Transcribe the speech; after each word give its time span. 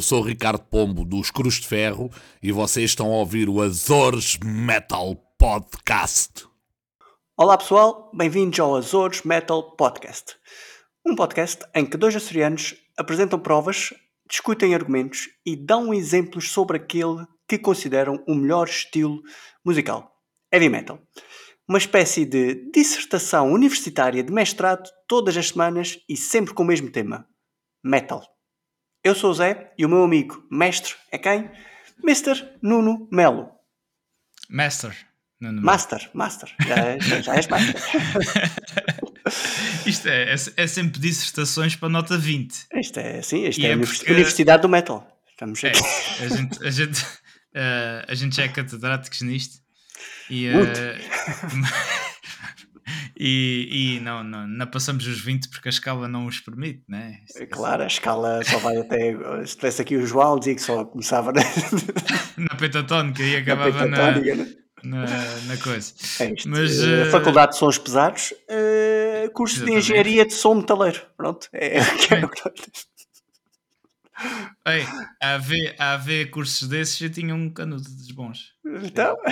Eu 0.00 0.02
sou 0.02 0.22
Ricardo 0.22 0.62
Pombo 0.62 1.04
dos 1.04 1.30
Cruz 1.30 1.56
de 1.56 1.68
Ferro 1.68 2.10
e 2.42 2.50
vocês 2.50 2.88
estão 2.88 3.08
a 3.08 3.16
ouvir 3.16 3.50
o 3.50 3.60
Azores 3.60 4.38
Metal 4.42 5.14
Podcast. 5.38 6.46
Olá 7.36 7.58
pessoal, 7.58 8.10
bem-vindos 8.14 8.58
ao 8.60 8.76
Azores 8.76 9.22
Metal 9.24 9.76
Podcast. 9.76 10.36
Um 11.04 11.14
podcast 11.14 11.66
em 11.74 11.84
que 11.84 11.98
dois 11.98 12.16
açorianos 12.16 12.74
apresentam 12.96 13.38
provas, 13.38 13.92
discutem 14.26 14.74
argumentos 14.74 15.28
e 15.44 15.54
dão 15.54 15.92
exemplos 15.92 16.50
sobre 16.50 16.78
aquele 16.78 17.26
que 17.46 17.58
consideram 17.58 18.24
o 18.26 18.34
melhor 18.34 18.68
estilo 18.68 19.20
musical, 19.62 20.10
heavy 20.50 20.70
metal. 20.70 20.98
Uma 21.68 21.76
espécie 21.76 22.24
de 22.24 22.70
dissertação 22.72 23.52
universitária 23.52 24.22
de 24.22 24.32
mestrado 24.32 24.88
todas 25.06 25.36
as 25.36 25.48
semanas 25.48 25.98
e 26.08 26.16
sempre 26.16 26.54
com 26.54 26.62
o 26.62 26.66
mesmo 26.66 26.90
tema: 26.90 27.28
metal. 27.84 28.24
Eu 29.02 29.14
sou 29.14 29.30
o 29.30 29.34
Zé 29.34 29.72
e 29.78 29.84
o 29.84 29.88
meu 29.88 30.04
amigo 30.04 30.44
mestre 30.50 30.94
é 31.10 31.18
quem? 31.18 31.50
Mr. 32.04 32.48
Nuno 32.62 33.08
Melo. 33.10 33.48
Master. 34.48 34.94
Nuno 35.40 35.54
Melo. 35.54 35.66
Master, 35.66 36.10
Master. 36.12 36.54
Já, 36.66 36.98
já, 36.98 37.20
já 37.22 37.34
és 37.36 37.46
Master. 37.48 37.76
Isto 39.86 40.08
é, 40.08 40.32
é, 40.32 40.34
é 40.56 40.66
sempre 40.66 41.00
dissertações 41.00 41.76
para 41.76 41.88
nota 41.88 42.18
20. 42.18 42.66
Isto 42.74 43.00
é, 43.00 43.22
sim, 43.22 43.46
isto 43.46 43.60
E 43.60 43.66
é, 43.66 43.70
a 43.70 43.72
é 43.72 43.76
porque- 43.78 44.12
Universidade 44.12 44.62
do 44.62 44.68
Metal. 44.68 45.06
Estamos 45.30 45.62
É, 45.64 45.68
aqui. 45.68 45.80
a 46.24 46.28
gente, 46.28 46.66
a 46.66 46.70
gente, 46.70 47.06
eh, 47.54 48.04
a 48.08 48.14
gente 48.14 48.36
já 48.36 48.42
é 48.44 48.48
catedráticos 48.48 49.20
nisto. 49.22 49.58
E, 50.28 50.48
Muito. 50.50 50.80
e, 53.22 53.98
e 53.98 54.00
não, 54.00 54.24
não, 54.24 54.48
não 54.48 54.66
passamos 54.66 55.06
os 55.06 55.20
20 55.20 55.50
porque 55.50 55.68
a 55.68 55.70
escala 55.70 56.08
não 56.08 56.24
os 56.24 56.40
permite, 56.40 56.82
né? 56.88 57.20
Isto 57.26 57.42
é 57.42 57.46
Claro, 57.46 57.82
a 57.82 57.86
escala 57.86 58.42
só 58.42 58.56
vai 58.56 58.78
até. 58.78 59.14
Se 59.44 59.56
tivesse 59.56 59.82
aqui 59.82 59.94
o 59.94 60.06
João, 60.06 60.38
dizia 60.38 60.54
que 60.54 60.62
só 60.62 60.86
começava 60.86 61.30
na, 61.30 61.42
Na 62.48 62.56
pentatónica 62.56 63.22
e 63.22 63.32
na 63.32 63.38
acabava 63.40 63.86
na, 63.86 63.96
pentatónica, 63.96 64.34
né? 64.36 64.54
na, 64.82 65.04
na 65.48 65.56
coisa. 65.62 65.92
É 66.18 66.32
isto. 66.32 66.48
Mas, 66.48 66.82
eh, 66.82 67.10
Faculdade 67.10 67.52
de 67.52 67.58
Sons 67.58 67.76
Pesados, 67.76 68.32
eh, 68.48 69.28
curso 69.34 69.56
de 69.56 69.60
Exatamente. 69.64 69.84
Engenharia 69.84 70.24
de 70.24 70.32
Som 70.32 70.54
Metaleiro. 70.54 71.02
Pronto. 71.14 71.46
É, 71.52 71.76
é, 71.76 71.82
o 72.24 72.28
que 72.30 72.48
é. 72.48 72.52
Ei, 74.76 74.86
a 75.22 75.34
haver, 75.34 75.76
a 75.78 75.92
haver 75.92 76.30
cursos 76.30 76.66
desses 76.66 76.96
já 76.96 77.10
tinha 77.10 77.34
um 77.34 77.50
canudo 77.50 77.82
dos 77.82 78.10
bons. 78.12 78.54
Então. 78.82 79.14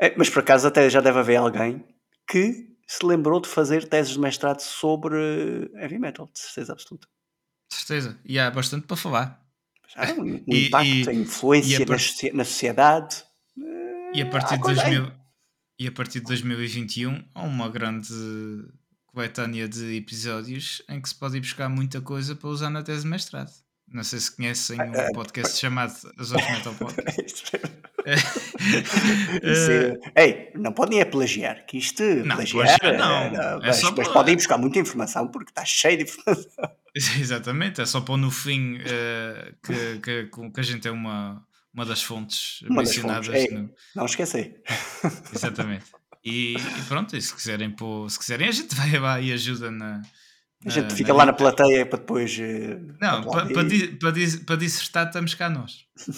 É, 0.00 0.14
mas 0.16 0.30
por 0.30 0.38
acaso 0.38 0.68
até 0.68 0.88
já 0.88 1.00
deve 1.00 1.18
haver 1.18 1.34
alguém 1.34 1.84
que 2.28 2.68
se 2.86 3.04
lembrou 3.04 3.40
de 3.40 3.48
fazer 3.48 3.88
teses 3.88 4.12
de 4.12 4.18
mestrado 4.20 4.60
sobre 4.60 5.16
heavy 5.74 5.98
metal, 5.98 6.28
de 6.32 6.38
certeza 6.38 6.72
absoluta. 6.72 7.06
De 7.70 7.76
certeza. 7.76 8.18
E 8.24 8.38
há 8.38 8.50
bastante 8.50 8.86
para 8.86 8.96
falar. 8.96 9.46
Já, 9.94 10.12
um, 10.14 10.44
impacto, 10.46 10.86
e- 10.86 11.08
a 11.08 11.12
influência 11.14 11.72
e 11.72 11.76
a 11.76 11.80
na, 11.80 11.86
par- 11.86 12.34
na 12.34 12.44
sociedade. 12.44 13.24
E 14.14 14.22
a 14.22 14.26
partir, 14.30 14.54
Ah, 14.54 14.56
de 14.56 14.62
convém. 14.62 14.76
2000, 15.00 15.12
e 15.80 15.86
a 15.86 15.92
partir 15.92 16.20
de 16.20 16.26
2021 16.26 17.24
há 17.34 17.42
uma 17.42 17.68
grande 17.68 18.08
coletânea 19.06 19.68
de 19.68 19.96
episódios 19.96 20.82
em 20.88 21.00
que 21.00 21.08
se 21.08 21.14
pode 21.14 21.36
ir 21.36 21.40
buscar 21.40 21.68
muita 21.68 22.00
coisa 22.00 22.34
para 22.36 22.48
usar 22.48 22.70
na 22.70 22.82
tese 22.82 23.02
de 23.02 23.08
mestrado. 23.08 23.50
Não 23.92 24.02
sei 24.04 24.18
se 24.20 24.34
conhecem 24.36 24.78
um 24.80 25.12
podcast 25.14 25.58
chamado 25.58 25.92
Azores 26.18 26.50
Metal 26.50 26.74
Podcast. 26.78 27.44
É- 30.14 30.24
Ei, 30.24 30.50
não 30.54 30.72
podem 30.72 31.00
é 31.00 31.04
plagiar, 31.04 31.64
que 31.66 31.78
isto 31.78 32.02
Não, 32.02 32.36
plagiar, 32.36 32.78
plagiar 32.78 32.98
não. 32.98 33.22
eh, 33.40 33.58
É 33.62 33.66
mas, 33.66 33.76
só 33.76 33.94
mas 33.96 34.08
podem 34.08 34.36
buscar 34.36 34.58
muita 34.58 34.78
informação 34.78 35.28
porque 35.28 35.50
está 35.50 35.64
cheio 35.64 35.98
de 35.98 36.04
informação. 36.04 36.70
Exatamente, 36.94 37.80
é 37.80 37.86
só 37.86 38.00
pôr 38.00 38.16
no 38.16 38.30
fim 38.30 38.78
eh, 38.84 39.52
que, 39.62 39.98
que, 40.00 40.50
que 40.50 40.60
a 40.60 40.62
gente 40.62 40.88
é 40.88 40.90
uma, 40.90 41.44
uma 41.72 41.84
das 41.86 42.02
fontes 42.02 42.62
Uma 42.62 42.82
das 42.82 42.88
mencionadas. 42.94 43.26
fontes. 43.26 43.44
Ei, 43.44 43.50
no- 43.56 43.70
Não 43.94 44.06
esquecer. 44.06 44.62
Exatamente. 45.34 45.84
E, 46.24 46.54
e 46.56 46.82
pronto, 46.88 47.16
e 47.16 47.22
se 47.22 47.34
quiserem, 47.34 47.70
pôr, 47.70 48.10
se 48.10 48.18
quiserem, 48.18 48.48
a 48.48 48.52
gente 48.52 48.74
vai 48.74 48.98
lá 48.98 49.20
e 49.20 49.32
ajuda 49.32 49.70
na. 49.70 50.02
A 50.66 50.70
gente 50.70 50.90
na- 50.90 50.96
fica 50.96 51.12
lá 51.14 51.24
na 51.24 51.32
plateia 51.32 51.86
para 51.86 51.98
depois. 51.98 52.36
eh, 52.40 52.78
Não, 53.00 53.22
para, 53.24 53.46
para, 53.46 53.64
para, 54.00 54.10
dis- 54.12 54.36
para 54.36 54.56
dissertar 54.56 55.06
estamos 55.06 55.34
cá 55.34 55.48
nós. 55.48 55.84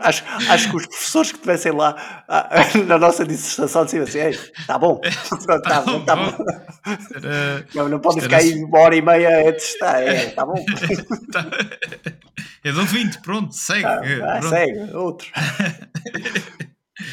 Acho, 0.00 0.22
acho 0.50 0.70
que 0.70 0.76
os 0.76 0.86
professores 0.86 1.30
que 1.32 1.38
estivessem 1.38 1.72
lá 1.72 2.22
ah, 2.28 2.50
na 2.86 2.98
nossa 2.98 3.24
dissertação 3.24 3.86
diziam 3.86 4.04
assim: 4.04 4.18
está 4.58 4.78
bom, 4.78 5.00
Pronto, 5.46 5.62
tá 5.62 5.80
bom, 5.80 6.04
tá 6.04 6.14
bom. 6.16 6.44
Era- 7.14 7.66
Não, 7.74 7.88
não 7.88 7.98
podem 7.98 8.22
ficar 8.22 8.36
aí 8.36 8.62
uma 8.62 8.78
hora 8.80 8.94
e 8.94 9.00
meia 9.02 9.48
a 9.48 9.52
testar, 9.52 10.02
é, 10.02 10.26
está 10.26 10.44
bom. 10.44 10.62
tá- 11.32 11.46
Eu 12.62 12.74
dou 12.74 12.84
20, 12.84 13.20
pronto, 13.22 13.54
segue. 13.54 13.86
Ah, 13.86 14.00
pronto. 14.38 14.48
segue, 14.50 14.78
outro. 14.94 15.28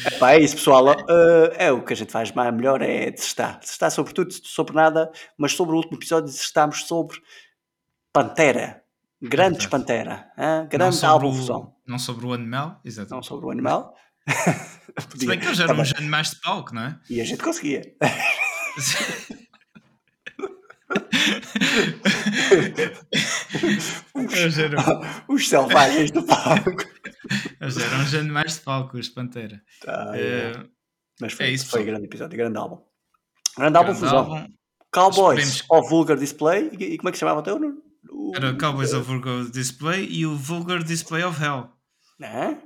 Epá, 0.06 0.32
é 0.32 0.40
isso, 0.40 0.56
pessoal. 0.56 0.84
Uh, 0.86 1.52
é 1.56 1.72
o 1.72 1.82
que 1.84 1.92
a 1.92 1.96
gente 1.96 2.12
faz 2.12 2.30
mais 2.32 2.54
melhor 2.54 2.80
é 2.82 3.10
dissertar. 3.10 3.58
Dissertar 3.58 3.90
sobre 3.90 4.12
tudo, 4.12 4.32
sobre 4.32 4.74
nada, 4.74 5.10
mas 5.36 5.52
sobre 5.52 5.74
o 5.74 5.76
último 5.76 5.96
episódio 5.98 6.30
dissertámos 6.30 6.84
sobre 6.86 7.18
Pantera. 8.12 8.82
Grandes. 9.20 9.66
Pantera. 9.66 10.26
Não 10.36 10.66
Grande 10.68 11.04
álbum 11.06 11.32
fusão. 11.32 11.74
não 11.86 11.98
sobre 11.98 12.26
o 12.26 12.32
animal, 12.32 12.68
Não 12.68 12.80
exatamente. 12.84 13.26
sobre 13.26 13.46
o 13.46 13.50
animal. 13.50 13.94
Se 15.16 15.26
bem 15.26 15.38
que 15.38 15.46
eles 15.46 15.58
Tá 15.58 15.64
eram 15.64 15.74
bem. 15.74 15.82
uns 15.82 15.94
animais 15.94 16.30
de 16.30 16.40
palco, 16.40 16.74
não 16.74 16.82
é? 16.82 16.98
E 17.10 17.20
a 17.20 17.24
gente 17.24 17.42
conseguia. 17.42 17.82
Eles 24.32 24.58
eram, 24.58 24.82
Os 25.28 25.48
selvagens 25.48 26.10
do 26.10 26.22
palco. 26.22 26.84
eles 27.60 27.76
eram 27.76 28.00
uns 28.00 28.14
animais 28.14 28.54
de 28.54 28.60
palco, 28.60 28.96
os 28.98 29.08
Pantera. 29.08 29.60
Tá, 29.84 30.12
é. 30.14 30.52
Eh, 30.52 30.66
Mas 31.20 31.32
foi, 31.32 31.46
é 31.46 31.50
isso, 31.50 31.66
foi 31.66 31.80
pessoal. 31.80 31.92
grande 31.94 32.06
episódio, 32.06 32.36
grande 32.38 32.58
álbum. 32.58 32.82
Grande 33.56 33.76
álbum 33.78 33.90
grande 33.92 34.00
fusão. 34.00 34.18
álbum. 34.18 34.52
Cowboys 34.92 35.48
Esperemos- 35.48 35.84
of 35.84 35.90
Vulgar 35.90 36.16
Display. 36.16 36.70
E, 36.78 36.84
e 36.94 36.98
como 36.98 37.08
é 37.08 37.12
que 37.12 37.18
se 37.18 37.20
chamava 37.20 37.40
o 37.40 37.42
teu? 37.42 37.56
O- 38.10 38.32
Era 38.34 38.50
o 38.52 38.58
Cowboys 38.58 38.92
of 38.92 39.06
Vulgar 39.06 39.44
Display 39.50 40.06
e 40.10 40.24
o 40.26 40.36
Vulgar 40.36 40.82
Display 40.82 41.24
of 41.24 41.42
Hell. 41.42 41.68
Não 42.18 42.28
é? 42.28 42.58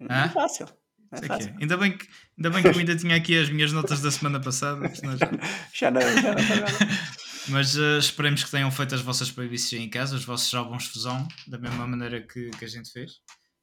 Não 0.00 0.16
é 0.16 0.24
Hã? 0.24 0.28
fácil. 0.30 0.66
Não 1.12 1.18
é 1.18 1.26
fácil. 1.26 1.50
é. 1.50 1.56
Ainda, 1.60 1.76
bem 1.76 1.96
que, 1.96 2.06
ainda 2.38 2.50
bem 2.50 2.62
que 2.62 2.68
eu 2.68 2.78
ainda 2.78 2.96
tinha 2.96 3.16
aqui 3.16 3.38
as 3.38 3.50
minhas 3.50 3.72
notas 3.72 4.00
da 4.00 4.10
semana 4.10 4.40
passada, 4.40 4.80
já- 5.72 5.90
não, 5.90 6.00
já 6.00 6.32
não. 6.34 6.40
mas 7.48 7.76
eh, 7.76 7.98
esperemos 7.98 8.44
que 8.44 8.50
tenham 8.50 8.70
feito 8.70 8.94
as 8.94 9.00
vossas 9.00 9.30
playlists 9.30 9.72
em 9.78 9.88
casa, 9.88 10.16
os 10.16 10.24
vossos 10.24 10.52
álbuns 10.54 10.86
fusão, 10.86 11.26
da 11.46 11.58
mesma 11.58 11.86
maneira 11.86 12.20
que, 12.20 12.50
que 12.50 12.64
a 12.64 12.68
gente 12.68 12.90
fez. 12.90 13.12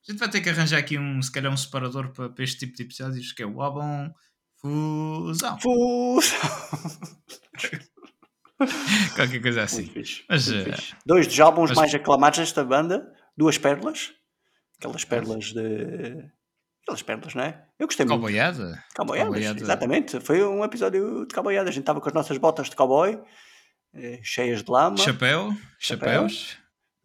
A 0.07 0.11
gente 0.11 0.19
vai 0.19 0.29
ter 0.29 0.41
que 0.41 0.49
arranjar 0.49 0.79
aqui 0.79 0.97
um, 0.97 1.21
se 1.21 1.31
calhar 1.31 1.51
um 1.51 1.57
separador 1.57 2.11
para, 2.11 2.29
para 2.29 2.43
este 2.43 2.59
tipo 2.59 2.75
de 2.75 2.83
episódios, 2.83 3.31
que 3.31 3.41
é 3.43 3.45
o 3.45 3.61
álbum 3.61 4.11
Fusão. 4.59 5.59
Fusão. 5.59 6.39
Qualquer 9.15 9.41
coisa 9.41 9.63
assim. 9.63 9.85
Fixe. 9.85 10.23
Mas, 10.29 10.47
fixe. 10.47 10.95
Dois 11.05 11.27
dos 11.27 11.39
álbuns 11.39 11.69
mas- 11.71 11.77
mais 11.77 11.95
aclamados 11.95 12.39
desta 12.39 12.63
banda, 12.63 13.05
duas 13.35 13.57
pérolas. 13.57 14.11
Aquelas 14.77 15.03
pérolas 15.05 15.45
de. 15.53 16.31
Aquelas 16.83 17.01
pérolas, 17.01 17.35
não 17.35 17.43
é? 17.43 17.65
Eu 17.79 17.87
gostei 17.87 18.05
muito. 18.05 18.19
Cowboyada? 18.19 18.83
Cowboyadas, 18.95 19.33
Cowboyada. 19.33 19.59
exatamente. 19.61 20.19
Foi 20.19 20.43
um 20.43 20.63
episódio 20.63 21.25
de 21.25 21.33
cowboyada. 21.33 21.69
A 21.69 21.73
gente 21.73 21.83
estava 21.83 21.99
com 22.01 22.07
as 22.07 22.13
nossas 22.13 22.37
botas 22.37 22.69
de 22.69 22.75
cowboy, 22.75 23.19
cheias 24.23 24.63
de 24.63 24.71
lama, 24.71 24.97
Chapéu? 24.97 25.55
Chapéus? 25.79 26.57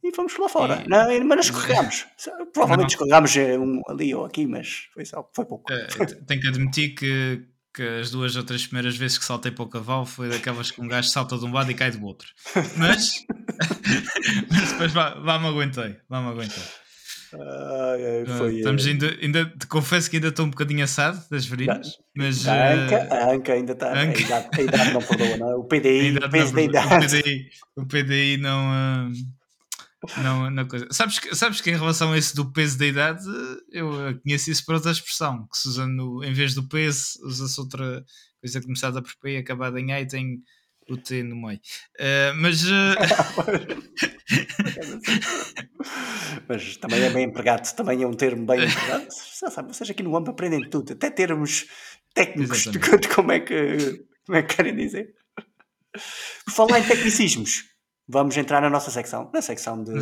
e 0.03 0.15
fomos 0.15 0.37
lá 0.39 0.49
fora. 0.49 0.83
E- 0.85 0.89
Não, 0.89 1.25
mas 1.27 1.47
escorregámos. 1.47 2.07
Provavelmente 2.53 2.91
escorregámos 2.91 3.37
eh, 3.37 3.59
um 3.59 3.83
ali 3.89 4.15
ou 4.15 4.25
aqui, 4.25 4.47
mas 4.47 4.89
foi, 4.95 5.05
só, 5.05 5.29
foi 5.35 5.45
pouco. 5.45 5.73
Eh, 5.73 5.87
tenho 6.27 6.41
que 6.41 6.49
admitir 6.49 6.95
que, 6.95 7.45
que 7.75 7.83
as 7.83 8.11
duas 8.11 8.35
ou 8.37 8.43
três 8.45 8.67
primeiras 8.67 8.97
vezes 8.97 9.19
que 9.19 9.25
saltei 9.25 9.51
para 9.53 9.65
o 9.65 9.69
cavalo 9.69 10.07
foi 10.07 10.29
daquelas 10.31 10.71
que 10.71 10.81
um 10.81 10.89
gajo 10.89 11.09
salta 11.09 11.37
de 11.37 11.45
um 11.45 11.53
lado 11.53 11.71
e 11.71 11.75
cai 11.75 11.91
do 11.91 12.03
outro. 12.05 12.29
Mas, 12.77 13.11
mas 14.51 14.73
depois 14.73 14.95
lá, 14.95 15.15
lá 15.15 15.39
me 15.39 15.49
aguentei. 15.49 15.97
Lá 16.09 16.23
me 16.23 16.29
aguentei. 16.29 16.63
Ai, 17.33 18.05
ai, 18.05 18.23
Eh, 18.23 18.39
foi, 18.39 18.57
estamos 18.57 18.87
ainda, 18.87 19.17
ainda, 19.21 19.45
te 19.47 19.67
confesso 19.67 20.09
que 20.09 20.17
ainda 20.17 20.29
estou 20.29 20.47
um 20.47 20.51
bocadinho 20.51 20.83
assado 20.85 21.23
das 21.31 21.45
verinas, 21.47 21.99
mas 22.17 22.47
A 22.49 22.73
Anca, 22.75 23.15
a 23.15 23.33
Anca 23.33 23.53
ainda 23.53 23.73
está. 23.73 23.93
A, 23.93 24.01
Anca. 24.03 24.21
idade- 24.21 24.49
a 24.53 24.63
idade 24.63 24.93
não 24.93 25.03
perdoa, 25.03 25.37
não 25.37 25.51
é? 25.51 25.55
O 25.57 25.65
PDI, 25.65 26.17
o 26.25 26.31
peso 26.31 26.55
da 26.55 26.63
idade. 26.63 26.87
o 26.95 26.99
PDI, 27.23 27.49
o 27.77 27.87
PDI 27.87 28.37
não, 28.39 28.75
eh, 28.75 30.23
não, 30.23 30.51
não 30.51 30.67
coisa. 30.69 30.87
Sabes 30.91 31.19
que, 31.19 31.35
sabes 31.35 31.61
que 31.61 31.71
em 31.71 31.77
relação 31.77 32.13
a 32.13 32.19
esse 32.19 32.35
do 32.35 32.51
peso 32.53 32.79
da 32.79 32.87
idade, 32.87 33.25
eu 33.73 34.19
conheço 34.23 34.51
isso 34.51 34.65
por 34.65 34.75
outra 34.77 34.91
expressão, 34.93 35.47
que 35.51 35.59
se 35.59 35.69
usa 35.69 35.87
no, 35.87 36.25
em 36.25 36.33
vez 36.33 36.55
do 36.55 36.63
peso, 36.67 37.19
usa-se 37.25 37.61
outra 37.61 38.05
coisa 38.41 38.61
começada 38.63 39.03
por 39.03 39.13
P 39.21 39.33
e 39.35 39.37
acabada 39.39 39.81
em 39.81 39.93
A 39.93 40.01
e 40.01 40.07
tem 40.07 40.41
o 40.89 40.97
T 40.97 41.23
no 41.23 41.37
meio. 41.37 41.61
Eh, 41.99 42.33
mas 42.35 42.65
eh, 42.65 42.95
Mas 46.49 46.77
também 46.77 47.03
é 47.03 47.11
bem 47.11 47.25
empregado, 47.25 47.73
também 47.75 48.03
é 48.03 48.07
um 48.07 48.15
termo 48.15 48.47
bem 48.47 48.65
empregado. 48.65 49.07
Já 49.41 49.51
sabe, 49.51 49.75
vocês 49.75 49.89
aqui 49.91 50.03
no 50.03 50.17
AMP 50.17 50.29
aprendem 50.29 50.69
tudo, 50.69 50.93
até 50.93 51.11
termos 51.11 51.67
técnicos 52.15 52.67
Exatamente. 52.67 53.09
de 53.09 53.15
como, 53.15 53.33
é 53.33 53.41
que, 53.41 54.05
como 54.27 54.39
é 54.39 54.43
que 54.43 54.57
querem 54.57 54.77
dizer. 54.77 55.15
Por 56.45 56.53
falar 56.53 56.81
em 56.81 56.85
tecnicismos, 56.85 57.65
vamos 58.09 58.37
entrar 58.37 58.61
na 58.61 58.71
nossa 58.71 58.91
secção, 58.91 59.31
na 59.33 59.43
secção 59.43 59.83
de 59.83 59.93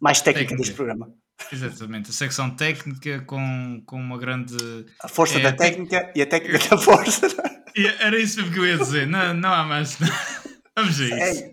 mais 0.00 0.20
técnica, 0.20 0.50
técnica. 0.50 0.56
deste 0.56 0.74
programa. 0.74 1.12
Exatamente, 1.52 2.10
a 2.10 2.12
secção 2.12 2.54
técnica 2.54 3.20
com, 3.22 3.82
com 3.86 3.96
uma 3.96 4.18
grande. 4.18 4.56
A 5.02 5.08
força 5.08 5.38
É, 5.38 5.42
da 5.42 5.52
técnica 5.52 6.12
e 6.14 6.22
a 6.22 6.26
técnica 6.26 6.68
da 6.68 6.78
força. 6.78 7.26
Era 7.76 8.16
isso 8.20 8.36
mesmo 8.36 8.52
que 8.52 8.60
eu 8.60 8.66
ia 8.66 8.78
dizer, 8.78 9.04
não, 9.04 9.34
não 9.34 9.52
há 9.52 9.64
mais. 9.64 9.98
Vamos 10.78 11.00
a 11.00 11.04
isso. 11.04 11.44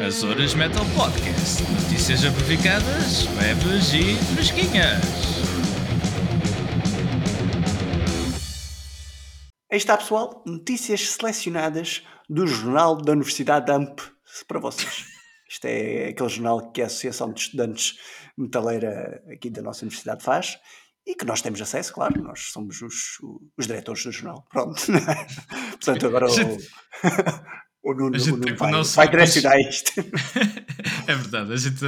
É, 0.00 0.04
Azores 0.04 0.54
Metal 0.54 0.84
Podcast. 0.96 1.62
Notícias 1.62 2.24
amplificadas, 2.24 3.26
leves 3.36 3.92
e 3.94 4.16
fresquinhas. 4.34 5.00
Aí 9.70 9.78
está, 9.78 9.96
pessoal, 9.96 10.42
notícias 10.44 11.10
selecionadas 11.10 12.02
do 12.28 12.44
Jornal 12.44 12.96
da 12.96 13.12
Universidade 13.12 13.70
AMP 13.70 14.00
para 14.48 14.58
vocês. 14.58 15.04
Isto 15.48 15.66
é 15.66 16.08
aquele 16.08 16.28
jornal 16.28 16.72
que 16.72 16.82
a 16.82 16.86
Associação 16.86 17.32
de 17.32 17.40
Estudantes 17.40 17.94
Metaleira 18.36 19.22
aqui 19.32 19.48
da 19.48 19.62
nossa 19.62 19.84
universidade 19.84 20.24
faz 20.24 20.58
e 21.06 21.14
que 21.14 21.24
nós 21.24 21.40
temos 21.40 21.62
acesso, 21.62 21.92
claro, 21.92 22.20
nós 22.20 22.50
somos 22.52 22.82
os, 22.82 23.18
os 23.56 23.66
diretores 23.66 24.02
do 24.02 24.10
jornal. 24.10 24.44
Pronto. 24.50 24.82
Portanto, 25.70 26.06
agora 26.06 26.26
o, 26.26 26.28
gente- 26.28 26.68
o 27.80 27.94
Nuno, 27.94 28.16
a 28.16 28.18
gente 28.18 28.32
o 28.32 28.36
Nuno 28.38 28.56
vai, 28.56 28.70
nosso 28.72 28.96
vai 28.96 29.08
direcionar 29.08 29.58
isto. 29.60 29.92
É 31.08 31.14
verdade, 31.14 31.52
a 31.52 31.56
gente, 31.56 31.84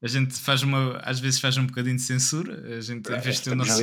a 0.00 0.06
gente 0.06 0.38
faz 0.38 0.62
uma. 0.62 0.98
Às 0.98 1.18
vezes 1.18 1.40
faz 1.40 1.56
um 1.56 1.66
bocadinho 1.66 1.96
de 1.96 2.02
censura. 2.02 2.76
A 2.76 2.80
gente, 2.80 3.12
em 3.12 3.18
vez 3.18 3.36
de 3.36 3.42
ter 3.42 3.50
o 3.50 3.56
nosso. 3.56 3.82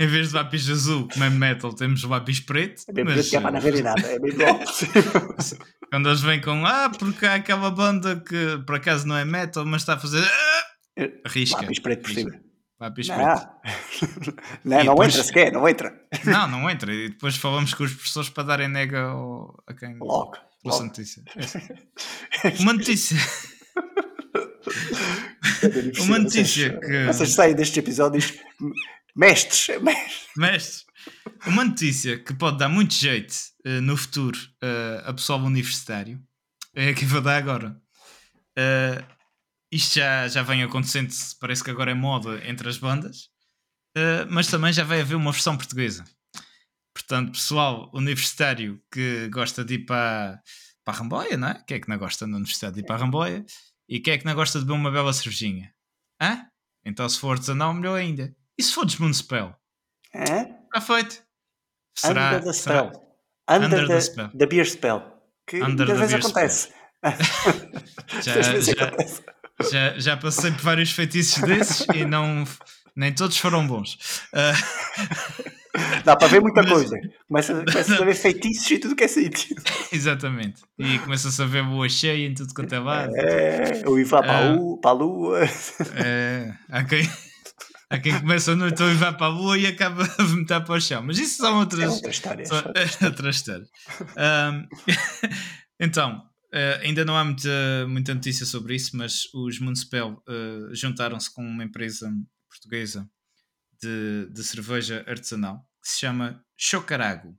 Em 0.00 0.06
vez 0.06 0.30
de 0.30 0.34
lápis 0.34 0.70
azul, 0.70 1.06
como 1.06 1.22
é 1.22 1.28
metal, 1.28 1.70
temos 1.74 2.02
lápis 2.04 2.40
preto. 2.40 2.82
É 2.88 2.92
mesmo 2.94 3.10
mas, 3.10 3.28
que 3.28 3.36
é 3.36 3.40
para 3.40 3.50
não 3.50 3.60
verem 3.60 3.82
nada, 3.82 4.00
é 4.00 4.18
mesmo. 4.18 4.40
Quando 5.90 6.08
eles 6.08 6.22
vêm 6.22 6.40
com 6.40 6.64
ah, 6.64 6.90
porque 6.98 7.26
há 7.26 7.34
aquela 7.34 7.70
banda 7.70 8.18
que 8.26 8.58
por 8.66 8.76
acaso 8.76 9.06
não 9.06 9.18
é 9.18 9.24
metal, 9.26 9.66
mas 9.66 9.82
está 9.82 9.94
a 9.94 9.98
fazer. 9.98 10.24
Ah! 10.24 11.06
Risca. 11.26 11.60
Lápis 11.60 11.78
preto 11.78 12.02
por 12.04 12.10
cima. 12.10 12.47
Lápis 12.80 13.08
preto. 13.08 13.48
Não, 14.64 14.76
não, 14.84 14.94
depois- 14.94 15.08
entra 15.14 15.24
sequer, 15.24 15.52
não 15.52 15.68
entra. 15.68 16.00
Não, 16.24 16.46
não 16.48 16.70
entra. 16.70 16.92
E 16.94 17.08
depois 17.10 17.36
falamos 17.36 17.74
com 17.74 17.82
os 17.84 17.92
professores 17.92 18.30
para 18.30 18.44
darem 18.44 18.68
nega 18.68 19.00
ao, 19.02 19.62
a 19.66 19.74
quem 19.74 19.96
Logo. 19.98 20.36
ouça 20.64 20.78
a 20.78 20.82
logo. 20.82 20.84
notícia. 20.84 21.22
Uma 22.60 22.72
notícia. 22.74 23.16
Uma 26.00 26.18
notícia 26.18 26.78
que- 26.80 27.06
Vocês 27.06 27.30
saem 27.34 27.54
destes 27.54 27.76
episódios 27.78 28.32
mestres. 29.16 29.80
mestres. 29.82 30.26
Mestre, 30.36 30.84
uma 31.46 31.64
notícia 31.64 32.18
que 32.18 32.34
pode 32.34 32.58
dar 32.58 32.68
muito 32.68 32.94
jeito 32.94 33.34
eh, 33.64 33.80
no 33.80 33.96
futuro 33.96 34.38
eh, 34.62 35.02
a 35.04 35.12
pessoal 35.12 35.40
universitário 35.40 36.20
é 36.74 36.90
a 36.90 36.94
que 36.94 37.04
eu 37.04 37.08
vou 37.08 37.20
dar 37.20 37.36
agora. 37.38 37.76
Eh, 38.56 39.02
isto 39.70 39.94
já, 39.96 40.26
já 40.28 40.42
vem 40.42 40.62
acontecendo, 40.62 41.12
parece 41.40 41.62
que 41.62 41.70
agora 41.70 41.90
é 41.90 41.94
moda 41.94 42.40
entre 42.48 42.68
as 42.68 42.78
bandas, 42.78 43.28
eh, 43.96 44.24
mas 44.30 44.46
também 44.46 44.72
já 44.72 44.84
vai 44.84 45.00
haver 45.00 45.14
uma 45.14 45.32
versão 45.32 45.56
portuguesa. 45.56 46.04
Portanto, 46.94 47.32
pessoal 47.32 47.90
universitário 47.94 48.82
que 48.92 49.28
gosta 49.28 49.64
de 49.64 49.74
ir 49.74 49.86
para, 49.86 50.40
para 50.84 50.94
a 50.94 50.98
Ramboia, 50.98 51.36
não 51.36 51.48
é? 51.48 51.62
Quem 51.66 51.76
é 51.76 51.80
que 51.80 51.88
não 51.88 51.98
gosta 51.98 52.26
na 52.26 52.36
universidade 52.36 52.74
de 52.74 52.80
ir 52.80 52.84
para 52.84 52.96
a 52.96 52.98
Ramboia? 52.98 53.44
E 53.88 54.00
quem 54.00 54.14
é 54.14 54.18
que 54.18 54.24
não 54.26 54.34
gosta 54.34 54.58
de 54.58 54.64
beber 54.64 54.78
uma 54.80 54.90
bela 54.90 55.12
cervejinha? 55.12 55.72
Hã? 56.20 56.44
Então, 56.84 57.08
se 57.08 57.18
for 57.18 57.32
artesanal, 57.32 57.72
melhor 57.72 57.96
ainda. 57.98 58.34
E 58.58 58.62
se 58.62 58.72
for 58.72 58.84
desmunicipal? 58.84 59.56
Hã? 60.14 60.46
Está 60.64 60.80
feito. 60.80 61.22
Será, 61.96 62.28
Under 62.30 62.44
the 62.44 62.52
será- 62.52 62.78
spell. 62.88 63.16
Under, 63.48 63.64
Under 63.66 63.86
the 63.86 63.94
the, 63.94 64.00
spell. 64.00 64.28
the 64.36 64.46
beer 64.46 64.66
spell. 64.66 65.22
Que 65.46 65.62
Under 65.62 65.86
muitas 65.86 65.98
vezes 66.10 66.14
acontece. 66.24 66.72
Já, 68.22 68.42
já, 68.60 68.84
acontece. 68.86 69.22
Já, 69.70 69.98
já 69.98 70.16
passei 70.16 70.50
por 70.52 70.60
vários 70.62 70.90
feitiços 70.92 71.42
desses 71.42 71.86
e 71.94 72.04
não, 72.04 72.44
nem 72.96 73.12
todos 73.12 73.36
foram 73.38 73.66
bons. 73.66 73.98
Ah, 74.34 74.52
Dá 76.04 76.16
para 76.16 76.26
ver 76.28 76.40
muita 76.40 76.62
Mas- 76.62 76.72
coisa. 76.72 76.96
Começa, 77.28 77.64
começa 77.64 77.94
a 78.02 78.04
ver 78.04 78.14
feitiços 78.14 78.70
e 78.70 78.78
tudo 78.78 78.96
que 78.96 79.04
é 79.04 79.08
sítio. 79.08 79.54
exatamente. 79.92 80.62
E 80.78 80.98
começa-se 81.00 81.40
a 81.40 81.44
ver 81.46 81.62
boa 81.64 81.88
cheia 81.88 82.26
em 82.26 82.34
tudo 82.34 82.52
quanto 82.54 82.74
é 82.74 82.78
lado. 82.80 83.12
É, 83.14 83.82
o 83.86 83.98
ir 83.98 84.08
para, 84.08 84.38
a 84.38 84.50
lua, 84.50 84.80
para 84.80 84.90
a 84.90 84.94
lua. 84.94 85.40
É, 85.94 86.52
há, 86.70 86.82
quem, 86.84 87.08
há 87.90 87.98
quem 87.98 88.18
começa 88.18 88.52
a 88.52 88.56
noite 88.56 88.82
a 88.82 88.86
levar 88.86 89.12
para 89.12 89.26
a 89.26 89.30
lua 89.30 89.56
e 89.58 89.66
acaba 89.66 90.02
a 90.18 90.22
vomitar 90.24 90.64
para 90.64 90.74
o 90.74 90.80
chão. 90.80 91.02
Mas 91.02 91.18
isso 91.18 91.36
são 91.36 91.58
outras, 91.60 91.82
É 91.84 91.88
outra 91.88 92.10
história. 92.10 92.46
Só- 92.46 92.64
outra 93.04 93.30
história. 93.30 93.66
Ahm, 94.16 94.64
então, 95.78 96.22
eh, 96.52 96.80
ainda 96.82 97.04
não 97.04 97.16
há 97.16 97.24
muita, 97.24 97.86
muita 97.88 98.14
notícia 98.14 98.46
sobre 98.46 98.74
isso, 98.74 98.96
mas 98.96 99.28
os 99.34 99.58
Municipal 99.58 100.22
eh, 100.28 100.68
juntaram-se 100.72 101.32
com 101.32 101.42
uma 101.42 101.64
empresa 101.64 102.12
portuguesa 102.48 103.08
de, 103.80 104.28
de 104.30 104.44
cerveja 104.44 105.04
artesanal 105.06 105.64
que 105.82 105.88
se 105.88 106.00
chama 106.00 106.44
Chocarago. 106.56 107.36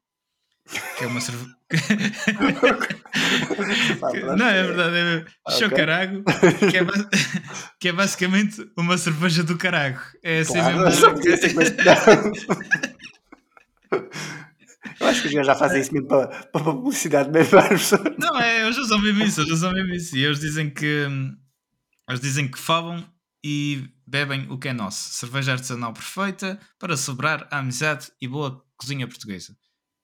Que 0.98 1.04
é 1.04 1.08
uma 1.08 1.20
cerveja. 1.20 1.56
não, 4.38 4.46
é 4.46 4.64
verdade, 4.64 4.98
é. 4.98 5.26
Chocarago, 5.58 6.24
que 6.70 6.78
é, 6.78 6.86
que 7.80 7.88
é 7.88 7.92
basicamente 7.92 8.70
uma 8.78 8.96
cerveja 8.96 9.44
do 9.44 9.58
carago. 9.58 10.00
É 10.22 10.42
assim 10.42 10.54
Claro, 10.54 10.86
mesmo. 10.86 11.08
Eu 15.00 15.07
acho 15.07 15.22
que 15.22 15.28
os 15.28 15.34
gajos 15.34 15.48
já 15.48 15.56
fazem 15.56 15.81
isso 15.81 15.94
mesmo 15.94 16.07
para, 16.07 16.28
para 16.28 16.63
publicidade 16.63 17.30
mesmo. 17.30 17.57
Não, 18.19 18.40
é, 18.40 18.62
eles 18.63 18.78
usam 18.78 19.00
mesmo 19.01 19.24
isso, 19.24 19.42
eles 19.42 19.51
usam 19.51 19.72
mesmo 19.74 19.94
isso. 19.94 20.18
E 20.18 20.24
eles 20.24 20.40
dizem 20.40 20.69
que 20.69 21.07
eles 22.10 22.19
dizem 22.22 22.50
que 22.50 22.57
falam 22.60 23.03
e 23.44 23.88
bebem 24.06 24.48
o 24.50 24.58
que 24.58 24.68
é 24.68 24.74
nosso. 24.74 25.13
Cerveja 25.13 25.53
artesanal 25.53 25.94
perfeita 25.94 26.60
para 26.77 26.98
celebrar 26.98 27.48
a 27.51 27.60
amizade 27.60 28.12
e 28.22 28.27
boa 28.27 28.63
cozinha 28.77 29.08
portuguesa. 29.08 29.56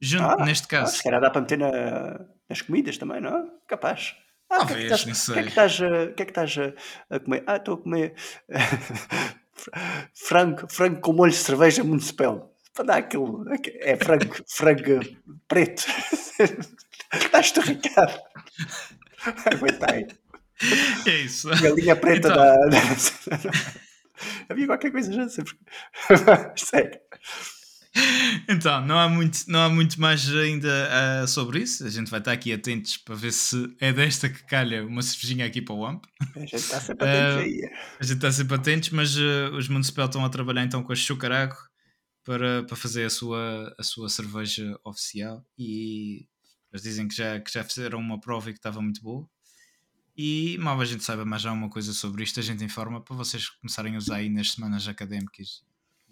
Junto, 0.01 0.23
Ah, 0.41 0.45
neste 0.45 0.65
Ah, 0.65 0.69
caso, 0.69 0.95
se 0.97 1.03
calhar 1.03 1.19
dá 1.21 1.29
para 1.29 1.41
meter 1.41 1.57
na- 1.57 2.19
nas 2.49 2.61
comidas 2.61 2.97
também, 2.97 3.19
não 3.21 3.37
é? 3.37 3.43
Capaz. 3.67 4.15
Ah, 4.49 4.61
o 4.63 4.67
que 4.67 4.73
é 4.73 4.75
que 4.77 4.83
estás- 4.93 5.25
que 5.25 5.39
é 5.39 5.43
que 5.43 5.49
estás 5.49 5.77
que 5.77 6.21
é 6.21 6.25
que 6.25 6.31
estás 6.31 6.55
a, 6.57 7.15
a 7.15 7.19
comer? 7.19 7.43
Ah, 7.47 7.55
estou 7.57 7.73
a 7.73 7.77
comer 7.77 8.13
frango, 10.13 10.67
frango 10.69 11.01
com 11.01 11.13
molho 11.13 11.31
de 11.31 11.37
cerveja 11.37 11.83
municipal. 11.83 12.54
Para 12.75 12.85
dar 12.85 12.97
aquilo. 12.97 13.45
É 13.81 13.95
frango, 13.95 14.35
frango 14.47 14.99
preto. 15.47 15.85
Estás 17.13 17.45
esturricado. 17.47 18.13
Aguenta 19.45 19.91
aí. 19.91 20.07
é 21.07 21.21
isso. 21.21 21.49
Galinha 21.61 21.95
preta 21.95 22.27
Então. 22.27 22.35
da, 22.37 22.55
da- 22.67 23.51
Havia 24.49 24.65
qualquer 24.67 24.91
coisa, 24.91 25.11
já 25.11 25.25
porque. 25.43 25.59
Segue. 26.55 26.99
Então, 28.49 28.85
não 28.85 28.99
há 28.99 29.07
muito, 29.07 29.39
não 29.47 29.59
há 29.61 29.69
muito 29.69 29.99
mais 30.01 30.29
ainda 30.29 30.69
ah, 31.23 31.27
sobre 31.27 31.59
isso. 31.59 31.85
A 31.85 31.89
gente 31.89 32.11
vai 32.11 32.19
estar 32.19 32.33
aqui 32.33 32.51
atentos 32.51 32.97
para 32.97 33.15
ver 33.15 33.31
se 33.31 33.73
é 33.79 33.93
desta 33.93 34.29
que 34.29 34.43
calha 34.45 34.85
uma 34.85 35.01
cervejinha 35.01 35.45
aqui 35.45 35.61
para 35.61 35.75
o 35.75 35.85
AMP. 35.85 36.03
A 36.35 36.39
gente 36.39 36.55
está 36.55 36.81
sempre 36.81 37.07
atento 37.07 37.37
Ah, 37.37 37.41
aí. 37.41 37.61
A 37.99 38.03
gente 38.03 38.15
está 38.17 38.31
sempre 38.31 38.55
atentos, 38.55 38.89
mas 38.89 39.15
eh, 39.17 39.49
os 39.53 39.69
Municipal 39.69 40.05
estão 40.07 40.25
a 40.25 40.29
trabalhar 40.29 40.63
então 40.65 40.83
com 40.83 40.91
a 40.91 40.95
Chucarago 40.95 41.55
para, 42.25 42.63
para 42.63 42.75
fazer 42.75 43.05
a 43.05 43.09
sua, 43.09 43.73
a 43.77 43.83
sua 43.83 44.09
cerveja 44.09 44.77
oficial 44.83 45.45
e 45.57 46.27
eles 46.71 46.83
dizem 46.83 47.07
que 47.07 47.15
já, 47.15 47.39
que 47.39 47.51
já 47.53 47.63
fizeram 47.63 47.99
uma 47.99 48.19
prova 48.19 48.49
e 48.49 48.53
que 48.53 48.59
estava 48.59 48.81
muito 48.81 49.01
boa. 49.01 49.29
E 50.17 50.57
mal 50.59 50.79
a 50.79 50.85
gente 50.85 51.03
saiba 51.03 51.23
mais 51.25 51.45
alguma 51.45 51.69
coisa 51.69 51.93
sobre 51.93 52.23
isto, 52.23 52.39
a 52.39 52.43
gente 52.43 52.63
informa 52.63 53.01
para 53.01 53.15
vocês 53.15 53.49
começarem 53.49 53.95
a 53.95 53.97
usar 53.97 54.17
aí 54.17 54.29
nas 54.29 54.51
semanas 54.51 54.87
académicas. 54.87 55.63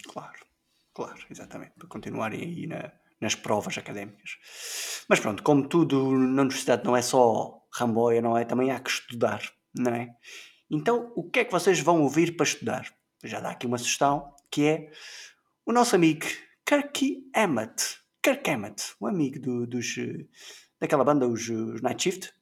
Claro, 0.06 0.46
claro, 0.94 1.20
exatamente. 1.30 1.72
Para 1.78 1.88
continuarem 1.88 2.42
aí 2.42 2.68
na- 2.68 2.92
nas 3.20 3.36
provas 3.36 3.78
académicas. 3.78 4.38
Mas 5.08 5.20
pronto, 5.20 5.42
como 5.42 5.68
tudo 5.68 6.12
na 6.12 6.42
universidade 6.42 6.84
não 6.84 6.96
é 6.96 7.02
só 7.02 7.62
ramboia, 7.74 8.22
não 8.22 8.38
é? 8.38 8.44
Também 8.46 8.72
há 8.72 8.80
que 8.80 8.90
estudar, 8.90 9.42
não 9.74 9.94
é? 9.94 10.14
Então, 10.70 11.12
o 11.16 11.30
que 11.30 11.40
é 11.40 11.46
que 11.46 11.52
vocês 11.52 11.80
vão 11.80 12.02
ouvir 12.02 12.36
para 12.36 12.46
estudar? 12.46 12.94
Já 13.24 13.40
dá 13.40 13.52
aqui 13.52 13.66
uma 13.66 13.78
sugestão, 13.78 14.36
que 14.52 14.66
é 14.66 14.92
o 15.66 15.72
nosso 15.72 15.96
amigo 15.96 16.26
Kirky 16.66 17.30
Hammett. 17.36 17.98
Kirk 18.22 18.50
Hammett, 18.50 18.94
um 19.02 19.08
amigo 19.08 19.40
do- 19.40 19.68
dos, 19.68 19.98
eh, 19.98 20.26
daquela 20.80 21.04
banda, 21.04 21.28
os, 21.28 21.50
os 21.50 21.82
Night 21.82 22.02
Shift, 22.04 22.34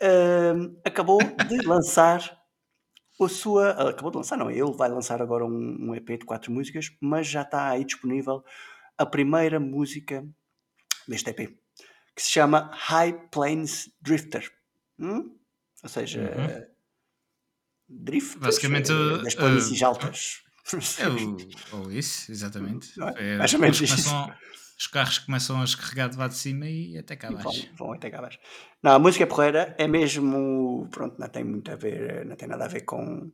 ahm, 0.00 0.74
acabou 0.84 1.18
de 1.46 1.56
lançar 1.68 2.38
a 3.20 3.28
sua. 3.28 3.70
Acabou 3.90 4.10
de 4.10 4.16
lançar, 4.18 4.36
não, 4.38 4.50
ele 4.50 4.72
vai 4.72 4.88
lançar 4.88 5.20
agora 5.20 5.44
um, 5.44 5.76
um 5.90 5.94
EP 5.94 6.16
de 6.18 6.24
quatro 6.24 6.50
músicas, 6.50 6.90
mas 7.00 7.26
já 7.26 7.42
está 7.42 7.68
aí 7.68 7.84
disponível 7.84 8.42
a 8.96 9.04
primeira 9.04 9.60
música 9.60 10.26
deste 11.06 11.28
EP, 11.30 11.48
que 12.16 12.22
se 12.22 12.30
chama 12.30 12.70
High 12.72 13.28
Plains 13.30 13.90
Drifter. 14.00 14.50
Hum? 14.98 15.36
Ou 15.82 15.88
seja, 15.90 16.20
Uhum. 16.20 16.66
drift 17.88 18.38
Basicamente, 18.38 18.92
das 19.22 19.34
uh, 19.34 19.36
planícies 19.36 19.82
altas. 19.82 20.42
É 20.98 21.08
o, 21.08 21.80
ou 21.80 21.90
isso, 21.90 22.30
exatamente. 22.30 22.92
É? 23.16 23.34
É, 23.34 23.36
Mais 23.38 23.52
ou 23.54 23.60
menos 23.60 23.80
isso. 23.80 24.10
os 24.78 24.86
carros 24.86 25.18
começam 25.18 25.60
a 25.60 25.64
escorregar 25.64 26.08
de 26.08 26.16
lá 26.18 26.28
de 26.28 26.36
cima 26.36 26.66
e 26.66 26.98
até 26.98 27.16
cá 27.16 27.28
abaixo. 27.28 27.68
vão 27.76 27.92
até 27.92 28.10
cá 28.10 28.18
abaixo. 28.18 28.38
Não, 28.82 28.92
a 28.92 28.98
música 28.98 29.24
é 29.24 29.26
porreira, 29.26 29.74
é 29.78 29.88
mesmo. 29.88 30.88
Pronto, 30.90 31.18
não 31.18 31.28
tem 31.28 31.44
muito 31.44 31.70
a 31.70 31.76
ver, 31.76 32.24
não 32.26 32.36
tem 32.36 32.48
nada 32.48 32.66
a 32.66 32.68
ver 32.68 32.82
com, 32.82 33.32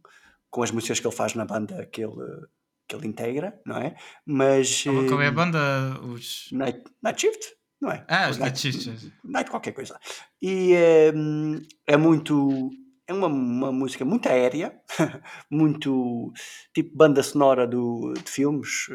com 0.50 0.62
as 0.62 0.70
músicas 0.70 1.00
que 1.00 1.06
ele 1.06 1.14
faz 1.14 1.34
na 1.34 1.44
banda 1.44 1.84
que 1.86 2.02
ele, 2.02 2.46
que 2.88 2.94
ele 2.94 3.08
integra, 3.08 3.60
não 3.66 3.76
é? 3.78 3.96
Mas. 4.24 4.84
Qual, 4.84 5.06
qual 5.06 5.22
é 5.22 5.26
a 5.26 5.28
eh, 5.28 5.32
banda? 5.32 6.00
Os... 6.02 6.48
Night, 6.52 6.84
Night 7.02 7.20
Shift, 7.20 7.46
não 7.80 7.90
é? 7.90 8.04
Ah, 8.08 8.30
os 8.30 8.36
Ou 8.36 8.42
Night 8.42 8.58
Shift. 8.58 9.12
Night 9.24 9.50
qualquer 9.50 9.72
coisa. 9.72 9.98
E 10.40 10.72
é, 10.74 11.12
é 11.86 11.96
muito. 11.96 12.70
É 13.06 13.12
uma, 13.12 13.26
uma 13.26 13.70
música 13.72 14.04
muito 14.04 14.28
aérea, 14.28 14.80
muito 15.50 16.32
tipo 16.72 16.96
banda 16.96 17.22
sonora 17.22 17.66
do, 17.66 18.14
de 18.14 18.30
filmes, 18.30 18.88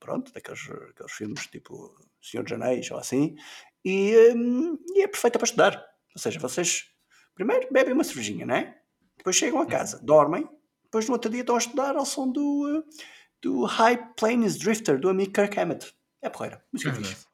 pronto, 0.00 0.32
daqueles 0.32 0.60
aqueles 0.90 1.12
filmes 1.12 1.46
tipo 1.46 1.94
Senhor 2.22 2.42
dos 2.42 2.52
Anéis 2.52 2.90
ou 2.90 2.98
assim, 2.98 3.36
e, 3.84 4.14
hum, 4.34 4.78
e 4.94 5.02
é 5.02 5.08
perfeita 5.08 5.38
para 5.38 5.46
estudar. 5.46 5.84
Ou 6.14 6.20
seja, 6.20 6.40
vocês 6.40 6.86
primeiro 7.34 7.68
bebem 7.70 7.92
uma 7.94 8.04
cervejinha, 8.04 8.46
né? 8.46 8.76
Depois 9.16 9.36
chegam 9.36 9.60
a 9.60 9.66
casa, 9.66 10.00
dormem, 10.02 10.48
depois 10.84 11.06
no 11.06 11.12
outro 11.12 11.30
dia 11.30 11.40
estão 11.40 11.56
a 11.56 11.58
estudar 11.58 11.96
ao 11.96 12.06
som 12.06 12.30
do, 12.30 12.84
do 13.42 13.64
High 13.64 14.14
Plains 14.16 14.56
Drifter 14.56 14.98
do 14.98 15.10
amigo 15.10 15.32
Kirk 15.32 15.58
Hammett. 15.58 15.94
É 16.22 16.30
porreira, 16.30 16.64
música 16.72 16.90
É 16.90 16.94
fixe. 16.94 17.26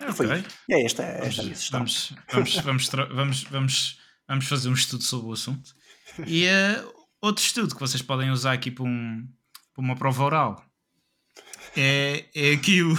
E 0.00 0.12
foi 0.12 0.26
Ok. 0.26 0.38
isto. 0.38 0.54
E 0.68 0.74
é 0.74 0.84
esta, 0.84 1.02
esta 1.02 1.42
Vamos, 1.72 2.14
vamos, 2.32 2.56
vamos, 2.62 2.88
vamos, 2.88 3.42
vamos, 3.44 3.99
vamos, 4.30 4.46
fazer 4.46 4.68
um 4.68 4.74
estudo 4.74 5.02
sobre 5.02 5.28
o 5.28 5.32
assunto. 5.32 5.74
E 6.26 6.44
eh, 6.44 6.84
outro 7.20 7.44
estudo 7.44 7.74
que 7.74 7.80
vocês 7.80 8.02
podem 8.02 8.30
usar 8.30 8.52
aqui 8.52 8.70
para, 8.70 8.84
um, 8.84 9.28
para 9.74 9.84
uma 9.84 9.96
prova 9.96 10.24
oral 10.24 10.64
é, 11.76 12.28
é, 12.34 12.52
aqui 12.54 12.82
o, 12.82 12.94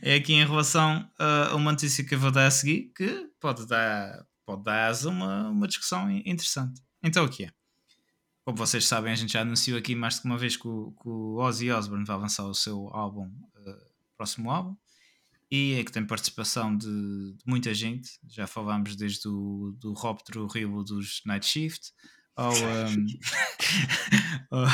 é 0.00 0.14
aqui 0.14 0.32
em 0.32 0.44
relação 0.44 1.10
a 1.18 1.54
uma 1.54 1.72
notícia 1.72 2.04
que 2.04 2.14
eu 2.14 2.18
vou 2.18 2.30
dar 2.30 2.46
a 2.46 2.50
seguir 2.50 2.92
que 2.96 3.28
pode 3.40 3.66
dar, 3.66 4.24
pode 4.44 4.62
dar 4.62 4.88
asa 4.88 5.08
a 5.08 5.12
uma, 5.12 5.48
uma 5.50 5.66
discussão 5.68 6.10
in- 6.10 6.22
interessante. 6.24 6.80
Então 7.02 7.24
o 7.24 7.28
que 7.28 7.44
é? 7.44 7.50
Como 8.44 8.56
vocês 8.56 8.86
sabem, 8.86 9.12
a 9.12 9.16
gente 9.16 9.32
já 9.32 9.40
anunciou 9.42 9.76
aqui 9.78 9.94
mais 9.94 10.18
que 10.18 10.26
uma 10.26 10.38
vez 10.38 10.56
que 10.56 10.66
o, 10.68 10.92
que 10.92 11.08
o 11.08 11.36
Ozzy 11.36 11.70
Osbourne 11.70 12.06
vai 12.06 12.16
lançar 12.16 12.44
o 12.44 12.54
seu 12.54 12.88
álbum, 12.94 13.30
eh, 13.56 13.86
próximo 14.16 14.50
álbum, 14.50 14.76
e 15.50 15.74
é 15.74 15.84
que 15.84 15.92
tem 15.92 16.04
participação 16.06 16.76
de, 16.76 16.86
de 16.88 17.38
muita 17.46 17.72
gente. 17.74 18.10
Já 18.28 18.46
falámos 18.46 18.96
desde 18.96 19.28
o 19.28 19.74
do 19.78 19.92
Rob 19.92 20.22
Trujillo 20.24 20.82
dos 20.84 21.22
Night 21.24 21.46
Shift 21.46 21.92
ao, 22.34 22.52
um, 22.54 23.06
ao- 24.50 24.64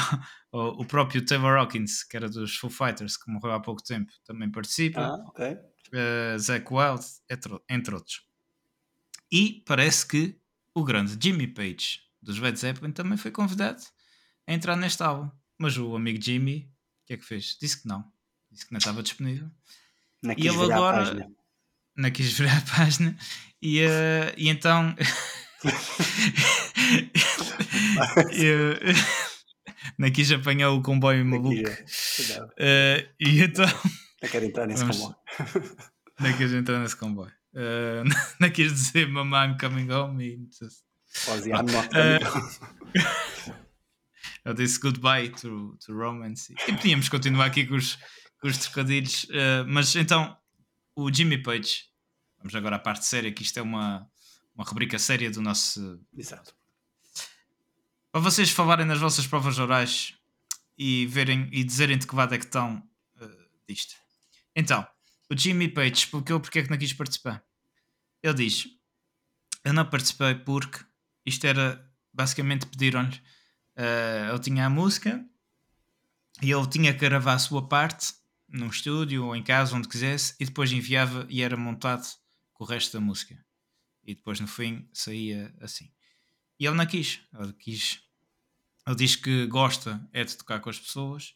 ao- 0.53 0.81
o 0.81 0.85
próprio 0.87 1.25
Taylor 1.25 1.57
Hawkins, 1.59 2.03
que 2.05 2.17
era 2.17 2.29
dos 2.29 2.57
Foo 2.57 2.71
Fighters, 2.71 3.17
que 3.17 3.31
morreu 3.31 3.53
há 3.53 3.61
pouco 3.61 3.83
tempo, 3.83 4.11
também 4.25 4.51
participa. 4.51 5.01
Ah, 5.01 5.25
ok. 5.29 5.47
uh, 5.55 6.39
Zack 6.39 6.73
Wild, 6.73 7.05
entre, 7.31 7.59
entre 7.69 7.95
outros. 7.95 8.23
E 9.31 9.63
parece 9.67 10.07
que 10.07 10.39
o 10.75 10.85
grande 10.85 11.17
Jimmy 11.23 11.47
Page 11.47 12.01
dos 12.21 12.39
Led 12.39 12.59
Zeppelin 12.59 12.93
também 12.93 13.17
foi 13.19 13.31
convidado 13.31 13.83
a 14.47 14.53
entrar 14.53 14.77
neste 14.77 15.03
álbum. 15.03 15.31
Mas 15.59 15.77
o 15.77 15.95
amigo 15.95 16.23
Jimmy, 16.23 16.71
o 17.03 17.07
que 17.07 17.13
é 17.15 17.17
que 17.17 17.25
fez? 17.25 17.57
Disse 17.61 17.83
que 17.83 17.89
não. 17.89 18.05
Disse 18.51 18.67
que 18.67 18.73
não 18.73 18.79
estava 18.79 19.03
disponível. 19.03 19.51
Não 20.23 20.33
E 20.33 20.37
quis 20.37 20.47
ele 20.47 20.57
virar 20.59 20.75
a 20.75 20.77
agora- 20.77 20.99
página. 21.05 21.27
Não 21.97 22.11
quis 22.11 22.33
virar 22.39 22.59
a 22.59 22.77
página. 22.77 23.17
E, 23.61 23.81
eh, 23.81 24.35
e 24.37 24.49
então. 24.49 24.95
eu, 28.33 28.77
não 29.99 30.11
quis 30.11 30.31
apanhar 30.33 30.71
o 30.71 30.83
comboio 30.83 31.25
maluco. 31.25 31.71
Eh, 32.59 33.09
e 33.21 33.41
então. 33.43 33.67
Não 34.23 34.29
quero 34.29 34.45
entrar 34.47 34.67
nesse 34.67 34.81
Vamos- 34.85 34.99
comboio. 34.99 35.17
Não 36.21 36.33
quis 36.37 36.53
entrar 36.53 36.79
nesse 36.79 36.97
comboio. 36.97 37.33
Eh, 37.55 38.03
não 38.39 38.51
quis 38.51 38.73
dizer 38.73 39.09
Mama 39.09 39.45
I'm 39.45 39.59
coming 39.59 39.91
home 39.91 40.25
e 40.25 40.49
Ozzy, 41.31 41.51
I'm 41.51 41.71
not 41.73 41.89
eu 44.45 44.55
disse 44.55 44.79
goodbye 44.81 45.31
to, 45.31 45.77
to 45.85 45.93
romance 45.95 46.53
e 46.69 46.73
podíamos 46.73 47.09
continuar 47.09 47.47
aqui 47.47 47.67
com 47.67 47.75
os, 47.75 47.99
os 48.43 48.59
trocadilhos 48.59 49.27
eh, 49.31 49.65
mas 49.65 49.95
então 49.97 50.37
o 50.95 51.13
Jimmy 51.13 51.39
Page 51.43 51.85
vamos 52.39 52.55
agora 52.55 52.77
à 52.77 52.79
parte 52.79 53.07
séria 53.07 53.33
que 53.33 53.43
isto 53.43 53.59
é 53.59 53.63
uma, 53.63 54.11
uma 54.55 54.65
rubrica 54.65 54.99
séria 54.99 55.31
do 55.31 55.41
nosso 55.41 56.01
Exato. 56.17 56.55
para 58.11 58.21
vocês 58.21 58.51
falarem 58.51 58.87
nas 58.87 58.99
vossas 59.01 59.27
provas 59.27 59.59
orais 59.59 60.15
e 60.77 61.07
verem 61.07 61.49
e 61.53 61.63
dizerem 61.63 61.99
de 61.99 62.07
que 62.07 62.15
lado 62.15 62.35
é 62.35 62.39
que 62.39 62.45
estão 62.45 62.83
eh, 63.21 63.29
disto. 63.69 63.95
Então, 64.55 64.87
o 65.31 65.37
Jimmy 65.37 65.69
Page 65.69 65.93
explicou 65.93 66.41
porque 66.41 66.59
é 66.59 66.63
que 66.63 66.71
não 66.71 66.79
quis 66.79 66.93
participar. 66.93 67.45
Ele 68.23 68.35
diz: 68.35 68.67
Eu 69.65 69.73
não 69.73 69.89
participei 69.89 70.35
porque 70.35 70.85
isto 71.25 71.47
era 71.47 71.89
basicamente 72.13 72.67
pediram-lhe. 72.67 73.21
eh, 73.77 74.27
ele 74.29 74.39
tinha 74.41 74.67
a 74.67 74.71
música 74.71 75.25
e 76.43 76.51
ele 76.51 76.67
tinha 76.67 76.93
que 76.93 77.01
gravar 77.01 77.35
a 77.35 77.39
sua 77.39 77.69
parte 77.69 78.15
num 78.53 78.69
estúdio 78.69 79.25
ou 79.25 79.35
em 79.35 79.43
casa, 79.43 79.75
onde 79.75 79.89
quisesse, 79.89 80.35
e 80.39 80.45
depois 80.45 80.71
enviava 80.71 81.27
e 81.29 81.43
era 81.43 81.57
montado 81.57 82.07
com 82.53 82.65
o 82.65 82.67
resto 82.67 82.93
da 82.93 83.01
música. 83.01 83.43
E 84.05 84.15
depois 84.15 84.39
no 84.41 84.47
fim 84.47 84.89
saía 84.93 85.55
assim. 85.61 85.91
E 86.59 86.67
ele 86.67 86.77
não 86.77 86.87
quis. 86.87 87.21
Ele 87.39 87.53
quis. 87.53 88.01
Ele 88.87 88.97
diz 88.97 89.17
que 89.17 89.47
gosta 89.47 90.07
é 90.13 90.25
de 90.25 90.37
tocar 90.37 90.61
com 90.61 90.71
as 90.71 90.79
pessoas. 90.79 91.35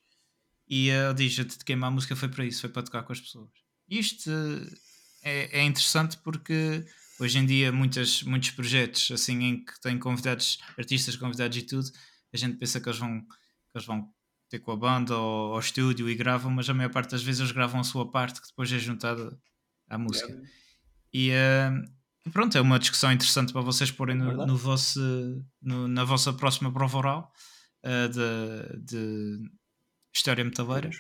E 0.69 0.89
ele 0.89 1.15
diz: 1.15 1.39
a 1.39 1.65
queimar 1.65 1.89
a 1.89 1.91
música 1.91 2.17
foi 2.17 2.29
para 2.29 2.45
isso, 2.45 2.61
foi 2.61 2.71
para 2.71 2.83
tocar 2.83 3.03
com 3.03 3.13
as 3.13 3.21
pessoas. 3.21 3.51
Isto 3.89 4.31
eh, 4.31 5.51
é, 5.53 5.61
é 5.61 5.65
interessante 5.65 6.17
porque 6.19 6.85
hoje 7.21 7.39
em 7.39 7.47
dia 7.47 7.73
muitas, 7.73 8.23
muitos 8.23 8.51
projetos 8.51 9.11
assim 9.13 9.43
em 9.43 9.65
que 9.65 9.81
têm 9.81 9.99
convidados, 9.99 10.59
artistas 10.77 11.17
convidados 11.17 11.57
e 11.57 11.63
tudo, 11.63 11.91
a 12.33 12.37
gente 12.37 12.59
pensa 12.59 12.81
que 12.81 12.89
eles 12.89 12.99
vão, 12.99 13.21
que 13.21 13.77
eles 13.77 13.87
vão 13.87 14.13
ter 14.49 14.59
com 14.61 14.73
a 14.73 14.77
banda 14.77 15.17
ou 15.17 15.55
ao 15.55 15.61
estúdio 15.61 16.09
e 16.09 16.15
gravam, 16.15 16.51
mas 16.51 16.69
a 16.71 16.75
maior 16.75 16.91
parte 16.91 17.11
das 17.11 17.23
vezes 17.23 17.41
eles 17.41 17.53
gravam 17.53 17.81
a 17.81 17.85
sua 17.85 18.11
parte 18.11 18.41
que 18.41 18.49
depois 18.49 18.71
é 18.73 18.79
juntada 18.79 19.37
à 19.89 19.99
música. 19.99 20.33
E 21.13 21.31
eh, 21.31 21.71
pronto, 22.33 22.57
é 22.57 22.61
uma 22.61 22.79
discussão 22.79 23.13
interessante 23.13 23.53
para 23.53 23.63
vocês 23.63 23.91
porem 23.91 24.17
no, 24.17 24.27
Verdade. 24.27 24.51
no 24.51 24.57
vosso, 24.57 25.01
no- 25.63 25.89
na 25.89 26.05
vossa 26.05 26.33
próxima 26.33 26.73
prova 26.73 26.99
oral 26.99 27.33
eh, 27.83 28.09
de, 28.09 28.83
de 28.85 29.51
História 30.15 30.45
Metaleira, 30.45 30.91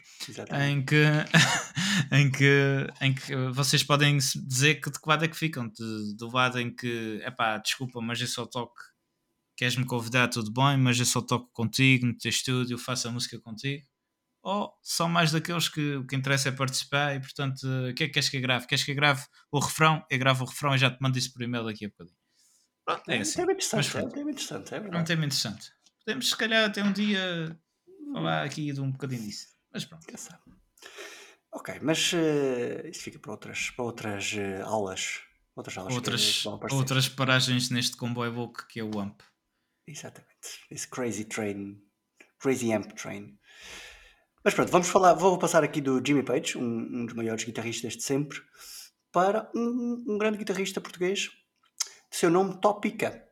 em 0.69 0.85
que, 0.85 1.05
em, 2.13 2.31
que, 2.31 2.87
em 3.01 3.15
que 3.15 3.35
vocês 3.53 3.83
podem 3.83 4.17
dizer 4.19 4.77
que 4.81 4.91
de 4.91 5.01
que 5.01 5.09
lado 5.09 5.25
é 5.25 5.29
que 5.29 5.37
ficam, 5.37 5.69
de- 5.69 6.17
do 6.17 6.31
lado 6.33 6.59
em 6.61 6.75
que, 6.75 7.21
epá, 7.25 7.59
desculpa, 7.59 8.01
mas 8.01 8.21
eu 8.21 8.27
só 8.27 8.45
toco, 8.47 8.75
queres-me 9.57 9.85
convidar, 9.87 10.29
tudo 10.29 10.53
bem, 10.53 10.77
mas 10.77 10.99
eu 10.99 11.07
só 11.07 11.21
toco 11.21 11.51
contigo 11.53 12.07
no 12.07 12.17
teu 12.17 12.29
estúdio, 12.29 12.79
faço 12.79 13.09
a 13.09 13.11
música 13.11 13.39
contigo, 13.41 13.85
ou 14.43 14.73
são 14.83 15.09
mais 15.09 15.33
daqueles 15.33 15.69
que 15.69 15.97
o 15.97 16.07
que 16.07 16.15
interessa 16.17 16.51
é 16.51 16.53
participar 16.53 17.17
e 17.17 17.21
portanto, 17.21 17.65
o 17.65 17.95
que 17.95 18.05
é 18.05 18.07
que 18.07 18.13
queres 18.15 18.29
que 18.29 18.37
eu 18.37 18.41
grave? 18.43 18.67
Queres 18.67 18.85
que 18.85 18.93
eu 18.93 18.95
grave 18.97 19.25
o 19.51 19.59
refrão? 19.59 20.05
Eu 20.11 20.19
gravo 20.19 20.45
o 20.45 20.49
refrão 20.49 20.75
e 20.75 20.79
já 20.79 20.91
te 20.91 20.99
mando 21.01 21.19
isso 21.19 21.33
por 21.33 21.43
e-mail 21.43 21.65
daqui 21.65 21.87
a 21.87 21.89
bocadinho. 21.89 22.17
Pronto, 22.85 23.11
é 23.11 23.17
É 23.17 23.21
assim. 23.21 23.33
um 23.33 23.35
tema 23.47 23.53
interessante, 23.53 23.77
Mas 23.77 23.89
é 23.89 23.91
pronto. 24.01 24.15
tema 24.15 24.31
interessante, 24.31 24.75
é 24.75 24.77
É 24.77 24.81
um 24.81 24.83
verdade. 24.83 25.07
tema 25.07 25.25
interessante. 25.25 25.73
Podemos, 26.05 26.29
se 26.29 26.37
calhar, 26.37 26.65
até 26.65 26.85
um 26.85 26.93
dia 26.93 27.59
falar 28.13 28.45
aqui 28.45 28.73
de 28.73 28.81
um 28.81 28.93
bocadinho 28.93 29.23
disso. 29.23 29.49
Mas 29.73 29.85
pronto. 29.85 30.07
Quem 30.07 30.17
sabe? 30.17 30.43
Ok, 31.53 31.81
mas 31.83 32.13
eh, 32.15 32.89
isso 32.91 33.01
fica 33.03 33.19
para 33.19 33.33
outras, 33.33 33.71
para 33.71 33.85
outras 33.85 34.33
eh, 34.35 34.61
aulas. 34.61 35.23
Outras 35.57 35.77
aulas 35.79 35.95
Outras, 35.95 36.45
outras 36.71 37.09
paragens 37.09 37.71
neste 37.71 37.97
comboio 37.97 38.33
louco 38.33 38.67
que 38.69 38.79
é 38.79 38.85
o 38.85 39.01
AMP. 39.01 39.23
Exatamente. 39.87 40.67
Esse 40.71 40.89
crazy 40.89 41.25
train, 41.25 41.81
crazy 42.39 42.73
amp 42.73 42.93
train. 42.93 43.39
Mas 44.45 44.55
pronto, 44.55 44.71
vamos 44.71 44.89
falar, 44.89 45.15
vou 45.15 45.39
passar 45.39 45.65
aqui 45.65 45.81
do 45.81 46.01
Jimmy 46.05 46.23
Page, 46.23 46.59
um, 46.59 46.63
um 46.63 47.07
dos 47.07 47.15
maiores 47.15 47.45
guitarristas 47.45 47.97
de 47.97 48.03
sempre, 48.03 48.39
para 49.13 49.51
um, 49.55 50.05
um 50.09 50.19
grande 50.19 50.39
guitarrista 50.39 50.81
português, 50.81 51.31
seu 52.11 52.31
nome 52.31 52.61
Topica. 52.61 53.25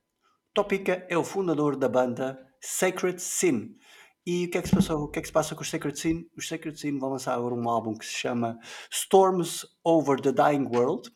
Topica 0.52 1.06
é 1.08 1.18
o 1.18 1.24
fundador 1.24 1.76
da 1.76 1.88
banda 1.88 2.38
Sacred 2.60 3.20
Sin. 3.20 3.76
E 4.26 4.46
o 4.46 4.50
que 4.50 4.58
é 4.58 4.62
que 4.62 4.68
se 4.68 4.74
passou? 4.74 5.02
O 5.02 5.08
que 5.08 5.18
é 5.18 5.22
que 5.22 5.28
se 5.28 5.32
passa 5.32 5.54
com 5.54 5.62
os 5.62 5.68
Sacred 5.68 5.98
Sin? 5.98 6.24
Os 6.36 6.48
Sacred 6.48 6.78
Sin 6.78 6.98
vão 6.98 7.10
lançar 7.10 7.34
agora 7.34 7.54
um 7.54 7.68
álbum 7.68 7.94
que 7.94 8.06
se 8.06 8.14
chama 8.14 8.58
Storms 8.90 9.66
Over 9.84 10.20
the 10.20 10.32
Dying 10.32 10.66
World 10.66 11.10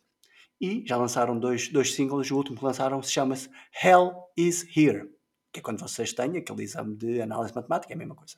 e 0.61 0.83
já 0.85 0.97
lançaram 0.97 1.39
dois, 1.39 1.69
dois 1.69 1.93
singles. 1.93 2.29
O 2.29 2.37
último 2.37 2.57
que 2.57 2.65
lançaram 2.65 3.01
se 3.01 3.11
chama-se 3.11 3.49
Hell 3.83 4.13
is 4.37 4.65
Here, 4.77 5.09
que 5.51 5.59
é 5.59 5.63
quando 5.63 5.79
vocês 5.79 6.13
têm 6.13 6.37
aquele 6.37 6.63
exame 6.63 6.95
de 6.95 7.21
análise 7.21 7.53
matemática, 7.55 7.93
é 7.93 7.95
a 7.95 7.97
mesma 7.97 8.15
coisa. 8.15 8.35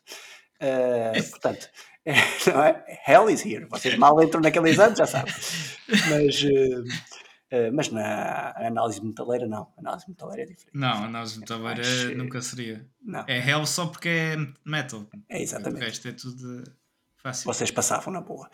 Uh, 0.62 1.30
portanto, 1.32 1.68
é, 2.06 2.14
não 2.54 2.64
é? 2.64 3.02
Hell 3.08 3.30
is 3.30 3.44
here. 3.46 3.66
Vocês 3.66 3.98
mal 3.98 4.22
entram 4.24 4.42
naquele 4.42 4.70
exame, 4.70 4.96
já 4.96 5.06
sabem. 5.08 5.34
Mas, 6.10 6.44
uh, 6.44 6.82
uh, 6.82 7.74
mas 7.74 7.90
na 7.90 8.52
análise 8.68 9.04
metaleira, 9.04 9.48
não. 9.48 9.72
A 9.76 9.80
análise 9.80 10.08
metaleira 10.08 10.44
é 10.44 10.46
diferente. 10.46 10.78
Não, 10.78 11.06
a 11.06 11.10
nós 11.10 11.36
metaleira 11.38 11.82
eh, 11.84 12.14
nunca 12.16 12.42
seria. 12.42 12.86
Não, 13.02 13.24
É 13.28 13.40
Hell 13.50 13.66
só 13.66 13.88
porque 13.88 14.10
é 14.10 14.36
metal. 14.64 15.08
é 15.30 15.40
O 15.40 15.42
exatamente. 15.42 15.84
resto 15.84 16.08
é 16.08 16.12
tudo 16.12 16.64
Fácil. 17.18 17.52
vocês 17.52 17.72
passavam 17.72 18.14
na 18.14 18.22
boa. 18.22 18.48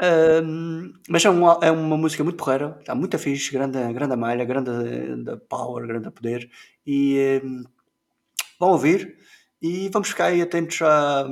Ahm, 0.00 0.92
mas 1.08 1.24
é, 1.24 1.30
um- 1.30 1.62
é 1.62 1.70
uma 1.70 1.96
música 1.96 2.22
muito 2.22 2.36
porreira, 2.36 2.76
está 2.80 2.94
muito 2.94 3.18
fixe, 3.18 3.50
grande, 3.50 3.78
grande 3.94 4.14
malha, 4.16 4.44
grande 4.44 5.22
da 5.24 5.36
power, 5.38 5.86
grande 5.86 6.10
poder. 6.10 6.50
E 6.86 7.40
ahm, 7.42 7.64
vão 8.58 8.70
ouvir 8.70 9.18
e 9.60 9.88
vamos 9.88 10.08
ficar 10.08 10.26
aí 10.26 10.42
atentos 10.42 10.80
a, 10.82 11.26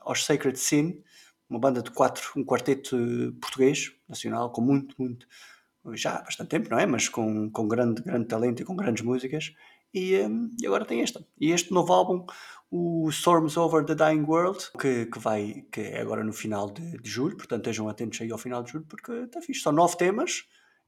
aos 0.00 0.24
Sacred 0.24 0.58
Sin, 0.58 1.02
uma 1.48 1.58
banda 1.58 1.82
de 1.82 1.90
quatro, 1.90 2.30
um 2.36 2.44
quarteto 2.44 2.96
português, 3.40 3.92
nacional, 4.08 4.52
com 4.52 4.60
muito, 4.60 4.94
muito, 4.98 5.26
já 5.94 6.16
há 6.16 6.22
bastante 6.22 6.48
tempo, 6.48 6.70
não 6.70 6.78
é? 6.78 6.86
Mas 6.86 7.08
com, 7.08 7.50
com 7.50 7.66
grande, 7.66 8.02
grande 8.02 8.26
talento 8.26 8.62
e 8.62 8.64
com 8.64 8.76
grandes 8.76 9.02
músicas. 9.02 9.52
E, 9.92 10.14
ahm, 10.16 10.50
e 10.60 10.66
agora 10.66 10.84
tem 10.84 11.02
esta. 11.02 11.26
E 11.40 11.50
este 11.50 11.72
novo 11.72 11.92
álbum, 11.92 12.24
o 12.70 13.08
Storms 13.10 13.56
Over 13.56 13.84
the 13.84 13.94
Dying 13.94 14.22
World, 14.22 14.70
que, 14.78 15.06
que 15.06 15.18
vai, 15.18 15.64
que 15.72 15.80
é 15.80 16.00
agora 16.00 16.22
no 16.22 16.32
final 16.32 16.70
de, 16.70 16.98
de 16.98 17.10
julho, 17.10 17.36
portanto 17.36 17.62
estejam 17.62 17.88
atentos 17.88 18.20
aí 18.20 18.30
ao 18.30 18.38
final 18.38 18.62
de 18.62 18.70
julho, 18.72 18.86
porque 18.88 19.12
está 19.12 19.42
fixe. 19.42 19.62
São 19.62 19.72
nove 19.72 19.96
temas 19.96 20.44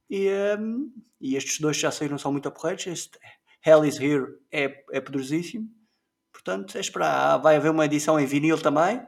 e, 0.08 0.28
ahm, 0.28 0.86
e 1.20 1.36
estes 1.36 1.58
dois 1.58 1.76
já 1.76 1.90
saíram, 1.90 2.18
são 2.18 2.30
muito 2.30 2.48
aporreiros. 2.48 2.86
Este 2.86 3.18
Hell 3.64 3.84
is 3.84 3.98
Here 3.98 4.26
é, 4.52 4.84
é 4.92 5.00
poderosíssimo. 5.00 5.68
Portanto, 6.44 6.76
é 6.76 6.80
esperar. 6.80 7.38
Vai 7.38 7.56
haver 7.56 7.70
uma 7.70 7.84
edição 7.84 8.18
em 8.18 8.26
vinil 8.26 8.60
também. 8.60 9.00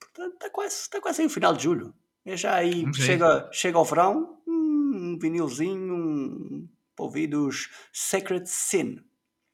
Portanto, 0.00 0.34
está 0.34 0.50
quase, 0.50 0.74
está 0.76 1.00
quase 1.00 1.20
aí 1.22 1.26
o 1.26 1.30
final 1.30 1.54
de 1.54 1.62
julho. 1.64 1.94
É 2.24 2.36
já 2.36 2.54
aí, 2.54 2.84
chega, 2.94 3.48
chega 3.52 3.78
ao 3.78 3.84
verão, 3.84 4.38
um 4.46 5.16
vinilzinho, 5.20 5.94
um, 5.94 6.68
para 6.94 7.04
ouvir 7.04 7.28
dos 7.28 7.68
Sacred 7.92 8.48
Sin. 8.48 8.98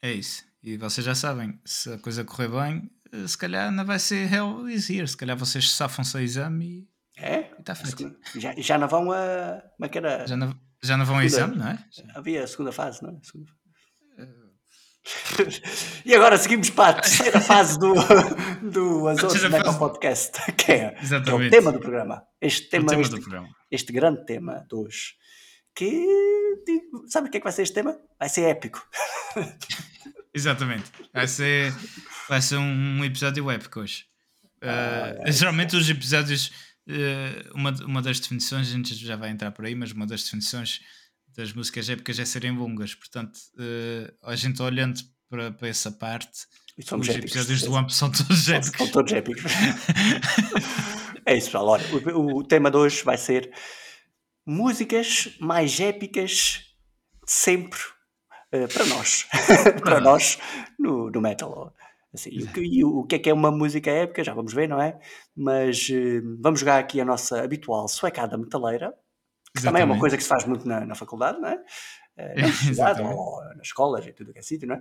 É 0.01 0.13
isso. 0.13 0.45
E 0.63 0.77
vocês 0.77 1.05
já 1.05 1.15
sabem, 1.15 1.61
se 1.65 1.93
a 1.93 1.99
coisa 1.99 2.25
correr 2.25 2.49
bem, 2.49 2.91
eh, 3.13 3.27
se 3.27 3.37
calhar 3.37 3.71
não 3.71 3.85
vai 3.85 3.99
ser 3.99 4.33
Hell 4.33 4.69
is 4.71 4.89
Here. 4.89 5.07
Se 5.07 5.17
calhar 5.17 5.37
vocês 5.37 5.71
safam-se 5.73 6.17
ao 6.17 6.23
exame 6.23 6.89
É? 7.17 7.51
e 7.57 7.61
está 7.61 7.75
feito. 7.75 8.17
Já, 8.37 8.55
já 8.57 8.79
não 8.79 8.89
vão 8.89 9.11
a. 9.13 9.63
Como 9.77 9.85
é 9.87 9.89
que 9.89 9.99
era? 9.99 10.27
Já 10.27 10.37
não, 10.37 10.55
já 10.83 10.97
não 10.97 11.05
vão 11.05 11.17
Segunda. 11.17 11.27
exame, 11.27 11.57
não 11.57 11.69
é? 11.69 11.85
Havia 12.15 12.45
a 12.45 12.47
segunda 12.47 12.73
fase, 12.73 13.03
não 13.03 13.11
é? 13.11 13.21
E 16.05 16.15
agora 16.15 16.37
seguimos 16.39 16.71
para 16.71 16.99
a 16.99 17.01
terceira 17.03 17.41
fase 17.43 17.79
do, 17.79 17.95
do 18.63 19.09
Azores 19.09 19.33
terceira 19.33 19.49
Metal 19.49 19.73
fase. 19.73 19.79
Podcast, 19.79 20.33
que 20.57 20.73
é, 20.73 20.91
que 20.91 21.31
é 21.31 21.35
o 21.35 21.51
tema 21.51 21.73
do 21.73 21.81
programa. 21.81 22.23
Este 22.41 22.67
O 22.67 22.71
tema, 22.71 22.89
tema 22.89 23.03
este, 23.03 23.15
do 23.17 23.21
programa. 23.21 23.49
este 23.71 23.93
grande 23.93 24.25
tema 24.25 24.65
de 24.69 24.75
hoje. 24.75 25.15
Que. 25.75 26.07
Sabe 27.09 27.29
o 27.29 27.31
que 27.31 27.39
é 27.39 27.41
que 27.41 27.45
vai 27.45 27.53
ser 27.53 27.63
este 27.63 27.75
tema? 27.75 27.97
Vai 28.19 28.29
ser 28.29 28.43
épico. 28.43 28.87
Exatamente. 30.35 30.91
Vai 31.13 31.27
ser, 31.27 31.73
vai 32.29 32.41
ser 32.43 32.57
um 32.57 33.05
episódio 33.05 33.51
épico 33.51 33.81
hoje. 33.81 34.05
Uh, 34.63 35.33
geralmente 35.33 35.75
os 35.77 35.89
episódios, 35.89 36.53
uh, 36.89 37.55
uma, 37.55 37.71
uma 37.85 38.03
das 38.03 38.21
definições, 38.21 38.69
a 38.69 38.73
gente 38.73 38.95
já 38.95 39.17
vai 39.17 39.31
entrar 39.31 39.51
por 39.51 39.65
aí, 39.65 39.75
mas 39.75 39.93
uma 39.93 40.07
das 40.07 40.23
definições 40.23 40.81
das 41.37 41.53
músicas 41.53 41.89
épicas 41.89 42.19
é 42.19 42.25
serem 42.25 42.57
longas. 42.57 42.95
Portanto, 42.95 43.37
uh, 43.55 44.15
a 44.23 44.37
gente 44.37 44.61
olhando 44.63 45.01
para, 45.29 45.51
para 45.53 45.69
essa 45.69 45.91
parte, 45.91 46.47
os 46.79 47.09
épicos, 47.09 47.09
episódios 47.09 47.63
do 47.63 47.77
AMP 47.77 47.91
são 47.91 48.11
todos 48.11 48.45
São 48.45 48.55
épicos. 48.55 48.91
todos 48.91 49.13
épicos. 49.13 49.53
é 51.27 51.37
isso, 51.37 51.47
pessoal. 51.47 51.69
Olha, 51.69 51.85
o, 52.15 52.39
o 52.39 52.45
tema 52.45 52.71
de 52.71 52.77
hoje 52.77 53.05
vai 53.05 53.19
ser 53.19 53.53
músicas 54.47 55.37
mais 55.39 55.79
épicas 55.81 56.65
de 57.25 57.33
sempre 57.33 57.79
eh, 58.51 58.67
para 58.67 58.87
nós. 58.87 59.27
para 59.83 60.01
nós 60.01 60.39
no, 60.79 61.11
no 61.11 61.21
metal. 61.21 61.75
Assim, 62.13 62.31
e 62.31 62.43
o, 62.43 62.53
que, 62.53 62.61
e 62.61 62.85
o 62.85 63.05
que 63.05 63.15
é 63.15 63.19
que 63.19 63.31
é 63.31 63.33
uma 63.33 63.51
música 63.51 63.91
épica? 63.91 64.23
Já 64.23 64.35
vamos 64.35 64.53
ver, 64.53 64.69
não 64.69 64.81
é? 64.81 64.99
Mas 65.35 65.89
eh, 65.91 66.21
vamos 66.41 66.61
jogar 66.61 66.79
aqui 66.79 67.01
a 67.01 67.05
nossa 67.05 67.43
habitual 67.43 67.89
suecada 67.89 68.37
metaleira, 68.37 68.95
que 69.57 69.63
também 69.63 69.83
é 69.83 69.85
uma 69.85 69.99
coisa 69.99 70.17
que 70.17 70.23
se 70.23 70.29
faz 70.29 70.45
muito 70.45 70.67
na, 70.67 70.85
na 70.85 70.95
faculdade, 70.95 71.39
não 71.41 71.49
é? 71.49 71.59
Eh, 72.17 72.35
Na 72.41 72.47
universidade 72.47 73.03
ou 73.03 73.45
nas 73.57 73.67
escolas 73.67 74.07
e 74.07 74.13
tudo 74.13 74.31
o 74.31 74.33
que 74.33 74.39
é 74.39 74.43
sítio, 74.43 74.67
não 74.69 74.77
é? 74.77 74.81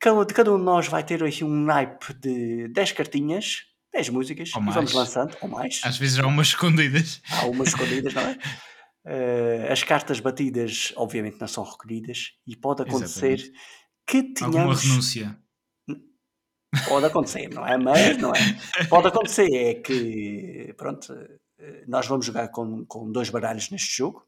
Cada, 0.00 0.26
cada 0.26 0.52
um 0.52 0.58
de 0.58 0.64
nós 0.64 0.88
vai 0.88 1.04
ter 1.04 1.22
aqui 1.22 1.44
um 1.44 1.64
naipe 1.64 2.12
de 2.14 2.68
10 2.68 2.92
cartinhas, 2.92 3.62
10 3.92 4.08
músicas, 4.08 4.50
Ou 4.54 4.62
e 4.62 4.64
vamos 4.66 4.74
mais. 4.76 4.94
lançando, 4.94 5.36
ou 5.40 5.48
mais. 5.48 5.80
Às 5.84 5.96
vezes 5.98 6.18
há 6.18 6.26
umas 6.26 6.48
escondidas. 6.48 7.22
Há 7.30 7.46
umas 7.46 7.68
escondidas, 7.68 8.12
não 8.14 8.22
é? 8.22 8.38
Eh, 9.04 9.68
as 9.72 9.82
cartas 9.82 10.20
batidas, 10.20 10.92
obviamente, 10.96 11.40
não 11.40 11.48
são 11.48 11.64
recolhidas 11.64 12.32
e 12.46 12.56
pode 12.56 12.82
acontecer 12.82 13.32
Exatamente. 13.34 13.52
que 14.06 14.44
Alguma 14.44 14.52
tenhamos. 14.64 14.82
renúncia. 14.84 15.38
Pode 16.88 17.06
acontecer, 17.06 17.48
não 17.50 17.66
é? 17.66 17.76
Mas 17.76 18.16
não 18.18 18.32
é. 18.34 18.38
Pode 18.88 19.08
acontecer 19.08 19.46
é 19.54 19.74
que, 19.74 20.72
pronto, 20.76 21.14
nós 21.86 22.06
vamos 22.06 22.26
jogar 22.26 22.48
com, 22.48 22.84
com 22.86 23.10
dois 23.10 23.30
baralhos 23.30 23.70
neste 23.70 23.96
jogo. 23.96 24.24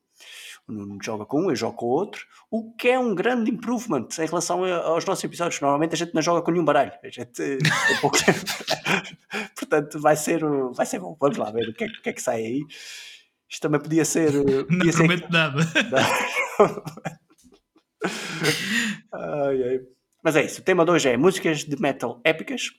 O 0.66 0.73
Nuno 0.73 0.99
joga 1.03 1.27
com 1.27 1.42
um, 1.42 1.51
eu 1.51 1.57
jogo 1.57 1.77
com 1.77 1.87
o 1.87 1.90
outro, 1.90 2.25
o 2.51 2.73
que 2.75 2.88
é 2.88 2.99
um 2.99 3.14
grande 3.14 3.51
improvement 3.51 4.09
em 4.18 4.27
relação 4.27 4.64
aos 4.64 5.05
nossos 5.05 5.23
episódios. 5.23 5.61
Normalmente 5.61 5.92
a 5.92 5.97
gente 5.97 6.14
não 6.14 6.23
joga 6.23 6.40
com 6.40 6.51
nenhum 6.51 6.64
baralho. 6.64 6.92
A 7.03 7.09
gente 7.09 7.42
eh, 7.42 7.59
tem 7.59 8.01
pouco 8.01 8.16
tempo. 8.25 8.40
Portanto, 9.59 10.01
vai 10.01 10.16
ser, 10.16 10.40
vai 10.73 10.87
ser 10.87 11.01
bom. 11.01 11.16
Vamos 11.20 11.37
lá 11.37 11.51
ver 11.51 11.68
o 11.68 11.75
que 11.75 11.85
é, 11.85 11.87
o 11.88 12.03
que, 12.03 12.09
é 12.09 12.12
que 12.14 12.23
sai 12.23 12.40
aí. 12.40 12.61
Isto 13.51 13.61
também 13.62 13.81
podia 13.81 14.05
ser. 14.07 14.35
eh, 14.35 14.64
Não 14.70 14.79
Podia 14.79 14.92
ser 14.92 14.99
prometo 14.99 15.31
nada. 15.31 15.61
Ai, 19.12 19.62
ai. 19.62 19.81
Mas 20.23 20.37
é 20.37 20.44
isso, 20.44 20.61
o 20.61 20.64
tema 20.64 20.85
de 20.85 20.90
hoje 20.90 21.09
é 21.09 21.16
músicas 21.16 21.64
de 21.64 21.81
metal 21.81 22.20
épicas 22.25 22.70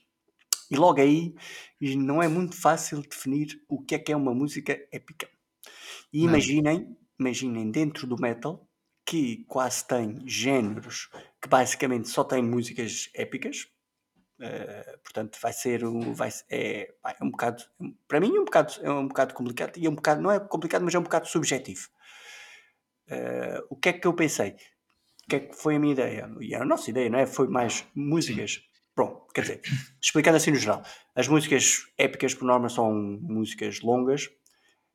e 0.70 0.76
logo 0.76 1.00
aí 1.00 1.34
e 1.80 1.96
não 1.96 2.22
é 2.22 2.28
muito 2.28 2.56
fácil 2.60 3.02
definir 3.02 3.62
o 3.68 3.82
que 3.82 3.94
é 3.94 3.98
que 3.98 4.12
é 4.12 4.16
uma 4.16 4.34
música 4.34 4.78
épica. 4.92 5.28
E 6.12 6.22
Não. 6.22 6.30
imaginem, 6.30 6.96
imaginem 7.18 7.70
dentro 7.70 8.06
do 8.06 8.20
metal 8.20 8.68
que 9.04 9.44
quase 9.46 9.86
tem 9.86 10.20
géneros 10.26 11.08
que 11.40 11.48
basicamente 11.48 12.08
só 12.08 12.24
têm 12.24 12.42
músicas 12.42 13.08
épicas. 13.14 13.68
Eh, 14.40 14.98
portanto, 15.02 15.38
vai 15.40 15.52
ser 15.52 15.84
um, 15.84 16.12
vai, 16.12 16.30
é, 16.50 16.94
é 17.04 17.24
um 17.24 17.30
bocado, 17.30 17.62
para 18.08 18.20
mim 18.20 18.36
é 18.36 18.40
um 18.40 18.44
bocado, 18.44 18.74
é 18.82 18.90
um 18.90 19.08
bocado 19.08 19.34
complicado 19.34 19.76
e 19.78 19.86
é 19.86 19.90
um 19.90 19.94
bocado, 19.94 20.20
não 20.20 20.30
é 20.30 20.40
complicado, 20.40 20.82
mas 20.84 20.94
é 20.94 20.98
um 20.98 21.02
bocado 21.02 21.26
subjetivo. 21.28 21.88
Eh, 23.08 23.62
o 23.70 23.76
que 23.76 23.88
é 23.90 23.92
que 23.92 24.06
eu 24.06 24.14
pensei? 24.14 24.50
O 25.24 25.28
que 25.28 25.36
é 25.36 25.40
que 25.40 25.54
foi 25.56 25.76
a 25.76 25.78
minha 25.78 25.92
ideia? 25.92 26.30
E 26.40 26.54
a 26.54 26.64
nossa 26.64 26.90
ideia, 26.90 27.10
não 27.10 27.18
é? 27.18 27.26
Foi 27.26 27.48
mais 27.48 27.86
músicas. 27.94 28.60
Pronto, 28.96 29.26
quer 29.34 29.42
dizer, 29.42 29.60
explicando 30.00 30.38
assim 30.38 30.50
no 30.50 30.56
geral, 30.56 30.82
as 31.14 31.28
músicas 31.28 31.86
épicas 31.98 32.34
por 32.34 32.46
norma 32.46 32.70
são 32.70 32.90
músicas 32.94 33.82
longas, 33.82 34.30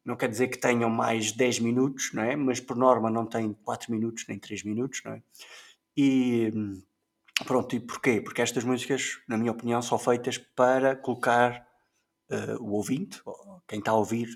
não 0.04 0.16
quer 0.16 0.28
dizer 0.28 0.48
que 0.48 0.58
tenham 0.58 0.90
mais 0.90 1.32
10 1.32 1.60
minutos, 1.60 2.12
não 2.12 2.24
é? 2.24 2.36
Mas 2.36 2.60
por 2.60 2.76
norma 2.76 3.12
não 3.12 3.28
têm 3.28 3.54
4 3.64 3.92
minutos 3.92 4.26
nem 4.28 4.40
3 4.40 4.64
minutos, 4.64 5.04
não 5.06 5.14
é? 5.14 5.22
E 5.96 6.52
pronto, 7.46 7.76
e 7.76 7.80
porquê? 7.80 8.20
Porque 8.20 8.42
estas 8.42 8.64
músicas, 8.64 9.20
na 9.30 9.38
minha 9.38 9.52
opinião, 9.52 9.84
são 9.84 10.00
feitas 10.00 10.36
para 10.40 10.96
colocar 10.96 11.64
eh, 12.32 12.56
o 12.60 12.72
ouvinte, 12.72 13.22
ou 13.24 13.62
quem 13.68 13.78
está 13.78 13.92
a 13.92 13.96
ouvir, 13.96 14.28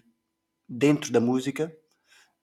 dentro 0.69 1.11
da 1.11 1.19
música, 1.19 1.75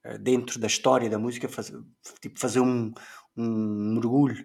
eh, 0.04 0.18
dentro 0.18 0.58
da 0.58 0.66
história 0.66 1.08
da 1.08 1.20
música, 1.20 1.48
fazer, 1.48 1.80
tipo, 2.20 2.40
fazer 2.40 2.58
um, 2.58 2.92
um 3.36 3.94
mergulho 3.94 4.44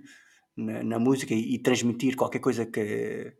na, 0.57 0.83
na 0.83 0.99
música 0.99 1.33
e, 1.33 1.55
e 1.55 1.59
transmitir 1.59 2.15
qualquer 2.15 2.39
coisa 2.39 2.65
que 2.65 3.35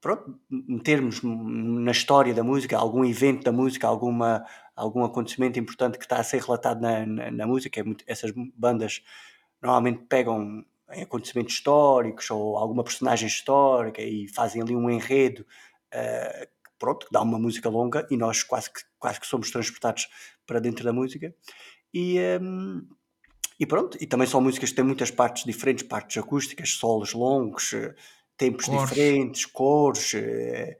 pronto, 0.00 0.38
metermos 0.50 1.20
na 1.22 1.90
história 1.90 2.32
da 2.34 2.44
música, 2.44 2.76
algum 2.76 3.04
evento 3.04 3.42
da 3.44 3.52
música, 3.52 3.86
alguma, 3.86 4.44
algum 4.76 5.04
acontecimento 5.04 5.58
importante 5.58 5.98
que 5.98 6.04
está 6.04 6.18
a 6.18 6.22
ser 6.24 6.40
relatado 6.42 6.80
na, 6.80 7.04
na, 7.04 7.30
na 7.30 7.46
música. 7.46 7.80
É 7.80 7.82
muito- 7.82 8.04
essas 8.06 8.32
bandas 8.56 9.02
normalmente 9.60 10.04
pegam 10.08 10.64
em 10.92 11.02
acontecimentos 11.02 11.54
históricos 11.54 12.30
ou 12.30 12.56
alguma 12.56 12.84
personagem 12.84 13.26
histórica 13.28 14.00
e 14.02 14.28
fazem 14.28 14.62
ali 14.62 14.74
um 14.74 14.88
enredo 14.88 15.44
eh, 15.92 16.48
que, 16.64 16.70
pronto, 16.78 17.06
que 17.06 17.12
dá 17.12 17.20
uma 17.22 17.38
música 17.38 17.68
longa 17.68 18.06
e 18.10 18.16
nós 18.16 18.42
quase 18.42 18.72
que, 18.72 18.80
quase 18.98 19.20
que 19.20 19.26
somos 19.26 19.50
transportados 19.50 20.08
para 20.46 20.60
dentro 20.60 20.84
da 20.84 20.92
música. 20.92 21.34
E, 21.92 22.18
hum, 22.40 22.86
e 23.58 23.66
pronto, 23.66 23.98
e 24.00 24.06
também 24.06 24.26
são 24.26 24.40
músicas 24.40 24.70
que 24.70 24.76
têm 24.76 24.84
muitas 24.84 25.10
partes 25.10 25.44
diferentes, 25.44 25.84
partes 25.86 26.16
acústicas, 26.18 26.70
solos 26.70 27.12
longos, 27.12 27.72
eh, 27.72 27.94
tempos 28.36 28.66
Cores. 28.66 28.68
diferentes, 28.68 29.46
cores. 29.46 30.14
eh, 30.14 30.78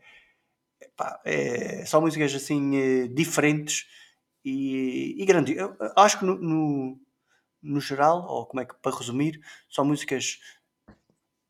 epá, 0.80 1.20
eh, 1.24 1.84
são 1.86 2.00
músicas 2.00 2.34
assim 2.34 2.76
eh, 2.76 3.08
diferentes 3.08 3.86
e, 4.44 5.16
e 5.24 5.26
eu 5.58 5.76
acho 5.96 6.20
que 6.20 6.24
no, 6.24 6.36
no, 6.38 7.00
no 7.62 7.80
geral, 7.80 8.26
ou 8.28 8.46
como 8.46 8.60
é 8.62 8.66
que 8.66 8.74
para 8.82 8.96
resumir, 8.96 9.40
são 9.70 9.84
músicas 9.84 10.38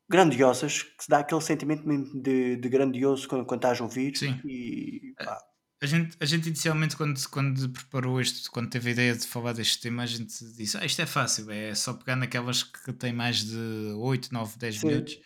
grandiosas 0.09 0.83
que 0.83 1.05
se 1.05 1.09
dá 1.11 1.19
aquele 1.21 1.41
sentimento 1.41 1.87
mesmo 1.87 2.21
de, 2.23 2.57
de 2.57 2.69
grandioso 2.69 3.29
quando, 3.29 3.45
quando 3.47 3.61
estás 3.61 3.81
a 3.81 3.85
ouvir 3.85 4.13
Sim. 4.13 4.43
e 4.43 5.15
pá, 5.23 5.39
A 5.81 5.87
gente, 5.87 6.17
a 6.19 6.25
gente 6.25 6.49
inicialmente, 6.49 6.97
quando, 6.97 7.29
quando 7.29 7.69
preparou 7.71 8.21
isto, 8.21 8.51
quando 8.51 8.69
teve 8.69 8.89
a 8.91 8.93
ideia 8.93 9.15
de 9.17 9.27
falar 9.27 9.53
deste 9.53 9.81
tema, 9.81 10.03
a 10.03 10.07
gente 10.07 10.35
disse: 10.57 10.77
ah, 10.77 10.85
isto 10.85 11.01
é 11.01 11.07
fácil, 11.07 11.51
é 11.51 11.75
só 11.75 11.95
pegar 11.95 12.17
naquelas 12.17 12.65
que 12.65 12.93
têm 12.93 13.13
mais 13.13 13.45
de 13.45 13.57
8, 13.97 14.33
9, 14.33 14.59
10 14.59 14.77
Sim. 14.77 14.87
minutos 14.89 15.19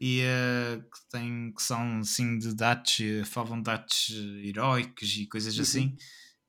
e 0.00 0.20
uh, 0.22 0.82
que, 0.82 1.08
tem, 1.10 1.52
que 1.52 1.62
são 1.62 2.00
assim 2.00 2.36
de 2.36 2.52
dados, 2.56 2.96
falam 3.26 3.62
dados 3.62 4.10
heróicos 4.42 5.16
e 5.16 5.26
coisas 5.28 5.54
Uhum. 5.56 5.62
assim. 5.62 5.96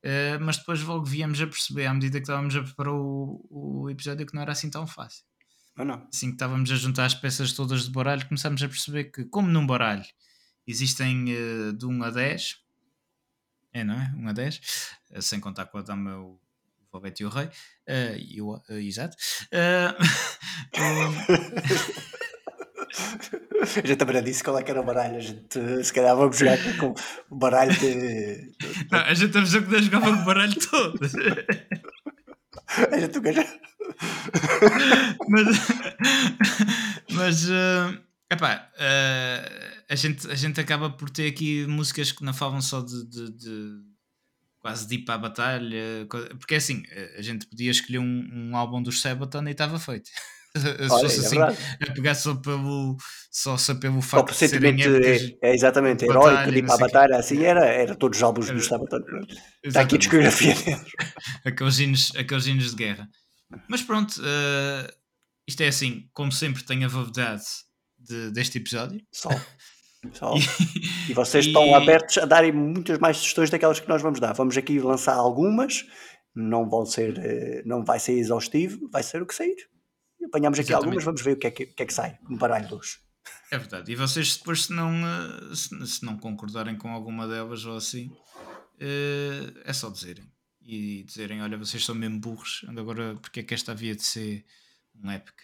Uh, 0.04 0.40
mas 0.40 0.56
depois 0.58 0.82
logo 0.82 1.04
viemos 1.04 1.40
a 1.40 1.46
perceber, 1.46 1.86
à 1.86 1.94
medida 1.94 2.18
que 2.18 2.24
estávamos 2.24 2.56
a 2.56 2.62
preparar 2.62 2.94
o, 2.94 3.46
o 3.48 3.90
episódio, 3.90 4.26
que 4.26 4.34
não 4.34 4.42
era 4.42 4.50
assim 4.52 4.68
tão 4.68 4.86
fácil. 4.88 5.22
Ou 5.78 5.84
não? 5.84 6.06
Assim 6.12 6.28
que 6.28 6.34
estávamos 6.34 6.70
a 6.70 6.74
juntar 6.74 7.04
as 7.04 7.14
peças 7.14 7.52
todas 7.52 7.84
de 7.84 7.90
baralho, 7.92 8.26
começámos 8.26 8.60
a 8.62 8.68
perceber 8.68 9.04
que, 9.04 9.24
como 9.26 9.48
num 9.48 9.66
baralho 9.66 10.04
existem 10.66 11.26
uh, 11.32 11.72
de 11.72 11.86
1 11.86 12.02
a 12.02 12.10
10, 12.10 12.56
é, 13.74 13.84
não 13.84 13.94
é? 13.94 14.12
1 14.16 14.28
a 14.28 14.32
10, 14.32 14.60
uh, 15.10 15.22
sem 15.22 15.40
contar 15.40 15.66
com 15.66 15.78
a 15.78 15.82
dama, 15.82 16.16
o 16.16 16.40
Valete 16.92 17.24
e 17.24 17.26
o 17.26 17.28
Rei, 17.28 17.46
uh, 17.46 18.16
e 18.16 18.40
o, 18.40 18.62
exato. 18.70 19.16
A 23.60 23.66
gente 23.66 23.96
também 23.96 24.22
disse 24.22 24.44
qual 24.44 24.58
é 24.58 24.62
que 24.62 24.70
era 24.70 24.80
o 24.80 24.84
baralho. 24.84 25.16
A 25.16 25.20
gente, 25.20 25.84
se 25.84 25.92
calhar 25.92 26.14
vamos 26.14 26.38
jogar 26.38 26.58
com 26.78 26.94
o 27.30 27.36
baralho 27.36 27.72
de. 27.72 28.52
Não, 28.90 29.00
a 29.00 29.14
gente 29.14 29.26
estamos 29.26 29.54
a 29.54 29.62
poder 29.62 29.82
jogar 29.82 30.00
com 30.00 30.10
o 30.10 30.24
baralho 30.24 30.54
todo. 30.70 30.98
A 32.92 32.98
gente 32.98 33.16
nunca 33.16 33.32
já. 33.42 33.46
mas. 35.28 35.46
mas. 37.10 37.48
Uh, 37.48 38.03
epá, 38.30 38.70
uh, 38.74 39.82
a, 39.88 39.94
gente, 39.94 40.30
a 40.30 40.34
gente 40.34 40.60
acaba 40.60 40.90
por 40.90 41.10
ter 41.10 41.28
aqui 41.28 41.66
músicas 41.66 42.12
que 42.12 42.24
não 42.24 42.34
falam 42.34 42.60
só 42.60 42.80
de, 42.80 43.08
de, 43.08 43.36
de 43.36 43.94
quase 44.64 44.88
de 44.88 44.94
ir 44.94 45.04
para 45.04 45.14
a 45.14 45.18
batalha. 45.18 46.06
Porque 46.38 46.54
assim, 46.54 46.82
a 47.18 47.22
gente 47.22 47.46
podia 47.46 47.70
escolher 47.70 47.98
um, 47.98 48.28
um 48.32 48.56
álbum 48.56 48.82
dos 48.82 49.00
Sabaton 49.00 49.46
e 49.46 49.50
estava 49.50 49.78
feito. 49.78 50.08
Se 50.56 50.88
fosse 50.88 51.16
é 51.16 51.26
assim, 51.26 51.38
verdade. 51.38 51.58
a 51.82 51.92
pegar 51.92 52.14
só 52.14 52.36
pelo, 52.36 52.96
só, 53.28 53.56
só 53.56 53.74
pelo 53.74 54.00
facto 54.00 54.30
de 54.30 54.36
serem 54.48 54.80
épocas. 54.80 55.34
é, 55.42 55.50
é 55.50 55.52
exatamente 55.52 56.04
heróico, 56.04 56.52
de 56.52 56.58
ir 56.58 56.64
para 56.64 56.74
a 56.76 56.78
batalha, 56.78 57.16
assim 57.16 57.42
era, 57.42 57.66
era 57.66 57.96
todos 57.96 58.18
os 58.18 58.22
álbuns 58.22 58.46
Era- 58.46 58.56
dos 58.56 58.66
Sabaton. 58.66 59.00
Está 59.64 59.80
aqui 59.80 59.96
a 59.96 59.98
discografia 59.98 60.54
deles. 60.54 60.80
aqueles 61.44 61.78
hinos, 61.80 62.12
aqueles 62.16 62.46
hinos 62.46 62.70
de 62.70 62.76
guerra. 62.76 63.08
Mas 63.68 63.82
pronto, 63.82 64.14
eh, 64.24 64.94
isto 65.46 65.60
é 65.60 65.66
assim, 65.66 66.08
como 66.12 66.30
sempre, 66.30 66.62
tem 66.62 66.84
a 66.84 66.88
validade 66.88 67.42
de- 68.04 68.30
deste 68.30 68.58
episódio. 68.58 69.00
Só. 69.12 69.30
Só. 70.12 70.34
E 71.08 71.12
vocês 71.14 71.46
estão 71.46 71.66
E- 71.66 71.74
abertos 71.74 72.16
a 72.18 72.24
darem 72.24 72.50
muitas 72.52 72.98
mais 72.98 73.16
sugestões 73.18 73.50
daquelas 73.50 73.78
que 73.80 73.88
nós 73.88 74.00
vamos 74.02 74.20
dar. 74.20 74.32
Vamos 74.32 74.56
aqui 74.56 74.78
lançar 74.80 75.14
algumas, 75.14 75.84
não 76.34 76.68
vão 76.68 76.84
ser, 76.86 77.18
eh, 77.18 77.62
não 77.66 77.84
vai 77.84 77.98
ser 78.00 78.12
exaustivo, 78.12 78.88
vai 78.90 79.02
ser 79.02 79.22
o 79.22 79.26
que 79.26 79.34
sair. 79.34 79.56
E 80.20 80.24
Apanhamos 80.24 80.58
aqui 80.58 80.68
Exatamente. 80.70 80.86
algumas, 80.86 81.04
vamos 81.04 81.22
ver 81.22 81.32
o 81.32 81.36
que 81.38 81.46
é 81.46 81.50
que, 81.50 81.66
que, 81.66 81.82
é 81.82 81.86
que 81.86 81.92
sai 81.94 82.18
no 82.28 82.38
baralho 82.38 82.66
de 82.68 82.74
hoje. 82.74 82.98
É 83.50 83.58
verdade. 83.58 83.92
E 83.92 83.96
vocês 83.96 84.36
depois, 84.36 84.64
se 84.64 84.72
não, 84.72 84.90
eh, 84.90 85.54
se, 85.54 85.86
se 85.86 86.04
não 86.04 86.16
concordarem 86.18 86.76
com 86.76 86.88
alguma 86.90 87.26
delas 87.28 87.64
ou 87.66 87.76
assim, 87.76 88.10
eh, 88.80 89.52
é 89.64 89.72
só 89.72 89.90
dizerem. 89.90 90.24
E 90.62 91.02
dizerem, 91.04 91.42
olha, 91.42 91.58
vocês 91.58 91.84
são 91.84 91.94
mesmo 91.94 92.18
burros, 92.18 92.64
agora 92.76 93.14
porque 93.20 93.40
é 93.40 93.42
que 93.42 93.52
esta 93.52 93.72
havia 93.72 93.94
de 93.94 94.02
ser 94.02 94.44
um 95.02 95.10
épico. 95.10 95.42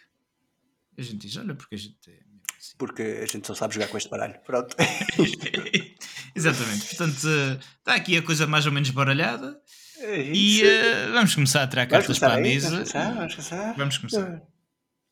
E 0.97 1.03
a 1.03 1.05
gente 1.05 1.19
diz, 1.27 1.37
olha, 1.37 1.55
porque 1.55 1.75
a 1.75 1.79
gente 1.79 1.99
é. 2.11 2.30
Porque 2.79 3.03
a 3.23 3.27
gente 3.27 3.47
só 3.47 3.55
sabe 3.55 3.75
jogar 3.75 3.89
com 3.89 3.97
este 3.99 4.11
baralho. 4.11 4.39
Pronto. 4.47 4.77
Exatamente. 6.35 6.87
Portanto, 6.97 7.27
eh, 7.29 7.59
está 7.79 7.95
aqui 7.95 8.17
a 8.17 8.23
coisa 8.23 8.47
mais 8.47 8.67
ou 8.67 8.73
menos 8.73 8.91
baralhada. 8.91 9.59
É 9.99 10.21
E 10.23 10.63
eh, 10.63 11.09
vamos 11.13 11.35
começar 11.35 11.63
a 11.63 11.67
tirar 11.67 11.87
cartas 11.87 12.19
para 12.19 12.35
a 12.35 12.37
aí? 12.37 12.43
mesa. 12.43 12.71
Vamos 12.71 12.93
começar, 12.93 13.15
vamos 13.15 13.35
começar. 13.35 13.75
Vamos 13.77 13.99
começar. 13.99 14.43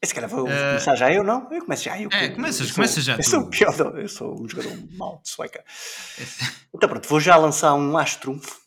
Esse 0.00 0.14
cara 0.14 0.28
vou 0.28 0.48
Eh, 0.48 0.68
começar 0.68 0.94
já 0.94 1.12
eu, 1.12 1.24
não? 1.24 1.52
Eu 1.52 1.60
começo 1.64 1.84
já 1.84 2.00
eu. 2.00 2.08
É, 2.12 2.28
começas- 2.28 2.68
eu 2.68 2.74
começas 2.74 3.02
já 3.04 3.14
Eu 3.14 3.18
tu. 3.24 3.30
sou 3.30 3.40
o 3.40 3.50
pior, 3.50 3.98
eu 3.98 4.08
sou 4.08 4.42
um 4.42 4.48
jogador 4.48 4.72
mau 4.96 5.20
de 5.22 5.28
sueca. 5.30 5.64
Então 6.74 6.88
pronto, 6.88 7.08
vou 7.08 7.18
já 7.20 7.36
lançar 7.36 7.74
um 7.74 7.96
as-trunfo. 7.98 8.60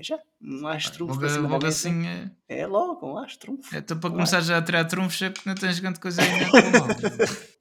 Já? 0.00 0.18
Um 0.42 0.66
as-trunfo 0.66 1.20
Logo, 1.20 1.48
logo 1.48 1.66
assim, 1.66 2.04
eh, 2.08 2.28
É 2.48 2.66
logo, 2.66 3.06
um 3.06 3.16
as-trunfo. 3.18 3.74
então 3.76 3.96
para 4.00 4.08
Vai. 4.10 4.16
começar 4.16 4.40
já 4.40 4.58
a 4.58 4.62
tirar 4.62 4.84
trunfos 4.86 5.22
é 5.22 5.30
porque 5.30 5.48
não 5.48 5.54
tens 5.54 5.78
grande 5.78 6.00
coisa 6.00 6.20
ainda 6.20 6.50
com 6.50 6.56
a 6.56 6.62
mão. 6.62 6.88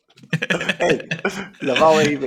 Ei, 0.80 1.08
já 1.62 1.74
vale 1.76 2.08
aí. 2.08 2.20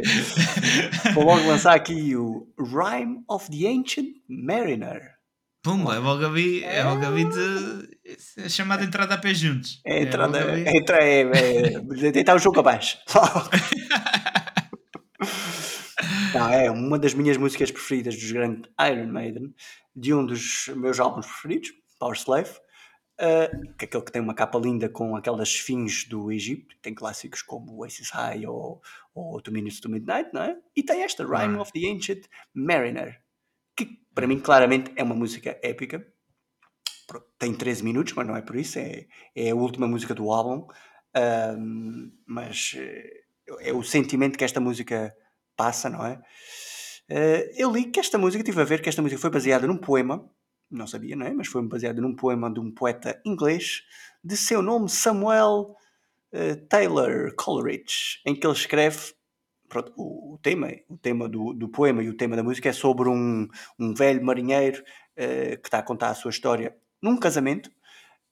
Vou 1.14 1.24
logo 1.24 1.46
lançar 1.46 1.74
aqui 1.74 2.14
o 2.16 2.46
Rhyme 2.58 3.22
of 3.28 3.50
the 3.50 3.66
Ancient 3.68 4.08
Mariner. 4.28 5.14
Pumba, 5.62 5.96
é 5.96 5.98
logo 5.98 6.24
ali, 6.24 6.62
é 6.62 6.84
logo 6.84 7.04
ali 7.04 7.24
de. 7.24 7.96
É 8.38 8.48
chamada 8.48 8.84
entrada 8.84 9.14
a 9.14 9.18
pé 9.18 9.34
juntos. 9.34 9.80
É, 9.84 10.02
entrada, 10.02 10.38
logo 10.38 10.50
ali- 10.52 10.64
é, 10.66 10.76
entra- 10.76 11.02
é, 11.04 11.20
é, 11.22 12.10
deitar 12.12 12.36
o 12.36 12.38
jogo 12.38 12.60
abaixo. 12.60 12.98
Não, 16.34 16.48
é 16.50 16.70
uma 16.70 16.98
das 16.98 17.14
minhas 17.14 17.36
músicas 17.36 17.70
preferidas 17.70 18.14
dos 18.14 18.30
grandes 18.30 18.70
Iron 18.80 19.06
Maiden, 19.06 19.54
de 19.94 20.12
um 20.14 20.24
dos 20.24 20.68
meus 20.76 21.00
álbuns 21.00 21.26
preferidos, 21.26 21.70
Power 21.98 22.16
Slave, 22.16 22.50
uh, 23.20 23.74
que 23.76 23.84
é 23.84 23.88
aquele 23.88 24.04
que 24.04 24.12
tem 24.12 24.22
uma 24.22 24.34
capa 24.34 24.58
linda 24.58 24.88
com 24.88 25.16
aquelas 25.16 25.54
fins 25.54 26.04
do 26.04 26.30
Egito, 26.30 26.76
tem 26.82 26.94
clássicos 26.94 27.42
como 27.42 27.76
Oasis 27.76 28.10
High 28.10 28.46
ou, 28.46 28.80
ou 29.14 29.40
Two 29.40 29.52
Minutes 29.52 29.80
to 29.80 29.88
Midnight, 29.88 30.30
não 30.32 30.42
é? 30.42 30.56
E 30.74 30.82
tem 30.82 31.02
esta, 31.02 31.24
Rhyme 31.24 31.56
Ah. 31.56 31.62
of 31.62 31.72
the 31.72 31.88
Ancient 31.90 32.26
Mariner, 32.54 33.20
que 33.76 33.86
para 34.14 34.26
mim 34.26 34.40
claramente 34.40 34.92
é 34.96 35.02
uma 35.02 35.14
música 35.14 35.58
épica. 35.62 36.06
Tem 37.38 37.54
13 37.54 37.84
minutos, 37.84 38.12
mas 38.14 38.26
não 38.26 38.36
é 38.36 38.42
por 38.42 38.56
isso, 38.56 38.78
é, 38.78 39.06
é 39.34 39.50
a 39.50 39.54
última 39.54 39.86
música 39.86 40.12
do 40.14 40.32
álbum, 40.32 40.66
ahm, 41.14 42.10
mas 42.26 42.74
eh, 42.76 43.20
é 43.60 43.72
o 43.72 43.82
sentimento 43.84 44.36
que 44.36 44.44
esta 44.44 44.60
música 44.60 45.14
passa, 45.56 45.88
não 45.88 46.04
é? 46.04 46.20
Eh, 47.08 47.52
eu 47.56 47.70
li 47.70 47.84
que 47.92 48.00
esta 48.00 48.18
música, 48.18 48.42
tive 48.42 48.60
a 48.60 48.64
ver 48.64 48.82
que 48.82 48.88
esta 48.88 49.00
música 49.02 49.20
foi 49.20 49.30
baseada 49.30 49.66
num 49.68 49.78
poema, 49.78 50.28
não 50.70 50.86
sabia, 50.86 51.16
não 51.16 51.26
é? 51.26 51.32
Mas 51.32 51.48
foi 51.48 51.62
baseada 51.62 52.00
num 52.00 52.14
poema 52.14 52.52
de 52.52 52.60
um 52.60 52.70
poeta 52.70 53.20
inglês 53.24 53.82
de 54.22 54.36
seu 54.36 54.62
nome 54.62 54.88
Samuel 54.88 55.76
eh, 56.32 56.56
Taylor 56.68 57.34
Coleridge, 57.36 58.20
em 58.26 58.34
que 58.34 58.46
ele 58.46 58.54
escreve 58.54 59.14
pronto, 59.68 59.92
o, 59.96 60.34
o 60.34 60.38
tema, 60.38 60.68
o 60.88 60.96
tema 60.98 61.28
do, 61.28 61.52
do 61.52 61.68
poema 61.68 62.02
e 62.02 62.08
o 62.08 62.16
tema 62.16 62.36
da 62.36 62.42
música 62.42 62.68
é 62.68 62.72
sobre 62.72 63.08
um, 63.08 63.48
um 63.78 63.94
velho 63.94 64.24
marinheiro 64.24 64.82
eh, 65.16 65.56
que 65.56 65.68
está 65.68 65.78
a 65.78 65.82
contar 65.82 66.10
a 66.10 66.14
sua 66.14 66.30
história 66.30 66.76
num 67.00 67.16
casamento 67.18 67.70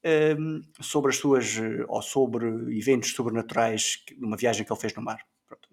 ehm, 0.03 0.61
sobre 0.81 1.11
as 1.11 1.17
suas 1.17 1.57
eh, 1.59 1.85
ou 1.89 2.03
sobre 2.03 2.47
eventos 2.77 3.13
sobrenaturais 3.13 4.05
numa 4.19 4.37
viagem 4.37 4.65
que 4.65 4.73
ele 4.73 4.81
fez 4.81 4.95
no 4.95 5.03
mar. 5.03 5.25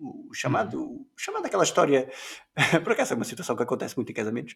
O 0.04 0.34
chamado, 0.34 0.82
o 0.82 1.08
chamado 1.16 1.46
aquela 1.46 1.64
história, 1.64 2.10
por 2.84 2.94
acaso 2.94 3.14
é 3.14 3.16
uma 3.16 3.24
situação 3.24 3.56
que 3.56 3.62
acontece 3.62 3.96
muito 3.96 4.10
em 4.12 4.16
casamentos. 4.16 4.56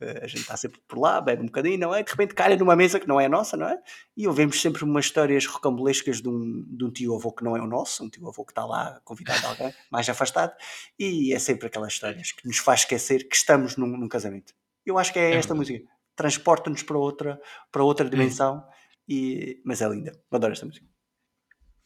Eh, 0.00 0.20
a 0.22 0.26
gente 0.26 0.40
está 0.40 0.56
sempre 0.56 0.80
por 0.88 0.98
lá, 0.98 1.20
bebe 1.20 1.42
um 1.42 1.46
bocadinho, 1.46 1.78
não 1.78 1.94
é? 1.94 2.02
De 2.02 2.10
repente 2.10 2.34
calha 2.34 2.56
numa 2.56 2.74
mesa 2.74 2.98
que 2.98 3.06
não 3.06 3.20
é 3.20 3.26
a 3.26 3.28
nossa, 3.28 3.54
não 3.54 3.68
é? 3.68 3.78
E 4.16 4.26
ouvimos 4.26 4.60
sempre 4.62 4.82
umas 4.82 5.04
histórias 5.04 5.44
rocambolescas 5.44 6.22
de 6.22 6.28
um, 6.28 6.64
de 6.66 6.84
um 6.86 6.90
tio-avô 6.90 7.32
que 7.32 7.44
não 7.44 7.54
é 7.54 7.60
o 7.60 7.66
nosso, 7.66 8.02
um 8.02 8.08
tio-avô 8.08 8.46
que 8.46 8.52
está 8.52 8.64
lá 8.64 8.98
convidado 9.04 9.46
a 9.46 9.50
alguém 9.50 9.74
mais 9.92 10.08
afastado, 10.08 10.54
e 10.98 11.34
é 11.34 11.38
sempre 11.38 11.66
aquelas 11.66 11.92
histórias 11.92 12.32
que 12.32 12.46
nos 12.46 12.56
faz 12.56 12.80
esquecer 12.80 13.28
que 13.28 13.36
estamos 13.36 13.76
num, 13.76 13.86
num 13.86 14.08
casamento. 14.08 14.54
Eu 14.86 14.98
acho 14.98 15.12
que 15.12 15.18
é, 15.18 15.32
É 15.32 15.36
esta 15.36 15.54
verdade. 15.54 15.58
música. 15.58 15.92
Transporta-nos 16.16 16.82
para 16.82 16.96
outra, 16.96 17.40
para 17.70 17.84
outra 17.84 18.08
dimensão, 18.08 18.64
e, 19.08 19.60
mas 19.64 19.82
é 19.82 19.88
linda. 19.88 20.18
Adoro 20.30 20.52
esta 20.54 20.64
música. 20.64 20.86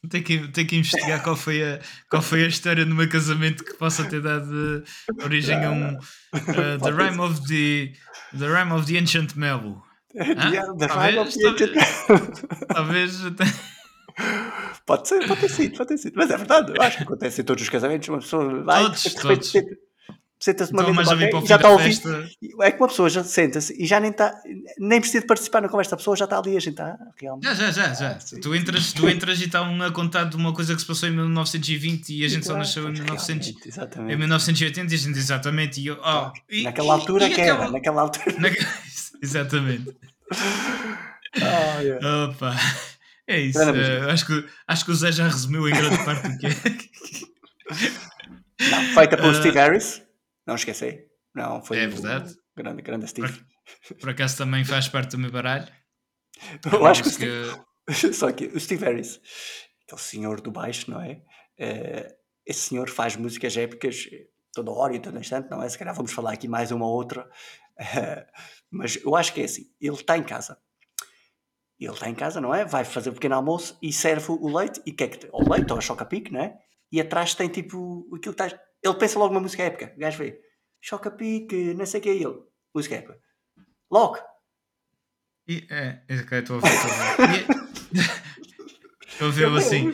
Tem 0.09 0.23
que, 0.23 0.49
tem 0.49 0.65
que 0.67 0.77
investigar 0.77 1.23
qual 1.23 1.35
foi, 1.35 1.63
a, 1.63 1.81
qual 2.09 2.23
foi 2.23 2.45
a 2.45 2.49
história 2.49 2.85
no 2.85 2.95
meu 2.95 3.09
casamento 3.09 3.65
que 3.65 3.75
possa 3.75 4.05
ter 4.05 4.21
dado 4.21 4.85
eh, 4.87 5.25
origem 5.25 5.65
a 5.65 5.71
um. 5.71 5.87
eh, 5.89 6.79
the, 6.79 6.91
rhyme 6.91 7.19
of 7.21 7.41
the, 7.49 7.93
the 8.39 8.47
Rhyme 8.47 8.73
of 8.73 8.87
the 8.87 8.99
Ancient. 8.99 9.35
Yeah, 9.35 10.73
the 10.79 10.87
Talvez, 10.87 10.95
Rhyme 10.97 11.19
of 11.19 11.33
the 11.33 11.49
Ancient- 11.49 12.67
Talvez. 12.69 13.25
até- 13.27 13.45
Pode 14.87 15.09
ser, 15.09 15.27
pode 15.27 15.41
ter 15.41 15.49
sido, 15.51 15.77
pode 15.77 15.89
ter 15.89 15.99
sido. 15.99 16.15
Mas 16.17 16.31
é 16.31 16.37
verdade, 16.37 16.73
eu 16.75 16.83
acho 16.83 16.97
que 16.99 17.03
acontece 17.03 17.41
em 17.41 17.45
todos 17.45 17.63
os 17.63 17.69
casamentos. 17.69 18.09
Uma 18.09 18.19
pessoa 18.19 18.63
vai, 18.63 18.83
Todos, 18.85 19.03
de 19.03 19.15
todos. 19.17 19.53
Senta-se 20.38 20.72
uma 20.72 20.83
Então, 20.83 20.94
mesa 20.94 21.11
qualquer 21.16 21.35
o 21.35 21.38
e 21.38 21.40
fim 21.42 21.46
já 21.49 21.57
está 21.57 21.68
a 21.68 21.70
ouvir. 21.72 22.01
É 22.62 22.70
que 22.70 22.79
uma 22.79 22.88
pessoa 22.88 23.09
já 23.09 23.25
senta-se 23.25 23.75
e 23.83 23.87
já 23.87 23.99
nem 24.01 24.11
está, 24.11 24.35
nem 24.79 25.01
precisa 25.01 25.20
de 25.22 25.27
participar 25.27 25.61
na 25.62 25.68
conversa, 25.68 25.94
a 25.94 25.99
pessoa 25.99 26.16
já 26.16 26.25
está 26.25 26.38
ali 26.38 26.57
a 26.57 26.61
gente 26.61 26.70
está 26.72 26.96
realmente. 27.20 27.44
Já, 27.44 27.55
já, 27.55 27.70
já, 27.70 27.94
já. 27.94 28.11
Ah, 28.11 28.18
tu, 28.42 28.55
entras, 28.55 28.92
tu 28.92 29.09
entras 29.09 29.40
e 29.40 29.44
está 29.44 29.62
um 29.62 29.83
a 29.83 29.90
contar 29.90 30.25
de 30.25 30.37
uma 30.37 30.53
coisa 30.53 30.75
que 30.75 30.81
se 30.81 30.87
passou 30.87 31.09
em 31.09 31.12
1920 31.12 32.11
e 32.11 32.25
a 32.25 32.29
gente 32.29 32.46
só 32.46 32.57
nasceu 32.57 32.88
em, 32.88 32.92
1900, 32.92 33.46
Realmente, 33.46 33.68
Exatamente. 33.68 34.14
em 34.14 34.18
1980 34.18 34.92
e 34.92 34.94
a 34.94 34.99
gente 34.99 35.12
diz 35.14 35.22
exatamente. 35.25 35.81
E 35.81 35.87
eu, 35.87 35.99
oh, 36.05 36.31
e- 36.51 36.62
naquela 36.62 36.92
altura 36.94 37.27
e 37.27 37.35
que 37.35 37.40
era, 37.40 37.53
aquela- 37.55 37.70
naquela 37.72 38.03
altura. 38.03 38.37
naque- 38.40 38.66
Exatamente. 39.22 39.96
Ah, 41.40 41.81
yeah. 41.81 42.25
Opa. 42.27 42.55
É 43.27 43.40
isso. 43.40 43.59
Eh, 43.61 44.11
acho, 44.11 44.27
que, 44.27 44.44
acho 44.68 44.85
que 44.85 44.90
o 44.90 44.94
Zé 44.94 45.11
já 45.11 45.25
resumiu 45.25 45.68
em 45.68 45.72
grande 45.72 46.05
parte 46.05 46.29
o 46.29 46.38
que 46.38 46.46
é. 46.46 46.51
Não, 48.70 48.83
feita 48.94 49.16
pelo 49.16 49.31
Ah. 49.31 49.35
Steve 49.40 49.59
Harris, 49.59 50.03
não 50.47 50.55
esqueci. 50.55 51.07
Não, 51.35 51.63
foi 51.63 51.79
É 51.79 51.87
verdade. 51.87 52.35
grande, 52.57 52.83
grande 52.83 53.07
Steve. 53.09 53.45
Por 54.01 54.11
acaso 54.11 54.39
também 54.39 54.65
faz 54.65 54.89
parte 54.89 55.13
do 55.13 55.19
meu 55.19 55.31
baralho. 55.31 55.67
Eu 56.73 56.87
acho 56.87 57.03
que 57.03 57.11
Steve, 57.11 57.61
só 58.15 58.31
que 58.33 58.47
o 58.47 58.61
Steve 58.61 58.85
Harris, 58.85 59.21
aquele 59.85 60.01
senhor 60.01 60.41
do 60.41 60.51
baixo, 60.51 60.91
não 60.91 61.01
é? 61.01 61.23
Eh, 61.59 62.15
esse 62.45 62.69
senhor 62.69 62.89
faz 62.89 63.17
músicas 63.17 63.57
épicas 63.57 64.07
toda 64.53 64.71
hora 64.71 64.95
e 64.95 65.01
todo 65.01 65.19
instante, 65.19 65.51
não 65.51 65.63
é? 65.63 65.69
Se 65.69 65.79
calhar 65.79 65.95
vamos 65.95 66.13
falar 66.13 66.33
aqui 66.33 66.49
mais 66.49 66.71
uma 66.71 66.87
ou 66.87 66.95
outra, 66.95 67.29
mas 68.71 68.97
eu 69.05 69.15
acho 69.17 69.33
que 69.33 69.41
é 69.41 69.45
assim: 69.45 69.65
ele 69.81 69.95
está 69.97 70.17
em 70.17 70.23
casa. 70.23 70.59
Ele 71.79 71.93
está 71.93 72.09
em 72.09 72.15
casa, 72.15 72.41
não 72.41 72.55
é? 72.55 72.65
Vai 72.65 72.85
fazer 72.85 73.11
o 73.11 73.13
pequeno 73.13 73.35
almoço 73.35 73.79
e 73.83 73.93
serve 73.93 74.31
o 74.31 74.57
leite. 74.57 74.81
E 74.87 74.93
que 74.93 75.05
é 75.05 75.09
que 75.09 75.19
tem? 75.19 75.31
O 75.33 75.47
leite 75.53 75.71
ou 75.73 75.79
a 75.79 75.83
choca-pique, 75.83 76.33
não 76.33 76.41
é? 76.41 76.57
E 76.91 77.01
atrás 77.01 77.35
tem 77.35 77.49
tipo 77.49 78.09
aquilo 78.17 78.35
que 78.35 78.43
está. 78.43 78.59
Ele 78.87 78.99
pensa 78.99 79.18
logo 79.18 79.33
numa 79.33 79.42
música 79.42 79.62
épica. 79.62 79.92
O 79.96 79.99
gajo 79.99 80.18
vê 80.18 80.40
choca-pique, 80.81 81.75
não 81.75 81.87
sei 81.87 82.01
o 82.01 82.03
que 82.03 82.09
é 82.09 82.14
ele. 82.14 82.38
Música 82.75 82.96
épica. 82.96 83.18
Logo. 83.90 84.18
E, 85.49 85.66
é, 85.70 86.03
é, 86.09 86.14
a 86.57 86.61
ver. 86.61 86.68
Estou 89.07 89.29
a 89.29 89.31
ver. 89.31 89.44
Eu 89.44 89.57
assim. 89.57 89.92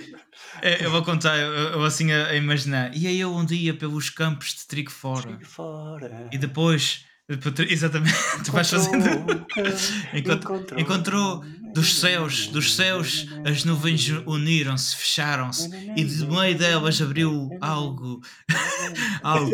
É, 0.61 0.85
eu 0.85 0.91
vou 0.91 1.03
contar, 1.03 1.37
eu, 1.39 1.53
eu 1.53 1.85
assim 1.85 2.13
a, 2.13 2.29
a, 2.29 2.37
imaginar. 2.37 2.95
E 2.97 3.07
aí 3.07 3.21
eu 3.21 3.33
um 3.35 3.45
dia 3.45 3.75
pelos 3.75 4.11
campos 4.11 4.55
de 4.55 4.67
trigo 4.67 4.91
fora. 4.91 5.23
Trigo 5.23 5.45
fora. 5.45 6.29
E 6.33 6.39
depois. 6.39 7.05
Exatamente, 7.29 8.15
tu 8.45 8.53
vais 8.53 8.69
fazendo. 8.69 9.47
encontrou, 10.13 10.79
encontrou. 10.79 11.45
Dos 11.73 12.01
céus, 12.01 12.49
dos 12.49 12.75
céus, 12.77 13.27
as 13.47 13.65
nuvens 13.65 14.07
uniram-se, 14.27 14.95
fecharam-se, 14.95 15.71
e 15.97 16.05
de 16.05 16.27
meio 16.27 16.55
delas 16.55 17.01
abriu 17.01 17.49
algo, 17.63 18.21
algo. 19.23 19.53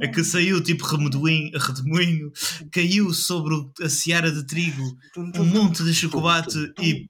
É 0.00 0.08
que 0.08 0.24
saiu 0.24 0.60
tipo 0.60 0.84
remoinho, 0.84 1.56
redemoinho, 1.56 2.32
caiu 2.72 3.14
sobre 3.14 3.54
a 3.80 3.88
seara 3.88 4.32
de 4.32 4.44
trigo, 4.44 4.98
um 5.16 5.44
monte 5.44 5.84
de 5.84 5.94
chocolate 5.94 6.58
e 6.80 7.06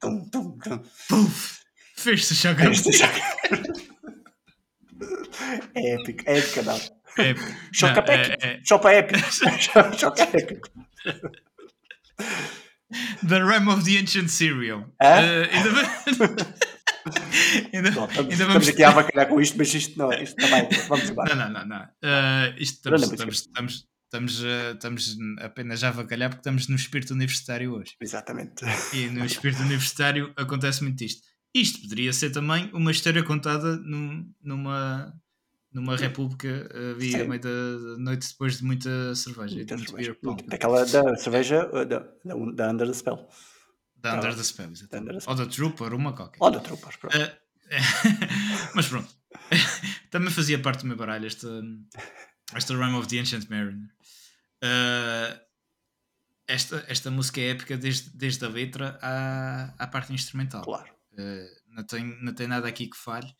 puf, 1.09 1.61
fez-se 1.97 2.35
chocolate. 2.35 2.83
É 5.75 5.95
épico, 5.95 6.23
é 6.27 6.38
épico, 6.38 6.62
não. 6.64 6.99
É, 7.18 7.35
Choca 7.73 8.03
não, 8.03 8.12
é, 8.12 8.37
é, 8.40 8.61
Choca 8.64 8.92
épico. 8.92 9.18
Choca 9.99 10.23
épico. 10.23 10.68
The 13.27 13.38
Ram 13.38 13.68
of 13.68 13.85
the 13.85 13.99
Ancient 13.99 14.29
Cereal. 14.29 14.85
Ah? 15.01 15.20
Uh, 15.20 15.49
ainda... 15.53 15.70
ainda, 17.73 17.90
não, 17.90 18.05
estamos, 18.05 18.33
ainda 18.33 18.46
vamos... 18.46 18.68
estamos 18.68 18.68
aqui 18.68 18.83
a 18.83 18.88
avacalhar 18.88 19.29
com 19.29 19.40
isto, 19.40 19.57
mas 19.57 19.75
isto 19.75 19.99
não, 19.99 20.12
isto 20.12 20.40
não 20.40 20.49
vai. 20.49 20.68
Vamos 20.88 21.11
embora. 21.11 21.35
Não, 21.35 21.51
não, 21.51 21.66
não. 21.66 21.79
não. 21.79 21.85
Uh, 21.85 22.55
isto 22.59 22.77
estamos, 22.77 23.03
estamos, 23.12 23.37
estamos, 23.37 23.88
estamos, 24.05 24.40
uh, 24.40 24.75
estamos 24.75 25.16
apenas 25.40 25.85
a 25.85 25.88
avacalhar 25.88 26.31
porque 26.31 26.40
estamos 26.40 26.68
no 26.68 26.77
espírito 26.77 27.14
universitário 27.14 27.75
hoje. 27.75 27.94
Exatamente. 28.01 28.64
E 28.92 29.07
no 29.07 29.25
espírito 29.25 29.62
universitário 29.62 30.33
acontece 30.37 30.83
muito 30.83 31.03
isto. 31.05 31.23
Isto 31.55 31.83
poderia 31.83 32.12
ser 32.12 32.31
também 32.31 32.70
uma 32.73 32.90
história 32.90 33.23
contada 33.23 33.77
num, 33.77 34.33
numa, 34.42 35.12
numa 35.72 35.96
república 35.96 36.68
havia 36.92 37.24
meio 37.24 37.40
da 37.40 37.98
noite 37.98 38.28
depois 38.28 38.59
de 38.59 38.64
muita 38.64 39.14
cerveja. 39.14 39.54
Muita 39.54 39.76
muito 39.76 39.90
cerveja. 39.90 40.16
Daquela 40.46 40.85
da 40.85 41.16
cerveja 41.16 41.66
da, 41.66 41.85
da, 41.85 42.06
da 42.54 42.70
Under 42.70 42.87
the 42.87 42.94
Spell. 42.94 43.28
Da 43.96 44.16
Under 44.16 44.35
the 44.35 44.42
Spell, 44.42 44.70
exatamente. 44.70 45.28
Ou 45.28 45.35
da 45.35 45.46
Trooper, 45.46 45.94
uma 45.94 46.12
qualquer. 46.12 46.38
Ou 46.40 46.50
da 46.50 46.61
Trooper, 46.61 46.98
pronto. 46.98 47.16
Uh, 47.16 47.50
mas 48.74 48.88
pronto. 48.88 49.09
Também 50.11 50.30
fazia 50.30 50.59
parte 50.59 50.80
do 50.80 50.87
meu 50.87 50.96
baralho 50.96 51.26
esta, 51.26 51.48
esta 52.54 52.74
Rhyme 52.74 52.96
of 52.96 53.09
the 53.09 53.18
Ancient 53.20 53.48
Mariner. 53.48 53.88
Uh, 54.62 55.40
esta, 56.48 56.85
esta 56.88 57.11
música 57.11 57.40
é 57.40 57.50
épica 57.50 57.76
desde, 57.76 58.11
desde 58.11 58.44
a 58.44 58.48
letra 58.48 58.98
à, 59.00 59.72
à 59.78 59.87
parte 59.87 60.12
instrumental. 60.12 60.62
Claro. 60.62 60.90
Uh, 61.12 61.46
não, 61.68 61.87
tem, 61.87 62.04
não 62.22 62.35
tem 62.35 62.48
nada 62.48 62.66
aqui 62.66 62.88
que 62.88 62.96
falhe. 62.96 63.33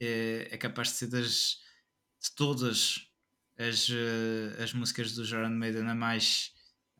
É, 0.00 0.48
é 0.52 0.56
capaz 0.56 0.88
de 0.88 0.94
ser 0.94 1.06
das 1.08 1.61
de 2.22 2.34
todas 2.36 3.08
as, 3.58 3.88
uh, 3.88 4.62
as 4.62 4.72
músicas 4.72 5.12
do 5.12 5.24
Iron 5.24 5.50
Maiden 5.50 5.88
a 5.88 5.94
mais, 5.94 6.52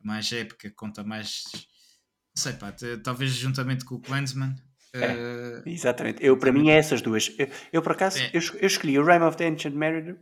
a 0.03 0.07
mais 0.07 0.31
épica, 0.31 0.71
conta 0.71 1.03
mais. 1.03 1.43
Não 2.35 2.41
sei, 2.41 2.53
pá, 2.53 2.73
talvez 3.03 3.31
juntamente 3.31 3.85
com 3.85 3.95
o 3.95 4.01
Clansman. 4.01 4.55
É, 4.93 5.13
uh, 5.13 5.63
exatamente, 5.65 6.23
eu, 6.23 6.37
para 6.37 6.51
mim 6.51 6.69
é 6.69 6.77
essas 6.77 7.01
duas. 7.01 7.33
Eu, 7.37 7.49
eu 7.71 7.81
por 7.81 7.93
acaso, 7.93 8.19
é. 8.19 8.31
eu, 8.33 8.41
eu, 8.59 8.67
escolhi 8.67 8.99
o 8.99 9.05
Rime 9.05 9.25
of 9.25 9.37
the 9.37 9.47
Ancient 9.47 9.73
Mariner, 9.73 10.19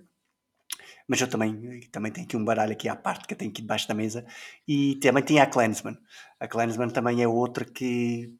mas 1.07 1.19
eu 1.19 1.27
também, 1.27 1.81
também 1.91 2.11
tenho 2.11 2.25
aqui 2.25 2.37
um 2.37 2.45
baralho 2.45 2.71
aqui 2.71 2.87
à 2.87 2.95
parte 2.95 3.27
que 3.27 3.33
eu 3.33 3.37
tenho 3.37 3.51
aqui 3.51 3.61
debaixo 3.61 3.87
da 3.87 3.93
mesa 3.93 4.25
e 4.67 4.95
também 4.95 5.23
tinha 5.23 5.43
a 5.43 5.47
Clansman. 5.47 5.97
A 6.39 6.47
Clansman 6.47 6.89
também 6.89 7.21
é 7.21 7.27
outra 7.27 7.65
que 7.65 8.33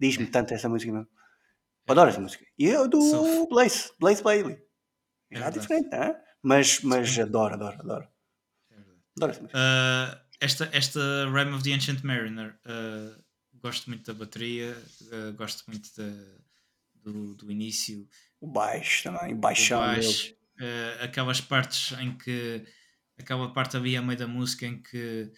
diz-me 0.00 0.26
tanto 0.26 0.52
essa 0.54 0.68
música 0.68 0.90
mesmo. 0.92 1.08
Adoro 1.86 2.10
essa 2.10 2.20
música. 2.20 2.44
E 2.58 2.66
eu 2.66 2.88
do 2.88 3.46
Blaze, 3.48 3.90
Blaze 4.00 4.22
Bailey. 4.22 4.71
É 5.32 5.50
diferente, 5.50 5.88
não 5.90 6.02
é? 6.02 6.22
Mas, 6.42 6.80
mas 6.82 7.18
adoro, 7.18 7.54
adoro, 7.54 7.80
adoro. 7.80 8.08
Adoro 9.16 9.32
essa 9.40 9.44
uh, 9.44 10.20
esta, 10.40 10.68
esta 10.72 11.00
Rime 11.26 11.52
of 11.52 11.62
the 11.62 11.72
Ancient 11.72 12.02
Mariner, 12.02 12.58
uh, 12.66 13.22
gosto 13.54 13.88
muito 13.88 14.12
da 14.12 14.18
bateria, 14.18 14.76
uh, 15.02 15.32
gosto 15.34 15.64
muito 15.68 15.88
da, 15.96 16.12
do, 16.94 17.34
do 17.34 17.50
início. 17.50 18.08
O 18.40 18.48
baixo 18.48 19.04
também, 19.04 19.36
baixão. 19.36 19.80
O 19.80 19.84
baixo, 19.84 20.34
aquelas 21.00 21.40
partes 21.40 21.96
em 21.98 22.16
que 22.16 22.64
aquela 23.18 23.52
parte 23.52 23.76
havia 23.76 24.00
a 24.00 24.02
meio 24.02 24.18
da 24.18 24.26
música 24.26 24.66
em 24.66 24.80
que 24.80 25.32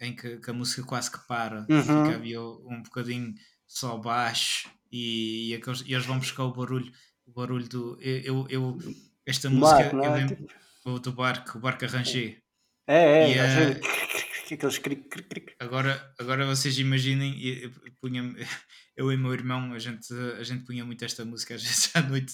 em 0.00 0.14
que, 0.14 0.38
que 0.38 0.50
a 0.50 0.52
música 0.52 0.82
quase 0.82 1.10
que 1.10 1.18
para, 1.26 1.64
uhum. 1.70 2.10
havia 2.12 2.42
um 2.42 2.82
bocadinho 2.82 3.32
só 3.66 3.96
baixo 3.96 4.68
e, 4.90 5.50
e, 5.50 5.54
aqueles, 5.54 5.82
e 5.82 5.94
eles 5.94 6.04
vão 6.04 6.18
buscar 6.18 6.44
o 6.44 6.52
barulho 6.52 6.92
o 7.28 7.32
barulho 7.32 7.68
do. 7.68 7.98
Eu, 8.00 8.46
eu, 8.48 8.78
esta 9.26 9.50
música 9.50 9.90
eu 9.94 10.12
lembro 10.12 10.36
tipo 10.36 10.98
do 10.98 11.12
barco, 11.12 11.58
o 11.58 11.60
barco 11.60 11.84
arranjei. 11.84 12.38
É, 12.86 12.96
é, 12.96 13.32
e, 13.32 13.74
uh, 13.74 13.80
aqueles 14.54 14.78
cric, 14.78 15.08
cric, 15.08 15.28
cric. 15.28 15.54
Agora, 15.60 16.14
agora 16.18 16.46
vocês 16.46 16.78
imaginem, 16.78 17.38
eu, 17.42 17.70
punha, 18.00 18.22
eu 18.96 19.12
e 19.12 19.16
meu 19.16 19.34
irmão, 19.34 19.74
a 19.74 19.78
gente, 19.78 20.12
a 20.38 20.42
gente 20.42 20.64
punha 20.64 20.84
muito 20.84 21.04
esta 21.04 21.24
música 21.24 21.54
às 21.54 21.62
vezes 21.64 21.90
à 21.94 22.00
noite, 22.00 22.32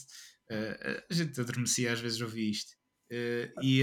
uh, 0.51 1.03
a 1.11 1.15
gente 1.15 1.41
adormecia 1.41 1.93
às 1.93 2.01
vezes 2.01 2.21
ouvia 2.21 2.49
isto. 2.49 2.73
Uh, 3.11 3.51
e, 3.63 3.83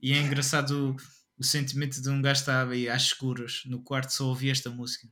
e 0.00 0.12
é 0.12 0.18
engraçado 0.18 0.90
o, 0.90 0.96
o, 1.40 1.44
sentimento 1.44 2.02
de 2.02 2.08
um 2.10 2.20
gajo 2.20 2.40
estar 2.40 2.68
aí 2.68 2.88
às 2.88 3.02
escuras 3.02 3.62
no 3.66 3.82
quarto 3.82 4.10
só 4.10 4.26
ouvia 4.26 4.52
esta 4.52 4.70
música. 4.70 5.08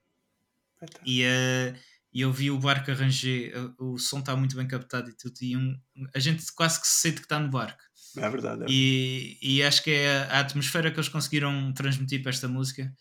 E, 1.07 1.25
uh, 1.25 1.79
e 2.15 2.21
eu 2.21 2.33
vi 2.33 2.51
o 2.51 2.59
barco 2.59 2.91
arranjar, 2.91 3.51
o 3.79 3.99
som 3.99 4.21
está 4.21 4.37
muito 4.37 4.57
bem 4.57 4.69
captado 4.69 5.11
e 5.11 5.13
tudo, 5.13 5.35
e 5.43 5.57
um, 5.57 5.77
a 6.15 6.19
gente 6.21 6.45
quase 6.55 6.81
que 6.81 6.87
se 6.87 7.01
sente 7.01 7.17
que 7.17 7.27
está 7.27 7.41
no 7.41 7.51
barco. 7.51 7.83
É 8.17 8.31
verdade. 8.31 8.63
É. 8.63 8.67
E, 8.69 9.39
e 9.43 9.63
acho 9.65 9.83
que 9.83 9.91
é 9.91 10.19
a 10.31 10.41
atmosfera 10.41 10.91
que 10.93 10.97
eles 10.97 11.09
conseguiram 11.09 11.73
transmitir 11.73 12.23
para 12.23 12.31
esta 12.31 12.47
música. 12.47 12.93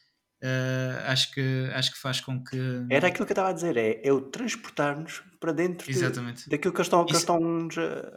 Uh, 0.43 0.99
acho, 1.07 1.31
que, 1.31 1.69
acho 1.73 1.93
que 1.93 1.97
faz 1.97 2.19
com 2.19 2.43
que. 2.43 2.57
Era 2.89 3.07
aquilo 3.07 3.25
que 3.25 3.31
eu 3.31 3.35
estava 3.35 3.49
a 3.49 3.53
dizer, 3.53 3.77
é, 3.77 4.01
é 4.03 4.11
o 4.11 4.19
transportar-nos 4.19 5.23
para 5.39 5.53
dentro 5.53 5.87
de, 5.87 6.01
daquilo 6.49 6.73
que 6.73 6.79
eles 6.79 6.87
estão, 6.87 7.05
que 7.05 7.13
isso, 7.13 7.21
estão 7.21 7.69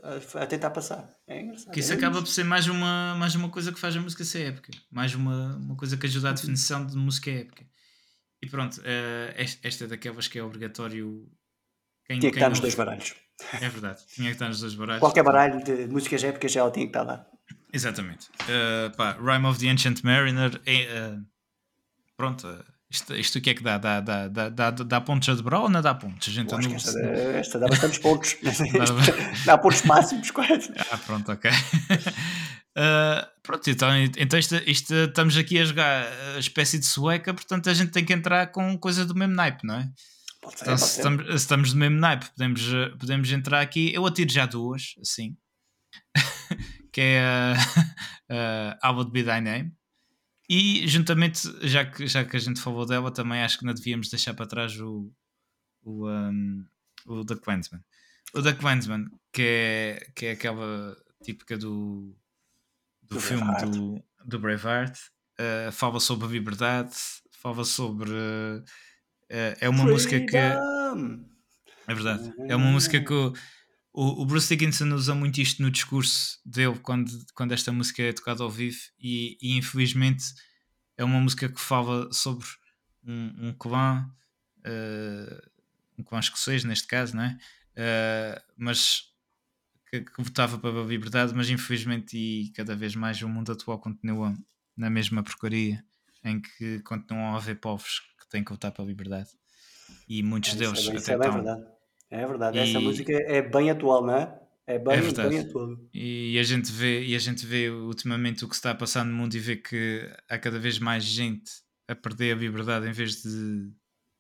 a, 0.02 0.42
a, 0.42 0.46
tentar 0.46 0.70
passar. 0.70 1.08
É 1.28 1.42
engraçado. 1.42 1.72
Que 1.72 1.78
isso 1.78 1.92
é 1.92 1.96
acaba 1.96 2.16
isso. 2.16 2.24
por 2.24 2.32
ser 2.32 2.44
mais 2.44 2.66
uma, 2.66 3.14
mais 3.14 3.36
uma 3.36 3.48
coisa 3.48 3.70
que 3.70 3.78
faz 3.78 3.94
a 3.96 4.00
música 4.00 4.24
ser 4.24 4.48
épica, 4.48 4.72
mais 4.90 5.14
uma, 5.14 5.56
uma 5.56 5.76
coisa 5.76 5.96
que 5.96 6.06
ajuda 6.06 6.30
à 6.30 6.32
definição 6.32 6.84
de 6.84 6.96
música 6.96 7.30
épica. 7.30 7.64
E 8.42 8.48
pronto, 8.48 8.80
uh, 8.80 9.34
esta 9.62 9.84
é 9.84 9.86
daquelas 9.86 10.28
que 10.28 10.38
é 10.38 10.42
obrigatório. 10.42 11.26
Quem, 12.06 12.18
tinha 12.20 12.30
que 12.30 12.38
estar 12.38 12.48
nos 12.48 12.60
dois 12.60 12.74
baralhos. 12.74 13.14
É 13.60 13.68
verdade, 13.68 14.06
tinha 14.06 14.28
que 14.28 14.34
estar 14.34 14.48
nos 14.48 14.60
dois 14.60 14.74
baralhos. 14.74 15.00
Qualquer 15.00 15.22
baralho 15.22 15.62
de 15.62 15.86
músicas 15.88 16.22
épicas 16.24 16.52
já 16.52 16.60
ela 16.60 16.70
tinha 16.70 16.86
que 16.86 16.90
estar 16.90 17.02
lá. 17.02 17.26
Exatamente. 17.72 18.28
Uh, 18.42 18.94
pá, 18.96 19.12
Rime 19.12 19.46
of 19.46 19.58
the 19.58 19.68
Ancient 19.68 20.02
Mariner. 20.02 20.60
É, 20.64 21.10
uh, 21.10 21.26
pronto, 22.16 22.46
isto, 22.88 23.14
isto 23.14 23.38
o 23.38 23.40
que 23.40 23.50
é 23.50 23.54
que 23.54 23.62
dá? 23.62 23.78
Dá, 23.78 24.00
dá, 24.00 24.28
dá, 24.28 24.48
dá, 24.48 24.70
dá 24.70 25.00
pontos 25.00 25.28
a 25.28 25.34
dobrar 25.34 25.60
ou 25.60 25.68
não 25.68 25.82
dá 25.82 25.94
pontos? 25.94 26.28
A 26.28 26.30
gente 26.30 26.50
não... 26.50 26.76
esta, 26.76 27.00
esta 27.00 27.58
dá 27.58 27.66
bastantes 27.66 27.98
pontos. 27.98 28.36
dá 29.44 29.58
pontos 29.58 29.82
máximos, 29.82 30.30
quase. 30.30 30.72
Ah, 30.90 30.98
pronto, 30.98 31.32
ok. 31.32 31.50
Uh, 31.50 33.26
pronto, 33.46 33.70
então, 33.70 33.88
então 34.16 34.38
isto, 34.38 34.56
isto, 34.66 34.92
estamos 34.94 35.36
aqui 35.36 35.58
a 35.58 35.64
jogar 35.64 36.06
a 36.34 36.38
espécie 36.38 36.78
de 36.78 36.86
sueca, 36.86 37.32
portanto 37.32 37.70
a 37.70 37.74
gente 37.74 37.92
tem 37.92 38.04
que 38.04 38.12
entrar 38.12 38.48
com 38.48 38.76
coisa 38.78 39.06
do 39.06 39.14
mesmo 39.14 39.34
naipe, 39.34 39.66
não 39.66 39.76
é? 39.76 39.90
Pode 40.42 40.58
ser, 40.58 40.64
então, 40.64 40.78
se, 40.78 40.96
estamos, 40.96 41.26
se, 41.26 41.34
estamos, 41.34 41.72
do 41.72 41.78
mesmo 41.78 41.98
naipe, 41.98 42.26
podemos, 42.30 42.62
podemos 42.98 43.32
entrar 43.32 43.60
aqui. 43.60 43.92
Eu 43.94 44.06
atiro 44.06 44.30
já 44.30 44.46
duas, 44.46 44.94
assim, 45.00 45.36
que 46.92 47.00
é 47.00 47.20
a 48.30 48.76
uh, 48.84 48.92
uh, 48.92 48.94
Would 48.94 49.12
Be 49.12 49.24
Thy 49.24 49.40
Name. 49.40 49.72
E 50.48 50.86
juntamente, 50.86 51.40
já 51.66 51.84
que, 51.84 52.06
já 52.06 52.24
que 52.24 52.36
a 52.36 52.40
gente 52.40 52.60
falou 52.60 52.86
dela, 52.86 53.10
também 53.10 53.42
acho 53.42 53.58
que 53.58 53.64
não 53.64 53.74
devíamos 53.74 54.08
deixar 54.08 54.34
para 54.34 54.46
trás 54.46 54.78
o, 54.80 55.12
o, 55.82 56.08
um, 56.08 56.64
o 57.06 57.24
The 57.24 57.36
Clansman. 57.36 57.82
O 58.32 58.42
The 58.42 58.52
Clansman, 58.52 59.06
que 59.32 59.42
é, 59.42 60.12
que 60.14 60.26
é 60.26 60.30
aquela 60.32 60.96
típica 61.24 61.58
do 61.58 62.16
do, 63.08 63.16
do 63.16 63.20
filme 63.20 63.54
do, 63.64 64.04
do 64.24 64.38
Braveheart. 64.38 64.96
Uh, 65.38 65.70
fala 65.72 66.00
sobre 66.00 66.26
a 66.26 66.30
liberdade, 66.30 66.94
fala 67.32 67.64
sobre. 67.64 68.10
Uh, 68.10 68.64
é 69.28 69.68
uma 69.68 69.84
Freedom. 69.84 69.92
música 69.92 70.20
que. 70.20 70.36
É 70.36 71.94
verdade. 71.94 72.32
É 72.48 72.56
uma 72.56 72.70
música 72.70 73.00
que 73.00 73.12
o, 73.12 73.32
o, 73.92 74.22
o 74.22 74.26
Bruce 74.26 74.48
Dickinson 74.48 74.92
usa 74.92 75.14
muito 75.14 75.40
isto 75.40 75.62
no 75.62 75.70
discurso 75.70 76.38
dele 76.44 76.78
quando, 76.80 77.10
quando 77.34 77.52
esta 77.52 77.72
música 77.72 78.02
é 78.02 78.12
tocada 78.12 78.42
ao 78.42 78.50
vivo 78.50 78.78
e, 78.98 79.38
e 79.40 79.56
infelizmente 79.56 80.24
é 80.96 81.04
uma 81.04 81.20
música 81.20 81.48
que 81.48 81.60
fala 81.60 82.12
sobre 82.12 82.46
um, 83.04 83.48
um 83.48 83.54
clã, 83.54 84.10
uh, 84.58 85.50
um 85.98 86.02
clã 86.02 86.18
escocês 86.18 86.64
neste 86.64 86.86
caso, 86.86 87.14
não 87.16 87.22
é? 87.22 87.38
Uh, 87.76 88.42
mas 88.56 89.15
que, 90.04 90.10
que, 90.10 90.22
votava 90.22 90.58
para 90.58 90.80
a 90.80 90.84
liberdade, 90.84 91.34
mas 91.34 91.50
infelizmente 91.50 92.16
e 92.16 92.50
cada 92.52 92.74
vez 92.74 92.94
mais 92.94 93.20
o 93.22 93.28
mundo 93.28 93.52
atual 93.52 93.78
continua 93.78 94.34
na 94.76 94.90
mesma 94.90 95.22
porcaria 95.22 95.84
em 96.24 96.40
que 96.40 96.80
continuam 96.80 97.34
a 97.34 97.36
haver 97.36 97.60
povos 97.60 98.00
que 98.18 98.28
têm 98.28 98.44
que 98.44 98.50
votar 98.50 98.72
para 98.72 98.84
a 98.84 98.86
liberdade 98.86 99.30
e 100.08 100.22
muitos 100.22 100.54
É, 100.54 100.56
deles 100.56 100.78
isso 100.80 100.90
é, 100.90 100.96
até 100.96 101.12
é 101.12 101.18
bem 101.18 101.28
estão 101.28 101.44
verdade. 101.44 101.66
É 102.08 102.26
verdade. 102.26 102.58
Essa 102.58 102.78
e 102.78 102.84
música 102.84 103.12
é 103.12 103.42
bem 103.42 103.70
atual, 103.70 104.06
não 104.06 104.14
é? 104.14 104.40
É 104.66 104.78
bem, 104.78 104.94
é 104.94 105.00
verdade 105.00 105.28
bem 105.28 105.38
atual. 105.40 105.78
e 105.94 106.38
a 106.38 106.42
gente 106.42 106.72
vê 106.72 107.04
e 107.04 107.14
a 107.14 107.18
gente 107.18 107.46
vê 107.46 107.70
ultimamente 107.70 108.44
o 108.44 108.48
que 108.48 108.54
se 108.54 108.58
está 108.58 108.72
a 108.72 108.74
passar 108.74 109.04
no 109.04 109.12
mundo 109.12 109.34
e 109.34 109.38
vê 109.38 109.56
que 109.56 110.08
há 110.28 110.38
cada 110.38 110.58
vez 110.58 110.78
mais 110.78 111.04
gente 111.04 111.52
a 111.86 111.94
perder 111.94 112.34
a 112.34 112.38
liberdade 112.38 112.88
em 112.88 112.92
vez 112.92 113.22
de 113.22 113.70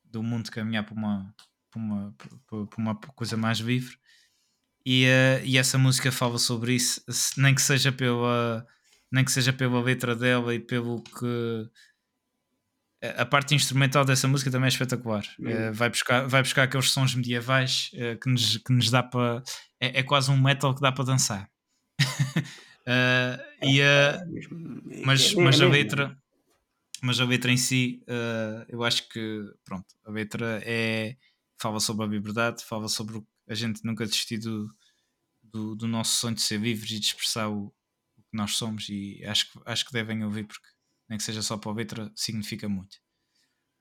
do 0.04 0.22
mundo 0.22 0.50
caminhar 0.50 0.84
para 0.84 0.94
uma 0.94 1.34
para 1.70 1.80
uma, 1.80 2.14
para 2.48 2.78
uma 2.78 2.94
coisa 2.94 3.36
mais 3.36 3.58
livre 3.58 3.98
e, 4.86 5.04
eh, 5.06 5.42
e 5.44 5.58
essa 5.58 5.78
música 5.78 6.12
fala 6.12 6.38
sobre 6.38 6.74
isso 6.74 7.02
nem 7.38 7.54
que 7.54 7.62
seja 7.62 7.92
pela 7.92 8.66
nem 9.12 9.24
que 9.24 9.32
seja 9.32 9.52
pela 9.52 9.82
letra 9.82 10.16
dela 10.16 10.54
e 10.54 10.60
pelo 10.60 11.02
que 11.02 11.70
a 13.02 13.22
a 13.22 13.26
parte 13.26 13.54
instrumental 13.54 14.04
dessa 14.04 14.26
música 14.28 14.50
também 14.50 14.66
é 14.66 14.68
espetacular. 14.68 15.24
Hum. 15.38 15.48
Eh, 15.48 15.70
vai, 15.72 15.88
buscar, 15.90 16.26
vai 16.26 16.42
buscar 16.42 16.64
aqueles 16.64 16.90
sons 16.90 17.14
medievais 17.14 17.90
eh, 17.94 18.16
que, 18.16 18.28
nos, 18.28 18.56
que 18.58 18.72
nos 18.72 18.90
dá 18.90 19.02
para. 19.02 19.42
É, 19.80 20.00
é 20.00 20.02
quase 20.02 20.30
um 20.30 20.40
metal 20.40 20.74
que 20.74 20.80
dá 20.80 20.92
para 20.92 21.04
dançar. 21.04 21.48
Eh, 22.88 23.38
e, 23.64 23.80
eh, 23.80 24.14
É 24.22 24.24
mesmo, 24.26 24.80
é, 24.92 25.02
mas, 25.04 25.34
é 25.34 25.40
mas 25.40 25.60
a 25.60 25.66
letra 25.66 26.16
mas 27.02 27.20
a 27.20 27.24
letra 27.24 27.50
em 27.52 27.56
si 27.56 28.02
eh, 28.06 28.66
eu 28.68 28.84
acho 28.84 29.08
que 29.08 29.42
pronto 29.64 29.86
a 30.04 30.10
letra 30.12 30.62
é 30.64 31.16
fala 31.60 31.80
sobre 31.80 32.06
a 32.06 32.08
liberdade 32.08 32.64
fala 32.64 32.88
sobre 32.88 33.18
o- 33.18 33.26
a 33.48 33.54
gente 33.54 33.84
nunca 33.84 34.04
desistir 34.06 34.38
do, 34.38 34.68
do, 35.42 35.74
do 35.76 35.86
nosso 35.88 36.18
sonho 36.18 36.34
de 36.34 36.42
ser 36.42 36.60
livres 36.60 36.90
e 36.92 36.98
de 37.00 37.06
expressar 37.06 37.48
o, 37.48 37.66
o 38.16 38.22
que 38.22 38.36
nós 38.36 38.56
somos 38.56 38.88
e 38.88 39.22
acho 39.24 39.50
que, 39.52 39.58
acho 39.64 39.84
que 39.86 39.92
devem 39.92 40.24
ouvir 40.24 40.44
porque 40.44 40.66
nem 41.08 41.16
que 41.18 41.24
seja 41.24 41.42
só 41.42 41.56
para 41.56 41.72
letra 41.72 42.10
significa 42.16 42.68
muito 42.68 42.96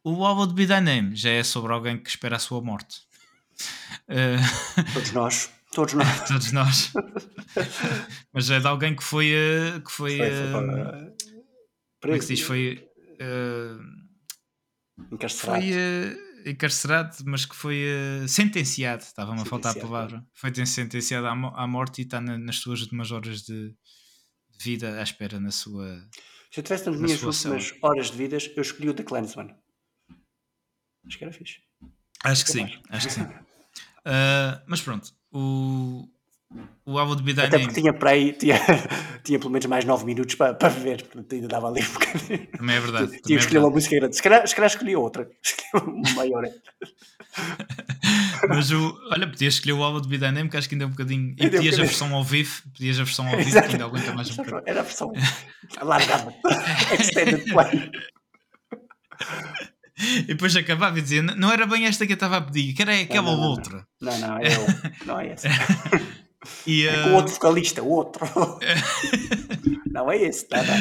o 0.04 0.24
álbum 0.24 0.46
de 0.48 0.54
Be 0.54 0.68
Thy 0.68 0.82
Name 0.82 1.16
já 1.16 1.32
é 1.32 1.44
sobre 1.44 1.74
alguém 1.74 1.98
que 1.98 2.10
espera 2.10 2.36
a 2.36 2.40
sua 2.40 2.62
morte 2.62 3.02
Eh, 4.08 4.36
Todos 4.94 5.12
nós. 5.14 5.50
Todos 5.74 5.94
nós. 5.96 6.28
todos 6.28 6.52
nós 6.52 6.94
mas 8.34 8.50
é 8.50 8.60
de 8.60 8.68
alguém 8.68 8.96
que 8.96 9.04
foi 9.04 9.32
eh, 9.32 9.80
que 9.80 9.92
foi, 9.92 10.18
para- 10.18 11.14
como 12.02 12.14
é 12.14 12.18
que 12.20 12.26
se 12.26 12.36
diz? 12.36 12.42
Foi, 12.46 12.88
eh, 13.20 13.78
encarcerado. 15.12 15.62
foi 15.62 15.72
encarcerado, 16.46 17.16
mas 17.26 17.46
que 17.46 17.56
foi 17.56 17.84
eh, 17.84 18.28
sentenciado. 18.28 19.04
Estava-me 19.04 19.42
a 19.42 19.46
faltar 19.46 19.76
a 19.78 19.80
palavra. 19.82 20.26
Foi 20.34 20.52
ten- 20.52 20.66
sentenciado 20.66 21.28
à, 21.28 21.36
mo- 21.36 21.54
à 21.56 21.66
morte 21.68 22.00
e 22.02 22.06
está 22.06 22.22
na- 22.22 22.38
nas 22.38 22.58
suas 22.58 22.82
últimas 22.82 23.12
horas 23.12 23.42
de, 23.42 23.70
de 23.70 24.64
vida 24.64 25.00
à 25.00 25.04
espera 25.04 25.40
na 25.40 25.52
sua. 25.52 26.08
Se 26.52 26.60
eu 26.60 26.64
tivesse 26.64 26.86
nas 26.86 26.96
na 27.00 27.06
minhas 27.06 27.22
últimas 27.24 27.74
horas 27.82 28.12
de 28.12 28.18
vidas, 28.18 28.52
eu 28.56 28.62
escolhi 28.62 28.90
o 28.90 28.94
The 28.94 29.04
Clansman. 29.04 29.56
Acho 31.06 31.18
que 31.18 31.24
era 31.24 31.34
fixe. 31.34 31.60
Acho 32.24 32.46
que 32.46 32.52
sim, 32.52 32.68
acho 32.90 33.08
que 33.08 33.14
sim. 33.14 33.22
Ah, 34.08 34.64
mas 34.68 34.82
pronto, 34.82 35.12
o, 35.32 36.08
o 36.86 37.00
álbum 37.00 37.16
de 37.16 37.24
Be 37.24 37.34
Thy 37.34 37.42
Até 37.42 37.50
Name 37.58 37.66
porque 37.66 37.82
tinha 37.82 37.94
para 37.94 38.12
aí, 38.12 38.34
tinha, 38.34 38.60
tinha 39.24 39.40
pelo 39.40 39.52
menos 39.52 39.66
mais 39.66 39.86
9 39.86 40.06
minutos 40.06 40.36
para, 40.36 40.54
para 40.54 40.70
ver, 40.70 41.02
portanto 41.04 41.34
ainda 41.34 41.48
dava 41.48 41.68
ali 41.70 41.82
um 41.84 41.94
bocadinho. 41.94 42.48
também 42.58 42.76
é 42.76 42.80
verdade. 42.80 43.08
Tinha 43.08 43.22
que 43.22 43.34
é 43.34 43.38
escolher 43.38 43.60
uma 43.60 43.70
música 43.70 43.96
grande. 43.96 44.16
Se 44.16 44.24
calhar, 44.24 44.48
se 44.48 44.56
calhar 44.56 44.70
escolhi 44.70 44.96
outra. 44.96 45.28
Escolhi 45.44 45.92
uma 45.94 46.12
maior. 46.14 46.44
Mas 48.48 48.72
o, 48.72 48.98
olha, 49.12 49.28
podias 49.28 49.56
escolher 49.56 49.74
o 49.74 49.84
álbum 49.84 50.00
de 50.02 50.08
Be 50.08 50.18
Thy 50.20 50.32
Name, 50.32 50.50
que 50.50 50.58
acho 50.58 50.70
que 50.70 50.76
ainda 50.76 50.86
é 50.86 50.88
um 50.88 50.92
bocadinho. 50.92 51.36
E 51.38 51.44
Ainda 51.44 51.58
é 51.58 51.60
um 51.60 51.64
a 51.64 51.86
versão 51.86 52.14
ao 52.16 52.24
vivo, 52.24 52.62
pedias 52.74 53.00
a 53.00 53.04
versão 53.04 53.26
ao 53.26 53.32
vivo, 53.38 53.44
que 53.44 53.50
Exato. 53.50 53.72
ainda 53.72 53.86
aguenta 53.86 54.14
mais 54.14 54.30
um 54.32 54.36
bocadinho. 54.36 54.64
Era 54.66 54.80
a 54.82 54.84
versão 54.84 55.12
alargada. 55.78 56.34
Extended 57.00 57.46
play. 57.52 57.92
E 59.98 60.24
depois 60.24 60.56
acabava 60.56 61.00
e 61.00 61.02
dizia: 61.02 61.22
"N- 61.22 61.36
não 61.36 61.52
era 61.52 61.66
bem 61.66 61.86
esta 61.86 62.06
que 62.06 62.12
eu 62.12 62.16
estava 62.16 62.38
a 62.38 62.42
pedir, 62.42 62.74
que 62.74 62.82
era 62.82 63.00
aquela 63.00 63.28
não, 63.32 63.34
ou 63.34 63.38
não, 63.42 63.50
outra. 63.52 63.88
Não, 64.02 64.18
não, 64.20 64.38
é 64.38 64.50
não 65.06 65.20
é 65.20 65.34
esse. 65.34 65.48
E, 66.66 66.88
É 66.88 67.04
com 67.04 67.10
o 67.10 67.14
outro 67.16 67.34
vocalista, 67.34 67.82
o 67.84 67.90
outro. 67.90 68.26
Não 69.92 70.12
é 70.12 70.18
esse, 70.18 70.46
não, 70.52 70.62
não. 70.62 70.76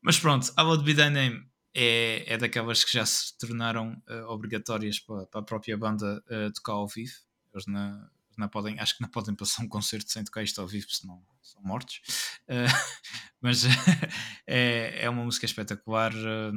Mas 0.00 0.18
pronto, 0.18 0.50
a 0.56 0.62
Would 0.62 0.84
Be 0.84 0.94
Thy 0.94 1.10
Name 1.10 1.46
é, 1.74 2.24
é 2.32 2.38
daquelas 2.38 2.82
que 2.82 2.90
já 2.90 3.04
se 3.04 3.36
tornaram 3.36 4.00
eh, 4.08 4.22
obrigatórias 4.22 4.98
para, 4.98 5.26
para 5.26 5.40
a 5.40 5.44
própria 5.44 5.76
banda 5.76 6.24
eh, 6.30 6.48
tocar 6.54 6.72
ao 6.72 6.88
vivo. 6.88 7.12
Eles 7.52 7.66
não, 7.66 8.08
não 8.38 8.48
podem, 8.48 8.78
acho 8.80 8.96
que 8.96 9.02
não 9.02 9.10
podem 9.10 9.34
passar 9.34 9.62
um 9.62 9.68
concerto 9.68 10.10
sem 10.10 10.24
tocar 10.24 10.42
isto 10.42 10.60
ao 10.60 10.66
vivo, 10.66 10.86
senão 10.88 11.22
são 11.42 11.62
mortos. 11.62 12.00
Eh, 12.48 12.66
mas 13.40 13.64
é, 14.46 15.04
é 15.04 15.10
uma 15.10 15.24
música 15.24 15.46
espetacular, 15.46 16.12
eh, 16.14 16.52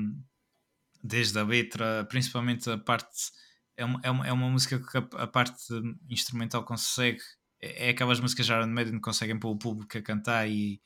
desde 1.03 1.39
a 1.39 1.43
letra, 1.43 2.05
principalmente 2.09 2.69
a 2.69 2.77
parte. 2.77 3.31
É 3.79 3.85
uma, 3.85 3.99
é 4.03 4.11
uma, 4.11 4.27
é 4.27 4.33
uma 4.33 4.49
música 4.49 4.77
que 4.79 4.97
a, 4.97 5.23
a 5.23 5.27
parte 5.27 5.55
instrumental 6.09 6.65
consegue. 6.65 7.21
É, 7.61 7.87
é 7.87 7.89
aquelas 7.91 8.19
músicas 8.19 8.45
de 8.45 8.51
Iron 8.51 8.67
Maiden 8.67 8.99
conseguem 8.99 9.39
pôr 9.39 9.51
o 9.51 9.57
público 9.57 9.97
a 9.97 10.01
cantar 10.01 10.49
e, 10.49 10.81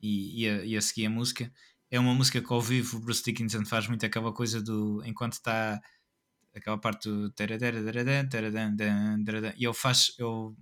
e, 0.00 0.44
e, 0.44 0.48
a, 0.48 0.64
e 0.64 0.76
a 0.76 0.80
seguir 0.80 1.06
a 1.06 1.10
música. 1.10 1.52
É 1.90 1.98
uma 1.98 2.14
música 2.14 2.40
que 2.40 2.52
ao 2.52 2.60
vivo 2.60 2.98
o 2.98 3.00
Bruce 3.00 3.24
Dickinson 3.24 3.64
faz 3.64 3.88
muito 3.88 4.06
aquela 4.06 4.32
coisa 4.32 4.62
do 4.62 5.02
enquanto 5.04 5.32
está 5.34 5.80
aquela 6.54 6.78
parte 6.78 7.08
do 7.08 7.32
e 9.56 9.64
ele 9.64 9.74
faz, 9.74 10.14
ele 10.18 10.54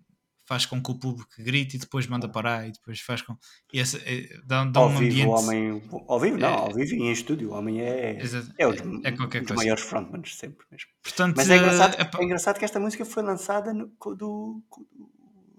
faz 0.47 0.65
com 0.65 0.81
que 0.83 0.91
o 0.91 0.95
público 0.95 1.29
grite 1.39 1.77
e 1.77 1.79
depois 1.81 2.07
manda 2.07 2.29
parar 2.29 2.67
e 2.69 2.73
depois 2.73 3.01
faz 3.01 3.21
com 3.21 3.37
e 3.73 3.79
esse, 3.81 3.97
é, 3.99 4.39
dá, 4.47 4.65
dá 4.65 4.81
Ao 4.81 4.87
um 4.89 4.97
vivo, 4.97 5.05
ambiente 5.05 5.27
o 5.27 5.31
homem. 5.31 5.83
Ao 6.09 6.21
vivo, 6.21 6.39
não, 6.39 6.49
É. 6.49 6.53
ao 6.53 6.73
vivo 6.73 6.95
e 6.95 7.03
em 7.03 7.13
estúdio. 7.13 7.51
O 7.51 7.55
homem 7.55 7.81
é. 7.83 8.21
Exato. 8.23 8.49
É, 8.57 8.67
um 8.67 8.71
É- 8.73 9.11
dos, 9.11 9.35
é 9.35 9.41
dos 9.41 9.57
maiores 9.57 9.83
frontmans, 9.83 10.37
sempre 10.37 10.65
mesmo. 10.71 10.89
portanto 11.03 11.37
Mas 11.37 11.51
é 11.51 11.57
engraçado, 11.57 11.97
eh, 12.01 12.11
é 12.21 12.25
engraçado 12.25 12.59
que 12.59 12.65
esta 12.65 12.79
música 12.81 13.05
foi 13.05 13.23
lançada 13.23 13.75
no- 13.75 13.89
com, 13.99 14.15
do, 14.15 14.63
com, 14.71 14.83
do, 14.83 15.11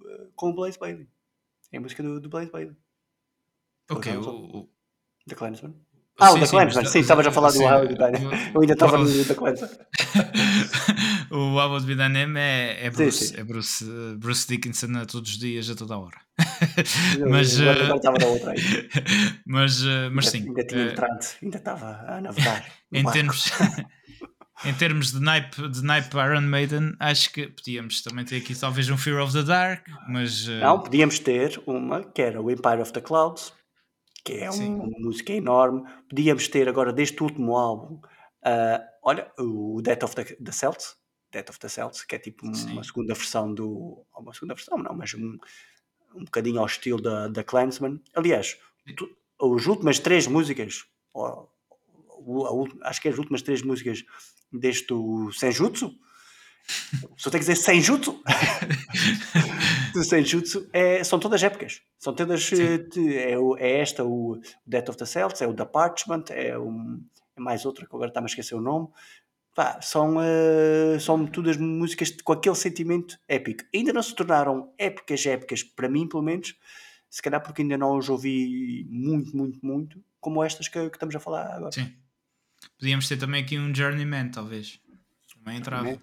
eh, 0.10 0.28
com 0.36 0.50
o 0.50 0.54
Blaze 0.56 0.80
Bailey. 0.80 1.08
É 1.72 1.78
a 1.78 1.82
música 1.82 2.02
do, 2.02 2.20
do 2.22 2.30
Blaze 2.30 2.50
Bailey. 2.50 2.76
ok 3.92 4.16
o, 4.18 4.30
o- 4.60 4.70
The 5.28 5.36
Clansman. 5.36 5.76
Ah, 6.20 6.32
o 6.32 6.34
sim, 6.34 6.40
The 6.40 6.46
sim, 6.48 6.52
Clansman, 6.56 6.86
sim, 6.86 7.00
estavas 7.00 7.28
a 7.28 7.32
falar 7.32 7.50
do 7.50 7.58
sim, 7.58 7.64
Died. 7.68 8.54
Eu 8.56 8.62
ainda 8.62 8.74
estava 8.74 8.98
o- 8.98 9.04
no 9.04 9.26
The 9.26 9.36
Clansman. 9.36 9.70
o 11.32 11.60
álbum 11.60 11.80
de 11.80 11.86
Vida 11.86 12.08
Name 12.10 12.40
é, 12.40 12.86
é, 12.86 12.92
Sim, 12.92 12.98
Bruce, 12.98 13.28
sim. 13.28 13.36
é 13.38 13.44
Bruce, 13.44 13.86
eh, 13.86 14.16
Bruce 14.18 14.48
Dickinson 14.48 14.98
a 14.98 15.06
todos 15.06 15.32
os 15.32 15.38
dias, 15.38 15.70
a 15.70 15.76
toda 15.76 15.98
hora. 15.98 16.18
mas, 17.30 17.60
agora, 17.60 17.80
eh, 17.80 17.84
agora 17.84 17.96
estava 17.98 18.18
na 18.20 18.26
outra 18.28 18.52
aí. 18.52 18.60
mas, 19.46 19.84
eh, 19.86 20.10
mas 20.12 20.28
sim, 20.30 20.48
ainda 20.48 20.64
tinha 20.66 20.82
eh, 20.82 20.92
entrado, 20.92 21.26
ainda 21.42 21.58
estava 21.58 22.06
a 22.08 22.22
navegar. 22.22 22.66
em 22.94 23.04
barco. 23.04 23.18
termos, 23.18 23.52
em 24.66 24.74
termos 24.74 25.12
de 25.12 25.20
naipe, 25.20 25.68
de 25.70 25.84
naipe 25.84 26.16
Iron 26.18 26.42
Maiden, 26.42 26.94
acho 27.00 27.32
que 27.32 27.48
podíamos 27.48 28.02
também 28.02 28.26
ter 28.26 28.38
aqui 28.38 28.56
talvez 28.56 28.90
um 28.90 28.98
Fear 28.98 29.22
of 29.24 29.34
the 29.34 29.44
Dark, 29.44 29.86
mas 30.10 30.48
eh, 30.48 30.60
Não, 30.60 30.80
podíamos 30.82 31.20
ter 31.20 31.62
uma 31.66 32.04
que 32.04 32.22
era 32.22 32.42
o 32.42 32.50
Empire 32.52 32.82
of 32.82 32.92
the 32.94 33.02
Clouds, 33.02 33.54
que 34.24 34.34
é 34.34 34.52
Sim. 34.52 34.72
um- 34.72 34.84
uma 34.84 35.00
música 35.00 35.32
enorme. 35.34 35.84
Podíamos 36.10 36.48
ter 36.48 36.68
agora 36.68 36.92
deste 36.94 37.22
último 37.24 37.56
álbum, 37.56 38.00
ah, 38.44 38.82
olha, 39.04 39.32
o 39.40 39.82
Death 39.82 40.04
of 40.04 40.16
the, 40.16 40.24
the 40.44 40.52
Celts, 40.52 40.96
Death 41.32 41.50
of 41.50 41.60
the 41.60 41.70
Celts, 41.70 42.04
que 42.04 42.16
é 42.16 42.20
tipo 42.20 42.46
uma 42.46 42.54
Sim. 42.56 42.84
segunda 42.84 43.14
versão 43.14 43.54
do. 43.54 44.06
Uma 44.16 44.34
segunda 44.34 44.54
versão, 44.56 44.78
não, 44.78 44.94
mas 44.96 45.14
um, 45.14 45.38
um 46.16 46.24
bocadinho 46.26 46.60
ao 46.60 46.66
estilo 46.66 47.02
da, 47.02 47.28
da 47.28 47.44
Clansman. 47.44 48.00
Aliás, 48.14 48.58
tu, 48.96 49.10
as 49.56 49.66
últimas 49.68 50.00
três 50.00 50.26
músicas, 50.28 50.86
ou, 51.14 51.52
acho 52.84 53.02
que 53.02 53.10
as 53.10 53.18
últimas 53.18 53.42
três 53.42 53.62
músicas 53.62 54.04
deste 54.52 54.94
o 54.94 55.32
Senjutsu, 55.32 55.94
só 57.18 57.30
tem 57.30 57.40
que 57.40 57.46
dizer 57.48 57.56
Senjutsu, 57.56 58.22
do 59.94 60.04
Senjutsu 60.04 60.70
é, 60.74 61.04
são 61.04 61.20
todas 61.20 61.42
épicas. 61.44 61.82
São 62.00 62.14
todas. 62.14 62.52
eh, 62.54 62.78
de- 62.78 63.18
É, 63.18 63.34
é 63.60 63.80
esta, 63.80 64.04
o 64.04 64.40
Death 64.66 64.90
of 64.90 64.98
the 64.98 65.06
Celts, 65.06 65.42
é 65.42 65.48
o 65.48 65.54
The 65.54 65.66
Parchment, 65.66 66.26
é, 66.30 66.58
um, 66.58 67.02
é 67.36 67.40
mais 67.42 67.66
outra 67.66 67.86
que 67.86 67.94
agora 67.96 68.10
está-me 68.10 68.26
a 68.26 68.30
esquecer 68.30 68.56
o 68.56 68.62
nome. 68.62 68.88
Pá, 69.58 69.82
são, 69.82 70.22
eh, 70.22 71.00
são 71.00 71.26
todas 71.26 71.58
músicas 71.58 72.12
com 72.24 72.32
aquele 72.32 72.54
sentimento 72.54 73.18
épico. 73.28 73.64
Ainda 73.74 73.92
não 73.92 74.04
se 74.04 74.14
tornaram 74.14 74.72
épicas, 74.78 75.26
épicas, 75.26 75.64
para 75.64 75.90
mim, 75.90 76.08
pelo 76.08 76.22
menos, 76.22 76.54
se 77.10 77.24
calhar 77.24 77.42
porque 77.42 77.64
ainda 77.64 77.76
não 77.76 77.98
os 77.98 78.08
ouvi 78.08 78.86
muito, 78.88 79.36
muito, 79.36 79.60
muito, 79.66 80.04
como 80.20 80.44
estas 80.44 80.68
que, 80.68 80.80
que 80.92 80.96
estamos 80.96 81.16
a 81.16 81.20
falar 81.20 81.56
agora. 81.56 81.72
sim. 81.72 81.92
Podíamos 82.78 83.08
ter 83.08 83.18
também 83.18 83.42
aqui 83.42 83.58
um 83.58 83.74
Journeyman, 83.74 84.30
talvez. 84.30 84.80
Também 85.34 85.58
entrava. 85.58 86.00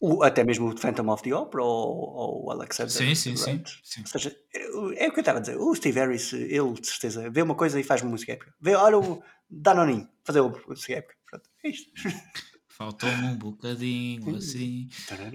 O, 0.00 0.24
até 0.24 0.42
mesmo 0.42 0.68
o 0.68 0.76
Phantom 0.76 1.12
of 1.12 1.22
the 1.22 1.32
Opera 1.32 1.62
ou, 1.62 1.96
ou 1.96 2.46
o 2.46 2.50
Alexander 2.50 2.90
Sim, 2.90 3.14
sim, 3.14 3.36
sim, 3.36 3.62
sim. 3.84 4.00
Ou 4.00 4.06
seja, 4.08 4.36
é 4.96 5.06
o 5.06 5.12
que 5.12 5.18
eu 5.18 5.20
estava 5.20 5.38
a 5.38 5.42
dizer. 5.42 5.56
O 5.56 5.72
Steve 5.76 6.00
Harris, 6.00 6.32
ele 6.32 6.72
de 6.72 6.88
certeza 6.88 7.30
vê 7.30 7.40
uma 7.40 7.54
coisa 7.54 7.78
e 7.78 7.84
faz 7.84 8.02
uma 8.02 8.10
música 8.10 8.32
épica. 8.32 8.52
Vê, 8.60 8.74
olha 8.74 8.98
o 8.98 9.22
Danoninho 9.48 10.08
fazer 10.24 10.40
uma 10.40 10.60
música 10.66 10.94
épica. 10.94 11.17
Pronto, 11.30 11.50
é 11.64 11.68
isto. 11.68 11.90
Faltou-me 12.68 13.26
um 13.26 13.36
bocadinho 13.36 14.36
assim. 14.36 14.88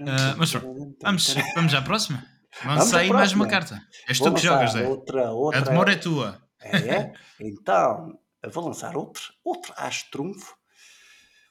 Ah, 0.08 0.34
mas 0.36 0.50
pronto, 0.50 0.96
vamos, 1.02 1.34
vamos 1.54 1.74
à 1.74 1.82
próxima. 1.82 2.26
Vamos 2.62 2.84
sair 2.84 3.12
mais 3.12 3.32
uma 3.32 3.46
carta. 3.46 3.86
És 4.08 4.18
Vou 4.18 4.30
tu 4.30 4.34
que 4.36 4.42
jogas, 4.42 4.72
Zé. 4.72 4.86
outra, 4.86 5.30
outra. 5.32 5.60
A 5.60 5.64
demora 5.64 5.92
é 5.92 5.96
tua. 5.96 6.42
É, 6.60 6.76
é? 6.76 7.12
Então, 7.40 8.18
vou 8.50 8.66
lançar 8.66 8.96
outro, 8.96 9.22
outro 9.44 9.74
as 9.76 10.02
trunfo. 10.04 10.56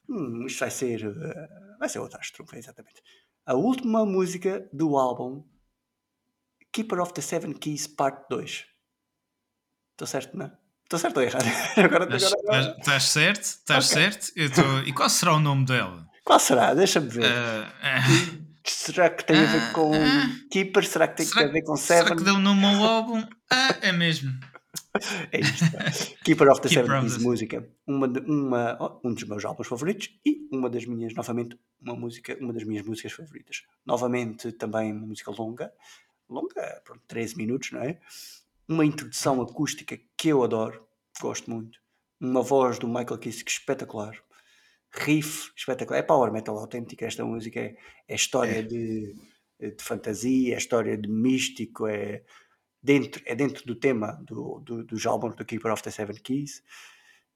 Hum, 0.09 0.45
isto 0.45 0.59
vai 0.59 0.71
ser. 0.71 1.05
eh, 1.05 1.77
vai 1.77 1.89
ser 1.89 1.99
outro 1.99 2.19
as 2.19 2.31
trunfo, 2.31 2.55
exatamente. 2.55 3.01
A 3.45 3.53
última 3.53 4.05
música 4.05 4.67
do 4.73 4.97
álbum 4.97 5.45
Keeper 6.71 6.99
of 7.01 7.13
the 7.13 7.21
Seven 7.21 7.53
Keys, 7.53 7.85
parte 7.85 8.27
2. 8.29 8.65
Estou 9.91 10.07
certo, 10.07 10.35
não? 10.35 10.51
Estou 10.93 10.99
certo 10.99 11.17
ou 11.17 11.23
errado? 11.23 11.45
Agora, 11.77 12.03
Estás- 12.15 12.33
agora, 12.33 12.75
Estás 12.77 13.03
certo? 13.05 13.41
Estás 13.43 13.91
Ok. 13.91 14.03
certo? 14.03 14.33
Tô- 14.53 14.79
E 14.87 14.93
qual 14.93 15.09
será 15.09 15.33
o 15.33 15.39
nome 15.39 15.65
dela? 15.65 16.07
Qual 16.23 16.39
será? 16.39 16.73
Deixa-me 16.75 17.09
ver. 17.09 17.25
Ah, 17.25 17.73
ah, 17.81 18.01
será 18.63 19.09
que 19.09 19.25
tem 19.25 19.37
a 19.39 19.45
ver 19.45 19.71
com 19.73 19.91
Keeper? 20.51 20.85
Será 20.85 21.07
que 21.07 21.17
tem 21.17 21.25
será, 21.25 21.47
a 21.47 21.51
ver 21.51 21.63
com 21.63 21.75
será 21.75 22.01
Seven? 22.03 22.17
que 22.17 22.23
deu 22.23 22.37
nome 22.37 22.63
ao 22.63 22.83
álbum? 22.83 23.23
Ah, 23.51 23.75
é 23.81 23.91
mesmo. 23.91 24.31
É 25.31 25.39
isto. 25.39 25.65
Keeper 26.23 26.49
of 26.51 26.61
the 26.61 26.69
Seven 26.69 27.01
música. 27.21 27.67
Uma, 27.87 28.07
de- 28.07 28.19
uma, 28.19 28.77
oh, 28.79 29.07
um 29.07 29.13
dos 29.15 29.23
meus 29.23 29.43
álbuns 29.43 29.67
favoritos 29.67 30.09
e 30.23 30.47
uma 30.51 30.69
das 30.69 30.85
minhas, 30.85 31.15
novamente, 31.15 31.57
uma 31.81 31.95
música, 31.95 32.37
uma 32.39 32.53
das 32.53 32.63
minhas 32.63 32.85
músicas 32.85 33.11
favoritas. 33.11 33.63
Novamente, 33.83 34.51
também 34.51 34.91
uma 34.91 35.07
música 35.07 35.31
longa. 35.31 35.71
Longa, 36.29 36.81
pronto, 36.85 37.01
13 37.07 37.35
minutos, 37.35 37.71
não 37.71 37.81
é? 37.81 37.99
Uma 38.67 38.85
introdução 38.85 39.41
acústica 39.41 39.97
que 40.17 40.29
eu 40.29 40.43
adoro, 40.43 40.87
gosto 41.21 41.49
muito. 41.51 41.79
Uma 42.19 42.41
voz 42.41 42.79
do 42.79 42.87
Michael 42.87 43.17
Kiske 43.17 43.51
espetacular. 43.51 44.15
Riff 44.91 45.51
espetacular. 45.55 45.99
É 45.99 46.03
power 46.03 46.31
metal 46.31 46.57
autêntica. 46.57 47.05
Esta 47.05 47.25
música 47.25 47.59
é, 47.59 47.75
é 48.07 48.15
história 48.15 48.59
É. 48.59 48.61
de, 48.61 49.15
de 49.59 49.83
fantasia, 49.83 50.55
é 50.55 50.57
história 50.57 50.97
de 50.97 51.09
místico, 51.09 51.87
é 51.87 52.23
dentro, 52.81 53.21
é 53.25 53.35
dentro 53.35 53.65
do 53.65 53.75
tema 53.75 54.13
do, 54.25 54.59
do- 54.59 54.83
dos 54.83 55.05
álbuns 55.05 55.35
do 55.35 55.45
Keeper 55.45 55.71
of 55.73 55.83
the 55.83 55.91
Seven 55.91 56.15
Keys. 56.17 56.63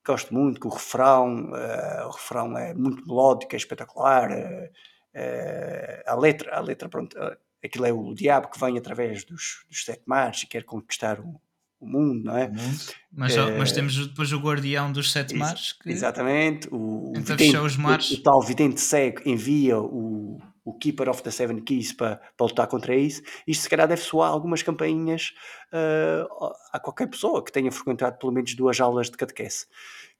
Gosto 0.05 0.33
muito 0.33 0.59
que 0.61 0.67
o 0.67 0.69
refrão, 0.69 1.53
eh, 1.55 2.05
o 2.05 2.11
refrão 2.11 2.57
é 2.57 2.73
muito 2.73 3.05
melódico, 3.05 3.53
é 3.53 3.57
espetacular. 3.57 4.31
eh, 4.31 4.71
eh, 5.13 6.03
a 6.07 6.15
letra, 6.15 6.55
a 6.55 6.61
letra, 6.61 6.87
pronto, 6.89 7.17
aquilo 7.63 7.85
é 7.85 7.93
o 7.93 8.13
diabo 8.13 8.49
que 8.49 8.59
vem 8.59 8.77
através 8.77 9.23
dos, 9.23 9.63
dos 9.69 9.83
sete 9.85 10.03
mares 10.05 10.43
e 10.43 10.47
quer 10.47 10.63
conquistar 10.63 11.19
o, 11.19 11.39
o 11.79 11.87
mundo, 11.87 12.23
não 12.25 12.37
é? 12.37 12.47
Mundo. 12.47 12.79
Mas, 13.11 13.33
só- 13.33 13.51
mas 13.51 13.71
temos 13.71 14.07
depois 14.07 14.31
o 14.31 14.39
guardião 14.39 14.91
dos 14.91 15.11
sete 15.11 15.31
Ex- 15.33 15.39
mares 15.39 15.73
que 15.73 15.89
Exatamente. 15.89 16.67
O, 16.71 17.11
o, 17.11 17.13
vidente- 17.13 17.57
os 17.57 17.77
mares. 17.77 18.11
o- 18.11 18.15
o 18.15 18.23
tal 18.23 18.41
vidente 18.41 18.79
cego 18.81 19.21
envia 19.25 19.77
o, 19.79 20.39
o 20.63 20.73
Keeper 20.77 21.09
of 21.09 21.21
the 21.23 21.31
Seven 21.31 21.61
Keys 21.61 21.93
para, 21.93 22.17
para 22.35 22.47
lutar 22.47 22.67
contra 22.67 22.95
isso. 22.95 23.21
Isto 23.47 23.63
se 23.63 23.69
calhar 23.69 23.87
deve 23.87 24.01
soar 24.01 24.31
algumas 24.31 24.61
campainhas 24.63 25.33
ah, 25.71 26.27
a 26.73 26.79
qualquer 26.79 27.07
pessoa 27.07 27.43
que 27.43 27.51
tenha 27.51 27.71
frequentado 27.71 28.17
pelo 28.17 28.31
menos 28.31 28.53
duas 28.55 28.79
aulas 28.79 29.09
de 29.09 29.17
catequese. 29.17 29.65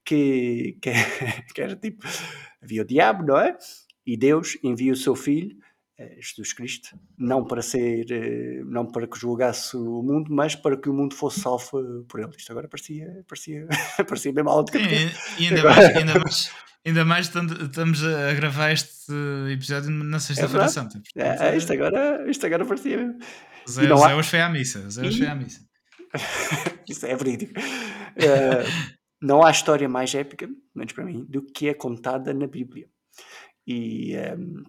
Que, 0.04 0.78
que, 0.80 0.90
que 1.54 1.60
era 1.60 1.76
tipo, 1.76 2.06
havia 2.62 2.82
o 2.82 2.84
diabo, 2.84 3.24
não 3.26 3.36
é? 3.38 3.56
E 4.06 4.16
Deus 4.16 4.56
envia 4.62 4.92
o 4.92 4.96
seu 4.96 5.14
filho, 5.14 5.54
eh, 5.58 5.60
Jesus 6.20 6.52
Cristo, 6.52 6.96
não 7.18 7.44
para 7.44 7.60
ser, 7.62 8.06
eh, 8.10 8.62
não 8.64 8.86
para 8.86 9.06
que 9.08 9.18
julgasse 9.18 9.76
o 9.76 10.02
mundo, 10.02 10.26
mas 10.32 10.54
para 10.54 10.76
que 10.76 10.88
o 10.88 10.94
mundo 10.94 11.14
fosse 11.14 11.40
salvo 11.40 11.80
eh, 11.80 12.04
por 12.08 12.20
ele. 12.20 12.30
Isto 12.36 12.52
agora 12.52 12.68
parecia, 12.68 13.24
parecia, 13.28 13.66
parecia 14.08 14.32
de 14.32 14.42
catequese. 14.42 15.12
E, 15.38 15.42
e 15.42 15.46
ainda, 15.48 15.62
mais, 15.64 15.96
ainda, 15.96 16.18
mais, 16.20 16.50
ainda 16.86 17.04
mais 17.04 17.26
estamos 17.26 18.04
a 18.04 18.32
gravar 18.34 18.70
este 18.72 19.12
episódio 19.52 19.90
na 19.90 20.20
Sexta-feira 20.20 20.66
verdade. 20.68 20.72
Santa. 20.72 21.02
É, 21.16 21.28
Portanto, 21.30 21.56
isto, 21.56 21.72
agora, 21.72 22.30
isto 22.30 22.46
agora 22.46 22.64
parecia 22.64 22.96
mesmo. 22.96 23.18
Zé, 23.68 23.86
não 23.88 23.96
Zé 23.98 24.04
há- 24.12 24.16
hoje 24.16 24.28
foi 24.30 24.40
à 24.40 24.48
missa. 24.48 24.90
Zé 24.90 25.00
hoje 25.02 25.16
E- 25.16 25.18
foi 25.18 25.26
à 25.28 25.34
missa. 25.34 25.60
Isso 26.88 27.04
é 27.06 27.14
verídico. 27.16 27.52
Eh, 28.16 28.64
não 29.20 29.44
há 29.44 29.50
história 29.50 29.88
mais 29.88 30.14
épica, 30.14 30.48
menos 30.74 30.92
para 30.92 31.04
mim, 31.04 31.26
do 31.28 31.42
que 31.44 31.68
é 31.68 31.74
contada 31.74 32.32
na 32.32 32.46
Bíblia. 32.46 32.86
E, 33.66 34.14
ehm, 34.14 34.62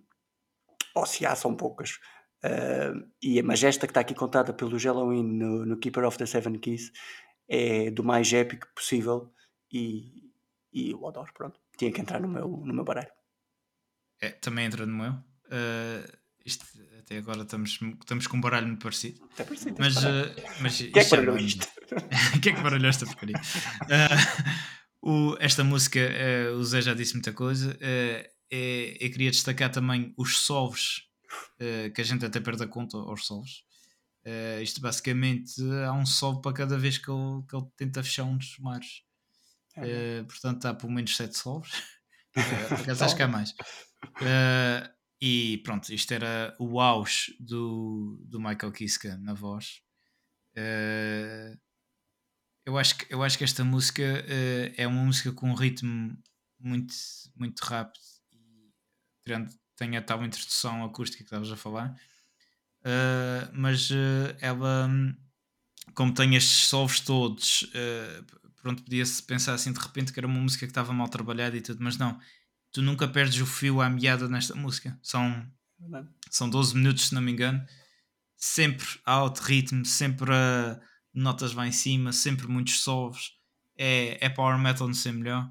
ou 1.00 1.06
se 1.06 1.26
há, 1.26 1.36
são 1.36 1.56
poucas. 1.56 2.00
Eh, 2.44 2.92
e, 3.22 3.42
mas 3.42 3.64
esta 3.64 3.86
que 3.88 3.92
está 3.92 4.00
aqui 4.02 4.14
contada 4.16 4.54
pelo 4.54 4.78
Halloween 4.78 5.24
no, 5.24 5.66
no 5.66 5.78
Keeper 5.78 6.06
of 6.06 6.18
the 6.18 6.26
Seven 6.26 6.58
Keys 6.60 6.92
é 7.50 7.90
do 7.92 8.04
mais 8.04 8.32
épico 8.32 8.68
possível 8.76 9.34
e, 9.72 10.32
e 10.72 10.92
eu 10.92 11.08
adoro, 11.08 11.32
pronto. 11.34 11.60
Tinha 11.78 11.92
que 11.92 12.00
entrar 12.02 12.20
no 12.22 12.28
meu, 12.28 12.48
no 12.48 12.74
meu 12.74 12.84
baralho. 12.84 13.12
É, 14.22 14.30
também 14.30 14.66
entra 14.66 14.86
no 14.86 14.96
meu. 14.96 15.12
Uh, 15.12 16.18
isto, 16.46 16.66
até 17.00 17.18
agora 17.18 17.42
estamos, 17.44 17.80
estamos 18.00 18.28
com 18.28 18.38
um 18.38 18.42
baralho 18.42 18.68
muito 18.68 18.84
parecido. 18.84 19.22
Até 19.34 19.44
parecido. 19.44 19.76
Mas, 19.80 19.98
uh, 19.98 20.10
mas 20.62 20.78
Quem 20.78 20.92
é 20.96 21.04
que 21.04 21.10
baralhou 21.10 21.36
não- 21.36 21.42
isto? 21.42 21.68
Quem 22.42 22.54
é 22.54 22.56
que 22.56 22.62
baralhou 22.62 22.90
esta 22.90 23.06
porcaria? 23.06 23.36
Uh, 25.02 25.10
o- 25.10 25.38
esta 25.40 25.64
música, 25.64 26.00
uh, 26.00 26.56
o 26.58 26.64
Zé 26.64 26.82
já 26.82 26.94
disse 26.94 27.14
muita 27.14 27.32
coisa. 27.34 27.72
uh, 27.76 28.39
é- 28.52 28.98
eu 29.00 29.12
queria 29.12 29.32
destacar 29.32 29.72
também 29.72 30.14
os 30.18 30.38
solves, 30.40 31.04
uh, 31.60 31.92
que 31.94 32.02
a 32.02 32.04
gente 32.04 32.26
até 32.26 32.40
perde 32.40 32.64
a 32.64 32.68
conta 32.68 32.98
aos 32.98 33.26
solves. 33.26 33.64
Uh, 34.26 34.62
isto 34.62 34.82
basicamente 34.82 35.54
há 35.86 35.94
um 35.94 36.06
solve 36.06 36.42
para 36.42 36.54
cada 36.54 36.78
vez 36.78 36.98
que 36.98 37.10
ele, 37.10 37.44
que 37.48 37.56
ele 37.56 37.66
tenta 37.78 38.04
fechar 38.04 38.26
um 38.26 38.38
dos 38.38 38.58
mares. 38.60 39.04
É. 39.76 40.22
Uh, 40.22 40.26
portanto, 40.26 40.66
há 40.66 40.74
pelo 40.74 40.92
menos 40.92 41.16
7 41.16 41.38
solves. 41.38 41.72
Por 42.70 42.80
acaso 42.82 43.06
acho 43.06 43.16
que 43.16 43.24
há 43.24 43.28
mais. 43.28 43.52
Uh, 43.52 44.90
e 45.22 45.58
pronto, 45.64 45.94
isto 45.94 46.14
era 46.14 46.56
o 46.60 46.80
auge 46.80 47.36
do, 47.40 48.22
do 48.26 48.40
Michael 48.40 48.72
Kiska 48.72 49.18
na 49.18 49.34
voz. 49.34 49.82
Eu, 52.66 52.78
acho 52.78 52.98
que, 52.98 53.14
eu 53.14 53.24
acho 53.24 53.38
que 53.38 53.44
esta 53.44 53.64
música 53.64 54.04
é 54.78 54.86
uma 54.86 55.04
música 55.04 55.32
com 55.32 55.50
um 55.50 55.54
ritmo 55.54 56.18
muito, 56.60 56.94
muito 57.36 57.60
rápido 57.62 58.00
tirando- 59.30 59.54
tem 59.76 59.96
a 59.96 60.02
tal 60.02 60.24
introdução 60.26 60.84
acústica 60.84 61.20
que 61.20 61.28
estavas 61.28 61.52
a 61.52 61.56
falar. 61.56 61.96
Uh, 62.82 63.50
mas 63.54 63.92
uh, 63.92 64.36
ela, 64.40 64.90
como 65.94 66.14
tem 66.14 66.36
estes 66.36 66.68
solves 66.68 67.00
todos, 67.00 67.64
uh, 67.64 68.54
pronto, 68.62 68.84
podia-se 68.84 69.22
pensar 69.24 69.54
assim 69.54 69.72
de 69.72 69.80
repente 69.80 70.12
que 70.12 70.20
era 70.20 70.28
uma 70.28 70.40
música 70.40 70.66
que 70.66 70.72
estava 70.72 70.94
mal 70.94 71.08
trabalhada 71.08 71.56
e 71.56 71.62
tudo, 71.62 71.84
mas 71.84 71.98
não. 71.98 72.20
Tu 72.72 72.82
nunca 72.82 73.08
perdes 73.08 73.40
o 73.42 73.46
fio 73.46 73.82
à 73.82 73.90
meada 73.90 74.28
nesta 74.28 74.56
música. 74.56 74.98
São 75.02 75.46
são 76.30 76.50
12 76.50 76.76
minutos, 76.76 77.08
se 77.08 77.16
não 77.16 77.22
me 77.22 77.32
engano, 77.32 77.66
sempre 78.36 78.86
alto 79.06 79.42
ritmo, 79.42 79.86
sempre 79.86 80.34
a 80.34 80.80
notas 81.14 81.54
lá 81.54 81.66
em 81.68 81.72
cima, 81.72 82.12
sempre 82.12 82.48
muitos 82.48 82.82
solves. 82.82 83.32
É, 83.78 84.26
é 84.26 84.30
power 84.30 84.58
metal 84.60 84.88
no 84.88 84.94
seu 84.94 85.14
melhor. 85.14 85.50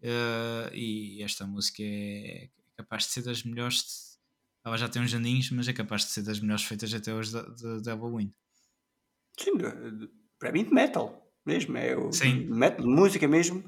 Eh, 0.00 0.70
e 0.74 1.22
esta 1.22 1.46
música 1.46 1.82
é 1.82 2.50
capaz 2.78 3.04
de 3.04 3.10
ser 3.10 3.22
das 3.22 3.42
melhores. 3.42 3.82
de- 3.82 4.18
Ela 4.64 4.76
já 4.76 4.88
tem 4.88 5.02
uns 5.02 5.12
aninhos, 5.14 5.50
mas 5.50 5.66
é 5.68 5.72
capaz 5.72 6.04
de 6.04 6.10
ser 6.12 6.22
das 6.22 6.40
melhores 6.40 6.64
feitas 6.64 6.92
até 6.94 7.12
hoje 7.12 7.32
da, 7.32 7.42
da, 7.42 7.80
da 7.80 7.94
Halloween. 7.94 8.32
Sim, 9.38 9.52
para 10.38 10.52
mim 10.52 10.64
de 10.64 10.72
metal 10.72 11.26
mesmo, 11.46 11.76
é 11.78 11.96
o, 11.96 12.12
Sim. 12.12 12.44
metal, 12.46 12.84
de 12.84 12.86
música 12.86 13.26
mesmo, 13.26 13.64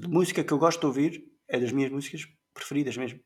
de 0.00 0.06
música 0.08 0.44
que 0.44 0.52
eu 0.52 0.58
gosto 0.58 0.80
de 0.80 0.86
ouvir, 0.86 1.32
é 1.48 1.58
das 1.58 1.72
minhas 1.72 1.90
músicas 1.90 2.28
preferidas 2.54 2.96
mesmo, 2.96 3.20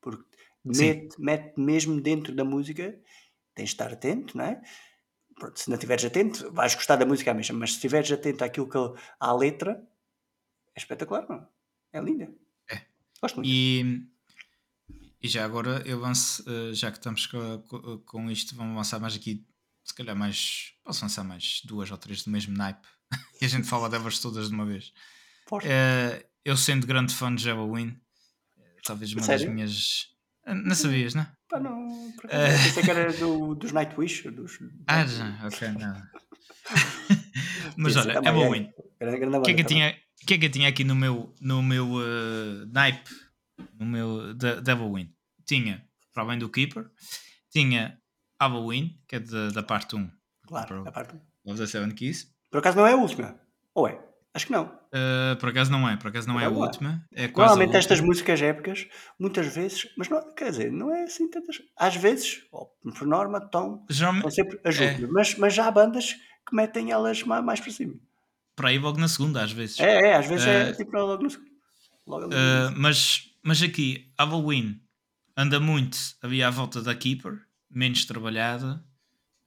porque 0.00 0.24
mete, 0.64 1.20
mete 1.20 1.60
mesmo 1.60 2.00
dentro 2.00 2.34
da 2.34 2.44
música, 2.44 2.98
tens 3.54 3.68
de 3.70 3.74
estar 3.74 3.92
atento, 3.92 4.36
não 4.38 4.44
é? 4.44 4.62
Pronto, 5.36 5.58
se 5.60 5.68
não 5.68 5.74
estiveres 5.74 6.04
atento, 6.04 6.50
vais 6.52 6.74
gostar 6.74 6.96
da 6.96 7.04
música 7.04 7.34
mesmo, 7.34 7.58
mas 7.58 7.70
se 7.70 7.76
estiveres 7.76 8.10
atento 8.10 8.44
àquilo 8.44 8.68
que 8.68 8.78
à 9.20 9.32
letra, 9.34 9.86
é 10.74 10.78
espetacular, 10.80 11.26
não? 11.28 11.46
é 11.92 12.00
linda. 12.00 12.32
É. 12.70 12.82
Gosto 13.20 13.36
muito. 13.36 13.48
E, 13.48 14.06
e 15.24 15.28
já 15.28 15.44
agora 15.44 15.82
eu 15.86 15.96
avanço, 15.98 16.44
eh, 16.46 16.74
já 16.74 16.90
que 16.90 16.98
estamos 16.98 17.26
co- 17.26 17.58
co- 17.66 17.98
com, 18.00 18.30
isto, 18.30 18.54
vamos 18.54 18.72
avançar 18.74 19.00
mais 19.00 19.14
aqui, 19.16 19.42
se 19.82 19.94
calhar 19.94 20.14
mais, 20.14 20.72
posso 20.84 21.02
lançar 21.02 21.24
mais 21.24 21.62
duas 21.64 21.90
ou 21.90 21.96
três 21.96 22.22
do 22.22 22.30
mesmo 22.30 22.54
naipe 22.56 22.86
e 23.40 23.44
a 23.44 23.48
gente 23.48 23.66
fala 23.66 23.88
delas 23.88 24.18
todas 24.18 24.48
de 24.48 24.54
uma 24.54 24.66
vez. 24.66 24.92
Eh, 25.62 26.26
eu 26.44 26.56
sendo 26.56 26.86
grande 26.86 27.14
fã 27.14 27.34
de 27.34 27.48
Halloween, 27.48 27.98
eh, 28.58 28.62
talvez 28.84 29.12
uma 29.12 29.20
das 29.26 29.40
Sério? 29.40 29.54
minhas. 29.54 30.08
Eh, 30.46 30.54
Não 30.54 30.74
sabias, 30.74 31.14
não? 31.14 31.26
Pá, 31.48 31.58
não, 31.58 32.12
por 32.12 32.26
acaso, 32.26 32.42
Eh. 32.44 32.58
pensei 32.64 32.82
que 32.82 32.90
era 32.90 33.12
do, 33.18 33.54
dos 33.54 33.72
Nightwish. 33.72 34.30
Dos, 34.30 34.58
Ah, 34.86 35.06
já, 35.06 35.40
ok, 35.46 35.68
não. 35.68 36.02
Mas 37.78 37.96
olha, 37.96 38.14
também 38.14 38.28
é 38.28 38.32
Halloween. 38.34 38.72
Grande 39.00 39.36
O 39.38 39.42
que 39.42 39.50
é 39.50 39.54
que 39.54 39.60
eu 39.62 39.66
tinha, 39.66 39.98
o 40.22 40.26
que 40.26 40.34
é 40.34 40.38
que 40.38 40.46
eu 40.46 40.50
tinha 40.50 40.68
aqui 40.68 40.84
no 40.84 40.94
meu, 40.94 41.34
no 41.40 41.62
meu 41.62 41.86
eh, 42.02 42.66
naipe, 42.72 43.10
no 43.78 43.86
meu 43.86 44.34
da 44.34 44.74
Halloween? 44.74 45.13
Tinha 45.44 45.86
para 46.14 46.22
além 46.22 46.38
do 46.38 46.48
Keeper. 46.48 46.88
Tinha 47.50 47.98
Halloween, 48.40 48.98
que 49.06 49.16
é 49.16 49.20
da, 49.20 49.48
da 49.50 49.62
parte 49.62 49.96
1. 49.96 50.10
Claro, 50.46 50.84
a 50.86 50.92
parte. 50.92 51.16
Of 51.44 51.58
the 51.58 51.66
Seven 51.66 51.90
Keys. 51.90 52.32
Por 52.50 52.58
acaso 52.58 52.76
não 52.76 52.86
é 52.86 52.92
a 52.92 52.96
última? 52.96 53.38
Ou 53.74 53.88
é? 53.88 53.98
Acho 54.32 54.46
que 54.46 54.52
não. 54.52 54.64
Uh, 54.64 55.36
por 55.38 55.48
acaso 55.48 55.70
não 55.70 55.88
é, 55.88 55.96
por 55.96 56.08
acaso 56.08 56.26
não 56.26 56.40
é 56.40 56.46
a 56.46 56.50
última. 56.50 57.04
É 57.12 57.28
quase 57.28 57.50
Normalmente 57.50 57.76
estas 57.76 58.00
músicas 58.00 58.42
épicas, 58.42 58.86
muitas 59.18 59.46
vezes, 59.46 59.88
mas 59.96 60.08
não, 60.08 60.34
quer 60.34 60.50
dizer, 60.50 60.72
não 60.72 60.92
é 60.92 61.04
assim 61.04 61.30
tantas. 61.30 61.60
Às 61.76 61.94
vezes, 61.96 62.44
ou 62.50 62.68
por 62.96 63.06
norma, 63.06 63.38
estão, 63.38 63.84
estão 63.88 64.30
sempre 64.30 64.58
as 64.64 64.80
é. 64.80 64.98
mas, 65.06 65.36
mas 65.36 65.54
já 65.54 65.66
há 65.66 65.70
bandas 65.70 66.14
que 66.48 66.54
metem 66.54 66.90
elas 66.90 67.22
mais, 67.22 67.44
mais 67.44 67.60
para 67.60 67.70
cima. 67.70 67.94
Para 68.56 68.70
aí 68.70 68.78
logo 68.78 68.98
na 68.98 69.08
segunda, 69.08 69.42
às 69.42 69.52
vezes. 69.52 69.78
É, 69.78 70.10
é 70.10 70.14
às 70.14 70.26
vezes 70.26 70.46
uh, 70.46 70.48
é 70.48 70.72
tipo 70.72 70.96
logo 70.96 71.22
na 71.22 71.30
segunda. 71.30 71.50
Logo 72.06 72.26
uh, 72.26 72.72
mas, 72.76 73.30
mas 73.42 73.62
aqui, 73.62 74.12
Halloween 74.18 74.83
anda 75.36 75.60
muito, 75.60 75.98
havia 76.22 76.48
à 76.48 76.50
volta 76.50 76.82
da 76.82 76.94
Keeper, 76.94 77.38
menos 77.70 78.04
trabalhada. 78.04 78.84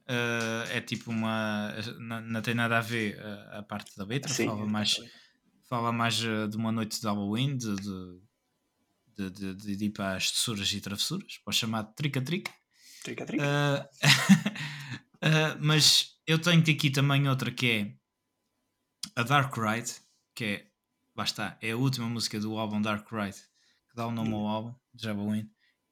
Uh, 0.02 0.64
é 0.70 0.80
tipo 0.80 1.10
uma. 1.10 1.74
Não, 1.98 2.20
não, 2.22 2.42
tem 2.42 2.54
nada 2.54 2.78
a 2.78 2.80
ver 2.80 3.20
a, 3.20 3.58
a 3.58 3.62
parte 3.62 3.94
da 3.96 4.04
letra, 4.04 4.32
Sim, 4.32 4.46
fala 4.46 4.66
mais, 4.66 4.96
fala 5.68 5.92
mais 5.92 6.14
de 6.14 6.56
uma 6.56 6.72
noite 6.72 6.98
de 6.98 7.06
Halloween, 7.06 7.56
de, 7.56 7.76
de, 7.76 8.20
de, 9.16 9.30
de, 9.30 9.54
de, 9.54 9.76
de 9.76 9.84
ir 9.84 9.90
para 9.90 10.16
as 10.16 10.30
tesouras 10.30 10.72
e 10.72 10.80
travessuras, 10.80 11.38
para 11.44 11.50
o 11.50 11.54
chamado 11.54 11.92
trica-trica. 11.94 12.50
Trica-trica. 13.02 13.44
Uh, 13.44 14.28
mas 15.60 16.16
eu 16.26 16.38
tenho 16.38 16.60
aqui 16.60 16.90
também 16.90 17.28
outra 17.28 17.50
que 17.50 17.70
é 17.70 17.94
a 19.14 19.22
Dark 19.22 19.54
Ride, 19.56 19.92
que 20.34 20.44
é, 20.44 20.66
lá 21.16 21.24
está, 21.24 21.58
é 21.60 21.72
a 21.72 21.76
última 21.76 22.08
música 22.08 22.38
do 22.38 22.56
álbum 22.56 22.80
Dark 22.80 23.10
Ride, 23.12 23.38
que 23.88 23.96
dá 23.96 24.06
o 24.06 24.12
nome 24.12 24.32
ao 24.32 24.46
álbum, 24.46 24.74
de 24.94 25.06
Halloween. 25.06 25.50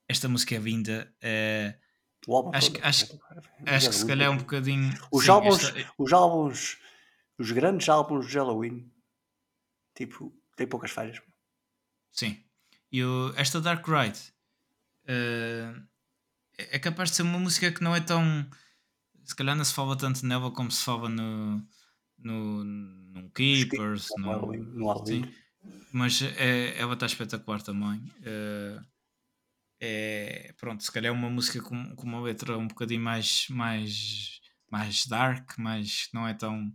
Esta 0.09 0.29
música 0.29 0.55
é 0.55 0.59
vinda. 0.59 1.13
Uh, 1.23 2.53
acho, 2.53 2.73
todo, 2.73 2.85
acho, 2.85 3.21
acho 3.67 3.89
que 3.89 3.95
se 3.95 4.07
calhar 4.07 4.29
é 4.29 4.31
um 4.31 4.39
bocadinho. 4.39 4.93
Os, 5.11 5.25
sim, 5.25 5.31
álbuns, 5.31 5.65
esta... 5.65 5.93
os 5.99 6.13
álbuns, 6.13 6.79
os 7.39 7.51
grandes 7.51 7.89
álbuns 7.89 8.29
de 8.29 8.37
Halloween, 8.37 8.91
tipo, 9.95 10.33
tem 10.57 10.67
poucas 10.67 10.91
falhas. 10.91 11.21
Sim. 12.13 12.43
E 12.91 13.03
o, 13.03 13.33
esta 13.37 13.61
Dark 13.61 13.87
Ride 13.87 14.19
uh, 15.09 15.83
é 16.57 16.79
capaz 16.79 17.11
de 17.11 17.17
ser 17.17 17.23
uma 17.23 17.39
música 17.39 17.73
que 17.73 17.83
não 17.83 17.95
é 17.95 18.01
tão. 18.01 18.49
Se 19.25 19.35
calhar 19.35 19.57
não 19.57 19.65
se 19.65 19.75
fala 19.75 19.97
tanto 19.97 20.25
nela 20.25 20.53
como 20.53 20.71
se 20.71 20.85
fala 20.85 21.09
no, 21.09 21.61
no, 22.17 22.65
no 22.65 23.31
Keepers, 23.31 24.09
no, 24.17 24.23
no 24.23 24.87
Halloween. 24.87 25.35
Mas 25.93 26.23
é, 26.23 26.79
ela 26.79 26.95
está 26.95 27.07
espetacular 27.07 27.61
também. 27.61 27.99
Uh, 28.21 28.85
é, 29.81 30.55
pronto, 30.59 30.83
se 30.83 30.91
calhar 30.91 31.13
é 31.13 31.17
uma 31.17 31.31
música 31.31 31.61
com, 31.61 31.95
com 31.95 32.07
uma 32.07 32.21
letra 32.21 32.57
um 32.57 32.67
bocadinho 32.67 33.01
mais, 33.01 33.47
mais, 33.49 34.41
mais 34.71 35.07
dark, 35.07 35.53
mas 35.59 36.09
não 36.13 36.27
é 36.27 36.35
tão 36.35 36.73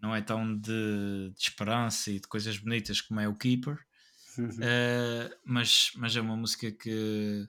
não 0.00 0.14
é 0.14 0.20
tão 0.20 0.58
de, 0.58 1.32
de 1.34 1.42
esperança 1.42 2.10
e 2.10 2.20
de 2.20 2.28
coisas 2.28 2.58
bonitas 2.58 3.00
como 3.00 3.20
é 3.20 3.28
o 3.28 3.34
Keeper. 3.34 3.78
Uh, 4.38 5.34
mas, 5.46 5.92
mas 5.96 6.14
é 6.14 6.20
uma 6.20 6.36
música 6.36 6.70
que, 6.70 7.48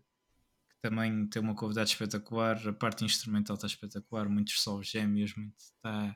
que, 0.70 0.78
também 0.82 1.28
tem 1.28 1.42
uma 1.42 1.56
convidada 1.56 1.90
espetacular, 1.90 2.66
a 2.66 2.72
parte 2.72 3.04
instrumental 3.04 3.56
está 3.56 3.68
espetacular, 3.68 4.30
muitos 4.30 4.62
solos 4.62 4.88
gêmeos, 4.88 5.36
muito, 5.36 5.58
está, 5.58 6.16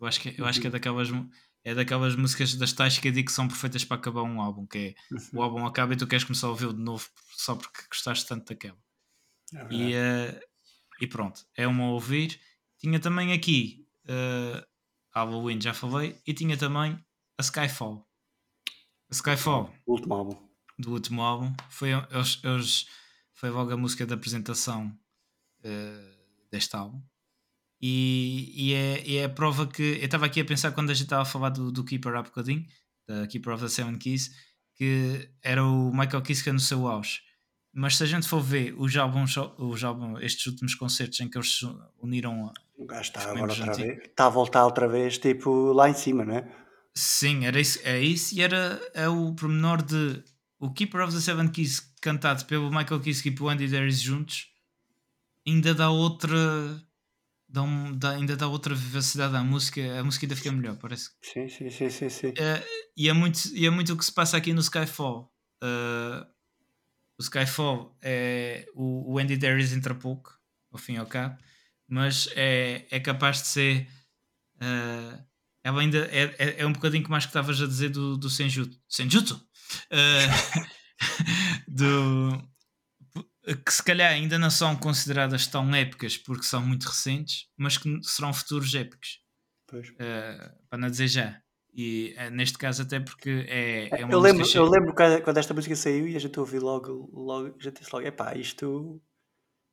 eu 0.00 0.06
acho 0.06 0.20
que, 0.20 0.34
eu 0.40 0.46
acho 0.46 0.60
que 0.60 0.66
é 0.66 0.68
uhum. 0.68 0.72
daquelas 0.72 1.10
é 1.64 1.74
daquelas 1.74 2.16
músicas 2.16 2.54
das 2.54 2.72
tais 2.72 2.98
que 2.98 3.08
eu 3.08 3.12
digo 3.12 3.26
que 3.26 3.32
são 3.32 3.48
perfeitas 3.48 3.84
para 3.84 3.96
acabar 3.96 4.22
um 4.22 4.40
álbum, 4.40 4.66
que 4.66 4.78
é 4.78 4.94
o 5.32 5.42
álbum 5.42 5.66
acaba 5.66 5.92
e 5.92 5.96
tu 5.96 6.06
queres 6.06 6.24
começar 6.24 6.46
a 6.46 6.50
ouvir 6.50 6.72
de 6.72 6.80
novo 6.80 7.08
só 7.36 7.54
porque 7.54 7.82
gostaste 7.90 8.26
tanto 8.26 8.48
daquela. 8.48 8.78
É 9.54 9.66
e, 9.70 9.94
uh, 9.94 10.40
e 11.00 11.06
pronto, 11.06 11.44
é 11.56 11.66
uma 11.66 11.84
a 11.84 11.90
ouvir. 11.90 12.40
Tinha 12.78 13.00
também 13.00 13.32
aqui 13.32 13.86
uh, 14.04 14.64
Halloween, 15.14 15.60
já 15.60 15.74
falei, 15.74 16.20
e 16.26 16.32
tinha 16.32 16.56
também 16.56 16.98
a 17.36 17.42
Skyfall. 17.42 18.06
A 19.10 19.14
Skyfall. 19.14 19.72
O 19.86 19.92
último 19.92 20.14
álbum. 20.14 20.48
Do 20.78 20.92
último 20.92 21.22
álbum. 21.22 21.54
Foi, 21.70 21.90
eles, 21.90 22.40
eles, 22.44 22.86
foi 23.32 23.50
logo 23.50 23.72
a 23.72 23.76
música 23.76 24.06
da 24.06 24.14
apresentação 24.14 24.96
uh, 25.60 26.48
deste 26.50 26.76
álbum. 26.76 27.02
E, 27.80 28.52
e, 28.54 28.74
é, 28.74 29.02
e 29.06 29.16
é 29.18 29.24
a 29.24 29.28
prova 29.28 29.66
que. 29.66 29.82
Eu 29.82 30.04
estava 30.04 30.26
aqui 30.26 30.40
a 30.40 30.44
pensar 30.44 30.72
quando 30.72 30.90
a 30.90 30.94
gente 30.94 31.04
estava 31.04 31.22
a 31.22 31.26
falar 31.26 31.50
do, 31.50 31.70
do 31.70 31.84
Keeper 31.84 32.14
há 32.16 32.22
bocadinho, 32.22 32.64
da 33.06 33.26
Keeper 33.26 33.54
of 33.54 33.62
the 33.62 33.68
Seven 33.68 33.96
Keys, 33.98 34.30
que 34.74 35.28
era 35.42 35.64
o 35.64 35.92
Michael 35.92 36.22
Kiske 36.22 36.50
no 36.50 36.60
seu 36.60 36.86
auge. 36.88 37.20
Mas 37.72 37.96
se 37.96 38.02
a 38.02 38.06
gente 38.06 38.26
for 38.26 38.40
ver 38.40 38.74
os 38.76 38.96
álbuns, 38.96 39.36
os 39.58 39.84
álbuns, 39.84 40.20
estes 40.22 40.46
últimos 40.46 40.74
concertos 40.74 41.20
em 41.20 41.28
que 41.28 41.38
eles 41.38 41.58
se 41.58 41.66
uniram. 42.02 42.52
O 42.76 42.86
gajo 42.86 43.02
está 43.02 43.22
agora 43.22 43.52
outra 43.52 43.74
vez. 43.74 43.98
Está 44.04 44.26
a 44.26 44.30
voltar 44.30 44.64
outra 44.64 44.88
vez, 44.88 45.18
tipo, 45.18 45.72
lá 45.72 45.88
em 45.88 45.94
cima, 45.94 46.24
não 46.24 46.36
é? 46.36 46.48
Sim, 46.94 47.46
era 47.46 47.60
isso, 47.60 47.78
é 47.84 48.00
isso 48.00 48.34
e 48.34 48.42
era 48.42 48.80
é 48.92 49.08
o 49.08 49.32
pormenor 49.32 49.82
de 49.82 50.20
o 50.58 50.72
Keeper 50.72 51.02
of 51.02 51.14
the 51.14 51.20
Seven 51.20 51.48
Keys 51.48 51.78
cantado 52.00 52.44
pelo 52.46 52.70
Michael 52.70 53.00
Kiske 53.00 53.28
e 53.28 53.32
pelo 53.32 53.48
Andy 53.48 53.68
Darius 53.68 54.00
juntos 54.00 54.48
ainda 55.46 55.72
dá 55.72 55.90
outra 55.90 56.36
dá, 57.48 57.62
um, 57.62 57.96
dá, 57.96 58.10
ainda 58.10 58.36
dá 58.36 58.46
outra 58.46 58.74
vivacidade 58.74 59.34
à 59.34 59.42
música, 59.42 59.80
a 59.98 60.04
música 60.04 60.26
ainda 60.26 60.36
fica 60.36 60.52
melhor, 60.52 60.76
parece. 60.76 61.10
Sim, 61.22 61.48
sim, 61.48 61.70
sim, 61.70 61.88
sim. 61.88 62.10
sim. 62.10 62.28
Uh, 62.28 62.64
e, 62.96 63.08
é 63.08 63.12
muito, 63.12 63.40
e 63.54 63.66
é 63.66 63.70
muito 63.70 63.94
o 63.94 63.96
que 63.96 64.04
se 64.04 64.12
passa 64.12 64.36
aqui 64.36 64.52
no 64.52 64.60
Skyfall. 64.60 65.32
Uh, 65.62 66.26
o 67.18 67.22
Skyfall 67.22 67.96
é 68.02 68.66
o, 68.74 69.14
o 69.14 69.18
Andy 69.18 69.36
Darius 69.36 69.72
entra 69.72 69.94
pouco, 69.94 70.38
ao 70.70 70.78
fim 70.78 70.94
e 70.94 70.98
ao 70.98 71.06
cabo, 71.06 71.36
mas 71.88 72.28
é, 72.36 72.86
é 72.90 73.00
capaz 73.00 73.42
de 73.42 73.48
ser. 73.48 73.88
Uh, 74.56 75.26
ela 75.64 75.80
ainda 75.80 75.98
é, 76.12 76.34
é, 76.38 76.60
é, 76.60 76.66
um 76.66 76.72
bocadinho 76.72 77.08
mais 77.10 77.24
que 77.24 77.30
estavas 77.30 77.60
a 77.60 77.66
dizer 77.66 77.90
do, 77.90 78.16
do 78.16 78.30
Senjutsu. 78.30 78.80
Senjutsu! 78.88 79.42
Uh, 79.90 80.66
do, 81.68 82.42
que 83.56 83.72
se 83.72 83.82
calhar 83.82 84.10
ainda 84.10 84.38
não 84.38 84.50
são 84.50 84.76
consideradas 84.76 85.46
tão 85.46 85.74
épicas 85.74 86.16
porque 86.16 86.44
são 86.44 86.60
muito 86.60 86.84
recentes, 86.84 87.46
mas 87.56 87.78
que 87.78 88.00
serão 88.02 88.32
futuros 88.32 88.74
épicos. 88.74 89.20
Uh, 89.72 90.50
para 90.68 90.78
não 90.78 90.90
dizer 90.90 91.08
já. 91.08 91.40
E 91.74 92.14
uh, 92.18 92.30
neste 92.30 92.56
caso, 92.58 92.82
até 92.82 92.98
porque 92.98 93.46
é, 93.48 93.88
é 94.00 94.04
uma 94.04 94.12
eu 94.12 94.18
lembro, 94.18 94.46
eu 94.54 94.64
lembro 94.64 94.94
quando, 94.94 95.22
quando 95.22 95.36
esta 95.38 95.54
música 95.54 95.76
saiu 95.76 96.08
e 96.08 96.16
a 96.16 96.18
gente 96.18 96.38
ouviu 96.40 96.62
logo, 96.62 97.10
logo 97.12 97.54
a 97.58 97.62
gente 97.62 97.80
disse 97.80 97.92
logo: 97.92 98.06
epá, 98.06 98.34
isto. 98.34 99.00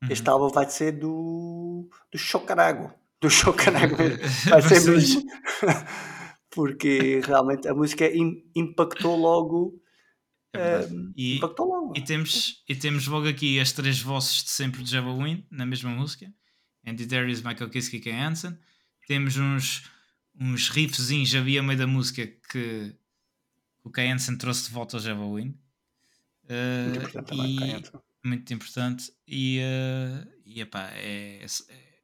Uhum. 0.03 0.09
Este 0.09 0.29
álbum 0.29 0.49
vai 0.49 0.69
ser 0.69 0.91
do. 0.91 1.89
do 2.11 2.17
Chocarago. 2.17 2.93
Do 3.21 3.29
Chocarago. 3.29 3.95
vai 4.49 4.61
ser 4.61 4.81
mesmo. 4.89 5.23
porque 6.51 7.21
realmente 7.25 7.67
a 7.67 7.73
música 7.73 8.05
impactou 8.55 9.15
logo 9.17 9.81
é 10.55 10.87
e, 11.15 11.39
e, 11.95 12.01
temos, 12.01 12.63
e 12.67 12.75
temos 12.75 13.07
logo 13.07 13.27
aqui 13.27 13.59
as 13.59 13.71
três 13.71 13.99
vozes 13.99 14.43
de 14.43 14.49
sempre 14.49 14.83
de 14.83 14.95
Halloween 14.95 15.45
na 15.49 15.65
mesma 15.65 15.89
música: 15.89 16.31
Andy 16.85 17.05
Darius, 17.05 17.41
Michael 17.41 17.69
Kiske 17.69 17.97
e 17.97 17.99
Ken 17.99 18.19
Hansen. 18.19 18.57
Temos 19.07 19.37
uns, 19.37 19.83
uns 20.39 20.69
riffzinhos 20.69 21.33
havia 21.35 21.61
meio 21.61 21.77
da 21.77 21.87
música 21.87 22.25
que 22.51 22.95
o 23.83 23.91
Ken 23.91 24.13
Hansen 24.13 24.37
trouxe 24.37 24.65
de 24.67 24.73
volta 24.73 24.97
ao 24.97 25.03
Halloween. 25.03 25.57
Uh, 26.45 26.89
muito 26.93 27.07
importante 27.07 27.33
e, 27.33 28.27
Muito 28.27 28.53
importante. 28.53 29.11
E, 29.27 29.59
uh, 29.59 30.31
e 30.45 30.61
epá, 30.61 30.89
é, 30.93 31.45
é, 31.45 31.99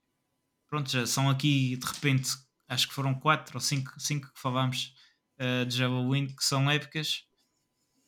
pronto, 0.67 0.89
já 0.89 1.05
são 1.05 1.29
aqui 1.29 1.75
de 1.75 1.85
repente, 1.85 2.31
acho 2.67 2.87
que 2.87 2.93
foram 2.93 3.13
quatro 3.13 3.57
ou 3.57 3.61
cinco, 3.61 3.93
cinco 3.99 4.31
que 4.31 4.39
falámos 4.39 4.93
uh, 5.39 5.65
de 5.65 5.81
Halloween 5.81 6.27
que 6.27 6.43
são 6.43 6.69
épicas 6.69 7.25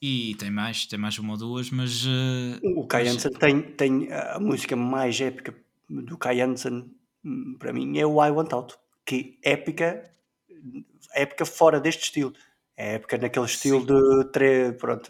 e 0.05 0.35
tem 0.35 0.51
mais, 0.51 0.85
tem 0.85 0.99
mais 0.99 1.17
uma 1.17 1.31
ou 1.31 1.39
duas, 1.39 1.71
mas. 1.71 2.05
Uh, 2.05 2.59
o 2.75 2.85
Kai 2.85 3.07
Hansen 3.07 3.31
tem, 3.31 3.61
tem 3.61 4.11
a 4.11 4.37
música 4.37 4.75
mais 4.75 5.21
épica 5.21 5.55
do 5.89 6.17
Kai 6.17 6.41
Hansen, 6.41 6.91
hum, 7.23 7.55
para 7.57 7.71
mim, 7.71 7.97
é 7.97 8.05
o 8.05 8.21
I 8.21 8.29
Want 8.29 8.51
Out, 8.51 8.75
que 9.05 9.39
épica, 9.41 10.03
épica 11.15 11.45
fora 11.45 11.79
deste 11.79 12.03
estilo. 12.03 12.33
É 12.75 12.95
épica 12.95 13.17
naquele 13.17 13.45
estilo 13.45 13.79
Sim. 13.79 13.85
de. 13.85 14.31
Tre, 14.33 14.73
pronto, 14.73 15.09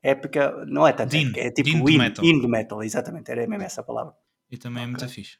épica, 0.00 0.64
não 0.66 0.86
é 0.86 0.92
tanto, 0.92 1.10
Dean, 1.10 1.32
é 1.34 1.50
tipo 1.50 1.70
Dean 1.70 1.94
in, 1.94 1.98
metal. 1.98 2.24
in 2.24 2.46
metal, 2.46 2.84
exatamente, 2.84 3.28
era 3.28 3.44
mesmo 3.48 3.64
essa 3.64 3.82
palavra. 3.82 4.14
E 4.48 4.56
também 4.56 4.84
okay. 4.84 4.94
é 4.94 4.98
muito 4.98 5.08
fixe. 5.12 5.38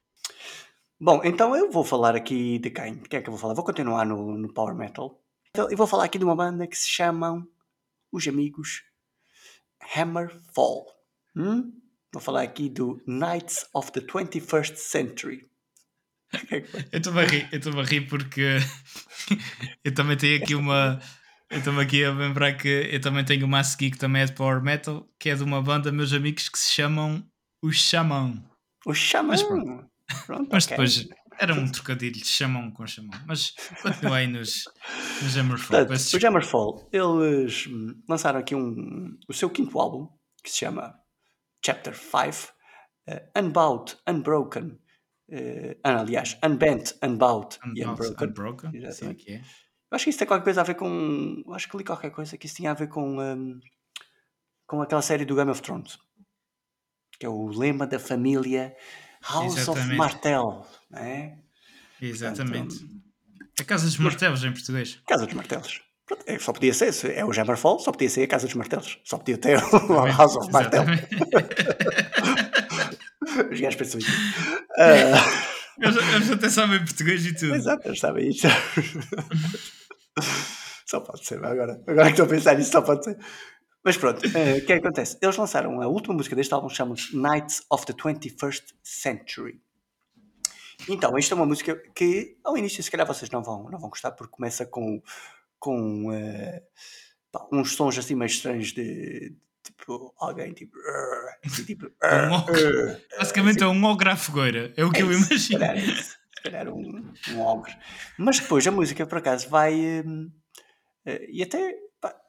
Bom, 1.01 1.21
então 1.23 1.55
eu 1.55 1.71
vou 1.71 1.85
falar 1.85 2.17
aqui 2.17 2.59
de 2.59 2.71
quem? 2.71 2.95
De 2.95 3.09
quem 3.09 3.21
é 3.21 3.23
que 3.23 3.29
eu 3.29 3.33
vou 3.33 3.41
falar? 3.41 3.55
Vou 3.55 3.65
continuar 3.65 4.05
no, 4.05 4.37
no 4.37 4.53
Power 4.53 4.75
Metal. 4.75 5.23
Então, 5.51 5.71
eu 5.71 5.77
vou 5.77 5.87
falar 5.87 6.05
aqui 6.05 6.19
de 6.19 6.25
uma 6.25 6.35
banda 6.35 6.67
que 6.67 6.77
se 6.77 6.89
chamam 6.89 7.47
os 8.13 8.27
amigos 8.27 8.83
Hammerfall. 9.95 10.87
Hum? 11.37 11.73
Vou 12.13 12.21
falar 12.21 12.43
aqui 12.43 12.69
do 12.69 13.01
Knights 13.07 13.67
of 13.73 13.93
the 13.93 14.01
21st 14.01 14.77
Century. 14.77 15.49
eu 16.93 16.99
estou 16.99 17.19
a 17.19 17.25
rir, 17.25 17.49
eu 17.53 17.59
estou 17.59 17.81
a 17.81 17.85
rir 17.85 18.03
porque 18.09 18.59
eu 19.85 19.95
também 19.95 20.17
tenho 20.17 20.43
aqui 20.43 20.55
uma. 20.55 21.01
Eu 21.49 21.59
estou 21.59 21.79
aqui 21.81 22.05
a 22.05 22.13
lembrar 22.13 22.53
que 22.55 22.69
eu 22.69 23.01
também 23.01 23.25
tenho 23.25 23.47
uma 23.47 23.59
a 23.59 23.65
seguir 23.65 23.91
que 23.91 23.99
também 23.99 24.23
é 24.23 24.27
de 24.27 24.33
Power 24.33 24.63
Metal, 24.63 25.09
que 25.19 25.31
é 25.31 25.35
de 25.35 25.43
uma 25.43 25.61
banda, 25.61 25.91
meus 25.91 26.13
amigos, 26.13 26.49
que 26.49 26.59
se 26.59 26.73
chamam 26.73 27.25
o 27.61 27.73
Xamã. 27.73 28.41
O 28.87 28.95
Xamã. 28.95 29.29
Mas 29.29 29.43
pronto. 29.43 29.91
Pronto, 30.27 30.49
Mas 30.53 30.65
ok. 30.65 30.77
depois 30.77 31.09
era 31.41 31.55
um 31.55 31.71
trocadilho 31.71 32.13
de 32.13 32.27
Xamão 32.27 32.71
com 32.71 32.87
Xamão. 32.87 33.19
Mas 33.27 33.55
continua 33.83 34.19
aí 34.19 34.27
nos, 34.27 34.65
nos 35.23 35.37
Hammerfall. 35.37 35.87
Portanto, 35.87 35.93
os 35.93 36.25
Hammerfall, 36.25 36.89
eles 36.93 37.67
hum, 37.67 38.01
lançaram 38.09 38.39
aqui 38.39 38.55
um, 38.55 39.19
o 39.29 39.33
seu 39.33 39.49
quinto 39.49 39.79
álbum, 39.79 40.07
que 40.43 40.51
se 40.51 40.59
chama 40.59 40.95
Chapter 41.65 41.95
5, 41.95 42.53
eh, 43.09 43.31
Unbound, 43.37 43.97
Unbroken, 44.09 44.79
ah, 45.85 46.01
aliás, 46.01 46.39
Unbent, 46.45 46.93
Unbound 47.03 47.59
e 47.75 47.85
Unbroken. 47.85 48.29
Unbroken. 48.29 48.71
Exatamente. 48.75 49.33
é. 49.33 49.37
Eu 49.39 49.97
acho 49.97 50.05
que 50.05 50.11
isso 50.11 50.19
tem 50.19 50.29
qualquer 50.29 50.45
coisa 50.45 50.61
a 50.61 50.65
ver 50.65 50.75
com. 50.75 51.43
eu 51.47 51.55
Acho 51.55 51.69
que 51.69 51.77
li 51.77 51.85
qualquer 51.85 52.11
coisa 52.11 52.37
que 52.37 52.47
isso 52.47 52.57
tinha 52.57 52.71
a 52.71 52.75
ver 52.75 52.89
com. 52.89 53.21
hum, 53.21 53.61
com 54.67 54.83
aquela 54.83 55.03
série 55.03 55.25
do 55.25 55.35
Game 55.35 55.51
of 55.51 55.63
Thrones. 55.63 55.99
Que 57.19 57.27
é 57.27 57.29
o 57.29 57.49
lema 57.49 57.87
da 57.87 57.99
família 57.99 58.75
House 59.23 59.53
of 59.53 59.61
Exatamente. 59.61 59.97
Martell. 59.97 60.67
Não 60.91 61.01
é? 61.01 61.39
Exatamente. 62.01 62.77
A 63.61 63.65
Casa 63.65 63.85
dos 63.85 63.99
Martelos 63.99 64.45
em 64.45 64.53
português. 64.53 65.01
Casa 65.07 65.27
dos 65.27 65.35
Martelos. 65.35 65.83
É, 66.27 66.39
só 66.39 66.53
podia 66.53 66.75
ser, 66.75 66.93
se 66.93 67.13
é 67.13 67.25
o 67.25 67.31
Hammerfall, 67.31 67.79
só 67.79 67.93
podia 67.93 68.11
ser 68.11 68.25
a 68.25 68.29
Casa 68.29 68.47
dos 68.47 68.55
Martelos. 68.55 68.99
Só 69.05 69.19
podia 69.19 69.39
ter 69.39 69.59
o 69.59 70.07
House 70.07 70.37
of. 70.37 70.49
Exatamente. 70.49 71.07
Os 73.53 73.61
gajos 73.61 73.77
pensam 73.77 74.01
isso. 74.01 74.11
Eles, 75.79 76.31
até 76.31 76.49
sabem 76.49 76.79
português 76.81 77.25
e 77.25 77.35
tudo. 77.35 77.55
Exato, 77.55 77.87
eles 77.87 78.01
sabem 78.01 78.29
isso. 78.29 78.47
só 80.87 81.01
pode 81.01 81.25
ser, 81.25 81.45
agora, 81.45 81.81
agora 81.87 82.07
que 82.07 82.13
estou 82.13 82.27
a 82.27 82.29
pensar 82.29 82.57
nisso, 82.57 82.73
só 82.73 82.83
pode 82.83 83.05
ser. 83.05 83.17
Mas 83.85 83.97
pronto, 83.97 84.25
eh, 84.37 84.59
o 84.59 84.67
que 84.67 84.73
é 84.73 84.79
que 84.81 84.87
acontece? 84.87 85.17
Eles 85.23 85.37
lançaram 85.37 85.81
a 85.81 85.87
última 85.89 86.15
música 86.15 86.37
deste 86.37 86.53
álbum, 86.53 86.69
chama-se 86.69 87.17
Knights 87.17 87.65
of 87.71 87.87
the 87.87 87.93
21st 87.95 88.75
Century. 88.83 89.61
Então, 90.89 91.17
isto 91.19 91.33
é 91.33 91.37
uma 91.37 91.47
música 91.47 91.77
que 91.95 92.37
ao 92.45 92.57
início, 92.57 92.83
se 92.83 92.91
calhar, 92.91 93.07
vocês 93.07 93.31
não 93.31 93.43
vão, 93.43 93.71
não 93.71 93.79
vão 93.79 93.91
gostar, 93.91 94.13
porque 94.13 94.33
começa 94.33 94.65
com, 94.67 95.03
com 95.59 96.13
eh, 96.13 96.63
pá, 97.33 97.47
uns 97.53 97.75
sons 97.75 97.97
assim 97.99 98.15
meio 98.15 98.27
estranhos 98.29 98.73
de 98.73 99.35
tipo 99.63 100.15
alguém 100.19 100.53
tipo. 100.53 100.77
Assim, 101.45 101.65
tipo 101.65 101.87
Um. 101.87 101.91
"Arr", 102.03 103.01
Basicamente 103.19 103.63
é 103.63 103.67
um 103.67 103.85
ogre 103.85 104.09
à 104.11 104.17
fogueira. 104.17 104.73
É 104.77 104.85
o 104.85 104.91
que 104.91 105.03
eu 105.03 105.11
é 105.11 105.15
Se 105.15 105.27
imagino. 105.55 105.59
calhar, 105.61 105.77
é 105.77 105.81
isso. 105.81 106.17
Se 106.37 106.43
calhar 106.43 106.69
um, 106.69 107.13
um 107.31 107.41
ogre. 107.41 107.75
Mas 108.19 108.41
depois 108.41 108.67
a 108.67 108.71
música, 108.71 109.07
por 109.07 109.19
acaso, 109.19 109.49
vai. 109.49 110.03
eh, 111.07 111.27
e 111.31 111.43
até. 111.43 111.75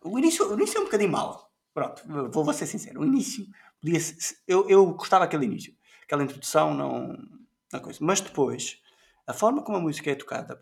O, 0.04 0.20
início, 0.20 0.50
o 0.50 0.54
início 0.56 0.78
é 0.78 0.82
um 0.82 0.86
bocadinho 0.86 1.12
mau. 1.12 1.52
Pronto, 1.74 2.04
vou, 2.32 2.44
vou 2.44 2.54
ser 2.54 2.66
sincero. 2.68 3.02
O 3.02 3.06
início. 3.06 3.46
Podia 3.82 4.00
eu, 4.48 4.70
eu 4.70 4.86
gostava 4.94 5.26
daquele 5.26 5.46
início. 5.46 5.74
Aquela 6.04 6.24
introdução, 6.24 6.74
não. 6.74 7.18
não 7.72 7.80
coisa. 7.80 8.00
Mas 8.02 8.22
depois, 8.22 8.80
a 9.28 9.34
forma 9.34 9.64
como 9.64 9.78
a 9.78 9.82
música 9.82 10.12
é 10.12 10.16
tocada 10.16 10.62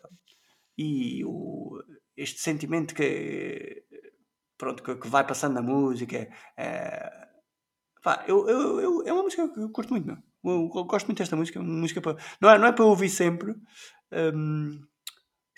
e 0.78 1.24
o, 1.26 1.82
este 2.18 2.41
sentimento 2.41 2.95
que. 2.95 3.84
Pronto, 4.57 4.84
que, 4.84 4.95
que 4.95 5.07
vai 5.07 5.26
passando 5.26 5.55
na 5.55 5.62
música. 5.62 6.30
eh, 6.57 7.28
Pá, 8.03 8.24
eu, 8.28 8.47
eu, 8.49 8.80
eu- 8.82 9.03
é 9.07 9.14
uma 9.14 9.24
música 9.24 9.47
que 9.49 9.60
eu 9.60 9.70
curto 9.72 9.91
muito, 9.91 10.07
meu. 10.07 10.18
Eu, 10.43 10.72
eu 10.76 10.86
gosto 10.86 11.07
muito 11.07 11.18
desta 11.20 11.36
música. 11.36 11.60
é 11.60 11.62
música 11.62 12.01
para, 12.01 12.18
não, 12.41 12.49
é, 12.49 12.57
não 12.60 12.68
é 12.68 12.72
para 12.72 12.86
ouvir 12.86 13.10
sempre, 13.10 13.53
hum, 14.34 14.82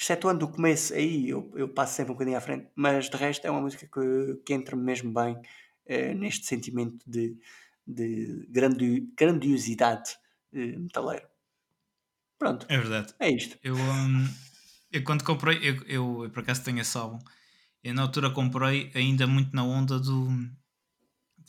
excetuando 0.01 0.45
o 0.45 0.51
começo, 0.51 0.93
aí 0.93 1.29
eu, 1.29 1.51
eu 1.55 1.69
passo 1.69 1.95
sempre 1.95 2.11
um 2.11 2.15
bocadinho 2.15 2.37
à 2.37 2.41
frente, 2.41 2.67
mas 2.75 3.09
de 3.09 3.17
resto 3.17 3.45
é 3.45 3.51
uma 3.51 3.61
música 3.61 3.87
que, 3.87 4.35
que 4.45 4.53
entra 4.53 4.75
mesmo 4.75 5.13
bem 5.13 5.39
eh, 5.85 6.13
neste 6.15 6.45
sentimento 6.47 6.97
de, 7.09 7.37
de 7.85 8.45
grandi- 8.49 9.11
grandiosidade 9.17 10.17
eh, 10.53 10.77
metaleira. 10.77 11.29
Pronto, 12.37 12.67
É 12.67 12.77
verdade. 12.77 13.13
é 13.19 13.29
isto. 13.31 13.57
Eu, 13.63 13.75
hum, 13.75 14.27
eu 14.91 15.03
quando 15.03 15.23
comprei, 15.23 15.57
eu, 15.61 15.75
eu, 15.87 16.23
eu 16.25 16.29
por 16.31 16.39
acaso 16.41 16.63
tenho 16.63 16.79
esse 16.79 16.97
álbum. 16.97 17.19
Eu 17.83 17.93
na 17.93 18.03
altura 18.03 18.31
comprei 18.31 18.91
ainda 18.95 19.27
muito 19.27 19.55
na 19.55 19.63
onda 19.63 19.99
do, 19.99 20.29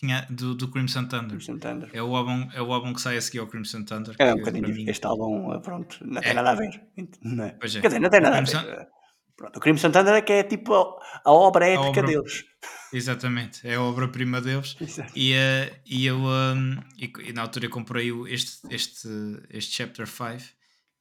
tinha, 0.03 0.27
do, 0.29 0.55
do 0.55 0.69
Crimson 0.69 1.05
Thunder. 1.07 1.29
Crimson 1.39 1.59
Thunder. 1.59 1.89
É 1.93 2.03
o, 2.03 2.15
álbum, 2.17 2.49
é 2.53 2.61
o 2.61 2.73
álbum 2.73 2.93
que 2.93 3.01
sai 3.01 3.17
a 3.17 3.21
seguir 3.23 3.39
ao 3.39 3.47
Crimson 3.47 3.85
Thunder. 3.85 4.15
É 4.19 4.33
um 4.33 4.35
que 4.35 4.41
bocadinho 4.41 4.69
mim- 4.69 4.89
Este 4.91 5.07
álbum, 5.07 5.55
eh, 5.55 5.61
pronto, 5.61 5.99
não 6.05 6.21
tem 6.21 6.31
É. 6.31 6.35
nada 6.35 6.51
a 6.51 6.55
ver. 6.55 6.83
Não 7.23 7.45
é? 7.45 7.49
É. 7.49 7.69
Quer 7.69 7.87
dizer, 7.89 8.01
não 8.01 8.11
tem 8.11 8.21
nada 8.21 8.37
a 8.39 8.43
Crimson- 8.43 8.65
ver. 8.65 8.89
Pronto, 9.37 9.57
o 9.57 9.61
Crimson 9.61 9.91
Thunder 9.91 10.15
é 10.15 10.23
que 10.23 10.33
é 10.33 10.43
tipo 10.45 10.75
a, 10.75 11.01
a 11.25 11.33
obra 11.33 11.67
épica 11.67 11.89
obra- 11.89 12.03
deles. 12.07 12.45
Exatamente, 12.93 13.67
é 13.67 13.75
a 13.77 13.83
obra-prima 13.83 14.41
deles. 14.41 14.77
Exato. 14.81 15.13
E, 15.17 15.33
eh, 15.33 15.81
e 15.87 16.05
eu 16.07 16.19
um, 16.19 16.77
e, 16.99 17.33
na 17.33 17.43
altura 17.43 17.67
eu 17.67 17.71
comprei 17.71 18.11
este, 18.29 18.61
este, 18.71 19.09
este 19.51 19.75
Chapter 19.75 20.07
5 20.07 20.43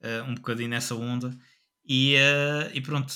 eh, 0.02 0.22
um 0.24 0.36
bocadinho 0.36 0.70
nessa 0.70 0.96
onda 0.96 1.30
e, 1.86 2.16
eh, 2.16 2.72
e 2.74 2.82
pronto 2.82 3.14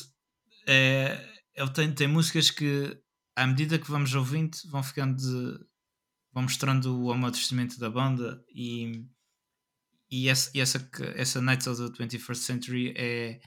eh, 0.67 1.17
ele 1.55 1.69
tem, 1.71 1.91
tem 1.93 2.07
músicas 2.07 2.51
que 2.51 2.95
à 3.35 3.47
medida 3.47 3.79
que 3.79 3.89
vamos 3.89 4.13
ouvindo 4.13 4.57
vão 4.69 4.83
ficando 4.83 5.15
de, 5.15 5.59
vão 6.35 6.43
mostrando 6.43 7.01
o 7.03 7.11
amadurecimento 7.11 7.79
da 7.79 7.89
banda 7.89 8.43
e, 8.53 9.05
e 10.11 10.29
essa, 10.29 10.51
e 10.53 10.59
essa, 10.59 10.87
essa 11.15 11.41
Nights 11.41 11.65
of 11.65 11.81
the 11.91 12.03
21st 12.03 12.35
Century 12.35 12.93
é, 12.95 13.39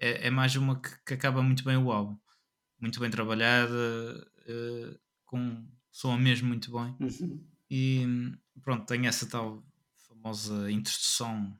é, 0.00 0.26
é 0.26 0.30
mais 0.30 0.54
uma 0.56 0.78
que, 0.80 0.90
que 1.06 1.14
acaba 1.14 1.42
muito 1.42 1.64
bem 1.64 1.76
o 1.78 1.90
álbum 1.92 2.18
muito 2.80 3.00
bem 3.00 3.08
trabalhada 3.08 3.72
eh, 4.46 4.98
com 5.24 5.64
soa 5.90 6.18
mesmo 6.18 6.48
muito 6.48 6.70
bem 6.72 6.94
Uhum. 7.00 7.46
e 7.70 8.04
pronto, 8.62 8.84
tem 8.84 9.06
essa 9.06 9.26
tal 9.28 9.64
famosa 10.08 10.70
introdução 10.70 11.56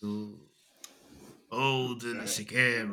do 0.00 0.52
Oh, 1.56 1.94
de 1.94 2.12
não 2.14 2.26
sei 2.26 2.44
o 2.44 2.48
quê. 2.48 2.84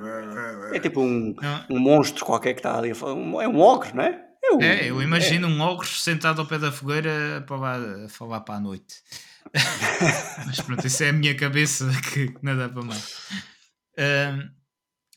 É 0.72 0.80
tipo 0.80 1.02
um, 1.02 1.34
Não, 1.34 1.66
um 1.72 1.80
monstro 1.80 2.24
qualquer 2.24 2.54
que 2.54 2.60
está 2.60 2.78
ali 2.78 2.92
a 2.92 2.96
falar. 2.96 3.14
É 3.44 3.48
um 3.48 3.60
ogre, 3.60 3.92
não 3.96 4.04
é? 4.04 4.31
É, 4.44 4.52
um- 4.54 4.62
É, 4.62 4.90
eu 4.90 5.02
imagino 5.02 5.48
um 5.48 5.62
ogre 5.62 5.88
sentado 5.88 6.42
ao 6.42 6.48
pé 6.48 6.58
da 6.58 6.72
fogueira 6.72 7.44
para 7.48 8.08
falar 8.10 8.42
para 8.42 8.56
a 8.56 8.60
noite. 8.60 8.96
mas 10.46 10.60
pronto, 10.62 10.86
isso 10.86 11.04
é 11.04 11.10
a 11.10 11.14
minha 11.14 11.36
cabeça 11.36 11.90
que 12.14 12.34
nada 12.42 12.70
para 12.70 12.84
mais. 12.84 13.28
Ahm, 13.98 14.50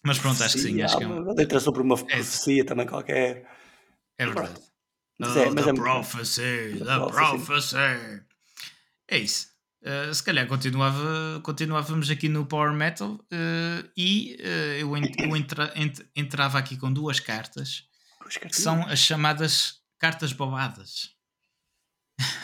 mas 0.03 0.19
pronto, 0.19 0.43
acho 0.43 0.55
que 0.57 0.61
sim, 0.63 0.83
acho 0.83 0.99
que 0.99 1.05
é, 1.05 1.07
um- 1.07 1.23
uma 1.23 1.33
letra 1.35 1.61
sobre 1.61 1.83
uma 1.83 1.97
profecia 1.97 2.65
também 2.65 2.87
qualquer. 2.87 3.47
é 4.19 4.27
verdade. 4.27 4.61
Mas 5.19 5.37
é- 5.37 5.51
mas 5.51 5.65
the 5.65 5.71
é 5.71 5.75
prophecy, 5.75 6.43
The 6.79 6.85
prophecy. 6.85 7.45
prophecy. 7.45 7.77
É 9.09 9.19
isso. 9.19 9.49
Uh, 9.83 10.13
se 10.15 10.23
calhar 10.25 10.47
continuava, 10.47 11.41
continuávamos 11.43 12.11
aqui 12.11 12.27
no 12.29 12.47
Power 12.47 12.73
Metal 12.73 13.13
uh, 13.13 13.91
e 13.97 14.35
uh, 14.41 14.47
eu, 14.81 14.97
eu 14.97 15.37
entra- 15.37 15.73
ent- 15.77 16.01
entrava 16.17 16.59
aqui 16.59 16.77
com 16.79 16.91
duas 16.91 17.21
cartas 17.21 17.85
que 18.29 18.57
são 18.57 18.83
as 18.87 18.99
chamadas 18.99 19.81
cartas 19.99 20.33
bobadas. 20.33 21.11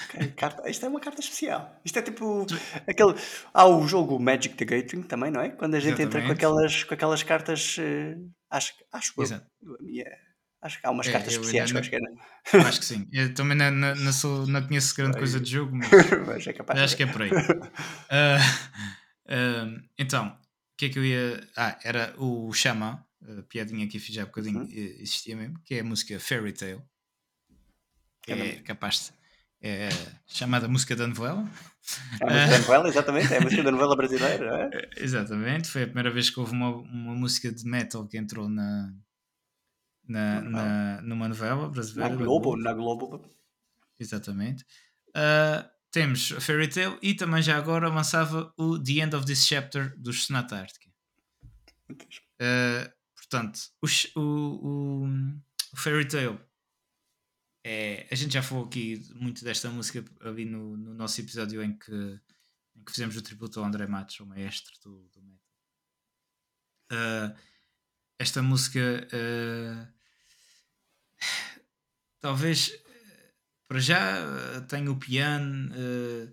Ok, 0.06 0.28
carta- 0.32 0.68
Isto 0.68 0.86
é 0.86 0.88
uma 0.88 1.00
carta 1.00 1.20
especial. 1.20 1.80
Isto 1.84 1.98
é 2.00 2.02
tipo 2.02 2.44
aquele. 2.86 3.14
Há 3.54 3.66
o 3.66 3.86
jogo 3.86 4.18
Magic 4.18 4.56
the 4.56 4.64
Gathering 4.64 5.02
também, 5.04 5.30
não 5.30 5.40
é? 5.40 5.50
Quando 5.50 5.74
a 5.76 5.80
gente 5.80 6.02
entra 6.02 6.20
com 6.20 6.26
Exatamente. 6.32 6.32
aquelas, 6.32 6.84
com 6.84 6.94
aquelas 6.94 7.22
cartas. 7.22 7.76
eh, 7.78 8.16
acho, 8.50 8.74
acho 8.92 9.12
eu. 9.16 9.22
Exato. 9.22 9.46
A 9.78 9.82
minha- 9.82 10.30
Acho 10.62 10.78
que 10.78 10.86
há 10.86 10.90
umas 10.90 11.06
É, 11.08 11.12
cartas 11.12 11.32
eu 11.32 11.40
especiais 11.40 11.70
ainda 11.74 11.80
que 11.88 11.94
eu 11.94 11.98
acho 11.98 12.10
que 12.50 12.56
é. 12.56 12.60
Eu 12.60 12.66
acho 12.66 12.80
que 12.80 12.84
sim. 12.84 13.08
Eu 13.14 13.32
também 13.32 13.56
não, 13.56 13.70
não, 13.70 13.94
não 13.94 14.12
sou, 14.12 14.46
não 14.46 14.62
conheço 14.66 14.94
grande 14.94 15.16
coisa 15.16 15.40
de 15.40 15.50
jogo, 15.50 15.74
mas 15.74 15.88
Mas 16.26 16.46
é 16.46 16.52
capaz 16.52 16.78
acho 16.80 16.96
que 16.98 17.02
é 17.04 17.06
por 17.06 17.22
aí. 17.22 17.30
Ah, 18.10 18.36
ah, 19.28 19.80
então, 19.98 20.26
o 20.28 20.36
que 20.76 20.86
é 20.86 20.88
que 20.90 20.98
eu 20.98 21.04
ia. 21.04 21.48
Ah, 21.56 21.78
era 21.82 22.14
o 22.18 22.52
Xamã, 22.52 23.02
a 23.38 23.42
piadinha 23.42 23.86
que 23.88 23.96
eu 23.96 24.00
fiz 24.00 24.16
há 24.18 24.24
bocadinho, 24.26 24.60
Uhum. 24.60 24.68
eh, 24.70 25.02
existia 25.02 25.36
mesmo, 25.36 25.58
que 25.64 25.74
é 25.74 25.80
a 25.80 25.84
música 25.84 26.18
Fairy 26.20 26.52
Tale. 26.52 26.82
Que 28.22 28.32
É 28.32 28.46
é 28.56 28.60
capaz 28.62 29.06
de. 29.12 29.20
É 29.62 29.90
chamada 30.26 30.66
música 30.68 30.96
da 30.96 31.06
novela. 31.06 31.46
É 32.20 32.24
a 32.24 32.30
música 32.30 32.50
da 32.50 32.58
novela, 32.64 32.88
exatamente. 32.88 33.34
É 33.34 33.36
a 33.36 33.40
música 33.42 33.62
da 33.62 33.70
novela 33.70 33.94
brasileira, 33.96 34.46
não 34.46 34.56
é? 34.56 34.70
Eh, 34.72 34.90
Exatamente, 34.96 35.68
foi 35.68 35.82
a 35.82 35.86
primeira 35.86 36.10
vez 36.10 36.30
que 36.30 36.40
houve 36.40 36.52
uma, 36.52 36.68
uma 36.76 37.14
música 37.14 37.52
de 37.52 37.64
metal 37.66 38.06
que 38.08 38.16
entrou 38.16 38.48
na, 38.48 38.90
na, 40.08 40.40
Numa 40.40 40.50
na, 40.62 41.02
numa 41.02 41.28
novela 41.28 41.62
Na 41.62 41.68
brasileira. 41.68 42.16
da 42.16 42.24
Globo, 42.24 42.56
na 42.56 42.72
Globo. 42.72 43.22
Exatamente. 43.98 44.64
Ah, 45.14 45.70
temos 45.90 46.32
a 46.32 46.40
Fairy 46.40 46.68
Tale 46.68 46.98
e 47.02 47.12
também 47.14 47.42
já 47.42 47.58
agora 47.58 47.88
lançava 47.88 48.52
o 48.56 48.78
The 48.82 48.92
End 48.92 49.14
of 49.14 49.26
This 49.26 49.46
Chapter 49.46 49.94
dos 49.98 50.24
Sonata 50.24 50.56
Ártica. 50.56 50.88
Uh, 52.40 52.88
portanto, 53.30 53.60
o, 53.80 54.20
o, 54.20 55.04
o, 55.72 55.76
Fairy 55.76 56.06
Tale 56.08 56.40
é, 57.64 58.08
a 58.10 58.14
gente 58.14 58.34
já 58.34 58.42
falou 58.42 58.64
aqui 58.64 59.00
muito 59.14 59.44
desta 59.44 59.70
música 59.70 60.04
ali 60.20 60.44
no, 60.44 60.76
no 60.76 60.92
nosso 60.94 61.20
episódio 61.20 61.62
em 61.62 61.78
que, 61.78 61.92
em 62.74 62.84
que 62.84 62.90
fizemos 62.90 63.16
o 63.16 63.22
tributo 63.22 63.60
ao 63.60 63.66
André 63.66 63.86
Matos, 63.86 64.18
o 64.18 64.26
maestro 64.26 64.72
do, 64.82 65.08
do 65.10 65.22
metal. 65.22 65.46
Uh, 66.92 67.38
esta 68.18 68.42
música 68.42 68.80
uh, 68.80 69.92
talvez 72.20 72.72
para 73.68 73.78
já 73.78 74.60
tenho 74.62 74.90
o 74.90 74.98
piano, 74.98 75.72
eh, 75.76 76.32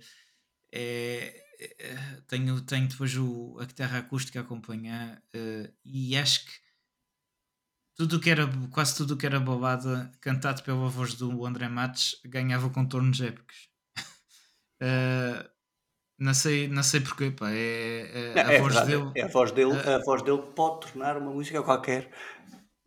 é, 0.71 1.45
é, 1.59 2.21
tenho, 2.27 2.59
tenho 2.61 2.87
depois 2.87 3.15
o, 3.15 3.59
a 3.59 3.65
guitarra 3.65 3.99
acústica 3.99 4.39
a 4.39 4.41
acompanhar 4.41 5.21
e 5.85 6.17
acho 6.17 6.45
que 6.45 6.66
tudo 7.97 8.19
que 8.19 8.29
era, 8.29 8.47
quase 8.71 8.95
tudo 8.95 9.15
o 9.15 9.17
que 9.17 9.25
era 9.25 9.39
balada 9.39 10.11
cantado 10.21 10.63
pela 10.63 10.87
voz 10.87 11.15
do 11.15 11.45
André 11.45 11.67
Matos 11.67 12.21
ganhava 12.25 12.69
contornos 12.69 13.19
épicos. 13.21 13.69
Eh, 14.79 15.49
não 16.19 16.33
sei, 16.35 16.67
não 16.67 16.83
sei 16.83 17.01
porquê, 17.01 17.31
pá. 17.31 17.49
É, 17.51 18.33
é- 18.35 18.35
Não, 18.35 18.49
a 18.49 18.53
é 18.53 18.59
voz 18.59 18.75
verdade, 18.75 18.97
dele. 18.97 19.11
é 19.15 19.23
a 19.23 19.27
voz 19.27 19.51
dele, 19.51 19.71
Ah. 19.85 19.95
a 19.95 20.03
voz 20.03 20.21
dele 20.23 20.41
pode 20.55 20.81
tornar 20.91 21.17
uma 21.17 21.31
música 21.31 21.63
qualquer 21.63 22.11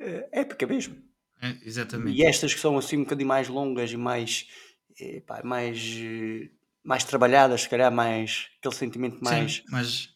eh, 0.01 0.29
épica 0.33 0.67
mesmo. 0.67 0.97
é, 1.43 1.57
exatamente. 1.65 2.17
E 2.19 2.25
estas 2.25 2.55
que 2.55 2.61
são 2.61 2.79
assim 2.79 2.99
um 2.99 3.05
bocadinho 3.05 3.29
mais 3.29 3.49
longas 3.49 3.91
e 3.93 3.97
mais, 3.97 4.47
pá, 5.27 5.43
mais, 5.45 5.81
mais 6.85 7.05
trabalhadas, 7.05 7.63
se 7.63 7.69
calhar 7.69 7.93
mais 7.93 8.49
aquele 8.59 8.75
sentimento 8.75 9.23
mais. 9.25 9.57
Sim, 9.57 9.63
mas 9.71 10.09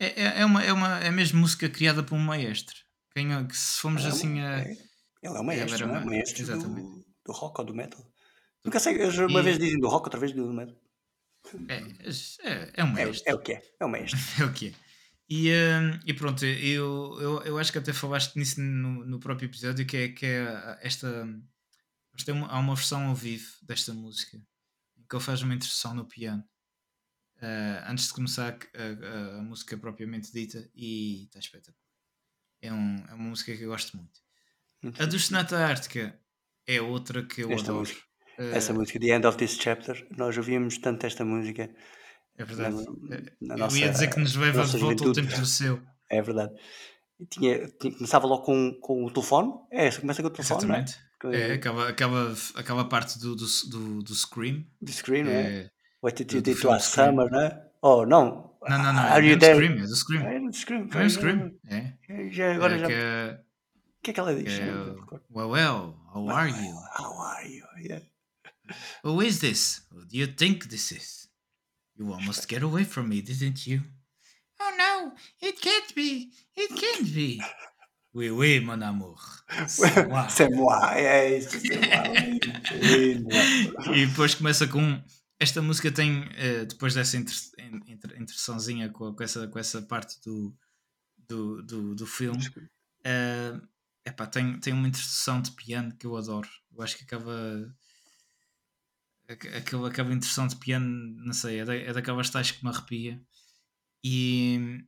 é, 0.00 0.06
é, 0.22 0.40
é 0.42 0.44
uma, 0.44 0.62
é, 0.64 0.72
uma, 0.72 0.98
é 1.00 1.10
mesmo 1.10 1.40
música 1.40 1.68
criada 1.70 2.02
por 2.02 2.14
um 2.16 2.18
maestro. 2.18 2.76
Quem, 3.14 3.46
que 3.46 3.56
se 3.56 3.80
formos 3.80 4.04
É, 4.04 4.08
assim 4.08 4.40
a. 4.40 4.58
é, 4.60 4.72
ele 4.72 4.78
é 5.22 5.30
o 5.30 5.44
maestro, 5.44 5.86
não 5.86 5.96
é? 5.96 6.00
ma- 6.00 6.06
maestro 6.06 6.42
exatamente. 6.42 6.82
do, 6.82 7.06
do 7.26 7.32
rock 7.32 7.60
ou 7.60 7.66
do 7.66 7.74
metal. 7.74 8.04
Nunca 8.64 8.80
sei, 8.80 8.94
eles 9.00 9.16
uma 9.18 9.40
E- 9.40 9.42
vez 9.42 9.58
dizem 9.58 9.78
do 9.80 9.88
rock, 9.88 10.06
outra 10.06 10.18
vez 10.20 10.32
do 10.32 10.52
metal. 10.52 10.76
É, 11.68 11.76
é, 12.50 12.70
é 12.74 12.84
um 12.84 12.88
É, 12.88 12.92
maestro. 12.92 13.30
é 13.30 13.34
o 13.34 13.38
que 13.40 13.52
é, 13.52 13.62
é 13.80 13.84
o 13.84 13.88
maestro. 13.88 14.18
É 14.40 14.44
o 14.44 14.52
que 14.52 14.68
é. 14.68 14.72
E, 15.28 15.50
hum, 15.50 16.00
e 16.06 16.12
pronto, 16.14 16.44
eu, 16.44 17.18
eu, 17.20 17.42
eu 17.44 17.58
acho 17.58 17.72
que 17.72 17.78
até 17.78 17.92
falaste 17.92 18.36
nisso 18.36 18.60
no, 18.60 19.04
no 19.06 19.18
próprio 19.20 19.46
episódio, 19.46 19.86
que 19.86 19.96
é, 19.96 20.08
que 20.08 20.26
é 20.26 20.78
esta. 20.82 21.26
Mas 22.12 22.24
tem 22.24 22.34
uma, 22.34 22.48
há 22.48 22.58
uma 22.58 22.74
versão 22.74 23.06
ao 23.08 23.14
vivo 23.14 23.50
desta 23.62 23.92
música 23.94 24.36
em 24.96 25.02
que 25.08 25.16
ele 25.16 25.22
faz 25.24 25.42
uma 25.42 25.54
introdução 25.54 25.94
no 25.94 26.04
piano 26.06 26.44
ah, 27.40 27.90
antes 27.90 28.08
de 28.08 28.12
começar 28.14 28.52
a, 28.74 29.36
a- 29.36 29.38
a 29.38 29.42
música 29.42 29.76
propriamente 29.76 30.32
dita 30.32 30.68
e 30.74 31.24
está 31.24 31.38
espetacular. 31.38 31.93
É, 32.66 32.72
um, 32.72 32.96
é 33.10 33.14
uma 33.14 33.28
música 33.30 33.54
que 33.56 33.62
eu 33.62 33.68
gosto 33.70 33.96
muito. 33.96 34.20
Muito 34.82 35.02
A 35.02 35.06
do 35.06 35.18
Sonata 35.18 35.56
Ártica 35.58 36.18
é 36.66 36.80
outra 36.80 37.22
que 37.22 37.42
eu 37.42 37.50
Esta 37.52 37.66
adoro. 37.70 37.80
música. 37.80 38.00
Ah, 38.38 38.42
Essa 38.56 38.72
música, 38.72 38.98
The 38.98 39.06
End 39.08 39.26
of 39.26 39.36
This 39.38 39.56
Chapter, 39.60 40.06
nós 40.16 40.36
ouvíamos 40.36 40.78
tanto 40.78 41.04
esta 41.06 41.24
música. 41.24 41.70
é 42.36 42.44
verdade. 42.44 42.74
na- 42.74 43.16
Eh, 43.16 43.22
na 43.40 43.54
eu 43.54 43.58
nossa- 43.58 43.78
ia 43.78 43.88
dizer 43.90 44.08
que 44.10 44.18
nos 44.18 44.34
leva 44.34 44.64
de 44.64 44.76
volta 44.78 45.04
ao 45.06 45.12
tempo 45.12 45.36
do 45.38 45.46
seu. 45.46 45.80
É 46.10 46.20
verdade. 46.20 46.52
E 47.20 47.26
tinha, 47.26 47.68
tinha- 47.80 47.94
começava 47.94 48.26
logo 48.26 48.42
com, 48.42 48.72
com 48.80 49.04
o 49.04 49.10
telefone. 49.10 49.52
É, 49.70 49.88
começa 49.92 50.20
com 50.22 50.28
o 50.28 50.30
telefone, 50.32 50.60
é? 50.60 50.64
Exatamente. 50.66 50.98
Com- 51.20 51.32
É, 51.32 51.52
acaba, 51.52 51.88
acaba, 51.88 52.34
acaba 52.56 52.80
a 52.80 52.84
parte 52.86 53.18
do, 53.20 53.36
do, 53.36 53.46
do, 53.70 54.02
do 54.02 54.14
Scream. 54.14 54.64
Do 54.82 54.90
não 55.24 55.30
é? 55.30 55.42
É, 55.64 55.70
What 56.02 56.24
did 56.24 56.26
do- 56.28 56.36
you 56.50 56.56
do 56.56 56.60
do 56.60 56.74
us 56.74 56.84
Scream. 56.86 57.10
summer, 57.10 57.30
não 57.30 57.40
é? 57.40 57.64
Oh, 57.82 58.04
não. 58.04 58.53
Não, 58.68 58.78
não, 58.82 58.92
não. 58.92 59.02
Are 59.02 59.26
É 59.26 59.30
you 59.30 59.38
there? 59.38 59.54
Scream. 59.54 59.78
É 59.78 59.86
do 59.86 59.96
Scream. 59.96 60.22
É 60.26 60.40
do 60.40 60.52
Scream. 60.52 60.88
É 60.92 61.02
do 61.04 61.10
Scream. 61.10 61.52
É. 61.68 61.92
é. 62.08 62.30
Já, 62.30 62.54
agora 62.54 62.76
É, 62.76 62.78
já. 62.78 62.86
que 62.86 62.92
O 62.92 62.96
é, 62.96 63.40
que 64.02 64.10
é 64.10 64.14
que 64.14 64.20
ela 64.20 64.34
diz? 64.34 64.58
é 64.58 64.66
well, 65.30 65.50
well, 65.50 65.96
how 66.14 66.28
are 66.30 66.50
you? 66.50 66.74
How 66.98 67.18
are 67.20 67.48
you? 67.48 67.64
Yeah. 67.80 68.04
Who 69.04 69.22
is 69.22 69.38
this? 69.40 69.82
Who 69.90 70.04
do 70.06 70.16
you 70.16 70.26
think 70.26 70.68
this 70.68 70.90
is? 70.92 71.28
You 71.96 72.12
almost 72.12 72.48
get 72.48 72.62
away 72.62 72.84
from 72.84 73.08
me, 73.08 73.20
didn't 73.22 73.66
you? 73.66 73.82
Oh 74.60 74.72
no, 74.78 75.12
it 75.40 75.60
can't 75.60 75.94
be. 75.94 76.30
It 76.56 76.70
can't 76.74 77.12
be. 77.14 77.40
Oui, 78.14 78.30
oui, 78.30 78.60
mon 78.60 78.80
amour. 78.82 79.20
C'est 79.66 80.06
moi. 80.08 80.28
C'est 80.28 80.48
moi. 80.50 80.92
É 80.96 81.36
isso. 81.38 81.58
C'est 81.60 81.80
moi. 81.80 82.04
E 83.96 84.06
depois 84.06 84.34
começa 84.34 84.66
com 84.68 85.02
esta 85.44 85.62
música 85.62 85.92
tem 85.92 86.24
eh, 86.34 86.64
depois 86.66 86.94
dessa 86.94 87.16
inter, 87.16 87.34
inter, 87.86 88.12
introduçãozinha 88.20 88.90
com, 88.90 89.14
com 89.14 89.22
essa 89.24 89.48
com 89.48 89.58
essa 89.58 89.82
parte 89.82 90.20
do 90.24 90.56
do, 91.18 91.62
do, 91.62 91.94
do 91.96 92.06
filme 92.06 92.44
eh, 93.04 93.60
epá, 94.06 94.26
tem, 94.26 94.58
tem 94.60 94.72
uma 94.74 94.88
introdução 94.88 95.42
de 95.42 95.52
piano 95.52 95.96
que 95.96 96.06
eu 96.06 96.16
adoro. 96.16 96.48
Eu 96.72 96.82
acho 96.82 96.96
que 96.98 97.04
acaba 97.04 97.32
ac- 99.28 99.48
aquela, 99.56 99.88
aquela 99.88 100.12
introdução 100.12 100.46
de 100.46 100.56
piano 100.56 100.86
não 101.24 101.32
sei, 101.32 101.60
é, 101.60 101.64
da, 101.64 101.74
é 101.74 101.92
daquelas 101.92 102.30
tais 102.30 102.50
que 102.50 102.62
me 102.64 102.70
arrepia. 102.70 103.20
E 104.04 104.84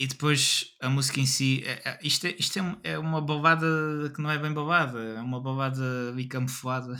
e 0.00 0.06
depois 0.06 0.76
a 0.80 0.88
música 0.88 1.20
em 1.20 1.26
si 1.26 1.62
é, 1.64 1.82
é- 1.90 1.98
isto, 2.02 2.26
é, 2.26 2.30
isto 2.38 2.58
é, 2.58 2.92
é 2.92 2.98
uma 2.98 3.20
balada 3.20 3.66
que 4.14 4.22
não 4.22 4.30
é 4.30 4.38
bem 4.38 4.52
balada 4.52 4.98
é 5.00 5.20
uma 5.20 5.40
balada 5.40 6.10
ali 6.10 6.26
camuflada 6.26 6.96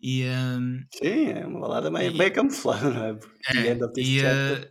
e 0.00 0.24
hum, 0.26 0.84
Sim, 0.94 1.26
é 1.30 1.46
uma 1.46 1.60
balada 1.60 1.90
meio, 1.90 2.12
E- 2.12 2.18
meio 2.18 2.32
camuflada, 2.32 2.90
não 2.90 3.04
é? 3.04 3.18
É, 3.54 3.78
e, 3.96 4.20
eh, 4.20 4.68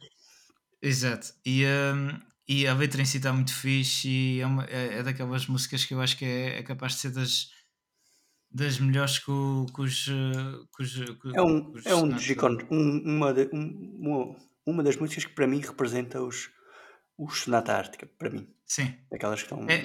exato. 0.82 1.34
E, 1.46 1.66
hum, 1.66 2.20
e 2.48 2.68
a 2.68 2.74
letra 2.74 3.02
em 3.02 3.06
si 3.06 3.18
está 3.18 3.34
muito 3.34 3.54
fixe 3.54 4.10
e 4.10 4.42
é, 4.42 4.46
uma- 4.48 4.66
é- 4.66 5.00
é 5.00 5.04
daquelas 5.04 5.48
músicas 5.48 5.86
que 5.86 5.94
eu 5.94 6.02
acho 6.02 6.18
que 6.18 6.26
é, 6.26 6.60
é 6.60 6.64
capaz 6.64 6.94
de 6.94 7.00
ser 7.00 7.12
das, 7.12 7.52
das 8.50 8.80
melhores 8.80 9.20
que, 9.20 9.32
o- 9.32 9.66
que 9.74 9.82
os. 9.82 10.06
que 10.06 10.84
os- 10.84 10.96
que- 10.96 11.36
É 11.36 11.42
um, 11.42 11.72
os 11.74 11.86
é 11.86 11.96
um 11.96 12.08
dos 12.10 12.30
ícones, 12.30 12.66
um- 12.72 13.02
uma, 13.18 13.34
de- 13.34 13.50
um- 13.54 14.36
uma, 14.66 14.84
das 14.84 14.96
músicas 14.98 15.26
que 15.26 15.34
para 15.34 15.48
mim 15.48 15.60
representa 15.60 16.22
os, 16.22 16.50
os 17.18 17.42
Sonata 17.42 17.74
Ártica, 17.74 18.08
para 18.18 18.30
mim. 18.30 18.48
Sim, 18.66 18.96
Daquelas 19.12 19.42
que 19.44 19.46
estão. 19.54 19.68
É- 19.70 19.84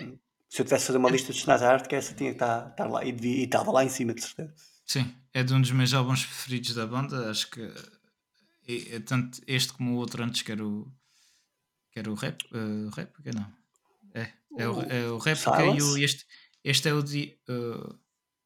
Se 0.48 0.60
eu 0.62 0.66
tivesse 0.66 0.82
de 0.84 0.86
fazer 0.88 0.98
uma 0.98 1.10
lista 1.10 1.32
de 1.32 1.40
Sonata 1.40 1.68
Ártica, 1.68 1.96
essa 1.96 2.14
tinha 2.14 2.30
que 2.30 2.36
estar, 2.36 2.70
estar 2.70 2.86
lá 2.90 3.04
e 3.04 3.12
devia- 3.12 3.40
e 3.40 3.44
estava 3.44 3.72
lá 3.72 3.84
em 3.84 3.88
cima, 3.88 4.14
de 4.14 4.22
certeza. 4.22 4.54
Sim. 4.92 5.14
É 5.32 5.42
de 5.42 5.52
um 5.54 5.60
dos 5.60 5.70
meus 5.70 5.92
álbuns 5.94 6.24
preferidos 6.24 6.74
da 6.74 6.86
banda. 6.86 7.30
Acho 7.30 7.50
que 7.50 7.60
é, 8.68 8.96
é 8.96 9.00
tanto 9.00 9.40
este 9.46 9.72
como 9.72 9.92
o 9.92 9.96
outro 9.96 10.22
antes, 10.22 10.42
que 10.42 10.52
era 10.52 10.64
o. 10.66 10.92
Que 11.90 11.98
era 12.00 12.10
o 12.10 12.14
rap. 12.14 12.42
eh, 12.52 12.90
rap? 12.94 13.22
Que 13.22 13.30
não. 13.34 13.52
É, 14.14 14.32
é, 14.58 14.68
o, 14.68 14.82
é 14.82 15.10
o 15.10 15.18
réplica 15.18 15.64
e 15.64 15.80
o, 15.80 15.94
Silence? 15.94 16.04
este, 16.04 16.26
este 16.64 16.88
é 16.88 16.94
o 16.94 17.00
eh, 17.00 17.96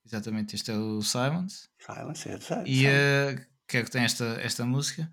exatamente, 0.05 0.55
este 0.55 0.71
é 0.71 0.77
o 0.77 1.03
Silence. 1.03 1.69
Silence, 1.79 2.29
é, 2.29 2.41
sabe? 2.41 2.71
E 2.71 2.87
eh, 2.87 3.47
que 3.69 3.79
é 3.79 3.83
que 3.83 3.91
tem 3.91 4.05
esta, 4.05 4.25
esta 4.41 4.65
música. 4.65 5.11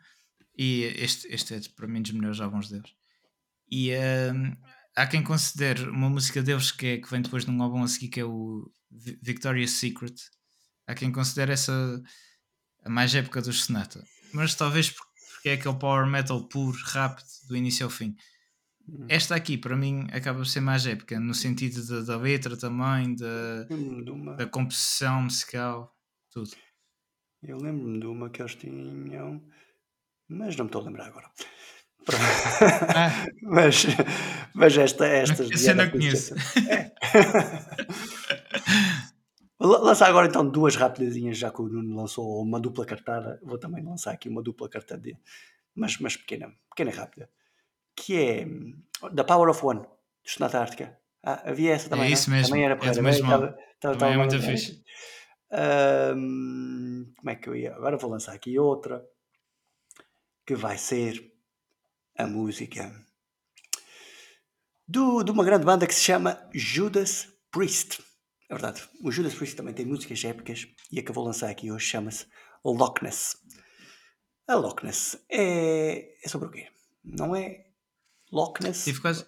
E 0.56 0.84
este, 0.98 1.28
este 1.34 1.56
é 1.56 1.62
para 1.76 1.88
mim 1.88 2.02
dos 2.04 2.12
melhores 2.12 2.40
álbuns 2.40 2.70
deles. 2.70 2.92
E 3.70 3.90
eh, 3.92 4.32
há 4.96 5.08
quem 5.08 5.24
considere 5.24 5.90
uma 5.90 6.10
música 6.10 6.44
deles 6.44 6.72
que, 6.72 6.86
é, 6.86 6.98
que 7.00 7.10
vem 7.10 7.22
depois 7.24 7.46
de 7.46 7.50
um 7.52 7.62
álbum 7.64 7.82
a 7.82 7.88
seguir 7.88 8.10
que 8.10 8.20
é 8.20 8.26
o 8.26 8.72
Vi- 8.92 9.18
Victoria's 9.22 9.72
Secret. 9.72 10.16
Há 10.88 10.94
quem 10.96 11.12
considere 11.12 11.54
essa 11.54 12.02
a 12.84 12.90
mais 12.90 13.14
época 13.16 13.42
dos 13.42 13.64
Sonata. 13.66 14.04
Mas 14.34 14.56
talvez 14.56 14.90
por- 14.90 15.06
porque 15.36 15.50
é 15.50 15.54
aquele 15.54 15.76
power 15.78 16.06
metal 16.08 16.48
puro, 16.48 16.78
rápido, 16.86 17.28
do 17.48 17.56
início 17.56 17.86
ao 17.86 17.90
fim. 17.90 18.16
Hum. 18.88 19.06
Esta 19.10 19.36
aqui, 19.36 19.58
para 19.58 19.76
mim, 19.76 20.08
acaba 20.12 20.40
por 20.40 20.46
ser 20.46 20.60
mais 20.62 20.86
épica, 20.86 21.20
no 21.20 21.34
sentido 21.34 21.86
da, 21.86 22.02
da 22.02 22.18
letra 22.22 22.58
também, 22.58 23.16
da, 23.16 23.64
da 24.38 24.46
composição 24.48 25.24
musical, 25.24 25.94
tudo. 26.32 26.52
eu 27.44 27.58
lembro-me 27.58 28.00
de 28.00 28.06
uma 28.06 28.30
que 28.30 28.42
eles 28.42 28.56
tinham, 28.56 29.42
mas 30.28 30.56
não 30.56 30.66
me 30.66 30.70
estou 30.70 30.82
a 30.82 30.86
lembrar 30.86 31.08
agora. 31.08 31.30
Ah. 32.96 33.26
mas, 33.44 33.86
mas 34.54 34.78
esta, 34.78 35.06
estas. 35.06 35.50
Essa 35.52 35.72
eu 35.72 35.76
não 35.76 35.90
conheço. 35.90 36.36
Vou 36.36 36.44
lançar 39.68 40.08
agora 40.10 40.28
então 40.28 40.48
duas 40.48 40.76
rapidazinhas, 40.76 41.38
já 41.38 41.52
que 41.52 41.62
o 41.62 41.68
Nuno 41.68 41.96
lançou 41.96 42.42
uma 42.42 42.60
dupla 42.60 42.86
cartada. 42.86 43.40
Vou 43.44 43.58
também 43.58 43.84
lançar 43.84 44.12
aqui 44.12 44.28
uma 44.30 44.42
dupla 44.44 44.68
cartada, 44.70 45.10
mas, 45.76 45.98
mas 46.00 46.18
pequena, 46.18 46.54
pequena 46.70 46.92
e 46.92 46.94
rápida. 46.94 47.30
Que 47.96 48.18
é 48.18 48.46
hum, 48.46 48.82
The 49.16 49.24
Power 49.24 49.50
of 49.50 49.66
One, 49.66 49.82
de 50.24 50.32
Sonata 50.32 50.60
Ártica. 50.60 51.00
Ah, 51.24 51.42
havia 51.50 51.74
essa 51.74 51.90
também. 51.90 52.06
É 52.06 52.10
não 52.10 52.14
isso 52.14 52.30
mesmo, 52.30 52.50
Também 52.50 52.66
era 52.66 52.74
é 52.74 53.02
mesmo 53.02 53.26
estava- 53.26 53.58
estava- 53.76 53.96
Também 53.98 54.14
é 54.14 54.18
muito 54.18 54.42
fixe. 54.42 54.84
Hum, 56.16 57.14
como 57.18 57.30
é 57.30 57.36
que 57.36 57.48
eu 57.48 57.56
ia? 57.56 57.74
Agora 57.76 57.98
vou 57.98 58.10
lançar 58.10 58.34
aqui 58.34 58.58
outra 58.60 59.06
que 60.46 60.56
vai 60.56 60.78
ser 60.78 61.32
a 62.18 62.28
música 62.28 62.92
do, 64.88 65.24
de 65.24 65.32
uma 65.32 65.44
grande 65.44 65.66
banda 65.66 65.88
que 65.88 65.94
se 65.96 66.02
chama 66.02 66.50
Judas 66.54 67.30
Priest. 67.52 68.04
É 68.54 68.56
verdade, 68.56 68.84
o 69.02 69.12
Judas 69.12 69.34
Priest 69.34 69.56
também 69.56 69.74
tem 69.74 69.84
músicas 69.84 70.24
épicas 70.24 70.68
e 70.92 71.00
a 71.00 71.04
que 71.04 71.10
eu 71.10 71.16
vou 71.16 71.26
lançar 71.26 71.50
aqui 71.50 71.72
hoje 71.72 71.88
chama-se 71.88 72.28
Loch 72.64 73.02
Ness. 73.04 73.36
A 74.48 74.54
Loch 74.54 74.86
Ness 74.86 75.18
é, 75.28 76.16
é 76.24 76.30
sobre 76.30 76.48
o 76.50 76.52
quê? 76.52 76.68
Não 77.04 77.36
é 77.36 77.66
Loch 78.32 78.62
Ness? 78.62 78.84
Tive 78.84 79.02
quase, 79.02 79.26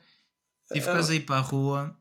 tive 0.72 0.86
quase 0.86 1.14
a 1.14 1.16
ir 1.16 1.22
para 1.26 1.38
a 1.38 1.42
rua 1.42 2.00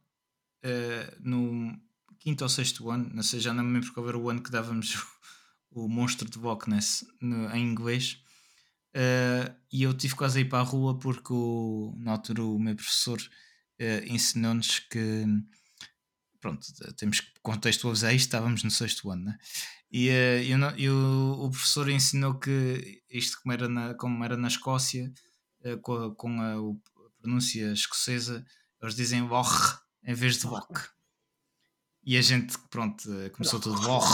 eh, 0.63 1.17
no 1.21 1.75
quinto 2.21 2.45
ou 2.45 2.49
sexto 2.51 2.91
ano, 2.91 3.09
não 3.15 3.23
sei, 3.23 3.41
já 3.41 3.55
não 3.55 3.65
me 3.65 3.73
lembro 3.73 3.91
qual 3.95 4.07
era 4.07 4.19
o 4.19 4.29
ano 4.29 4.43
que 4.43 4.51
dávamos 4.51 4.95
o, 5.73 5.87
o 5.87 5.89
monstro 5.89 6.29
de 6.29 6.39
Loch 6.39 6.69
Ness 6.69 7.07
no- 7.23 7.51
em 7.55 7.65
inglês. 7.67 8.19
Eh, 8.93 9.51
e 9.73 9.83
eu 9.83 9.95
tive 9.95 10.15
quase 10.15 10.39
a 10.39 10.43
ir 10.43 10.49
para 10.51 10.59
a 10.59 10.63
rua 10.63 10.99
porque 10.99 11.33
o- 11.33 11.95
na 11.97 12.13
altura 12.13 12.43
o 12.43 12.59
meu 12.59 12.77
professor 12.77 13.19
eh, 13.79 14.05
ensinou-nos 14.09 14.79
que 14.81 15.25
pronto, 16.45 16.67
temos 16.99 17.21
que 17.21 17.29
contextualizar 17.43 18.15
isto, 18.15 18.27
estávamos 18.27 18.63
no 18.63 18.71
sexto 18.71 19.11
ano, 19.11 19.25
né? 19.25 19.39
E, 19.91 20.11
uh, 20.11 20.43
e, 20.43 20.55
o, 20.55 20.75
e 20.77 20.91
o, 20.91 21.51
professor 21.51 21.89
ensinou 21.89 22.39
que 22.39 23.03
isto, 23.09 23.41
como 23.43 23.55
era 23.55 23.67
na, 23.67 23.95
como 23.95 24.23
era 24.23 24.37
na 24.37 24.49
Escócia, 24.49 25.11
uh, 25.65 25.79
com, 25.81 25.95
a, 25.95 26.15
com 26.15 26.41
a, 26.43 26.53
a, 26.53 27.23
pronúncia 27.23 27.73
escocesa, 27.73 28.45
eles 28.83 28.95
dizem 28.95 29.23
WOR 29.23 29.81
em 30.05 30.13
vez 30.13 30.39
de 30.39 30.47
WOC. 30.47 30.91
E 32.05 32.19
a 32.19 32.21
gente, 32.21 32.59
pronto, 32.69 33.09
começou 33.33 33.59
tudo 33.59 33.81
WOR. 33.81 34.05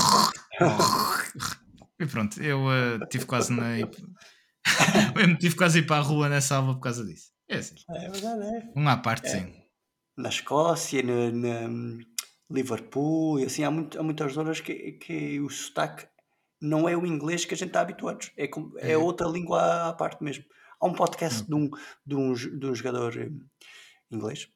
E 1.99 2.07
pronto, 2.07 2.43
eu 2.43 2.65
uh, 2.65 3.07
tive 3.11 3.27
quase 3.27 3.53
na. 3.53 3.79
eu 3.79 5.39
tive 5.39 5.55
quase 5.55 5.79
a 5.79 5.83
ir 5.83 5.87
para 5.87 5.97
a 5.97 6.01
rua 6.01 6.31
nessa 6.31 6.57
aula 6.57 6.73
por 6.73 6.81
causa 6.81 7.05
disso. 7.05 7.31
É 7.47 7.59
assim. 7.59 7.75
É 7.91 8.09
verdade, 8.09 8.43
é. 8.43 8.73
Um 8.75 8.89
à 8.89 8.97
parte, 8.97 9.27
É. 9.27 9.31
sim. 9.31 9.53
Na 10.17 10.31
Escócia, 10.31 11.03
na, 11.03 11.31
na 11.31 11.69
Liverpool, 12.51 13.39
e 13.41 13.45
assim, 13.45 13.63
há, 13.65 13.71
muito, 13.71 13.99
há 13.99 14.03
muitas 14.03 14.33
zonas 14.33 14.61
que, 14.61 14.93
que 14.93 15.41
o 15.41 15.49
sotaque 15.49 16.07
não 16.61 16.89
é 16.89 16.97
o 16.97 17.07
inglês 17.07 17.45
que 17.45 17.55
a 17.55 17.57
gente 17.57 17.69
está 17.69 17.81
habituados, 17.81 18.33
é, 18.37 18.47
com- 18.49 18.73
é 18.79 18.93
É. 18.93 18.99
outra 18.99 19.27
língua 19.29 19.89
à, 19.89 19.93
parte 19.93 20.23
mesmo. 20.23 20.45
Há 20.81 20.87
um 20.87 20.93
podcast 20.93 21.45
de 21.47 21.55
um, 21.55 21.71
de 22.05 22.15
um, 22.17 22.33
de 22.35 22.67
um 22.67 22.75
jogador 22.75 23.17
eh, 23.17 23.31
inglês, 24.11 24.49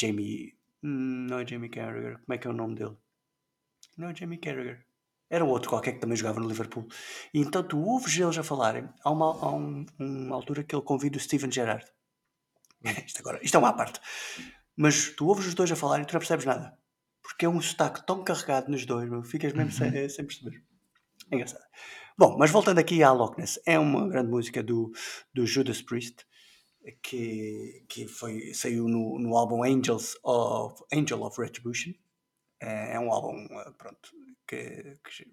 Jamie, 0.00 0.54
hum, 0.82 1.26
não 1.28 1.38
é 1.40 1.46
Jamie 1.46 1.68
Carragher, 1.68 2.18
como 2.24 2.34
é 2.34 2.38
que 2.38 2.46
é 2.46 2.50
o 2.50 2.54
nome 2.54 2.74
dele? 2.76 2.96
Não 3.98 4.08
é 4.08 4.14
Jamie 4.14 4.38
Carragher. 4.38 4.84
Era 5.28 5.44
outro 5.46 5.70
qualquer 5.70 5.92
que 5.92 5.98
também 5.98 6.16
jogava 6.16 6.40
no 6.40 6.46
Liverpool. 6.48 6.86
E 7.32 7.40
então 7.40 7.62
tu 7.62 7.80
ouves 7.82 8.16
eles 8.18 8.36
a 8.36 8.42
falarem. 8.42 8.86
Há 9.02 9.10
uma, 9.10 9.26
há 9.26 9.50
um- 9.50 9.86
uma 9.98 10.36
altura 10.36 10.62
que 10.62 10.74
ele 10.74 10.82
convida 10.84 11.16
o 11.16 11.20
Steven 11.20 11.50
Gerrard. 11.50 11.86
Isto, 13.06 13.20
agora, 13.20 13.38
isto 13.42 13.54
é 13.56 13.58
uma 13.58 13.68
à 13.70 13.72
parte. 13.72 13.98
Mas 14.76 15.10
tu 15.10 15.26
ouves 15.26 15.46
os 15.46 15.54
dois 15.54 15.70
a 15.72 15.76
falar 15.76 16.00
e 16.00 16.04
tu 16.04 16.12
não 16.12 16.18
percebes 16.20 16.44
nada. 16.44 16.76
Porque 17.22 17.46
é 17.46 17.48
um 17.48 17.60
sotaque 17.60 18.04
tão 18.04 18.24
carregado 18.24 18.70
nos 18.70 18.84
dois, 18.84 19.08
meu, 19.08 19.22
ficas 19.22 19.52
mesmo 19.52 19.72
sem, 19.72 19.96
eh, 19.96 20.08
sem 20.08 20.24
perceber. 20.26 20.62
É 21.30 21.36
engraçado. 21.36 21.64
Bom, 22.18 22.36
mas 22.38 22.50
voltando 22.50 22.78
aqui 22.78 23.02
à 23.02 23.12
Loch 23.12 23.38
Ness, 23.38 23.60
é 23.64 23.78
uma 23.78 24.08
grande 24.08 24.30
música 24.30 24.62
do, 24.62 24.92
do 25.32 25.46
Judas 25.46 25.80
Priest 25.80 26.26
que, 27.02 27.84
que 27.88 28.06
foi, 28.06 28.52
saiu 28.54 28.88
no, 28.88 29.18
no 29.18 29.36
álbum 29.36 29.62
Angels 29.62 30.16
of, 30.24 30.82
Angel 30.92 31.22
of 31.22 31.40
Retribution. 31.40 31.92
É, 32.60 32.96
é 32.96 33.00
um 33.00 33.12
álbum, 33.12 33.46
eh, 33.50 33.72
pronto, 33.78 34.10
que, 34.46 34.98
que, 35.04 35.26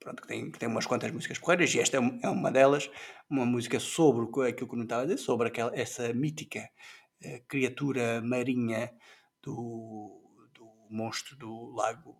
pronto, 0.00 0.22
que, 0.22 0.28
tem, 0.28 0.50
que 0.50 0.58
tem 0.58 0.68
umas 0.68 0.86
quantas 0.86 1.10
músicas 1.10 1.38
porreiras 1.38 1.74
e 1.74 1.80
esta 1.80 1.96
é 1.96 2.00
é 2.22 2.28
uma 2.28 2.50
delas, 2.50 2.90
uma 3.28 3.44
música 3.44 3.78
sobre 3.78 4.24
aquilo 4.48 4.68
que 4.68 4.74
eu 4.74 4.78
não 4.78 4.84
estava 4.84 5.02
a 5.02 5.04
dizer, 5.06 5.18
sobre 5.18 5.48
aquela, 5.48 5.76
essa 5.78 6.12
mítica 6.12 6.68
eh, 7.22 7.42
criatura 7.48 8.20
marinha 8.22 8.92
do 9.42 10.25
monstro 10.90 11.36
do 11.36 11.70
lago 11.74 12.16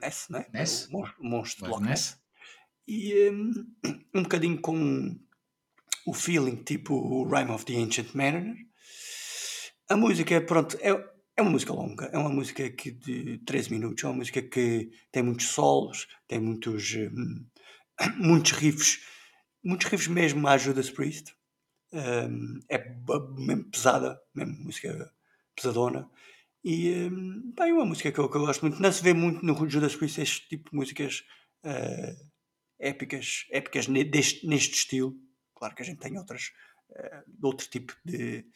Ness, 0.00 0.28
né? 0.30 0.46
Ness? 0.52 0.86
O 0.88 0.92
mon- 0.92 1.12
o 1.20 1.24
monstro 1.28 1.64
de 1.66 1.70
Lago 1.70 1.84
Ness 1.84 2.18
e 2.86 3.30
um, 3.30 3.52
um 4.14 4.22
bocadinho 4.22 4.60
com 4.60 5.18
o 6.06 6.12
feeling 6.12 6.56
tipo 6.64 6.94
o 6.94 7.24
Rhyme 7.28 7.50
of 7.50 7.64
the 7.64 7.74
Ancient 7.76 8.14
Mariner. 8.14 8.56
A 9.88 9.96
música, 9.96 10.40
pronto, 10.40 10.76
é, 10.80 10.88
é 11.36 11.42
uma 11.42 11.50
música 11.50 11.72
longa, 11.72 12.06
é 12.06 12.18
uma 12.18 12.30
música 12.30 12.68
que 12.70 12.90
de 12.90 13.38
13 13.38 13.70
minutos, 13.70 14.02
é 14.02 14.06
uma 14.06 14.16
música 14.16 14.40
que 14.42 14.90
tem 15.12 15.22
muitos 15.22 15.48
solos, 15.48 16.06
tem 16.26 16.38
muitos, 16.40 16.94
hum, 16.94 17.46
muitos 18.16 18.52
riffs, 18.52 19.00
muitos 19.62 19.88
riffs 19.88 20.08
mesmo 20.08 20.46
à 20.48 20.56
Judas 20.56 20.90
Priest. 20.90 21.34
Um, 21.92 22.58
é 22.68 22.78
ba- 22.78 23.20
mesmo 23.36 23.70
pesada, 23.70 24.18
mesmo 24.34 24.54
música 24.64 25.12
pesadona. 25.54 26.10
E 26.64 26.90
um, 27.10 27.52
bem, 27.54 27.72
uma 27.72 27.84
música 27.84 28.10
que 28.10 28.18
eu, 28.18 28.28
que 28.28 28.36
eu 28.36 28.40
gosto 28.46 28.62
muito. 28.62 28.80
Não 28.80 28.90
se 28.90 29.02
vê 29.02 29.12
muito 29.12 29.44
no 29.44 29.68
Judas 29.68 29.94
Priest 29.94 30.20
este 30.20 30.48
tipo 30.48 30.70
de 30.70 30.76
músicas 30.76 31.22
eh, 31.62 32.16
épicas, 32.78 33.44
épicas 33.50 33.86
ne- 33.86 34.04
deste, 34.04 34.46
neste 34.46 34.74
estilo. 34.74 35.14
Claro 35.54 35.74
que 35.74 35.82
a 35.82 35.84
gente 35.84 35.98
tem 36.00 36.16
outras, 36.18 36.52
eh, 36.96 37.22
de 37.26 37.46
outro 37.46 37.68
tipo 37.68 37.94
de, 38.04 38.46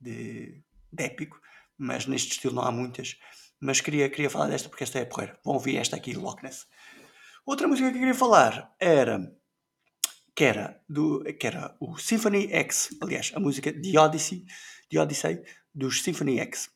de, 0.00 0.60
de 0.92 1.04
épico, 1.04 1.40
mas 1.78 2.06
neste 2.06 2.32
estilo 2.32 2.56
não 2.56 2.62
há 2.62 2.72
muitas. 2.72 3.16
Mas 3.60 3.80
queria, 3.80 4.10
queria 4.10 4.28
falar 4.28 4.48
desta 4.48 4.68
porque 4.68 4.82
esta 4.82 4.98
é 4.98 5.04
porreira. 5.04 5.38
Vão 5.44 5.54
ouvir 5.54 5.76
esta 5.76 5.94
aqui, 5.94 6.14
Loch 6.14 6.42
Ness. 6.42 6.66
Outra 7.46 7.68
música 7.68 7.88
que 7.90 7.96
eu 7.96 8.00
queria 8.00 8.14
falar 8.14 8.74
era 8.80 9.32
que 10.34 10.44
era, 10.44 10.82
do, 10.88 11.22
que 11.38 11.46
era 11.46 11.76
o 11.78 11.96
Symphony 11.96 12.50
X, 12.52 12.88
aliás, 13.00 13.30
a 13.36 13.38
música 13.40 13.72
The 13.72 13.98
Odyssey, 14.00 14.44
The 14.90 14.98
Odyssey 14.98 15.42
dos 15.72 16.02
Symphony 16.02 16.40
X. 16.40 16.70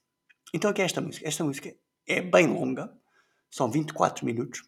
Então, 0.54 0.70
o 0.70 0.74
que 0.74 0.82
é 0.82 0.84
esta 0.84 1.00
música? 1.00 1.26
Esta 1.26 1.44
música 1.44 1.74
é 2.06 2.20
bem 2.20 2.46
longa, 2.46 2.92
são 3.50 3.70
24 3.70 4.24
minutos. 4.24 4.62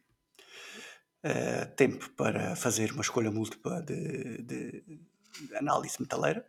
Uh, 1.25 1.67
tempo 1.75 2.09
para 2.11 2.55
fazer 2.55 2.93
uma 2.93 3.03
escolha 3.03 3.31
múltipla 3.31 3.83
de, 3.83 4.41
de- 4.43 4.83
de 4.83 5.57
análise 5.57 6.01
metaleira. 6.01 6.47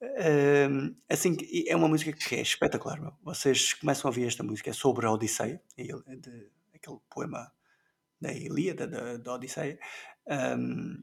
Uh, 0.00 0.94
assim, 1.08 1.36
é 1.66 1.74
uma 1.74 1.88
música 1.88 2.12
que 2.12 2.36
é 2.36 2.40
espetacular. 2.40 3.00
meu. 3.00 3.12
Vocês 3.22 3.72
começam 3.74 4.08
a 4.08 4.10
ouvir 4.10 4.26
esta 4.26 4.42
música, 4.44 4.70
é 4.70 4.72
sobre 4.72 5.06
a 5.06 5.10
Odisseia, 5.10 5.60
a 5.76 5.82
il- 5.82 6.04
de- 6.20 6.50
aquele 6.72 6.98
poema 7.10 7.52
da 8.20 8.32
Ilíada, 8.32 8.86
da, 8.86 9.16
da 9.16 9.34
Odisseia. 9.34 9.78
Um, 10.56 11.02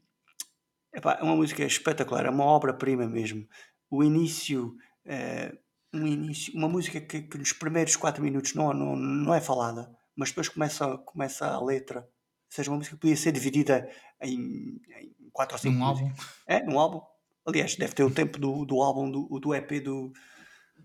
epá, 0.93 1.17
é 1.19 1.23
uma 1.23 1.35
música 1.35 1.63
espetacular, 1.65 2.25
é 2.25 2.29
uma 2.29 2.45
obra-prima 2.45 3.05
mesmo. 3.05 3.47
O 3.89 4.01
início, 4.01 4.77
eh, 5.05 5.57
um 5.93 6.05
início 6.05 6.53
uma 6.55 6.69
música 6.69 7.01
que, 7.01 7.21
que 7.21 7.37
nos 7.37 7.53
primeiros 7.53 7.95
quatro 7.95 8.23
minutos 8.23 8.53
não, 8.53 8.73
não, 8.73 8.95
não 8.95 9.33
é 9.33 9.41
falada, 9.41 9.89
mas 10.15 10.29
depois 10.29 10.49
começa, 10.49 10.97
começa 10.99 11.47
a 11.47 11.63
letra. 11.63 12.01
Ou 12.01 12.55
seja, 12.55 12.71
uma 12.71 12.77
música 12.77 12.95
que 12.95 13.01
podia 13.01 13.15
ser 13.15 13.31
dividida 13.31 13.89
em, 14.21 14.81
em 14.99 15.29
quatro 15.31 15.55
ou 15.55 15.59
cinco 15.59 15.77
Num 15.77 15.85
músicas. 15.85 16.09
álbum. 16.09 16.23
É, 16.47 16.63
num 16.63 16.79
álbum. 16.79 17.01
Aliás, 17.45 17.75
deve 17.75 17.93
ter 17.93 18.03
o 18.03 18.11
tempo 18.11 18.39
do, 18.39 18.65
do 18.65 18.81
álbum, 18.81 19.09
do, 19.09 19.39
do 19.39 19.55
EP 19.55 19.83
do, 19.83 20.11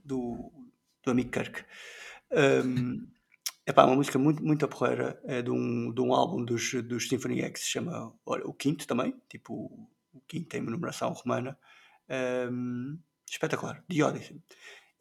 do, 0.05 0.53
do 1.03 1.11
amigo 1.11 1.31
Kirk. 1.31 1.65
Um, 2.31 3.07
epá, 3.67 3.85
uma 3.85 3.97
música 3.97 4.19
muito, 4.19 4.45
muito 4.45 4.69
porreira. 4.69 5.21
É 5.25 5.43
de 5.43 5.51
um, 5.51 5.93
de 5.93 6.01
um 6.01 6.15
álbum 6.15 6.45
dos, 6.45 6.75
dos 6.85 7.09
Symphony 7.09 7.41
X, 7.43 7.63
se 7.63 7.71
chama 7.71 8.13
olha, 8.25 8.47
o 8.47 8.53
quinto 8.53 8.87
também, 8.87 9.15
tipo 9.29 9.55
o, 10.13 10.21
quinto 10.27 10.57
uma 10.59 10.71
numeração 10.71 11.13
romana. 11.13 11.59
Um, 12.51 12.99
espetacular, 13.29 13.83
The 13.89 14.05
Odyssey. 14.05 14.41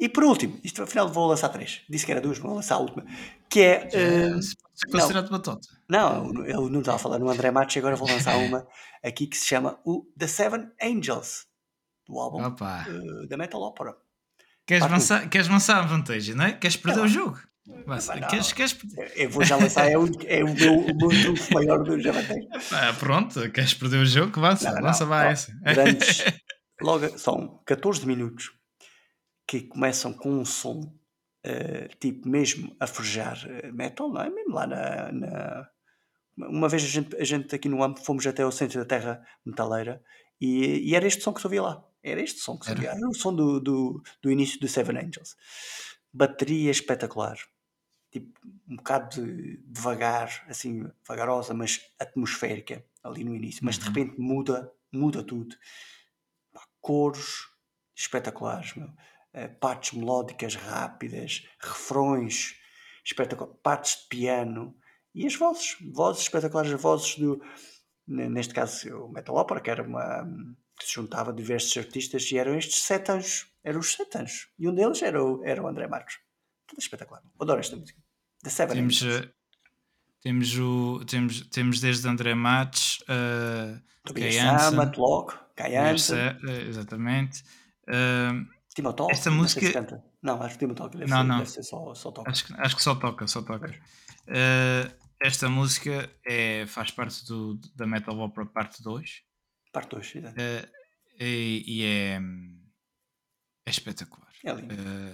E 0.04 0.10
por 0.10 0.26
último, 0.26 0.60
isto 0.66 0.84
afinal 0.84 1.08
vou 1.08 1.28
lançar 1.28 1.48
três. 1.48 1.80
Disse 1.90 2.06
que 2.06 2.12
era 2.12 2.20
duas, 2.20 2.38
vou 2.38 2.54
lançar 2.54 2.76
a 2.76 2.80
última. 2.80 3.06
Que 3.50 3.62
é. 3.62 3.84
Yes. 3.86 4.54
Pode 4.54 4.76
ser 4.76 4.92
considerado 4.92 5.30
batota. 5.30 5.68
não, 5.88 6.46
eu 6.46 6.70
não 6.70 6.82
estava 6.82 6.98
a 6.98 7.00
falar 7.00 7.20
no 7.20 7.30
André 7.30 7.52
Matos, 7.52 7.78
agora 7.78 7.96
vou 7.96 8.10
lançar 8.10 8.36
uma 8.36 8.68
aqui 9.02 9.28
que 9.28 9.38
se 9.38 9.46
chama 9.46 9.80
o 9.86 10.06
The 10.20 10.28
Seven 10.28 10.70
Angels, 10.84 11.46
do 12.06 12.20
álbum 12.20 12.44
eh, 12.44 13.28
da 13.30 13.38
Metal 13.38 13.62
Opera. 13.62 13.96
Queres 14.68 14.90
lançar, 14.92 15.30
queres 15.30 15.48
lançar 15.48 15.78
a 15.78 15.86
vantagem, 15.86 16.36
não 16.36 16.44
é? 16.44 16.52
Queres 16.52 16.76
perder 16.76 17.00
É 17.00 17.04
o 17.04 17.08
jogo? 17.08 17.40
Epá, 17.66 17.98
não. 18.20 18.28
queres, 18.28 18.52
queres? 18.52 18.78
Eu 19.16 19.30
vou 19.30 19.46
já 19.46 19.56
lançar, 19.56 19.90
é 19.90 19.98
o, 19.98 20.06
é 20.26 20.44
o 20.44 20.54
meu, 20.54 20.80
o 20.80 20.98
meu 20.98 21.10
trunfo 21.22 21.54
maior 21.54 21.82
do 21.82 21.98
Javatei. 21.98 22.46
Ah, 22.74 22.94
pronto, 23.00 23.50
queres 23.52 23.74
perder 23.74 24.00
o 24.02 24.06
jogo? 24.06 24.38
Lança, 24.38 24.68
Não, 24.70 24.76
não, 24.76 24.82
lança, 24.82 25.04
não. 25.06 25.10
vai 25.10 25.32
essa. 25.32 25.54
Grandes, 25.62 26.26
logo, 26.82 27.18
são 27.18 27.62
14 27.66 28.06
minutos 28.06 28.52
que 29.48 29.62
começam 29.62 30.14
com 30.14 30.30
um 30.32 30.46
som 30.46 30.94
eh, 31.44 31.90
tipo 32.00 32.28
mesmo 32.30 32.76
a 32.80 32.88
forjar 32.88 33.38
eh, 33.48 33.72
metal, 33.72 34.10
não 34.12 34.22
é? 34.22 34.30
Mesmo 34.30 34.54
lá 34.56 34.68
na. 34.68 35.12
na- 35.12 35.70
Uma 36.38 36.68
vez 36.70 36.84
a 36.84 36.88
gente, 36.88 37.16
a 37.16 37.24
gente 37.24 37.54
aqui 37.56 37.70
no 37.70 37.84
AMP 37.84 38.00
fomos 38.04 38.26
até 38.26 38.42
ao 38.44 38.52
centro 38.52 38.80
da 38.80 38.86
Terra 38.86 39.26
Metaleira 39.46 40.04
e, 40.42 40.90
e 40.90 40.96
era 40.96 41.06
este 41.08 41.22
som 41.24 41.34
que 41.34 41.42
se 41.42 41.48
ouvia 41.48 41.62
lá. 41.62 41.86
Era 42.02 42.22
este 42.22 42.40
som 42.40 42.58
que 42.58 42.66
se 42.66 42.72
Era? 42.72 42.80
ouvia. 42.82 42.92
Era 42.98 43.08
o 43.10 43.14
som 43.14 43.34
do, 43.36 43.60
do, 43.60 44.02
do 44.22 44.32
início 44.32 44.60
do 44.60 44.68
Seven 44.68 44.98
Angels. 44.98 45.36
Bateria 46.12 46.72
espetacular. 46.72 47.38
Tipo, 48.12 48.40
um 48.70 48.76
bocado 48.78 49.10
de, 49.26 49.58
devagar, 49.66 50.46
assim, 50.48 50.88
vagarosa, 51.08 51.54
mas 51.54 51.82
atmosférica 52.00 52.84
ali 53.04 53.24
no 53.24 53.36
início. 53.36 53.64
Mas 53.66 53.78
de 53.78 53.86
Uhum. 53.88 53.94
repente 53.94 54.20
muda, 54.20 54.72
muda 54.92 55.24
tudo. 55.24 55.56
Pá, 56.52 56.62
Coros 56.82 57.50
espetaculares, 57.96 58.76
meu. 58.76 58.90
Eh, 59.34 59.48
partes 59.48 59.94
melódicas 59.94 60.54
rápidas, 60.56 61.48
refrões 61.60 62.56
espetaculares, 63.04 63.60
partes 63.64 64.02
de 64.04 64.08
piano 64.08 64.76
e 65.16 65.26
as 65.26 65.36
vozes, 65.36 65.76
vozes 65.92 66.22
espetaculares, 66.24 66.72
as 66.72 66.80
vozes 66.80 67.18
do, 67.18 67.42
ne- 68.08 68.30
neste 68.30 68.54
caso 68.54 68.96
o 68.96 69.12
Metal 69.12 69.36
Opera, 69.36 69.60
que 69.60 69.72
era 69.72 69.82
uma 69.82 70.24
que 70.80 70.86
se 70.86 70.94
juntava 70.94 71.34
diversos 71.34 71.76
artistas 71.78 72.32
e 72.32 72.38
eram 72.38 72.56
estes 72.56 72.84
sete 72.84 73.12
anjos, 73.12 73.48
eram 73.64 73.80
os 73.80 73.92
sete 73.94 74.18
anjos, 74.20 74.50
e 74.60 74.68
um 74.70 74.74
deles 74.76 75.02
era 75.02 75.24
o, 75.24 75.44
era 75.44 75.62
o 75.64 75.68
André 75.68 75.88
Marcos. 75.88 76.20
Tudo 76.68 76.80
espetacular. 76.80 77.22
Adoro 77.40 77.60
esta 77.60 77.76
música. 77.76 78.00
The 78.44 78.50
Seven 78.52 78.76
Temos, 78.76 79.02
eh, 79.02 79.30
temos, 80.22 80.58
o, 80.60 81.04
temos, 81.06 81.42
temos 81.50 81.80
desde 81.80 82.08
André 82.08 82.36
Matos, 82.36 83.00
uh, 83.10 83.82
Tobias. 84.04 84.36
Mirce- 85.92 86.14
eh, 86.48 86.68
exatamente. 86.70 87.44
Uh, 87.88 88.53
Timotol? 88.76 89.08
Esta 89.12 89.30
Não 89.30 89.48
sei 89.48 89.62
se 89.62 89.78
música-. 89.78 90.04
Não, 90.22 90.42
acho 90.42 90.54
que 90.56 90.60
Timotol 90.60 90.90
deve, 90.90 91.06
Não, 91.06 91.18
ser, 91.18 91.24
não. 91.24 91.38
deve 91.40 91.50
ser 91.50 91.64
só, 91.64 91.94
só 91.94 92.12
toca. 92.12 92.30
Acho 92.32 92.46
que, 92.46 92.54
acho 92.58 92.76
que 92.76 92.84
só 92.84 92.96
toca, 92.96 93.28
só 93.28 93.42
toca. 93.42 93.74
Eh, 94.28 94.92
esta 95.22 95.48
música 95.50 96.10
é, 96.26 96.66
faz 96.68 96.92
parte 96.92 97.26
do, 97.28 97.60
da 97.76 97.86
Metal 97.86 98.18
Opera 98.20 98.46
Parte 98.46 98.82
2 98.84 99.22
Parte 99.72 99.90
2, 99.96 100.16
exato. 100.16 100.36
eh, 100.40 100.70
e, 101.20 101.64
e 101.68 101.86
é, 101.86 102.20
é 103.66 103.70
espetacular. 103.70 104.28
É 104.44 104.54
lindo. 104.54 104.74
Eh, 104.74 105.14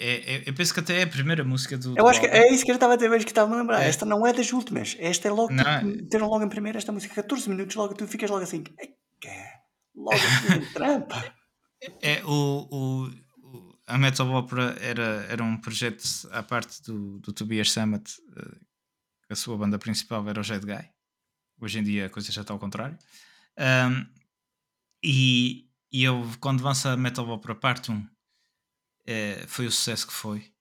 é- 0.00 0.34
é- 0.36 0.42
eu 0.48 0.54
penso 0.54 0.72
que 0.72 0.80
até 0.80 1.00
é 1.00 1.02
a 1.02 1.06
primeira 1.08 1.42
música 1.44 1.76
do. 1.76 1.90
Eu 1.90 2.04
do 2.04 2.06
acho 2.08 2.20
que 2.20 2.26
álbum. 2.26 2.38
é 2.38 2.52
isso 2.52 2.64
que 2.64 2.70
eu 2.70 2.74
estava 2.76 2.92
a 2.92 2.96
dizer, 2.96 3.10
que 3.24 3.30
estava 3.30 3.52
a 3.52 3.58
lembrar. 3.58 3.82
É. 3.82 3.88
Esta 3.88 4.04
não 4.06 4.24
é 4.26 4.32
das 4.32 4.52
últimas. 4.52 4.96
Esta 4.98 5.26
é 5.28 5.30
logo, 5.30 5.52
Não, 5.52 5.64
tipo, 5.64 5.68
é- 5.70 5.82
meteram 5.82 6.28
logo 6.28 6.44
em 6.44 6.48
primeiro 6.48 6.78
esta 6.78 6.92
música, 6.92 7.14
14 7.16 7.48
minutos, 7.50 7.74
logo 7.74 7.94
tu 7.94 8.06
ficas 8.06 8.30
logo 8.30 8.42
assim. 8.44 8.62
"Ei, 8.78 8.90
que? 9.20 9.28
Logo 9.96 10.14
assim, 10.14 10.60
trampa. 10.72 11.34
É, 12.02 12.24
o, 12.24 12.68
o, 12.70 13.10
a 13.86 13.96
Metal 13.96 14.28
Opera 14.30 14.76
era, 14.80 15.24
era 15.28 15.42
um 15.42 15.56
projeto 15.56 16.04
à 16.32 16.42
parte 16.42 16.82
do, 16.82 17.18
do 17.20 17.32
Tobias 17.32 17.70
Sammet. 17.72 18.10
eh, 18.36 18.58
a 19.30 19.34
sua 19.36 19.56
banda 19.58 19.78
principal 19.78 20.26
era 20.28 20.40
o 20.40 20.42
Jet 20.42 20.64
Guy. 20.64 20.90
Hoje 21.60 21.78
em 21.78 21.84
dia 21.84 22.06
a 22.06 22.10
coisa 22.10 22.32
já 22.32 22.42
está 22.42 22.52
ao 22.52 22.58
contrário. 22.58 22.98
Ahm, 23.56 24.06
e, 25.02 25.68
e 25.92 26.04
eu, 26.04 26.24
quando 26.40 26.62
lança 26.62 26.92
a 26.92 26.96
Metal 26.96 27.28
Opera 27.28 27.54
Parte 27.54 27.90
1, 27.92 28.06
eh, 29.06 29.46
foi 29.46 29.66
o 29.66 29.72
sucesso 29.72 30.06
que 30.06 30.12
foi. 30.12 30.52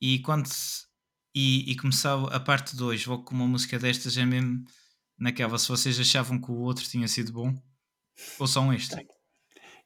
E 0.00 0.20
quando 0.20 0.48
e, 1.34 1.70
e 1.70 1.76
começou 1.76 2.26
a 2.28 2.40
parte 2.40 2.76
2, 2.76 3.04
vou 3.04 3.22
com 3.22 3.34
uma 3.34 3.46
música 3.46 3.78
destas, 3.78 4.16
é 4.16 4.24
mesmo 4.24 4.64
naquela. 5.18 5.58
Se 5.58 5.68
vocês 5.68 5.98
achavam 5.98 6.40
que 6.40 6.50
o 6.50 6.56
outro 6.60 6.84
tinha 6.84 7.08
sido 7.08 7.32
bom, 7.32 7.54
ouçam 8.38 8.72
este. 8.72 8.96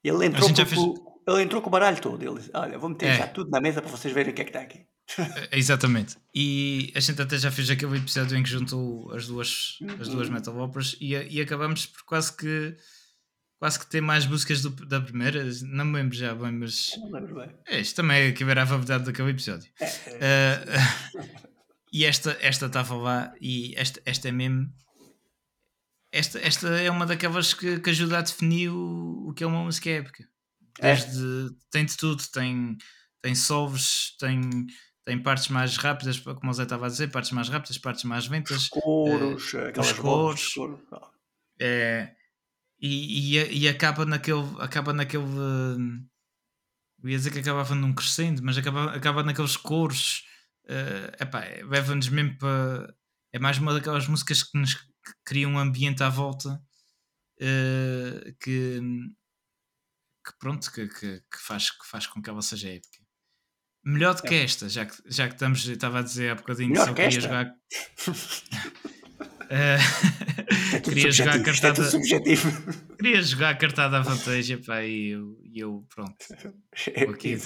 Ele 0.04 0.26
entrou, 0.26 0.48
com, 0.52 1.30
ele 1.32 1.42
entrou 1.42 1.62
com 1.62 1.68
o 1.68 1.70
baralho 1.70 2.00
todo. 2.00 2.22
Ele 2.22 2.34
disse, 2.38 2.50
olha, 2.54 2.78
vou 2.78 2.88
meter 2.90 3.06
É. 3.10 3.16
já 3.18 3.26
tudo 3.28 3.50
na 3.50 3.60
mesa 3.60 3.80
para 3.80 3.90
vocês 3.90 4.12
verem 4.12 4.32
o 4.32 4.34
que 4.34 4.42
é 4.42 4.44
que 4.44 4.50
está 4.50 4.60
aqui. 4.62 4.86
É, 5.50 5.58
Exatamente. 5.58 6.16
E 6.34 6.92
a 6.94 7.00
gente 7.00 7.20
até 7.20 7.36
já 7.38 7.50
fez 7.50 7.68
aquele 7.70 7.98
episódio 7.98 8.36
em 8.36 8.42
que 8.42 8.48
juntou 8.48 9.12
as 9.12 9.26
duas, 9.26 9.78
as 10.00 10.08
duas 10.08 10.28
Uhum. 10.28 10.34
metal 10.34 10.58
operas 10.58 10.96
e, 11.00 11.12
e 11.14 11.40
acabamos 11.40 11.86
por 11.86 12.02
quase 12.04 12.36
que 12.36 12.74
quase 13.58 13.78
que 13.78 13.86
ter 13.86 14.00
mais 14.00 14.26
músicas 14.26 14.60
do- 14.62 14.70
da 14.86 15.00
primeira. 15.00 15.44
Não 15.62 15.84
me 15.84 15.94
lembro 15.98 16.16
já 16.16 16.34
bem, 16.34 16.50
mas 16.50 16.90
Não 16.98 17.12
lembro 17.12 17.34
bem. 17.36 17.50
é, 17.68 17.80
isto 17.80 17.94
também 17.96 18.22
é 18.28 18.32
que 18.32 18.42
era 18.42 18.62
a 18.62 18.64
verdade 18.64 19.04
daquele 19.04 19.30
episódio. 19.30 19.70
É, 19.80 19.84
é, 19.84 20.64
Ah, 20.76 21.12
e 21.92 22.04
esta 22.04 22.36
esta 22.40 22.66
estava 22.66 22.94
lá 22.96 23.32
e 23.40 23.72
esta, 23.76 24.00
esta 24.04 24.28
é 24.28 24.32
mesmo. 24.32 24.68
Esta, 26.12 26.38
esta 26.40 26.68
é 26.68 26.90
uma 26.90 27.06
daquelas 27.06 27.54
que, 27.54 27.80
que 27.80 27.90
ajuda 27.90 28.18
a 28.18 28.22
definir 28.22 28.68
o, 28.70 29.28
o 29.28 29.32
que 29.34 29.42
é 29.42 29.46
uma 29.46 29.64
música 29.64 29.88
épica. 29.90 30.28
É. 30.78 30.94
Desde, 30.94 31.50
Tem 31.70 31.84
de 31.86 31.96
tudo, 31.96 32.22
tem, 32.30 32.76
tem 33.22 33.34
solos, 33.34 34.14
tem, 34.18 34.66
tem 35.04 35.22
partes 35.22 35.48
mais 35.48 35.76
rápidas, 35.76 36.20
como 36.20 36.50
o 36.50 36.52
Zé 36.54 36.64
estava 36.64 36.86
a 36.86 36.88
dizer, 36.88 37.10
partes 37.10 37.30
mais 37.32 37.48
rápidas, 37.48 37.78
partes 37.78 38.04
mais 38.04 38.28
lentas. 38.28 38.68
coros, 38.68 39.54
aquelas 39.54 39.88
de 39.88 39.94
coros. 39.94 40.48
coro. 40.54 40.86
Ah, 40.92 41.10
É, 41.58 42.14
e, 42.80 43.38
e, 43.38 43.58
e 43.64 43.68
acaba 43.68 44.04
naquele. 44.04 44.44
Acaba 44.60 44.92
naquele. 44.92 45.24
Eu 47.02 47.08
ia 47.10 47.16
dizer 47.16 47.32
que 47.32 47.38
acabava 47.40 47.74
num 47.74 47.92
crescendo, 47.92 48.42
mas 48.42 48.56
acaba, 48.56 48.92
acaba 48.94 49.22
naqueles 49.22 49.56
coros. 49.56 50.24
eh, 50.68 51.16
epá, 51.20 51.40
leva-nos 51.68 52.08
mesmo 52.08 52.36
para. 52.38 52.94
É 53.32 53.38
mais 53.38 53.58
uma 53.58 53.72
daquelas 53.72 54.06
músicas 54.06 54.42
que 54.42 54.56
nos 54.58 54.76
que 55.04 55.12
cria 55.24 55.48
um 55.48 55.58
ambiente 55.58 56.02
à 56.02 56.08
volta 56.08 56.60
eh, 57.40 58.34
que, 58.40 58.80
que 60.24 60.38
pronto, 60.38 60.70
que, 60.72 60.86
que, 60.88 61.20
que 61.20 61.38
faz, 61.40 61.70
que 61.70 61.86
faz 61.86 62.06
com 62.06 62.22
que 62.22 62.30
ela 62.30 62.42
seja 62.42 62.68
épica. 62.68 63.02
Melhor 63.84 64.14
do 64.14 64.22
que 64.22 64.34
esta, 64.34 64.68
já 64.68 64.86
que, 64.86 64.94
já 65.06 65.26
que 65.26 65.34
estamos, 65.34 65.66
estava 65.66 65.98
a 65.98 66.02
dizer 66.02 66.30
há 66.30 66.34
bocadinho 66.36 66.68
que 66.68 66.72
Melhor 66.74 66.86
só 66.86 66.94
que 66.94 67.02
queria 67.02 67.18
esta? 67.18 67.20
jogar. 67.20 67.54
Eh, 69.54 69.76
É 70.72 70.80
queria 70.80 71.10
jogar 71.10 71.34
a 71.34 71.40
é 71.40 71.42
cartada. 71.42 71.84
subjetivo. 71.84 72.50
Queria 72.96 73.20
jogar 73.20 73.50
a 73.50 73.54
cartada 73.54 73.98
à 73.98 74.00
vantagem, 74.00 74.56
pá, 74.62 74.82
e 74.82 75.08
eu, 75.10 75.38
e 75.44 75.60
eu 75.60 75.86
pronto. 75.94 76.16
Ok. 77.06 77.38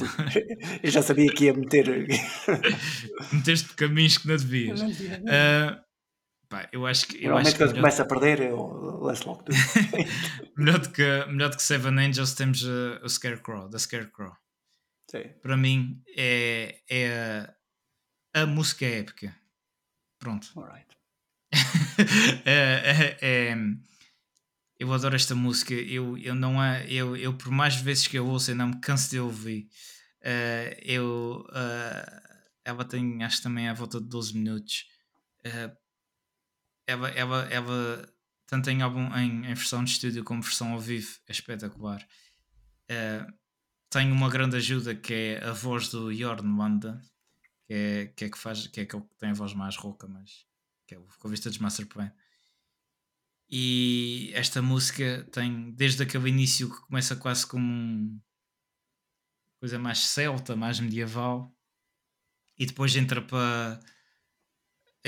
Eu 0.85 0.91
já 0.91 1.03
sabia 1.03 1.33
que 1.35 1.47
ia 1.47 1.53
meter. 1.55 2.07
Meteste 3.33 3.75
caminhos 3.75 4.19
que 4.19 4.29
não 4.29 4.37
devias. 4.37 4.81
Ah, 5.29 5.83
pá, 6.49 6.69
eu 6.73 6.87
acho 6.87 7.07
que. 7.09 7.25
Eu 7.25 7.37
acho 7.37 7.53
que 7.53 7.59
quando 7.59 7.69
melhor, 7.71 7.81
começa 7.83 8.03
a 8.03 8.07
perder, 8.07 8.41
eu 8.41 8.57
lanço 9.01 9.29
logo 9.29 9.43
tudo. 9.45 9.57
melhor, 10.57 10.79
do 10.79 10.91
que, 10.91 11.03
melhor 11.27 11.51
do 11.51 11.57
que 11.57 11.63
Seven 11.63 11.99
Angels 11.99 12.35
temos 12.35 12.65
ah, 12.65 13.01
o 13.05 13.09
Scarecrow, 13.09 13.69
da 13.69 13.79
Scarecrow. 13.79 14.33
Sim. 15.11 15.25
Para 15.43 15.57
mim 15.57 16.03
é, 16.17 16.81
é 16.89 17.55
a, 18.35 18.43
a 18.43 18.47
música 18.47 18.85
épica. 18.87 19.35
Pronto. 20.19 20.49
Alright. 20.57 20.87
é, 22.45 23.17
é- 23.21 23.51
é- 23.51 23.57
eu 24.79 24.93
adoro 24.93 25.17
esta 25.17 25.35
música. 25.35 25.73
Eu, 25.75 26.19
eu 26.19 26.35
não 26.35 26.61
há, 26.61 26.85
eu, 26.85 27.17
eu, 27.17 27.33
por 27.35 27.51
mais 27.51 27.77
vezes 27.77 28.07
que 28.07 28.19
eu 28.19 28.27
ouço, 28.27 28.51
eu 28.51 28.57
não 28.57 28.69
me 28.69 28.81
canso 28.81 29.11
de 29.11 29.19
ouvir. 29.19 29.69
Eh, 30.23 30.81
eu, 30.85 31.47
eh, 31.55 32.23
ela 32.65 32.85
tem, 32.85 33.23
acho 33.23 33.39
que 33.39 33.43
também 33.45 33.69
à 33.69 33.73
volta 33.75 34.01
de 34.01 34.09
12 34.09 34.35
minutos. 34.37 34.85
Eh, 35.45 35.71
ela, 36.87 37.09
ela, 37.11 37.43
ela, 37.51 38.15
tanto 38.47 38.71
em, 38.71 38.83
álbum, 38.83 39.15
em, 39.17 39.47
em 39.47 39.55
versão 39.55 39.83
de 39.83 39.91
estúdio 39.91 40.25
como 40.25 40.43
versão 40.43 40.73
ao 40.73 40.81
vivo, 40.81 41.19
é 41.27 41.33
espetacular. 41.33 42.07
Eh, 42.89 43.27
tem 43.91 44.13
uma 44.13 44.29
grande 44.31 44.57
ajuda 44.57 44.95
que 44.95 45.13
é 45.13 45.45
a 45.45 45.53
voz 45.53 45.89
do 45.89 46.13
Jorn 46.13 46.49
Wanda, 46.59 47.01
que 47.67 47.75
é, 47.75 48.07
que 48.07 48.25
é 48.27 48.31
que 48.31 48.39
faz, 48.39 48.67
que 48.67 48.81
é 48.81 48.87
que 48.87 49.01
tem 49.19 49.31
a 49.31 49.35
voz 49.35 49.55
mais 49.55 49.77
rouca, 49.77 50.07
mas 50.07 50.47
que 50.87 50.95
é 50.95 50.99
o 50.99 51.07
vocalista 51.07 51.49
dos 51.49 51.59
Master. 51.59 51.87
E 53.49 54.31
esta 54.35 54.61
música 54.61 55.27
tem 55.33 55.73
desde 55.73 56.03
aquele 56.03 56.29
início 56.29 56.69
que 56.69 56.81
começa 56.83 57.17
quase 57.17 57.47
como 57.47 57.65
um 57.65 58.21
coisa 59.59 59.79
mais 59.79 59.99
celta, 59.99 60.55
mais 60.55 60.79
medieval, 60.79 61.53
e 62.59 62.67
depois 62.67 62.95
entra 62.95 63.23
para 63.23 63.81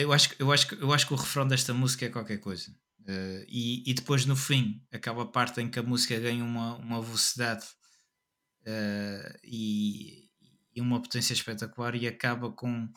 eu 0.02 0.12
acho, 0.12 0.30
que- 0.30 0.42
eu, 0.42 0.52
acho, 0.52 0.74
eu 0.76 0.92
acho 0.92 1.06
que 1.06 1.12
o 1.14 1.16
refrão 1.16 1.46
desta 1.46 1.74
música 1.74 2.06
é 2.06 2.10
qualquer 2.10 2.38
coisa. 2.38 2.74
Eh, 3.06 3.46
e, 3.48 3.90
e 3.90 3.94
depois 3.94 4.26
no 4.26 4.36
fim, 4.36 4.82
acaba 4.92 5.22
a 5.22 5.26
parte 5.26 5.60
em 5.60 5.70
que 5.70 5.78
a 5.78 5.82
música 5.82 6.18
ganha 6.18 6.44
uma, 6.44 6.76
uma 6.76 7.00
velocidade 7.02 7.64
eh, 8.64 9.40
e, 9.44 10.28
e 10.74 10.80
uma 10.80 11.00
potência 11.00 11.32
espetacular 11.32 11.94
e 11.94 12.06
acaba 12.06 12.52
com, 12.52 12.88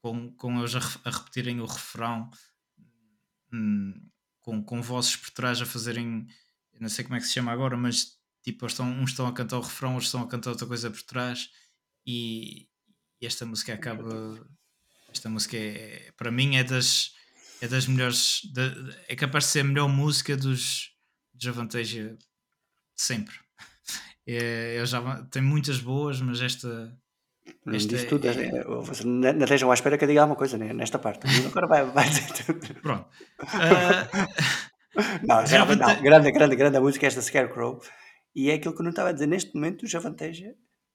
com, 0.00 0.32
com 0.36 0.58
eles 0.58 0.74
a, 0.74 0.78
a 1.04 1.10
repetirem 1.10 1.60
o 1.60 1.66
refrão 1.66 2.30
hum, 3.52 4.08
com, 4.40 4.62
com 4.62 4.82
vozes 4.82 5.16
por 5.16 5.30
trás 5.30 5.60
a 5.60 5.66
fazerem 5.66 6.26
não 6.78 6.88
sei 6.88 7.04
como 7.04 7.16
é 7.16 7.20
que 7.20 7.26
se 7.26 7.32
chama 7.34 7.52
agora, 7.52 7.76
mas 7.76 8.18
tipo, 8.42 8.64
eles 8.64 8.72
estão, 8.72 8.86
uns 8.90 9.10
estão 9.10 9.26
a 9.26 9.32
cantar 9.32 9.56
o 9.58 9.62
refrão, 9.62 9.92
outros 9.92 10.08
estão 10.08 10.22
a 10.22 10.28
cantar 10.28 10.50
outra 10.50 10.66
coisa 10.66 10.90
por 10.90 11.02
trás 11.02 11.50
e, 12.06 12.68
e 13.20 13.26
esta 13.26 13.46
música 13.46 13.72
acaba 13.74 14.46
esta 15.16 15.28
música 15.28 15.56
é, 15.56 16.12
para 16.16 16.30
mim 16.30 16.56
é 16.56 16.64
das 16.64 17.12
é 17.60 17.66
das 17.68 17.86
melhores 17.86 18.40
da- 18.54 18.74
é 19.08 19.16
capaz 19.16 19.44
de 19.44 19.50
ser 19.50 19.60
a 19.60 19.64
melhor 19.64 19.88
música 19.88 20.36
dos 20.36 20.90
Avantasia 21.48 22.16
sempre 22.94 23.34
é, 24.26 24.76
eu 24.78 24.86
já 24.86 25.00
tem 25.30 25.42
muitas 25.42 25.78
boas 25.80 26.20
mas 26.20 26.40
esta 26.40 26.68
Não 27.64 27.74
Esta 27.76 27.96
é- 27.96 28.04
tudo. 28.04 28.26
é- 28.26 28.30
é- 28.58 28.64
vocês 28.64 29.04
não 29.04 29.44
estejam 29.44 29.70
à 29.70 29.74
espera 29.74 29.96
que 29.96 30.04
eu 30.04 30.08
diga 30.08 30.20
alguma 30.22 30.36
coisa 30.36 30.58
né, 30.58 30.72
nesta 30.72 30.98
parte. 30.98 31.22
Agora 31.46 31.66
vai, 31.68 31.84
vai 31.96 32.08
dizer 32.08 32.26
tudo. 32.44 32.74
pronto 32.82 33.08
Ah, 35.28 35.44
Não, 35.46 35.76
não. 35.76 36.02
Grande, 36.02 36.32
grande, 36.32 36.56
grande 36.56 36.76
a 36.76 36.80
música 36.80 37.06
esta 37.06 37.20
Scarecrow. 37.20 37.80
E 38.34 38.50
é 38.50 38.54
aquilo 38.54 38.74
que 38.74 38.80
eu 38.80 38.84
não 38.84 38.90
estava 38.90 39.10
a 39.10 39.12
dizer. 39.12 39.26
Neste 39.26 39.54
momento, 39.54 39.84
os 39.84 39.94
Avantasia 39.94 40.54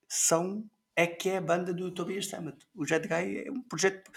são. 0.09 0.63
É 0.95 1.07
que 1.07 1.29
é 1.29 1.37
a 1.37 1.41
banda 1.41 1.73
do 1.73 1.91
Tobias 1.91 2.27
Sammet. 2.27 2.57
O 2.75 2.85
Jet 2.85 3.07
Guy 3.07 3.45
é 3.47 3.51
um 3.51 3.61
projeto 3.63 4.11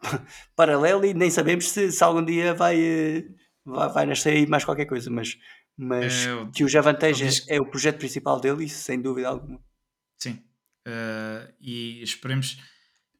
paralelo 0.56 1.04
e 1.04 1.14
nem 1.14 1.30
sabemos 1.30 1.68
se, 1.68 1.90
se 1.92 2.02
algum 2.04 2.24
dia 2.24 2.54
vai, 2.54 2.78
eh, 2.80 3.24
vai, 3.64 3.88
vai 3.92 4.06
nascer 4.06 4.32
aí 4.32 4.46
mais 4.46 4.64
qualquer 4.64 4.86
coisa. 4.86 5.10
Mas, 5.10 5.38
mas 5.76 6.26
É, 6.26 6.26
que 6.52 6.64
o 6.64 6.68
ele 6.68 7.12
diz- 7.14 7.48
é 7.48 7.60
o 7.60 7.66
projeto 7.66 7.98
principal 7.98 8.40
dele, 8.40 8.64
isso 8.64 8.82
sem 8.82 9.00
dúvida 9.00 9.28
alguma. 9.28 9.60
Sim. 10.18 10.42
Uh, 10.86 11.52
e 11.60 12.02
esperemos. 12.02 12.58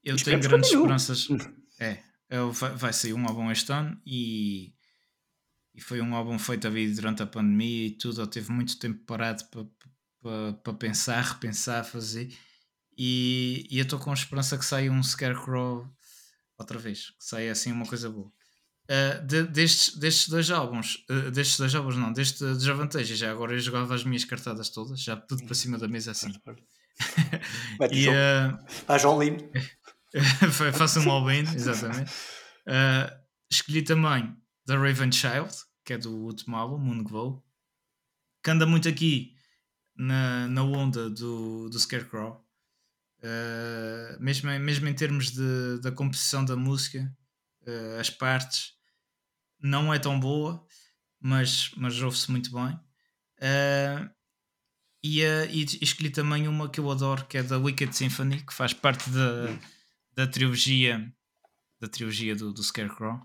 Eu 0.03 0.17
Esperemos 0.17 0.47
tenho 0.47 0.51
grandes 0.61 0.71
continue. 0.71 0.97
esperanças. 0.97 1.29
É, 1.81 1.99
eu- 2.29 2.51
vai, 2.51 2.75
vai 2.75 2.93
sair 2.93 3.13
um 3.13 3.25
álbum 3.29 3.53
este 3.53 3.71
ano 3.73 3.97
e, 4.05 4.73
e 5.73 5.81
foi 5.81 6.01
um 6.01 6.13
álbum 6.17 6.37
feito 6.37 6.67
a 6.67 6.71
vida 6.71 6.93
durante 6.93 7.23
a 7.23 7.27
pandemia 7.27 7.87
e 7.87 7.91
tudo. 7.93 8.21
Ele 8.21 8.29
teve 8.31 8.51
muito 8.51 8.77
tempo 8.81 8.99
parado 9.07 9.45
para 9.45 9.65
pa, 10.21 10.53
pa 10.65 10.73
pensar, 10.75 11.21
repensar, 11.23 11.85
fazer. 11.85 12.33
E, 12.99 13.65
e 13.71 13.79
eu 13.79 13.85
estou 13.85 14.01
com 14.01 14.13
esperança 14.13 14.59
que 14.59 14.65
saia 14.65 14.91
um 14.91 15.01
Scarecrow 15.01 15.89
outra 16.59 16.79
vez, 16.79 17.11
que 17.11 17.25
saia 17.25 17.53
assim 17.53 17.71
uma 17.71 17.87
coisa 17.87 18.11
boa. 18.11 18.27
Uh, 18.91 19.25
de, 19.27 19.45
destes, 19.45 19.97
destes 19.97 20.29
dois 20.29 20.51
álbuns, 20.51 21.05
uh, 21.09 21.31
destes 21.31 21.59
dois 21.59 21.75
álbuns 21.75 21.97
não, 21.97 22.13
deste 22.13 22.39
Desavantage, 22.39 23.15
já 23.15 23.31
agora 23.31 23.53
eu 23.53 23.61
jogava 23.61 23.95
as 23.95 24.03
minhas 24.03 24.25
cartadas 24.25 24.71
todas, 24.71 25.01
já 25.01 25.15
tudo 25.15 25.45
para 25.45 25.55
cima 25.55 25.79
da 25.79 25.87
mesa 25.87 26.11
assim. 26.11 26.33
e 27.93 28.09
uh, 28.09 28.59
Faz 28.87 29.05
all-in. 29.05 29.37
Faça 30.73 31.01
um 31.01 31.11
all-in, 31.11 31.43
exatamente. 31.55 32.11
Uh, 32.67 33.15
escolhi 33.51 33.83
também 33.83 34.35
The 34.67 34.75
Raven 34.75 35.13
Child, 35.13 35.55
que 35.85 35.93
é 35.93 35.99
do 35.99 36.17
último 36.17 36.57
álbum, 36.57 36.79
Moon 36.79 37.05
Glow, 37.05 37.45
que 38.43 38.51
anda 38.51 38.67
muito 38.67 38.89
aqui 38.89 39.35
na, 39.97 40.49
na 40.49 40.65
onda 40.65 41.09
do, 41.11 41.69
do 41.69 41.79
Scarecrow. 41.79 42.48
Uh, 43.19 44.23
mesmo, 44.23 44.51
mesmo 44.61 44.89
em 44.89 44.95
termos 44.95 45.31
de, 45.31 45.81
da 45.81 45.91
composição 45.91 46.45
da 46.45 46.57
música, 46.57 47.13
uh, 47.63 48.01
as 48.01 48.11
partes 48.11 48.75
não 49.61 49.93
é 49.93 49.99
tão 49.99 50.19
boa, 50.19 50.65
mas, 51.21 51.71
mas 51.77 52.01
ouve-se 52.01 52.31
muito 52.31 52.53
bem. 52.53 52.75
Uh, 53.39 54.09
e, 55.03 55.23
e 55.23 55.65
escolhi 55.83 56.11
também 56.11 56.49
uma 56.49 56.69
que 56.71 56.81
eu 56.81 56.91
adoro, 56.91 57.27
que 57.27 57.39
é 57.39 57.43
da 57.43 57.59
Wicked 57.59 57.97
Symphony, 57.97 58.45
que 58.45 58.53
faz 58.53 58.73
parte 58.73 59.09
da, 59.11 59.59
da 60.15 60.27
trilogia 60.27 61.13
da 61.81 61.89
trilogia 61.89 62.35
do, 62.35 62.53
do 62.53 62.63
Scarecrow, 62.63 63.21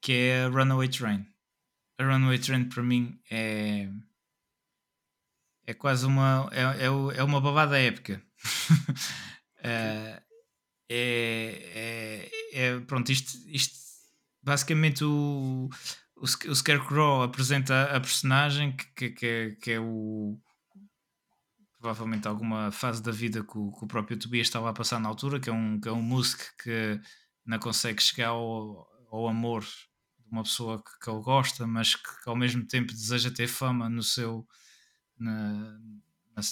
que 0.00 0.12
é 0.12 0.44
a 0.44 0.48
Runaway 0.48 0.88
Train. 0.88 1.26
A 1.98 2.04
Runaway 2.04 2.38
Train 2.38 2.64
para 2.68 2.82
mim 2.82 3.20
é 3.30 3.88
é 5.66 5.74
quase 5.74 6.06
uma 6.06 6.48
é, 6.50 6.62
é, 6.62 7.18
é 7.18 7.22
uma 7.22 7.40
babada 7.40 7.78
épica. 7.78 8.22
uh, 9.60 10.22
é, 10.90 12.30
é, 12.54 12.66
é, 12.66 12.80
pronto, 12.80 13.12
isto, 13.12 13.36
isto 13.46 13.76
basicamente 14.42 15.04
o, 15.04 15.68
o, 16.16 16.22
o 16.22 16.54
Scarecrow 16.54 17.22
apresenta 17.22 17.84
a 17.94 18.00
personagem 18.00 18.74
que, 18.96 19.10
que, 19.10 19.26
é, 19.26 19.50
que 19.56 19.70
é 19.72 19.80
o 19.80 20.38
provavelmente 21.78 22.26
alguma 22.26 22.72
fase 22.72 23.02
da 23.02 23.12
vida 23.12 23.44
que 23.44 23.56
o, 23.56 23.70
que 23.72 23.84
o, 23.84 23.86
próprio 23.86 24.18
Tobias 24.18 24.48
estava 24.48 24.70
a 24.70 24.72
passar 24.72 24.98
na 24.98 25.08
altura, 25.08 25.38
que 25.38 25.48
é 25.48 25.52
um, 25.52 25.80
que 25.80 25.88
é 25.88 25.92
um 25.92 26.02
músico 26.02 26.42
que 26.62 27.00
não 27.46 27.58
consegue 27.58 28.02
chegar 28.02 28.28
ao, 28.28 28.88
ao 29.10 29.28
amor 29.28 29.62
de 29.62 30.28
uma 30.30 30.42
pessoa 30.42 30.82
que, 30.82 30.90
que 31.04 31.10
ele 31.10 31.22
gosta, 31.22 31.66
mas 31.66 31.94
que, 31.94 32.02
que, 32.02 32.28
ao 32.28 32.36
mesmo 32.36 32.66
tempo 32.66 32.92
deseja 32.92 33.30
ter 33.30 33.46
fama 33.46 33.88
no 33.88 34.02
seu 34.02 34.46
na, 35.16 35.78
na, 36.34 36.42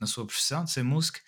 na 0.00 0.06
sua 0.06 0.26
profissão 0.26 0.64
de 0.64 0.70
ser 0.70 0.82
músico. 0.82 1.18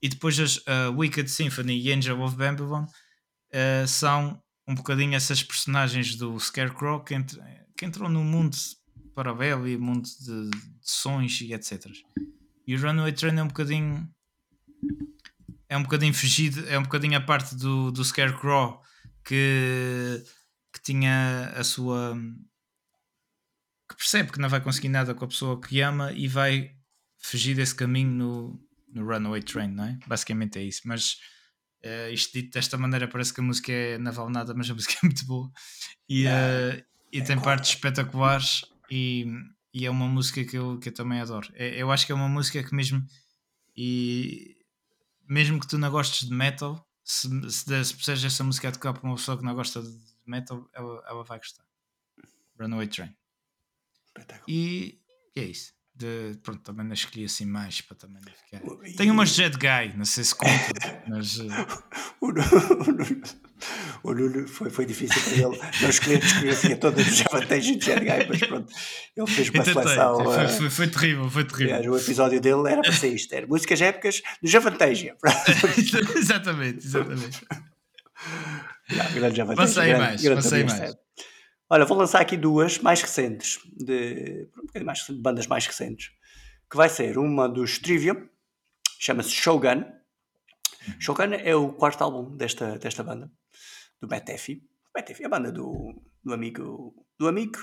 E 0.00 0.08
depois 0.08 0.38
as 0.38 0.56
uh, 0.58 0.92
Wicked 0.96 1.30
Symphony 1.30 1.80
e 1.80 1.92
Angel 1.92 2.20
of 2.20 2.36
Babylon 2.36 2.84
uh, 2.84 3.86
são 3.86 4.42
um 4.66 4.74
bocadinho 4.74 5.14
essas 5.14 5.42
personagens 5.42 6.16
do 6.16 6.38
Scarecrow 6.38 7.02
que, 7.04 7.14
entre, 7.14 7.40
que 7.76 7.84
entrou 7.84 8.08
no 8.08 8.24
mundo 8.24 8.56
paralelo 9.14 9.68
e 9.68 9.76
mundo 9.76 10.08
de, 10.20 10.50
de 10.50 10.60
sons 10.80 11.40
e 11.40 11.52
etc. 11.52 11.86
E 12.66 12.74
o 12.74 12.80
Runaway 12.80 13.12
Train 13.12 13.38
é 13.38 13.42
um 13.42 13.48
bocadinho 13.48 14.08
é 15.68 15.76
um 15.76 15.82
bocadinho 15.82 16.12
fugido, 16.12 16.68
é 16.68 16.78
um 16.78 16.82
bocadinho 16.82 17.16
a 17.16 17.20
parte 17.20 17.54
do, 17.54 17.90
do 17.90 18.04
Scarecrow 18.04 18.80
que, 19.24 20.22
que 20.72 20.82
tinha 20.82 21.52
a 21.56 21.64
sua 21.64 22.14
que 23.88 23.96
percebe 23.96 24.32
que 24.32 24.38
não 24.38 24.48
vai 24.48 24.60
conseguir 24.60 24.88
nada 24.88 25.14
com 25.14 25.24
a 25.24 25.28
pessoa 25.28 25.60
que 25.60 25.80
ama 25.80 26.12
e 26.12 26.28
vai 26.28 26.74
fugir 27.22 27.54
desse 27.54 27.74
caminho 27.74 28.10
no, 28.10 28.68
no 28.88 29.06
Runaway 29.06 29.42
Train, 29.42 29.68
não 29.68 29.84
é? 29.84 29.98
Basicamente 30.06 30.58
é 30.58 30.62
isso. 30.62 30.82
Mas 30.84 31.18
uh, 31.84 32.12
isto 32.12 32.32
dito 32.32 32.52
desta 32.52 32.76
maneira 32.76 33.08
parece 33.08 33.32
que 33.32 33.40
a 33.40 33.44
música 33.44 33.72
é 33.72 33.96
naval 33.96 34.28
nada, 34.28 34.52
mas 34.54 34.68
a 34.68 34.74
música 34.74 34.94
é 35.02 35.06
muito 35.06 35.24
boa 35.24 35.50
e, 36.08 36.26
uh, 36.26 36.84
e 37.12 37.20
é 37.20 37.24
tem 37.24 37.40
partes 37.40 37.70
espetaculares 37.70 38.64
e, 38.90 39.26
e, 39.72 39.86
é 39.86 39.90
uma 39.90 40.06
música 40.06 40.44
que 40.44 40.58
eu, 40.58 40.78
que 40.78 40.88
eu 40.88 40.94
também 40.94 41.20
adoro. 41.20 41.48
É, 41.54 41.80
eu 41.80 41.90
acho 41.90 42.04
que 42.04 42.12
é 42.12 42.14
uma 42.14 42.28
música 42.28 42.62
que 42.62 42.74
mesmo 42.74 43.02
e 43.76 44.56
mesmo 45.26 45.58
que 45.58 45.66
tu 45.66 45.78
não 45.78 45.90
gostes 45.90 46.28
de 46.28 46.34
metal, 46.34 46.86
se, 47.02 47.28
se, 47.50 47.84
se 47.84 47.96
puseres 47.96 48.22
essa 48.22 48.44
música 48.44 48.68
a 48.68 48.72
tocar 48.72 48.92
para 48.92 49.08
uma 49.08 49.16
pessoa 49.16 49.38
que 49.38 49.44
não 49.44 49.54
gosta 49.54 49.80
de 49.80 49.98
metal, 50.26 50.68
ela, 50.74 51.02
ela 51.08 51.24
vai 51.24 51.38
gostar. 51.38 51.64
Runaway 52.60 52.86
Train. 52.88 53.16
E 54.46 55.00
é 55.34 55.44
isso 55.44 55.72
de, 55.94 56.38
pronto, 56.42 56.60
também 56.62 56.86
não 56.86 56.94
escolhi 56.94 57.24
assim 57.24 57.44
mais 57.44 57.80
para 57.82 57.96
também 57.96 58.20
não 58.24 58.32
ficar. 58.32 58.60
Tenho 58.96 59.12
umas 59.12 59.30
Jet 59.30 59.56
Guy, 59.56 59.96
não 59.96 60.04
sei 60.04 60.24
se 60.24 60.34
conta, 60.34 61.02
mas. 61.06 61.38
o, 64.02 64.14
Nuno 64.14 64.48
foi, 64.48 64.70
foi 64.70 64.86
difícil 64.86 65.22
para 65.22 65.32
ele 65.34 65.60
não 65.80 65.90
escolher, 65.90 66.24
escolher 66.24 66.56
tinha 66.58 66.76
todas 66.76 67.06
as 67.06 67.20
vantagens 67.20 67.78
de 67.78 67.84
Jet 67.84 68.00
Guy, 68.00 68.26
mas 68.28 68.38
pronto, 68.40 68.72
ele 69.16 69.26
fez 69.26 69.48
uma 69.50 69.62
Tentei, 69.64 69.82
seleção. 69.82 70.24
Foi, 70.24 70.48
foi, 70.48 70.70
foi, 70.70 70.88
terrível, 70.88 71.30
foi 71.30 71.44
terrível. 71.44 71.76
Aliás, 71.76 71.92
o 71.92 71.96
episódio 71.98 72.40
dele 72.40 72.68
era 72.68 72.80
para 72.80 72.92
ser 72.92 73.14
isto: 73.14 73.32
era 73.32 73.46
músicas 73.46 73.80
épicas 73.80 74.22
do 74.42 74.48
Javanteja. 74.48 75.14
exatamente, 76.16 76.86
exatamente. 76.86 77.46
Não, 78.90 79.12
grande 79.12 79.54
Passei 79.54 79.86
grande, 79.86 80.00
mais, 80.00 80.22
grande 80.22 80.42
passei 80.42 80.64
mais. 80.64 80.96
Olha, 81.72 81.86
vou 81.86 81.96
lançar 81.96 82.20
aqui 82.20 82.36
duas 82.36 82.80
mais 82.80 83.00
recentes, 83.00 83.58
de, 83.74 84.46
um 84.78 84.84
mais, 84.84 85.06
de 85.06 85.14
bandas 85.14 85.46
mais 85.46 85.64
recentes, 85.64 86.10
que 86.70 86.76
vai 86.76 86.90
ser 86.90 87.16
uma 87.16 87.48
dos 87.48 87.78
Trivium, 87.78 88.28
chama-se 89.00 89.30
Shogun. 89.30 89.82
Shogun 91.00 91.32
é 91.32 91.56
o 91.56 91.72
quarto 91.72 92.04
álbum 92.04 92.36
desta, 92.36 92.78
desta 92.78 93.02
banda, 93.02 93.32
do 94.02 94.06
Matt 94.06 94.28
Effie. 94.28 94.62
Matt 94.94 95.08
Effie 95.08 95.22
é 95.22 95.26
a 95.26 95.30
banda 95.30 95.50
do, 95.50 95.98
do 96.22 96.34
amigo 96.34 96.94
do 97.18 97.26
amigo 97.26 97.58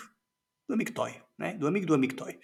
do 0.68 0.74
amigo 0.74 0.92
Toy, 0.92 1.14
né? 1.38 1.54
do 1.54 1.68
amigo 1.68 1.86
do 1.86 1.94
amigo 1.94 2.16
Toy. 2.16 2.40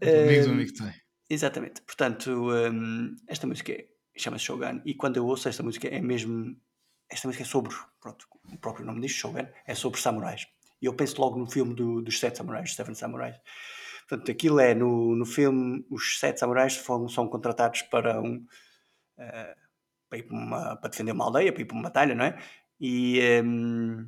Do 0.00 0.10
amigo 0.10 0.44
do 0.46 0.52
amigo 0.54 0.72
Toy. 0.72 0.92
Exatamente. 1.30 1.82
Portanto, 1.82 2.32
um, 2.32 3.14
esta 3.28 3.46
música 3.46 3.70
é, 3.70 3.86
chama-se 4.16 4.44
Shogun 4.44 4.82
e 4.84 4.92
quando 4.96 5.18
eu 5.18 5.26
ouço 5.26 5.48
esta 5.48 5.62
música 5.62 5.86
é 5.86 6.00
mesmo 6.00 6.60
esta 7.08 7.28
música 7.28 7.44
é 7.44 7.46
sobre, 7.46 7.72
pronto, 8.00 8.26
o 8.52 8.58
próprio 8.58 8.84
nome 8.84 9.00
diz 9.00 9.12
Shogun, 9.12 9.46
é 9.64 9.74
sobre 9.76 10.00
samurais. 10.00 10.48
E 10.80 10.86
eu 10.86 10.94
penso 10.94 11.20
logo 11.20 11.38
no 11.38 11.46
filme 11.50 11.74
do, 11.74 12.02
dos 12.02 12.18
Sete 12.18 12.38
Samurais, 12.38 12.74
Seven 12.74 12.94
Samurais. 12.94 13.36
Portanto, 14.08 14.30
aquilo 14.30 14.60
é 14.60 14.74
no, 14.74 15.16
no 15.16 15.26
filme, 15.26 15.84
os 15.90 16.18
Sete 16.18 16.40
Samurais 16.40 16.74
são, 16.74 17.08
são 17.08 17.28
contratados 17.28 17.82
para 17.82 18.20
um. 18.20 18.44
Uh, 19.18 19.66
para, 20.08 20.18
ir 20.18 20.22
para, 20.24 20.36
uma, 20.36 20.76
para, 20.76 20.90
defender 20.90 21.12
uma 21.12 21.24
aldeia, 21.24 21.52
para 21.52 21.62
ir 21.62 21.64
para 21.64 21.74
uma 21.74 21.84
batalha, 21.84 22.14
não 22.14 22.24
é? 22.24 22.38
E. 22.80 23.20
Um, 23.44 24.06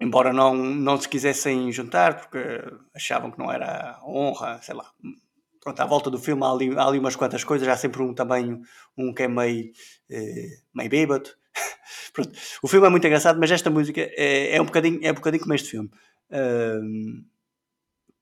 embora 0.00 0.32
não, 0.32 0.54
não 0.54 1.00
se 1.00 1.08
quisessem 1.08 1.70
juntar, 1.72 2.20
porque 2.20 2.38
achavam 2.94 3.30
que 3.30 3.38
não 3.38 3.50
era 3.50 4.00
honra, 4.04 4.60
sei 4.62 4.74
lá. 4.74 4.90
Pronto, 5.60 5.80
à 5.80 5.86
volta 5.86 6.10
do 6.10 6.18
filme 6.18 6.44
há 6.44 6.50
ali, 6.50 6.78
há 6.78 6.86
ali 6.86 6.98
umas 6.98 7.16
quantas 7.16 7.42
coisas, 7.42 7.66
há 7.66 7.76
sempre 7.76 8.02
um 8.02 8.14
também, 8.14 8.62
um 8.96 9.12
que 9.12 9.24
é 9.24 9.28
meio, 9.28 9.72
eh, 10.08 10.60
meio 10.72 10.88
bêbado. 10.88 11.30
O 12.62 12.68
filme 12.68 12.86
é 12.86 12.90
muito 12.90 13.06
engraçado, 13.06 13.38
mas 13.38 13.50
esta 13.50 13.70
música 13.70 14.00
é, 14.00 14.56
é 14.56 14.60
um, 14.60 14.64
bocadinho, 14.64 14.98
é 15.02 15.10
um 15.10 15.14
bocadinho 15.14 15.42
como 15.42 15.54
este 15.54 15.70
filme. 15.70 15.90
Uh, 16.30 17.24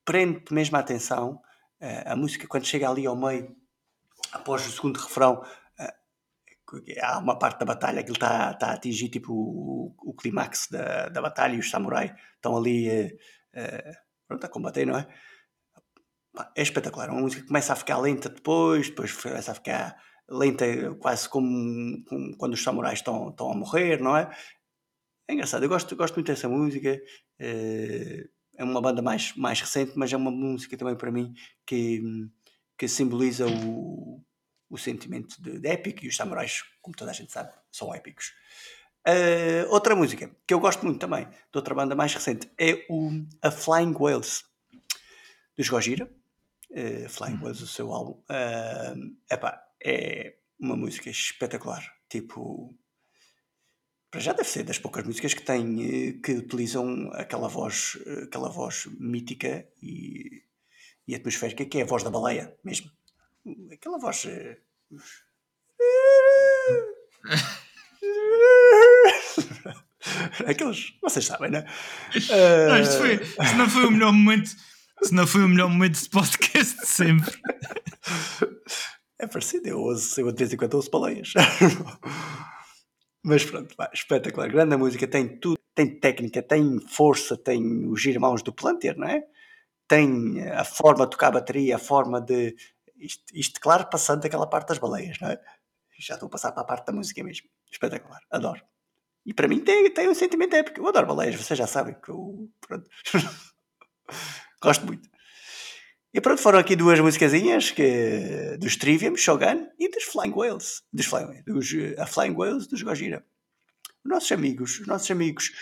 prende 0.04 0.44
mesmo 0.50 0.76
a 0.76 0.80
atenção. 0.80 1.40
Uh, 1.80 2.12
a 2.12 2.16
música, 2.16 2.46
quando 2.46 2.66
chega 2.66 2.88
ali 2.88 3.06
ao 3.06 3.16
meio, 3.16 3.54
após 4.32 4.66
o 4.66 4.70
segundo 4.70 4.98
refrão, 4.98 5.42
uh, 5.80 6.82
há 7.00 7.18
uma 7.18 7.38
parte 7.38 7.60
da 7.60 7.66
batalha 7.66 8.02
que 8.02 8.10
ele 8.10 8.16
está 8.16 8.54
tá 8.54 8.68
a 8.68 8.74
atingir 8.74 9.08
tipo, 9.08 9.32
o, 9.32 9.94
o 9.98 10.14
clímax 10.14 10.68
da, 10.70 11.08
da 11.08 11.22
batalha 11.22 11.54
e 11.54 11.58
os 11.58 11.70
samurais 11.70 12.12
estão 12.34 12.56
ali 12.56 12.88
uh, 12.90 13.96
pronto, 14.28 14.44
a 14.44 14.48
combater, 14.48 14.86
não 14.86 14.98
é? 14.98 15.06
É 16.54 16.62
espetacular. 16.62 17.10
Uma 17.10 17.22
música 17.22 17.46
começa 17.46 17.72
a 17.72 17.76
ficar 17.76 17.98
lenta 17.98 18.28
depois, 18.28 18.90
depois 18.90 19.12
começa 19.12 19.52
a 19.52 19.54
ficar 19.54 19.96
lenta, 20.28 20.94
quase 20.96 21.28
como, 21.28 22.04
como, 22.04 22.36
quando 22.36 22.54
os 22.54 22.62
samurais 22.62 22.98
estão, 22.98 23.30
estão 23.30 23.50
a 23.52 23.54
morrer, 23.54 24.00
não 24.00 24.16
é? 24.16 24.30
É 25.28 25.34
engraçado, 25.34 25.64
eu 25.64 25.68
gosto, 25.68 25.96
gosto 25.96 26.14
muito 26.14 26.28
dessa 26.28 26.48
música. 26.48 27.00
Eh, 27.38 28.28
é 28.56 28.64
uma 28.64 28.80
banda 28.80 29.02
mais, 29.02 29.34
mais 29.36 29.60
recente, 29.60 29.92
mas 29.96 30.12
é 30.12 30.16
uma 30.16 30.30
música 30.30 30.76
também 30.76 30.96
para 30.96 31.10
mim 31.10 31.34
que, 31.66 32.02
que 32.78 32.88
simboliza 32.88 33.46
o, 33.46 34.22
o 34.70 34.78
sentimento 34.78 35.40
de, 35.40 35.58
de 35.58 35.68
épico 35.68 36.04
e 36.04 36.08
os 36.08 36.16
samurais, 36.16 36.62
como 36.80 36.96
toda 36.96 37.10
a 37.10 37.14
gente 37.14 37.32
sabe, 37.32 37.52
são 37.70 37.94
épicos. 37.94 38.32
Uh, 39.06 39.70
outra 39.70 39.94
música 39.94 40.30
que 40.46 40.52
eu 40.52 40.58
gosto 40.58 40.84
muito 40.84 40.98
também, 40.98 41.26
de 41.26 41.56
outra 41.56 41.74
banda 41.74 41.94
mais 41.94 42.12
recente, 42.12 42.50
é 42.58 42.84
o 42.88 43.10
A 43.42 43.50
Flying 43.50 43.94
Whales, 43.96 44.44
dos 45.56 45.68
Gojira. 45.68 46.10
Uh, 46.70 47.08
Flying 47.08 47.38
Whales, 47.40 47.60
o 47.60 47.66
seu 47.66 47.92
álbum. 47.92 48.20
Uh, 48.28 49.16
epá, 49.30 49.65
é 49.84 50.36
uma 50.58 50.76
música 50.76 51.10
espetacular. 51.10 51.84
Tipo, 52.08 52.76
para 54.10 54.20
já 54.20 54.32
deve 54.32 54.48
ser 54.48 54.62
das 54.62 54.78
poucas 54.78 55.04
músicas 55.04 55.34
que 55.34 55.42
têm 55.42 55.82
eh, 55.82 56.12
que 56.22 56.32
utilizam 56.32 57.10
aquela 57.12 57.48
voz, 57.48 57.98
eh, 58.06 58.24
aquela 58.24 58.48
voz 58.48 58.86
mítica 58.98 59.66
e, 59.82 60.42
e 61.06 61.14
atmosférica 61.14 61.64
que 61.64 61.78
é 61.78 61.82
a 61.82 61.86
voz 61.86 62.02
da 62.02 62.10
baleia 62.10 62.56
mesmo. 62.64 62.90
Aquela 63.72 63.98
voz. 63.98 64.24
Eh, 64.26 64.58
Aqueles, 70.46 70.92
vocês 71.02 71.26
sabem, 71.26 71.50
né? 71.50 71.64
Não, 72.68 72.80
isto 72.80 72.98
foi, 72.98 73.24
se 73.24 73.54
não 73.56 73.68
foi 73.68 73.84
o 73.86 73.90
melhor 73.90 74.12
momento, 74.12 74.48
se 75.02 75.12
não 75.12 75.26
foi 75.26 75.42
o 75.42 75.48
melhor 75.48 75.68
momento 75.68 76.00
de 76.00 76.08
podcast 76.08 76.80
de 76.80 76.86
sempre. 76.86 77.32
É 79.18 79.26
parecido, 79.26 79.68
eu 79.68 79.80
ouço, 79.80 80.20
eu 80.20 80.30
de 80.30 80.38
vez 80.38 80.52
em 80.52 80.56
quando 80.56 80.74
ouço 80.74 80.90
baleias. 80.90 81.32
Mas 83.24 83.44
pronto, 83.44 83.74
vai, 83.76 83.88
espetacular. 83.92 84.48
Grande 84.48 84.76
música, 84.76 85.06
tem 85.08 85.40
tudo, 85.40 85.58
tem 85.74 85.98
técnica, 85.98 86.42
tem 86.42 86.78
força, 86.80 87.36
tem 87.36 87.86
os 87.90 88.04
irmãos 88.04 88.42
do 88.42 88.52
Planter, 88.52 88.96
não 88.96 89.08
é? 89.08 89.24
Tem 89.88 90.42
a 90.50 90.64
forma 90.64 91.04
de 91.04 91.10
tocar 91.10 91.28
a 91.28 91.32
bateria, 91.32 91.76
a 91.76 91.78
forma 91.78 92.20
de. 92.20 92.54
Isto, 92.96 93.24
isto, 93.34 93.60
claro, 93.60 93.88
passando 93.90 94.22
daquela 94.22 94.46
parte 94.46 94.68
das 94.68 94.78
baleias, 94.78 95.18
não 95.20 95.28
é? 95.28 95.40
Já 95.98 96.14
estou 96.14 96.26
a 96.26 96.30
passar 96.30 96.52
para 96.52 96.62
a 96.62 96.66
parte 96.66 96.86
da 96.86 96.92
música 96.92 97.22
mesmo. 97.24 97.48
Espetacular, 97.70 98.20
adoro. 98.30 98.62
E 99.24 99.34
para 99.34 99.48
mim 99.48 99.60
tem, 99.60 99.92
tem 99.92 100.08
um 100.08 100.14
sentimento 100.14 100.54
épico. 100.54 100.80
Eu 100.80 100.86
adoro 100.86 101.06
baleias, 101.06 101.34
vocês 101.34 101.58
já 101.58 101.66
sabem 101.66 101.94
que 102.00 102.10
eu. 102.10 102.48
Pronto. 102.60 102.88
Gosto 104.62 104.86
muito. 104.86 105.08
E 106.16 106.20
pronto, 106.22 106.40
foram 106.40 106.58
aqui 106.58 106.74
duas 106.74 106.98
musicazinhas 106.98 107.70
que, 107.70 108.56
dos 108.58 108.74
Trivium, 108.74 109.14
Shogun 109.16 109.68
e 109.78 109.86
dos 109.90 110.04
Flying 110.04 110.32
Whales. 110.34 110.82
Dos 110.90 111.04
Flying, 111.04 111.42
dos, 111.46 111.68
a 111.98 112.06
Flying 112.06 112.34
Whales 112.34 112.66
dos 112.66 112.80
Gojira. 112.80 113.22
Os 114.02 114.10
nossos 114.10 114.32
amigos, 114.32 114.80
os 114.80 114.86
nossos 114.86 115.10
amigos 115.10 115.52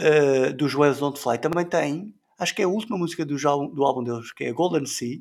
uh, 0.00 0.52
dos 0.52 0.74
Whales 0.74 0.98
Don't 0.98 1.16
Fly 1.16 1.38
também 1.38 1.64
têm, 1.64 2.12
acho 2.40 2.52
que 2.52 2.60
é 2.60 2.64
a 2.64 2.68
última 2.68 2.98
música 2.98 3.24
do, 3.24 3.36
do 3.36 3.84
álbum 3.84 4.02
deles, 4.02 4.32
que 4.32 4.42
é 4.42 4.52
Golden 4.52 4.84
Sea, 4.84 5.18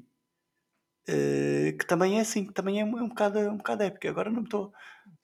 uh, 1.08 1.78
que 1.78 1.86
também 1.86 2.18
é 2.18 2.22
assim, 2.22 2.48
que 2.48 2.54
também 2.54 2.82
é 2.82 2.84
um, 2.84 2.98
é 2.98 3.04
um, 3.04 3.10
bocado, 3.10 3.38
um 3.42 3.58
bocado 3.58 3.84
épica. 3.84 4.10
Agora 4.10 4.32
não 4.32 4.42
estou. 4.42 4.74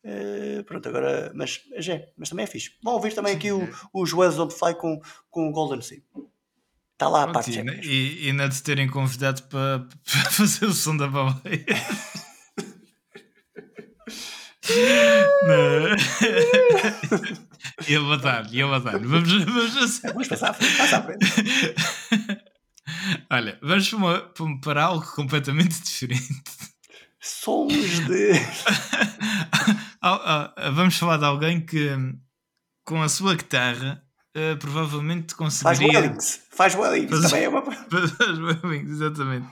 Uh, 0.04 0.64
pronto, 0.66 0.88
agora. 0.88 1.32
Mas, 1.34 1.64
mas, 1.72 1.90
é, 1.90 2.14
mas 2.16 2.30
também 2.30 2.44
é 2.44 2.48
fixe. 2.48 2.78
Vão 2.84 2.94
ouvir 2.94 3.16
também 3.16 3.36
aqui 3.36 3.52
o, 3.52 3.68
os 3.92 4.14
Whales 4.14 4.36
Don't 4.36 4.54
Fly 4.54 4.76
com, 4.76 5.02
com 5.32 5.52
Golden 5.52 5.82
Sea. 5.82 6.04
Está 6.96 7.10
lá 7.10 7.24
a 7.24 7.28
parte 7.28 7.52
e, 7.52 7.62
e, 7.86 8.26
e 8.26 8.30
ainda 8.30 8.48
de 8.48 8.64
terem 8.64 8.88
convidado 8.88 9.44
para, 9.44 9.80
para 10.10 10.32
fazer 10.32 10.66
o 10.66 10.74
som 10.74 10.96
da 10.96 11.10
baleia. 11.10 11.66
ia 17.86 18.00
matar, 18.00 18.50
ia 18.54 18.66
matar. 18.66 18.98
Vamos, 19.00 19.44
vamos, 19.44 20.00
vamos 20.04 20.28
passar 20.30 20.52
à 20.52 20.54
frente, 20.54 20.78
passar 20.78 21.00
à 21.00 21.04
frente. 21.04 21.26
Olha, 23.30 23.60
vamos 23.62 23.90
para, 23.90 23.98
uma, 23.98 24.62
para 24.62 24.84
algo 24.86 25.06
completamente 25.06 25.78
diferente. 25.84 26.44
Sons 27.20 27.74
de. 28.08 28.32
vamos 30.74 30.96
falar 30.96 31.18
de 31.18 31.26
alguém 31.26 31.60
que, 31.60 31.90
com 32.86 33.04
a 33.04 33.10
sua 33.10 33.36
guitarra, 33.36 34.02
uh, 34.36 34.58
provavelmente 34.60 35.34
conseguiria. 35.36 35.94
Faz 35.94 35.96
Wellings, 35.96 36.42
faz 36.52 36.76
Wellings, 36.76 37.10
Faz... 37.10 37.24
também 37.24 37.46
é 37.46 37.50
uma. 37.50 37.62
Faz 37.72 38.38
Wellings, 38.38 38.92
exatamente. 38.92 39.48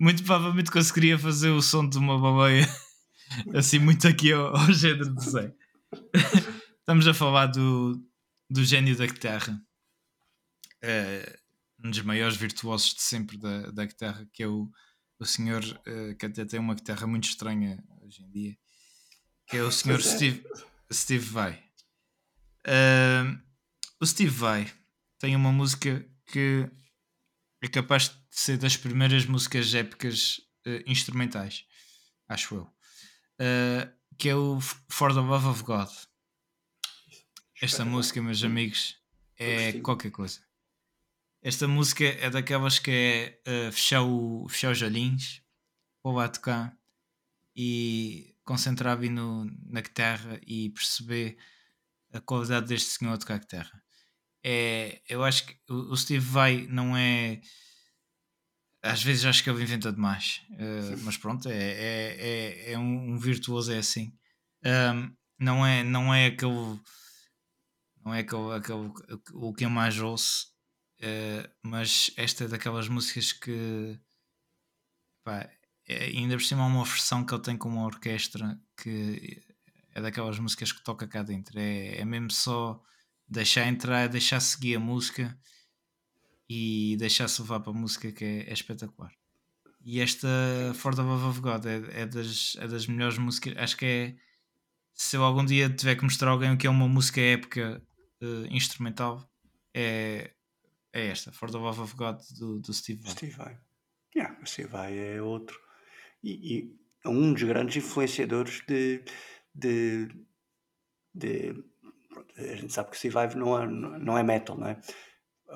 Muito 0.00 0.24
provavelmente 0.24 0.70
conseguiria 0.70 1.18
fazer 1.18 1.50
o 1.50 1.62
som 1.62 1.88
de 1.88 1.98
uma 1.98 2.18
baleia, 2.18 2.68
assim, 3.54 3.78
muito 3.78 4.08
aqui 4.08 4.32
ao, 4.32 4.56
ao 4.56 4.72
género 4.72 5.14
de 5.14 5.30
Zé. 5.30 5.54
Estamos 6.80 7.06
a 7.06 7.14
falar 7.14 7.46
do, 7.46 8.02
do 8.50 8.64
gênio 8.64 8.96
da 8.96 9.06
guitarra, 9.06 9.62
uh, 10.82 11.38
um 11.84 11.90
dos 11.90 12.02
maiores 12.02 12.36
virtuosos 12.36 12.94
de 12.94 13.02
sempre 13.02 13.38
da, 13.38 13.70
da 13.70 13.84
guitarra, 13.84 14.26
que 14.32 14.42
é 14.42 14.48
o, 14.48 14.68
o 15.18 15.24
senhor 15.24 15.62
uh, 15.62 16.16
que 16.16 16.26
até 16.26 16.44
tem 16.44 16.58
uma 16.58 16.74
guitarra 16.74 17.06
muito 17.06 17.28
estranha 17.28 17.82
hoje 18.02 18.22
em 18.24 18.30
dia, 18.30 18.56
que 19.46 19.56
é 19.56 19.62
o 19.62 19.70
senhor 19.70 20.00
é. 20.00 20.02
Steve, 20.02 20.44
Steve 20.92 21.24
Vai. 21.24 21.62
Uh, 22.66 23.51
o 24.02 24.06
Steve 24.06 24.32
Vai 24.32 24.68
tem 25.20 25.36
uma 25.36 25.52
música 25.52 26.04
que 26.26 26.68
é 27.62 27.68
capaz 27.68 28.08
de 28.08 28.16
ser 28.32 28.58
das 28.58 28.76
primeiras 28.76 29.26
músicas 29.26 29.72
épicas 29.72 30.40
uh, 30.66 30.82
instrumentais, 30.90 31.64
acho 32.28 32.56
eu, 32.56 32.62
uh, 32.64 33.92
que 34.18 34.28
é 34.28 34.34
o 34.34 34.60
For 34.88 35.14
the 35.14 35.20
Love 35.20 35.46
of 35.46 35.62
God. 35.62 35.88
Esta 37.60 37.84
música, 37.84 38.20
meus 38.20 38.42
amigos, 38.42 38.96
é 39.38 39.74
qualquer 39.74 40.10
coisa. 40.10 40.40
Esta 41.40 41.68
música 41.68 42.02
é 42.02 42.28
daquelas 42.28 42.80
que 42.80 42.90
é 42.90 43.68
uh, 43.68 43.70
fechar, 43.70 44.02
o, 44.02 44.48
fechar 44.48 44.72
os 44.72 44.82
olhinhos, 44.82 45.40
ou 46.02 46.14
lá 46.14 46.28
tocar 46.28 46.76
e 47.54 48.34
concentrar 48.42 48.98
bem 48.98 49.10
no, 49.10 49.44
na 49.64 49.80
guitarra 49.80 50.40
e 50.44 50.70
perceber 50.70 51.38
a 52.12 52.20
qualidade 52.20 52.66
deste 52.66 52.98
senhor 52.98 53.12
a 53.12 53.18
tocar 53.18 53.38
guitarra 53.38 53.80
é, 54.44 55.00
eu 55.08 55.22
acho 55.22 55.46
que 55.46 55.56
o, 55.70 55.96
Steve 55.96 56.24
Vai 56.24 56.66
não 56.68 56.96
é. 56.96 57.40
Às 58.82 59.02
vezes 59.02 59.24
acho 59.24 59.44
que 59.44 59.48
ele 59.48 59.62
inventa 59.62 59.92
demais, 59.92 60.42
uh, 60.50 60.98
mas 61.04 61.16
pronto, 61.16 61.48
é, 61.48 61.54
é, 61.54 62.16
é, 62.18 62.72
é 62.72 62.78
um, 62.78 63.12
um, 63.12 63.18
virtuoso, 63.18 63.72
é 63.72 63.78
assim. 63.78 64.12
Um, 64.64 65.14
não, 65.38 65.64
é, 65.64 65.84
não 65.84 66.12
é 66.12 66.26
aquele. 66.26 66.80
Não 68.04 68.12
é 68.12 68.20
aquele, 68.20 68.52
aquele 68.52 68.92
o 69.34 69.54
que 69.54 69.64
eu 69.64 69.70
mais 69.70 70.00
ouço, 70.00 70.48
uh, 70.98 71.48
mas 71.62 72.10
esta 72.16 72.44
é 72.44 72.48
daquelas 72.48 72.88
músicas 72.88 73.32
que. 73.32 73.96
Pá, 75.22 75.48
é, 75.86 76.06
ainda 76.06 76.36
por 76.36 76.42
cima 76.42 76.64
há 76.64 76.66
uma 76.66 76.84
versão 76.84 77.24
que 77.24 77.32
ele 77.32 77.42
tem 77.42 77.56
com 77.56 77.68
uma 77.68 77.84
orquestra 77.84 78.58
que 78.76 79.40
é 79.94 80.00
daquelas 80.00 80.38
músicas 80.40 80.72
que 80.72 80.82
toca 80.82 81.06
cá 81.06 81.22
dentro. 81.22 81.56
É, 81.58 81.98
é 81.98 82.04
mesmo 82.04 82.32
só 82.32 82.82
deixar 83.28 83.66
entrar, 83.66 84.08
deixar 84.08 84.40
seguir 84.40 84.76
a 84.76 84.80
música 84.80 85.38
e 86.48 86.96
deixar-se 86.98 87.40
levar 87.40 87.60
para 87.60 87.72
a 87.72 87.74
música 87.74 88.12
que 88.12 88.24
é, 88.24 88.50
é, 88.50 88.52
espetacular. 88.52 89.12
E 89.84 90.00
esta 90.00 90.28
For 90.74 90.94
the 90.94 91.02
Love 91.02 91.26
of 91.26 91.40
God 91.40 91.66
é, 91.66 92.02
é, 92.02 92.06
das, 92.06 92.56
é 92.58 92.68
das 92.68 92.86
melhores 92.86 93.18
músicas. 93.18 93.56
Acho 93.56 93.76
que 93.76 93.86
é. 93.86 94.16
Se 94.94 95.16
eu 95.16 95.24
algum 95.24 95.44
dia 95.44 95.70
tiver 95.70 95.96
que 95.96 96.04
mostrar 96.04 96.30
alguém 96.30 96.52
o 96.52 96.58
que 96.58 96.66
é 96.66 96.70
uma 96.70 96.86
música 96.86 97.20
épica 97.20 97.82
uh, 98.22 98.46
instrumental, 98.50 99.26
é, 99.74 100.34
é 100.92 101.06
esta, 101.06 101.32
For 101.32 101.50
the 101.50 101.56
Love 101.56 101.80
of 101.80 101.96
God 101.96 102.20
do, 102.38 102.60
do 102.60 102.72
Steve 102.74 103.00
Vai. 103.02 103.12
Steve 103.12 103.32
Vai. 103.32 103.58
Yeah, 104.14 104.44
Steve 104.44 104.68
Vai 104.68 104.98
é 104.98 105.22
outro. 105.22 105.58
E, 106.22 106.58
e 106.58 106.76
é 107.04 107.08
um 107.08 107.32
dos 107.32 107.42
grandes 107.42 107.76
influenciadores 107.76 108.62
de, 108.68 109.02
de, 109.54 110.08
de 111.14 111.64
a 112.36 112.56
gente 112.56 112.72
sabe 112.72 112.90
que 112.90 112.96
o 112.96 113.00
Survive 113.00 113.36
não 113.36 113.60
é, 113.60 113.66
não 113.66 114.18
é 114.18 114.22
metal, 114.22 114.56
não 114.56 114.68
é? 114.68 114.80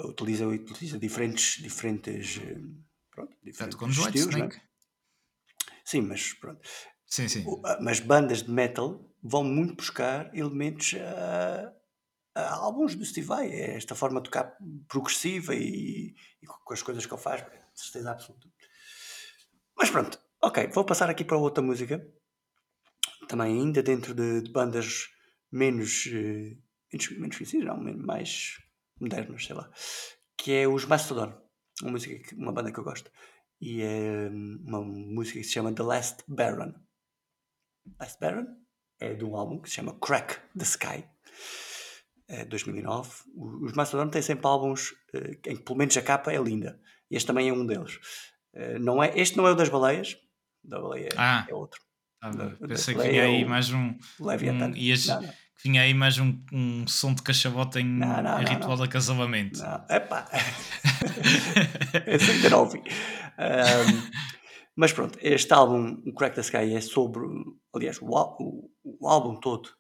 Utiliza, 0.04 0.46
utiliza 0.46 0.98
diferentes, 0.98 1.62
diferentes, 1.62 2.40
pronto, 3.10 3.34
diferentes 3.42 3.78
com 3.78 3.88
estilos, 3.88 4.34
não 4.34 4.46
é? 4.46 4.50
Sim, 5.84 6.02
mas 6.02 6.32
pronto. 6.34 6.60
Sim, 7.06 7.28
sim. 7.28 7.44
Mas 7.80 8.00
bandas 8.00 8.42
de 8.42 8.50
metal 8.50 9.08
vão 9.22 9.44
muito 9.44 9.76
buscar 9.76 10.34
elementos 10.36 10.94
a, 10.94 11.72
a 12.34 12.54
álbuns 12.56 12.94
do 12.94 13.04
Steve 13.04 13.26
Vai. 13.26 13.48
É 13.50 13.76
esta 13.76 13.94
forma 13.94 14.20
de 14.20 14.24
tocar 14.24 14.56
progressiva 14.88 15.54
e, 15.54 16.14
e, 16.42 16.46
com 16.46 16.74
as 16.74 16.82
coisas 16.82 17.06
que 17.06 17.14
ele 17.14 17.22
faz, 17.22 17.44
certeza 17.74 18.10
absoluta. 18.10 18.48
Mas 19.78 19.90
pronto, 19.90 20.18
ok, 20.42 20.66
vou 20.68 20.84
passar 20.84 21.08
aqui 21.08 21.24
para 21.24 21.36
outra 21.36 21.62
música. 21.62 22.04
Também 23.28 23.60
ainda 23.60 23.82
dentro 23.82 24.14
de, 24.14 24.42
de 24.42 24.52
bandas 24.52 25.08
menos, 25.50 26.06
uh, 26.06 26.56
menos, 26.92 27.10
menos 27.18 27.36
conhecidos, 27.36 27.66
não, 27.66 27.78
mais 27.98 28.58
modernos, 29.00 29.46
sei 29.46 29.54
lá, 29.56 29.70
que 30.36 30.52
é 30.52 30.68
os 30.68 30.84
Mastodon, 30.84 31.32
uma, 31.82 31.92
música, 31.92 32.34
uma 32.36 32.52
banda 32.52 32.72
que 32.72 32.78
eu 32.78 32.84
gosto, 32.84 33.10
e 33.60 33.82
é 33.82 34.28
hum, 34.30 34.62
uma 34.66 34.82
música 34.82 35.38
que 35.38 35.44
se 35.44 35.52
chama 35.52 35.74
The 35.74 35.82
Last 35.82 36.24
Baron. 36.28 36.74
Last 37.98 38.18
Baron 38.20 38.46
é 39.00 39.14
de 39.14 39.24
um 39.24 39.36
álbum 39.36 39.60
que 39.60 39.68
se 39.68 39.76
chama 39.76 39.98
Crack 40.00 40.40
the 40.56 40.64
Sky, 40.64 41.04
é 42.28 42.44
2009. 42.44 43.10
Os 43.62 43.72
Mastodon 43.72 44.10
têm 44.10 44.22
sempre 44.22 44.46
álbuns 44.46 44.90
uh, 45.14 45.30
em 45.46 45.56
que 45.56 45.62
pelo 45.62 45.78
menos 45.78 45.96
a 45.96 46.02
capa 46.02 46.32
é 46.32 46.42
linda, 46.42 46.80
este 47.10 47.26
também 47.26 47.48
é 47.48 47.52
um 47.52 47.66
deles. 47.66 47.98
Não 48.80 49.02
é, 49.02 49.12
este 49.18 49.36
não 49.36 49.46
é 49.46 49.50
o 49.50 49.54
das 49.54 49.68
baleias, 49.68 50.16
da 50.64 50.80
baleia 50.80 51.10
ah. 51.16 51.46
é 51.46 51.54
outro. 51.54 51.85
Ah, 52.26 52.66
pensei 52.66 52.94
que 52.94 53.02
vinha 53.02 53.24
aí 53.24 53.44
mais 53.44 53.70
um. 53.70 53.94
um 54.20 54.74
ias, 54.74 55.06
não, 55.06 55.22
não. 55.22 55.28
que 55.28 55.68
vinha 55.68 55.82
aí 55.82 55.94
mais 55.94 56.18
um, 56.18 56.38
um 56.52 56.86
som 56.88 57.14
de 57.14 57.22
cachabota 57.22 57.80
em, 57.80 57.86
não, 57.86 58.22
não, 58.22 58.42
em 58.42 58.44
ritual 58.44 58.76
de 58.76 58.82
acasalamento. 58.84 59.60
Não, 59.60 59.84
epá. 59.88 60.28
Esse 62.06 62.30
ainda 62.32 62.50
não 62.50 62.60
ouvi. 62.60 62.78
Um, 62.78 64.10
mas 64.74 64.92
pronto, 64.92 65.18
este 65.22 65.52
álbum, 65.52 66.02
o 66.04 66.12
Crack 66.12 66.34
the 66.34 66.40
Sky, 66.40 66.74
é 66.74 66.80
sobre. 66.80 67.22
Aliás, 67.74 68.00
o, 68.02 68.06
o, 68.06 68.70
o 68.84 69.08
álbum 69.08 69.36
todo 69.36 69.70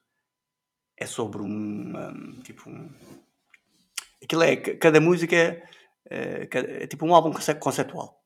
é 0.96 1.06
sobre 1.06 1.42
um. 1.42 1.96
um 1.96 2.40
tipo 2.42 2.70
um. 2.70 2.90
Aquilo 4.22 4.42
é. 4.42 4.56
Cada 4.56 5.00
música 5.00 5.34
é, 5.34 5.62
é, 6.08 6.48
é 6.52 6.86
tipo 6.86 7.04
um 7.04 7.14
álbum 7.14 7.32
conceptual 7.58 8.22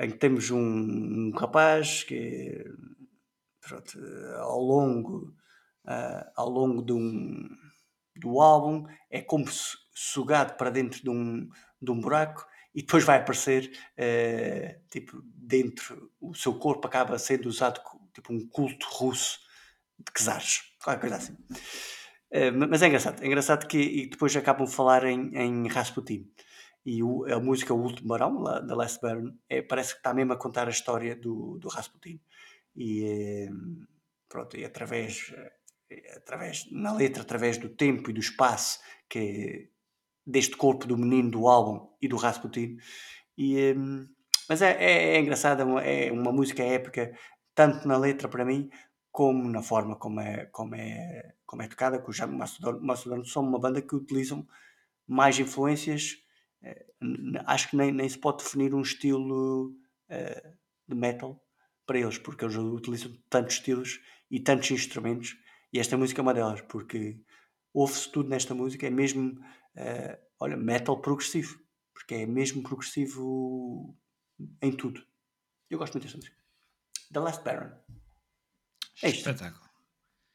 em 0.00 0.10
que 0.10 0.16
temos 0.16 0.50
um, 0.50 0.58
um 0.58 1.30
rapaz 1.36 2.04
que 2.04 2.64
pronto, 3.60 3.98
ao 4.38 4.60
longo, 4.60 5.34
uh, 5.86 6.30
ao 6.36 6.48
longo 6.48 6.82
de 6.82 6.92
um, 6.92 7.48
do 8.16 8.40
álbum, 8.40 8.86
é 9.10 9.20
como 9.20 9.46
sugado 9.94 10.56
para 10.56 10.70
dentro 10.70 11.02
de 11.02 11.10
um, 11.10 11.48
de 11.80 11.90
um 11.90 12.00
buraco 12.00 12.46
e 12.74 12.82
depois 12.82 13.04
vai 13.04 13.18
aparecer 13.18 13.70
uh, 13.98 14.88
tipo 14.90 15.20
dentro 15.24 16.10
o 16.20 16.34
seu 16.34 16.54
corpo 16.54 16.86
acaba 16.86 17.18
sendo 17.18 17.48
usado 17.48 17.80
tipo 18.14 18.32
um 18.32 18.46
culto 18.48 18.86
russo 18.90 19.38
de 19.98 20.12
czares, 20.12 20.60
qualquer 20.82 21.00
coisa 21.00 21.16
assim. 21.16 21.32
Uh, 22.32 22.68
mas 22.68 22.82
é 22.82 22.86
engraçado, 22.86 23.22
é 23.22 23.26
engraçado 23.26 23.66
que 23.66 23.78
e 23.78 24.06
depois 24.08 24.34
acabam 24.36 24.66
a 24.66 24.70
falar 24.70 25.04
em, 25.04 25.36
em 25.36 25.68
Rasputin. 25.68 26.30
E 26.84 27.02
o, 27.02 27.26
a 27.26 27.38
música 27.38 27.74
O 27.74 27.82
Último 27.82 28.08
Barão, 28.08 28.42
da 28.42 28.74
Last 28.74 29.00
Baron, 29.02 29.34
é, 29.50 29.60
parece 29.60 29.92
que 29.92 29.98
está 29.98 30.14
mesmo 30.14 30.32
a 30.32 30.36
contar 30.36 30.66
a 30.66 30.70
história 30.70 31.14
do, 31.14 31.58
do 31.58 31.68
Rasputin. 31.68 32.18
E 32.80 33.04
eh, 33.04 33.50
pronto, 34.26 34.56
e 34.56 34.64
através, 34.64 35.34
através, 36.16 36.66
na 36.72 36.94
letra, 36.94 37.22
através 37.22 37.58
do 37.58 37.68
tempo 37.68 38.08
e 38.08 38.14
do 38.14 38.20
espaço, 38.20 38.80
que 39.06 39.68
deste 40.26 40.56
corpo 40.56 40.86
do 40.86 40.96
menino 40.96 41.30
do 41.30 41.46
álbum 41.46 41.94
e 42.00 42.08
do 42.08 42.16
Rasputin. 42.16 42.78
E, 43.36 43.74
um, 43.76 44.08
mas 44.48 44.62
é, 44.62 44.72
é, 44.82 45.16
é 45.16 45.20
engraçado, 45.20 45.78
é 45.78 46.10
uma 46.10 46.32
música 46.32 46.62
épica, 46.62 47.14
tanto 47.54 47.86
na 47.86 47.98
letra 47.98 48.28
para 48.30 48.46
mim, 48.46 48.70
como 49.12 49.46
na 49.50 49.62
forma 49.62 49.96
como 49.96 50.20
é, 50.20 50.46
como 50.46 50.74
é, 50.74 51.34
como 51.44 51.60
é 51.62 51.68
tocada, 51.68 52.00
que 52.00 52.08
os 52.08 52.18
Mastodon 52.18 53.24
são 53.24 53.42
uma 53.42 53.60
banda 53.60 53.82
que 53.82 53.94
utilizam 53.94 54.46
mais 55.06 55.38
influências, 55.38 56.16
eh, 56.62 56.86
acho 57.44 57.68
que 57.68 57.76
nem, 57.76 57.92
nem 57.92 58.08
se 58.08 58.18
pode 58.18 58.38
definir 58.42 58.74
um 58.74 58.80
estilo 58.80 59.74
uh, 60.08 60.56
de 60.88 60.94
metal 60.94 61.44
para 61.90 61.98
eles, 61.98 62.18
porque 62.18 62.44
eles 62.44 62.54
utilizam 62.54 63.12
tantos 63.28 63.56
estilos 63.56 64.00
e 64.30 64.38
tantos 64.38 64.70
instrumentos, 64.70 65.36
e 65.72 65.80
esta 65.80 65.96
música 65.96 66.20
é 66.20 66.22
uma 66.22 66.32
delas, 66.32 66.60
porque 66.60 67.20
ouve-se 67.74 68.12
tudo 68.12 68.28
nesta 68.28 68.54
música, 68.54 68.86
é 68.86 68.90
mesmo 68.90 69.32
uh, 69.32 70.16
olha, 70.38 70.56
metal 70.56 71.00
progressivo, 71.00 71.58
porque 71.92 72.14
é 72.14 72.26
mesmo 72.26 72.62
progressivo 72.62 73.98
em 74.62 74.70
tudo. 74.70 75.04
Eu 75.68 75.78
gosto 75.78 75.94
muito 75.94 76.04
desta 76.04 76.16
música. 76.16 76.36
The 77.12 77.18
Last 77.18 77.42
Baron. 77.42 77.72
É 79.02 79.08
isto. 79.08 79.28
Espetáculo. 79.28 79.68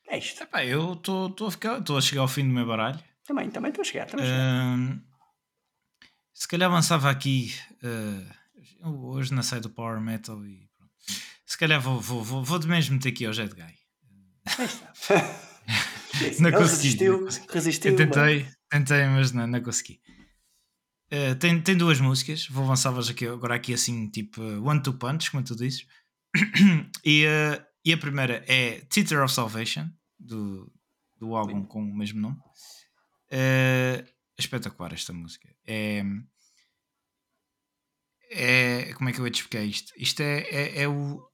É 0.10 0.18
isto. 0.18 0.44
Epá, 0.44 0.66
eu 0.66 0.92
estou 0.92 1.34
a, 1.40 1.98
a 1.98 2.02
chegar 2.02 2.22
ao 2.24 2.28
fim 2.28 2.46
do 2.46 2.54
meu 2.54 2.68
baralho. 2.68 3.02
Também, 3.24 3.50
também 3.50 3.70
estou 3.70 3.82
a 3.82 3.86
chegar. 3.86 4.08
Também 4.08 4.26
uh, 4.26 5.02
se 6.34 6.50
calhar 6.50 6.70
avançava 6.70 7.10
aqui. 7.10 7.54
Uh, 7.82 9.08
hoje 9.08 9.34
não 9.34 9.42
sei 9.42 9.62
do 9.62 9.70
Power 9.70 10.02
Metal 10.02 10.46
e. 10.46 10.66
Se 11.56 11.60
calhar 11.60 11.80
vou, 11.80 12.02
vou, 12.02 12.22
vou, 12.22 12.44
vou 12.44 12.60
de 12.60 12.68
mesmo 12.68 12.96
meter 12.96 13.08
aqui 13.08 13.26
ao 13.26 13.32
Jet 13.32 13.56
Guy. 13.56 13.64
não 16.42 16.52
consegui. 16.52 17.06
Resistiu, 17.06 17.26
resistiu. 17.50 17.92
Eu 17.92 17.96
tentei, 17.96 18.46
tentei, 18.70 19.06
mas 19.06 19.32
não, 19.32 19.48
não 19.48 19.64
consegui. 19.64 20.02
Uh, 21.10 21.34
tem, 21.40 21.62
tem 21.62 21.78
duas 21.78 22.02
músicas, 22.02 22.46
vou 22.50 22.66
avançar-vos 22.66 23.10
aqui, 23.10 23.26
agora 23.26 23.56
aqui 23.56 23.74
assim, 23.74 24.10
tipo 24.10 24.42
One 24.42 24.84
Two 24.84 24.96
Punch, 24.96 25.32
como 25.32 25.46
tu 25.46 25.56
dizes. 25.56 25.88
e, 27.06 27.26
uh, 27.26 27.66
e 27.86 27.94
a 27.94 27.98
primeira 27.98 28.44
é 28.50 28.82
Teacher 28.90 29.24
of 29.24 29.34
Salvation, 29.34 29.90
do, 30.20 30.70
do 31.18 31.38
álbum 31.38 31.62
Sim. 31.62 31.68
com 31.68 31.80
o 31.82 31.98
mesmo 31.98 32.20
nome. 32.20 32.38
Uh, 33.32 34.06
espetacular 34.38 34.92
esta 34.92 35.14
música. 35.14 35.48
É, 35.66 36.04
é. 38.30 38.94
Como 38.96 39.08
é 39.08 39.14
que 39.14 39.20
eu 39.20 39.24
vou 39.24 39.32
te 39.32 39.36
explicar 39.36 39.64
isto? 39.64 39.94
Isto 39.96 40.20
é, 40.22 40.40
é, 40.50 40.82
é 40.82 40.88
o. 40.90 41.26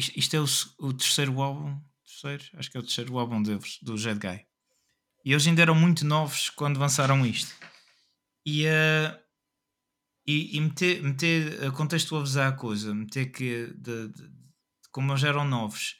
Isto, 0.00 0.18
isto 0.18 0.36
é 0.36 0.40
o, 0.40 0.88
o 0.88 0.92
terceiro 0.92 1.40
álbum 1.40 1.78
terceiro, 2.20 2.44
acho 2.54 2.70
que 2.70 2.76
é 2.76 2.80
o 2.80 2.82
terceiro 2.82 3.18
álbum 3.18 3.42
deles, 3.42 3.78
do 3.82 3.96
Jet 3.96 4.18
Guy. 4.18 4.44
E 5.24 5.32
eles 5.32 5.46
ainda 5.46 5.62
eram 5.62 5.74
muito 5.74 6.04
novos 6.04 6.50
quando 6.50 6.80
lançaram 6.80 7.24
isto. 7.24 7.54
E, 8.44 8.66
uh, 8.66 9.18
e, 10.26 10.56
e 10.56 10.60
meter, 10.60 11.02
meter 11.02 11.64
a 11.64 11.70
contextualizar 11.70 12.48
a 12.48 12.56
coisa, 12.56 12.94
meter 12.94 13.26
que 13.26 13.66
de, 13.76 14.08
de, 14.08 14.12
de, 14.12 14.30
como 14.90 15.12
eles 15.12 15.22
eram 15.22 15.44
novos 15.44 15.96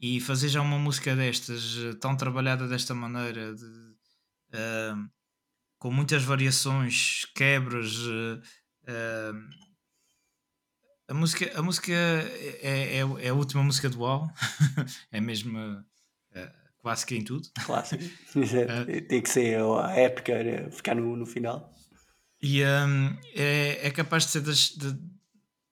e 0.00 0.20
fazer 0.20 0.48
já 0.48 0.60
uma 0.60 0.78
música 0.78 1.14
destas, 1.16 1.76
eh, 1.76 1.94
tão 1.94 2.16
trabalhada 2.16 2.68
desta 2.68 2.94
maneira, 2.94 3.52
de, 3.54 3.64
uh, 3.64 5.10
com 5.78 5.90
muitas 5.90 6.22
variações, 6.22 7.24
quebras. 7.34 7.96
Uh, 7.96 8.40
a 11.08 11.14
música, 11.14 11.50
a 11.58 11.62
música 11.62 11.92
é, 11.92 12.98
é, 12.98 13.26
é 13.26 13.28
a 13.28 13.34
última 13.34 13.62
música 13.62 13.88
do 13.88 14.04
álbum, 14.04 14.30
é 15.10 15.20
mesmo 15.20 15.58
uh, 15.58 15.84
clássica 16.80 17.14
em 17.14 17.24
tudo. 17.24 17.48
Clássica, 17.64 18.04
uh, 18.36 19.08
tem 19.08 19.22
que 19.22 19.28
ser 19.28 19.58
a 19.60 19.92
épica, 19.96 20.34
ficar 20.70 20.94
no, 20.94 21.16
no 21.16 21.26
final. 21.26 21.72
E 22.40 22.62
um, 22.62 23.16
é, 23.34 23.86
é 23.86 23.90
capaz 23.90 24.26
de 24.26 24.32
ser 24.32 24.40
das, 24.42 24.68
de, 24.68 24.96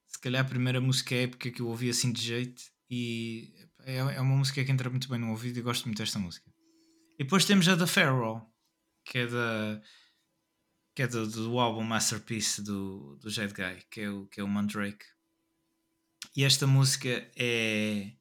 se 0.08 0.18
calhar 0.20 0.44
a 0.44 0.48
primeira 0.48 0.80
música 0.80 1.14
épica 1.14 1.50
que 1.50 1.60
eu 1.60 1.68
ouvi 1.68 1.90
assim 1.90 2.10
de 2.10 2.20
jeito 2.20 2.62
e 2.90 3.54
é, 3.84 3.98
é 3.98 4.20
uma 4.20 4.36
música 4.36 4.64
que 4.64 4.72
entra 4.72 4.90
muito 4.90 5.08
bem 5.08 5.18
no 5.18 5.30
ouvido 5.30 5.58
e 5.58 5.62
gosto 5.62 5.84
muito 5.84 5.98
desta 5.98 6.18
música. 6.18 6.50
E 7.18 7.24
depois 7.24 7.44
temos 7.44 7.68
a 7.68 7.74
da 7.74 7.86
Farewell, 7.86 8.42
que 9.04 9.18
é 9.18 9.26
da 9.26 9.82
que 10.94 11.02
é 11.02 11.06
do, 11.06 11.26
do 11.26 11.58
álbum 11.58 11.82
Masterpiece 11.82 12.62
do, 12.62 13.16
do 13.16 13.28
Jade 13.28 13.52
Guy, 13.52 13.82
que 13.90 14.00
é 14.00 14.10
o, 14.10 14.26
que 14.28 14.40
é 14.40 14.42
o 14.42 14.48
Mandrake. 14.48 15.04
E 16.36 16.44
esta 16.44 16.66
música 16.66 17.08
é, 17.34 18.12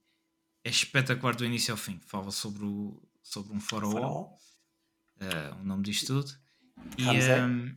é 0.64 0.70
espetacular 0.70 1.36
do 1.36 1.44
início 1.44 1.74
ao 1.74 1.78
fim. 1.78 2.00
Fala 2.08 2.32
sobre, 2.32 2.64
o, 2.64 3.06
sobre 3.22 3.54
um 3.54 3.60
faraó, 3.60 4.30
uh, 5.18 5.60
o 5.60 5.64
nome 5.66 5.84
disto 5.84 6.08
tudo. 6.08 6.32
E, 6.98 7.04
um, 7.10 7.76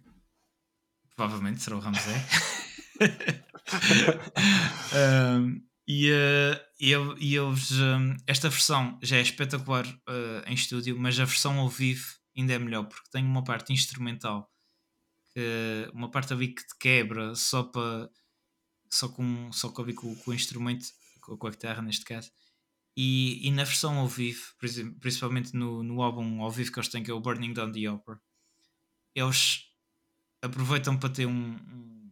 provavelmente 1.17 1.61
será 1.61 1.77
o 1.77 1.81
Ramsé. 1.81 2.25
um, 5.41 5.61
e, 5.89 6.13
uh, 6.13 6.61
e, 6.79 6.93
e 7.19 7.37
eles, 7.37 7.73
um, 7.73 8.17
esta 8.25 8.49
versão 8.49 8.97
já 9.03 9.17
é 9.17 9.23
espetacular 9.23 9.85
uh, 9.89 10.47
em 10.47 10.55
estúdio, 10.55 10.97
mas 10.97 11.19
a 11.19 11.25
versão 11.25 11.59
ao 11.59 11.69
vivo 11.69 12.15
ainda 12.37 12.53
é 12.53 12.59
melhor 12.61 12.85
porque 12.85 13.11
tem 13.11 13.25
uma 13.25 13.43
parte 13.43 13.73
instrumental, 13.73 14.49
que, 15.35 15.91
uma 15.93 16.09
parte 16.09 16.33
ali 16.33 16.55
que 16.55 16.65
te 16.65 16.79
quebra 16.79 17.35
só 17.35 17.65
para 17.65 18.09
só 18.91 19.09
com, 19.09 19.53
só 19.53 19.71
com, 19.71 19.85
com, 19.95 20.15
com 20.15 20.31
o 20.31 20.35
instrumento, 20.35 20.87
com, 21.21 21.37
com 21.37 21.47
a 21.47 21.51
guitarra 21.51 21.83
neste 21.83 22.05
caso. 22.05 22.31
E, 22.97 23.47
e 23.47 23.51
na 23.53 23.65
versão 23.65 23.97
ao 23.99 24.09
vivo, 24.09 24.55
principalmente 25.01 25.55
no, 25.55 25.83
no 25.85 26.03
álbum 26.03 26.43
ao 26.43 26.51
vivo 26.51 26.73
que 26.73 26.79
eles 26.79 26.89
têm, 26.89 27.03
que 27.03 27.11
é 27.11 27.15
o 27.15 27.21
Burning 27.21 27.53
Down 27.53 27.71
the 27.71 27.89
Opera, 27.89 28.21
eles 29.15 29.67
aproveitam 30.43 30.97
para 30.97 31.09
ter 31.09 31.27
um, 31.27 31.53
um, 31.53 32.11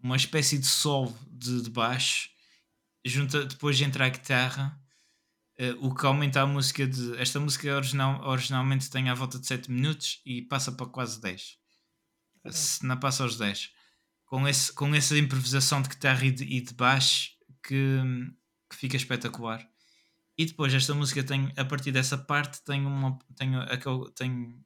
uma 0.00 0.16
espécie 0.16 0.58
de 0.58 0.66
solo 0.66 1.16
de, 1.28 1.62
de 1.62 1.70
baixo, 1.70 2.30
junta, 3.04 3.44
depois 3.44 3.80
entra 3.80 4.06
a 4.06 4.08
guitarra, 4.08 4.80
uh, 5.58 5.86
o 5.86 5.92
que 5.92 6.06
aumenta 6.06 6.40
a 6.40 6.46
música 6.46 6.86
de. 6.86 7.16
Esta 7.16 7.40
música 7.40 7.74
original, 7.74 8.22
originalmente 8.24 8.90
tem 8.90 9.08
à 9.08 9.14
volta 9.14 9.38
de 9.38 9.46
7 9.46 9.70
minutos 9.70 10.20
e 10.24 10.42
passa 10.42 10.70
para 10.70 10.86
quase 10.86 11.20
10. 11.20 11.58
Se 12.50 12.86
não 12.86 12.96
passa 12.96 13.24
aos 13.24 13.36
10 13.36 13.72
com, 14.28 14.46
esse, 14.46 14.72
com 14.72 14.94
essa 14.94 15.16
improvisação 15.18 15.82
de 15.82 15.88
guitarra 15.88 16.24
e 16.24 16.30
de, 16.30 16.44
e 16.44 16.60
de 16.60 16.74
baixo 16.74 17.30
que, 17.62 17.98
que 18.70 18.76
fica 18.76 18.96
espetacular. 18.96 19.66
E 20.36 20.46
depois 20.46 20.72
esta 20.72 20.94
música 20.94 21.24
tem, 21.24 21.52
a 21.56 21.64
partir 21.64 21.90
dessa 21.90 22.16
parte, 22.16 22.62
tem, 22.62 22.86
uma, 22.86 23.18
tem, 23.34 23.50
tem, 24.14 24.64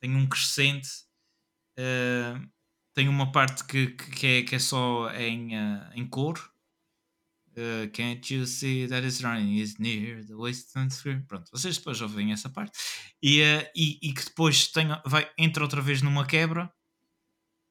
tem 0.00 0.16
um 0.16 0.26
crescente, 0.26 0.88
uh, 1.78 2.48
tem 2.94 3.08
uma 3.08 3.30
parte 3.30 3.64
que, 3.64 3.88
que, 3.88 4.26
é, 4.26 4.42
que 4.42 4.54
é 4.54 4.58
só 4.58 5.10
em, 5.10 5.54
uh, 5.54 5.90
em 5.94 6.06
coro. 6.06 6.50
Uh, 7.50 7.90
can't 7.92 8.32
you 8.32 8.46
see 8.46 8.88
that 8.88 9.06
it's 9.06 9.20
running 9.20 9.58
is 9.58 9.76
near 9.78 10.24
the 10.24 10.34
western 10.34 10.90
screen? 10.90 11.20
Pronto, 11.26 11.50
vocês 11.50 11.76
depois 11.76 12.00
ouvem 12.00 12.32
essa 12.32 12.48
parte. 12.48 12.72
E, 13.22 13.42
e, 13.76 13.98
e 14.00 14.14
que 14.14 14.24
depois 14.24 14.68
tem, 14.68 14.86
vai, 15.04 15.30
entra 15.36 15.62
outra 15.62 15.82
vez 15.82 16.00
numa 16.00 16.24
quebra 16.24 16.72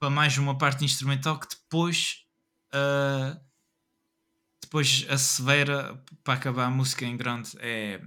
para 0.01 0.09
mais 0.09 0.35
uma 0.39 0.57
parte 0.57 0.83
instrumental 0.83 1.39
que 1.39 1.47
depois 1.47 2.25
uh, 2.73 3.39
depois 4.59 5.05
severa 5.19 6.03
para 6.23 6.33
acabar 6.33 6.65
a 6.65 6.71
música 6.71 7.05
em 7.05 7.15
grande 7.15 7.51
é 7.59 8.01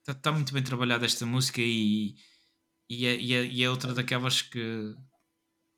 está 0.00 0.12
tá 0.12 0.30
muito 0.30 0.52
bem 0.52 0.62
trabalhada 0.62 1.06
esta 1.06 1.24
música 1.24 1.62
e, 1.62 2.16
e, 2.90 3.06
é, 3.06 3.16
e, 3.16 3.34
é, 3.34 3.44
e 3.44 3.64
é 3.64 3.70
outra 3.70 3.94
daquelas 3.94 4.42
que, 4.42 4.94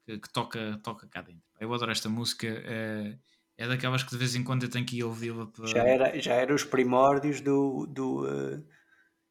que, 0.04 0.18
que, 0.18 0.32
toca, 0.32 0.80
toca 0.82 1.06
cá 1.06 1.22
dentro. 1.22 1.42
Eu 1.60 1.72
adoro 1.72 1.92
esta 1.92 2.08
música, 2.08 2.46
é, 2.46 3.16
é 3.56 3.68
daquelas 3.68 4.02
que 4.02 4.10
de 4.10 4.16
vez 4.16 4.34
em 4.34 4.42
quando 4.42 4.64
eu 4.64 4.70
tenho 4.70 4.86
que 4.86 4.98
ir 4.98 5.04
ouvi-la. 5.04 5.46
Para... 5.46 5.66
Já, 5.66 5.84
era, 5.84 6.20
já 6.20 6.34
era 6.34 6.54
os 6.54 6.64
primórdios 6.64 7.40
do, 7.40 7.86
do 7.86 8.24
uh, 8.24 8.64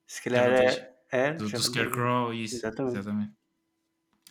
se 0.06 0.22
calhar 0.22 0.50
é, 0.52 0.96
é, 1.12 1.34
do, 1.34 1.50
do 1.50 1.62
Scarecrow, 1.62 2.34
isso, 2.34 2.56
exatamente. 2.56 2.98
exatamente. 2.98 3.34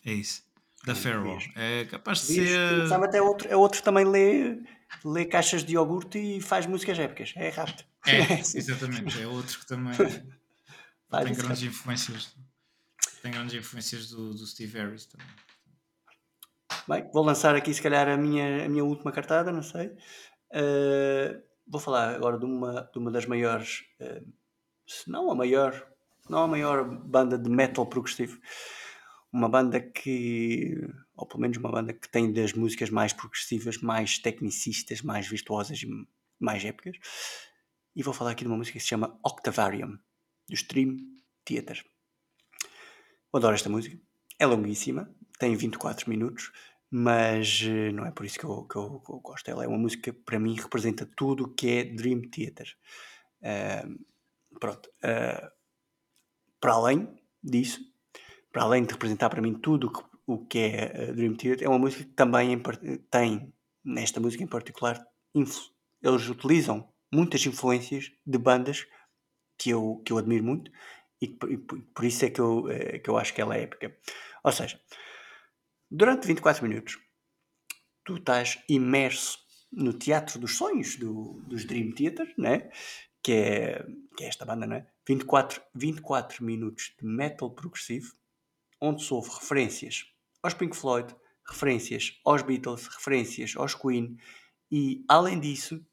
É 0.04 0.12
isso. 0.12 0.47
Da 0.88 0.94
Farewell. 0.94 1.38
É 1.54 1.84
capaz 1.84 2.26
de 2.26 2.34
Diz, 2.34 2.48
ser. 2.48 2.88
Sabe, 2.88 3.04
até 3.04 3.20
outro, 3.20 3.46
é 3.46 3.54
outro 3.54 3.82
também 3.82 4.06
lê, 4.06 4.58
lê 5.04 5.26
caixas 5.26 5.62
de 5.62 5.74
iogurte 5.74 6.18
e 6.18 6.40
faz 6.40 6.64
músicas 6.64 6.98
épicas. 6.98 7.34
É 7.36 7.50
rápido. 7.50 7.84
É, 8.06 8.40
exatamente. 8.40 9.20
É 9.20 9.26
outro 9.26 9.58
que 9.58 9.66
também 9.66 9.92
tem 9.98 11.34
grandes 11.34 11.62
influências. 11.62 12.34
tem 13.22 13.30
grandes 13.32 13.54
influências 13.54 14.08
do, 14.08 14.32
do 14.32 14.46
Steve 14.46 14.78
Harris 14.78 15.04
também. 15.04 15.26
Bem, 16.88 17.10
vou 17.12 17.22
lançar 17.22 17.54
aqui 17.54 17.74
se 17.74 17.82
calhar 17.82 18.08
a 18.08 18.16
minha, 18.16 18.64
a 18.64 18.68
minha 18.68 18.84
última 18.84 19.12
cartada, 19.12 19.52
não 19.52 19.62
sei. 19.62 19.88
Uh, 20.50 21.38
vou 21.66 21.82
falar 21.82 22.14
agora 22.14 22.38
de 22.38 22.46
uma, 22.46 22.88
de 22.90 22.98
uma 22.98 23.10
das 23.10 23.26
maiores, 23.26 23.84
uh, 24.00 24.26
se 24.86 25.10
não 25.10 25.30
a 25.30 25.34
maior, 25.34 25.86
não 26.30 26.44
a 26.44 26.48
maior 26.48 26.82
banda 26.88 27.36
de 27.36 27.50
metal 27.50 27.84
progressivo. 27.84 28.40
Uma 29.32 29.48
banda 29.48 29.80
que, 29.80 30.74
ou 31.14 31.26
pelo 31.26 31.40
menos 31.40 31.58
uma 31.58 31.70
banda 31.70 31.92
que 31.92 32.08
tem 32.08 32.32
das 32.32 32.52
músicas 32.54 32.88
mais 32.88 33.12
progressivas, 33.12 33.78
mais 33.78 34.18
tecnicistas, 34.18 35.02
mais 35.02 35.26
virtuosas 35.28 35.82
e 35.82 35.88
mais 36.40 36.64
épicas. 36.64 36.96
E 37.94 38.02
vou 38.02 38.14
falar 38.14 38.30
aqui 38.30 38.44
de 38.44 38.48
uma 38.48 38.56
música 38.56 38.78
que 38.78 38.82
se 38.82 38.88
chama 38.88 39.18
Octavarium, 39.24 39.98
do 40.48 40.54
Stream 40.54 40.96
Theater. 41.44 41.84
Eu 43.32 43.38
adoro 43.38 43.54
esta 43.54 43.68
música. 43.68 43.98
É 44.38 44.46
longuíssima, 44.46 45.12
tem 45.38 45.54
24 45.56 46.08
minutos, 46.08 46.50
mas 46.90 47.60
uh, 47.62 47.92
não 47.92 48.06
é 48.06 48.10
por 48.10 48.24
isso 48.24 48.38
que 48.38 48.44
eu, 48.44 48.64
que, 48.64 48.76
eu, 48.76 49.00
que 49.00 49.10
eu, 49.10 49.20
gosto. 49.20 49.48
Ela 49.48 49.64
é 49.64 49.68
uma 49.68 49.78
música 49.78 50.12
que 50.12 50.18
para 50.18 50.38
mim 50.38 50.54
representa 50.54 51.04
tudo 51.04 51.44
o 51.44 51.54
que 51.54 51.68
é 51.68 51.84
Dream 51.84 52.22
Theater. 52.30 52.76
Uh, 53.42 54.58
pronto. 54.58 54.88
Uh, 54.98 55.50
para 56.60 56.72
além 56.72 57.08
disso, 57.42 57.80
para 58.58 58.66
além 58.66 58.84
de 58.84 58.92
representar 58.92 59.30
para 59.30 59.40
mim 59.40 59.54
tudo 59.54 59.92
que, 59.92 60.02
o 60.26 60.44
que 60.44 60.58
é 60.58 61.12
Dream 61.12 61.36
Theater, 61.36 61.64
é 61.64 61.68
uma 61.68 61.78
música 61.78 62.02
que 62.02 62.10
também 62.10 62.60
tem, 63.08 63.54
nesta 63.84 64.18
música 64.18 64.42
em 64.42 64.48
particular, 64.48 65.00
eles 65.32 66.28
utilizam 66.28 66.92
muitas 67.12 67.46
influências 67.46 68.10
de 68.26 68.36
bandas 68.36 68.84
que 69.56 69.70
eu, 69.70 70.02
que 70.04 70.12
eu 70.12 70.18
admiro 70.18 70.42
muito 70.42 70.72
e, 71.22 71.26
e 71.26 71.56
por 71.56 72.04
isso 72.04 72.24
é 72.24 72.30
que 72.30 72.40
eu, 72.40 72.64
que 73.02 73.08
eu 73.08 73.16
acho 73.16 73.32
que 73.32 73.40
ela 73.40 73.56
é 73.56 73.62
épica. 73.62 73.96
Ou 74.42 74.50
seja, 74.50 74.80
Durante 75.88 76.26
24 76.26 76.66
minutos, 76.66 76.98
tu 78.04 78.16
estás 78.16 78.58
imerso 78.68 79.38
no 79.72 79.92
teatro 79.92 80.38
dos 80.38 80.56
sonhos 80.58 80.96
do, 80.96 81.40
dos 81.46 81.64
Dream 81.64 81.92
Theater, 81.92 82.34
né? 82.36 82.70
que, 83.22 83.32
é, 83.32 83.86
que 84.16 84.24
é 84.24 84.28
esta 84.28 84.44
banda, 84.44 84.66
né? 84.66 84.86
24, 85.06 85.62
24 85.74 86.44
minutos 86.44 86.94
de 86.98 87.06
metal 87.06 87.50
progressivo, 87.50 88.14
onde 88.80 89.02
se 89.02 89.12
ouve 89.12 89.30
referências 89.30 90.04
aos 90.42 90.54
Pink 90.54 90.76
Floyd, 90.76 91.14
referências 91.48 92.20
aos 92.24 92.42
Beatles, 92.42 92.86
referências 92.86 93.54
aos 93.56 93.74
Queen, 93.74 94.16
e 94.70 95.04
além 95.08 95.40
disso, 95.40 95.84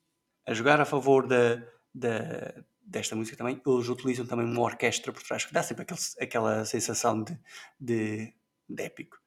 a 0.46 0.54
jogar 0.54 0.80
a 0.80 0.86
favor 0.86 1.28
da, 1.28 1.56
da, 1.94 2.64
desta 2.82 3.16
música 3.16 3.38
também, 3.38 3.62
eles 3.66 3.90
utilizam 3.90 4.26
também 4.26 4.46
uma 4.46 4.62
orquestra 4.62 5.12
por 5.12 5.24
trás, 5.24 5.46
que 5.46 5.54
dá 5.54 5.64
sempre 5.64 5.84
aquele, 5.84 6.00
aquela 6.20 6.66
sensação 6.66 7.24
de, 7.24 7.38
de, 7.80 8.34
de 8.70 8.84
épico. 8.84 9.18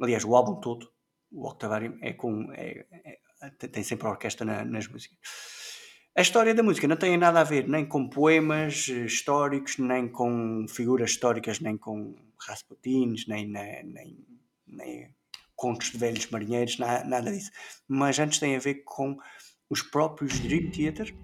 Aliás, 0.00 0.24
o 0.24 0.36
álbum 0.36 0.60
todo, 0.60 0.90
o 1.30 1.48
Octavarium, 1.48 1.98
é 2.02 2.12
com, 2.12 2.52
é, 2.52 2.86
é, 3.42 3.50
tem 3.68 3.82
sempre 3.82 4.06
a 4.06 4.10
orquestra 4.10 4.44
na, 4.44 4.64
nas 4.64 4.86
músicas. 4.86 5.18
A 6.16 6.22
história 6.22 6.54
da 6.54 6.62
música 6.62 6.86
não 6.86 6.96
tem 6.96 7.16
nada 7.16 7.40
a 7.40 7.44
ver 7.44 7.68
nem 7.68 7.84
com 7.84 8.08
poemas 8.08 8.86
eh, 8.88 9.04
históricos, 9.04 9.78
nem 9.78 10.08
com 10.08 10.64
figuras 10.68 11.10
históricas, 11.10 11.58
nem 11.58 11.76
com 11.76 12.14
Rasputins, 12.38 13.26
nem, 13.26 13.46
nem, 13.48 14.26
nem, 14.66 15.14
contos 15.54 15.90
de 15.90 15.98
velhos 15.98 16.28
marinheiros, 16.30 16.78
nada, 16.78 17.04
nada 17.04 17.32
disso. 17.32 17.50
Mas 17.88 18.18
antes 18.18 18.38
tem 18.38 18.56
a 18.56 18.60
ver 18.60 18.82
com 18.84 19.18
os 19.68 19.82
próprios 19.82 20.38
Dream 20.40 20.70
Theater 20.70 21.14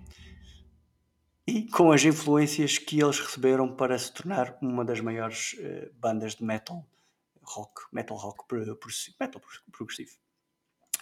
e 1.47 1.67
com 1.69 1.91
as 1.93 2.05
influências 2.05 2.79
que 2.79 3.03
eles 3.03 3.19
receberam 3.19 3.75
para 3.75 3.99
se 3.99 4.13
tornar 4.13 4.57
uma 4.63 4.85
das 4.85 5.01
maiores 5.01 5.55
uh, 5.55 5.93
bandas 5.95 6.37
de 6.37 6.45
metal 6.45 6.87
rock, 7.43 7.83
metal 7.93 8.17
rock 8.17 8.47
progressivo, 8.47 9.17
metal 9.21 9.43
progressivo. 9.73 10.13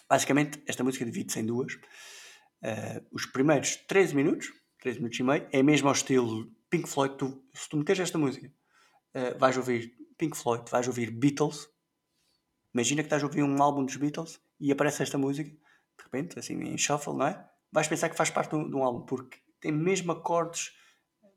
Basicamente, 0.09 0.62
esta 0.66 0.82
música 0.82 1.05
divide-se 1.05 1.40
em 1.40 1.47
duas. 1.47 1.74
Uh, 1.74 3.05
os 3.12 3.26
primeiros 3.26 3.76
13 3.76 4.16
minutos, 4.16 4.52
13 4.80 4.98
minutos 4.98 5.18
e 5.18 5.22
meio, 5.22 5.48
é 5.52 5.62
mesmo 5.62 5.89
ao 5.89 5.94
estilo 5.94 6.51
Pink 6.70 6.89
Floyd. 6.89 7.16
Tu, 7.16 7.44
se 7.52 7.68
tu 7.68 7.76
meteres 7.76 8.01
esta 8.01 8.16
música, 8.16 8.51
uh, 9.14 9.39
vais 9.39 9.56
ouvir 9.56 9.94
Pink 10.16 10.36
Floyd, 10.36 10.70
vais 10.70 10.86
ouvir 10.86 11.10
Beatles. 11.10 11.68
Imagina 12.74 13.02
que 13.02 13.06
estás 13.06 13.22
a 13.22 13.26
ouvir 13.26 13.43
um 13.43 13.62
álbum 13.62 13.85
dos 13.85 13.97
Beatles 13.97 14.40
e 14.60 14.72
aparece 14.72 15.02
esta 15.02 15.16
música, 15.16 15.51
de 15.51 16.05
repente, 16.05 16.39
assim 16.39 16.55
em 16.60 16.76
shuffle, 16.76 17.14
não 17.14 17.26
é? 17.26 17.48
Vais 17.72 17.89
pensar 17.89 18.09
que 18.09 18.16
faz 18.16 18.30
parte 18.30 18.51
de 18.51 18.56
um, 18.56 18.78
um 18.78 18.85
álbum, 18.85 19.05
porque 19.05 19.39
tem 19.60 19.72
mesmo 19.72 20.12
acordes 20.12 20.72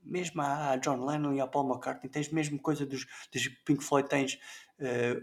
mesmo 0.03 0.41
a 0.41 0.75
John 0.77 1.05
Lennon 1.05 1.33
e 1.33 1.41
a 1.41 1.47
Paul 1.47 1.69
McCartney, 1.69 2.09
tens 2.09 2.29
mesmo 2.29 2.59
coisa 2.59 2.85
dos, 2.85 3.05
dos 3.31 3.47
Pink 3.65 3.83
Floyd, 3.83 4.09
tens 4.09 4.39
uh, 4.79 5.21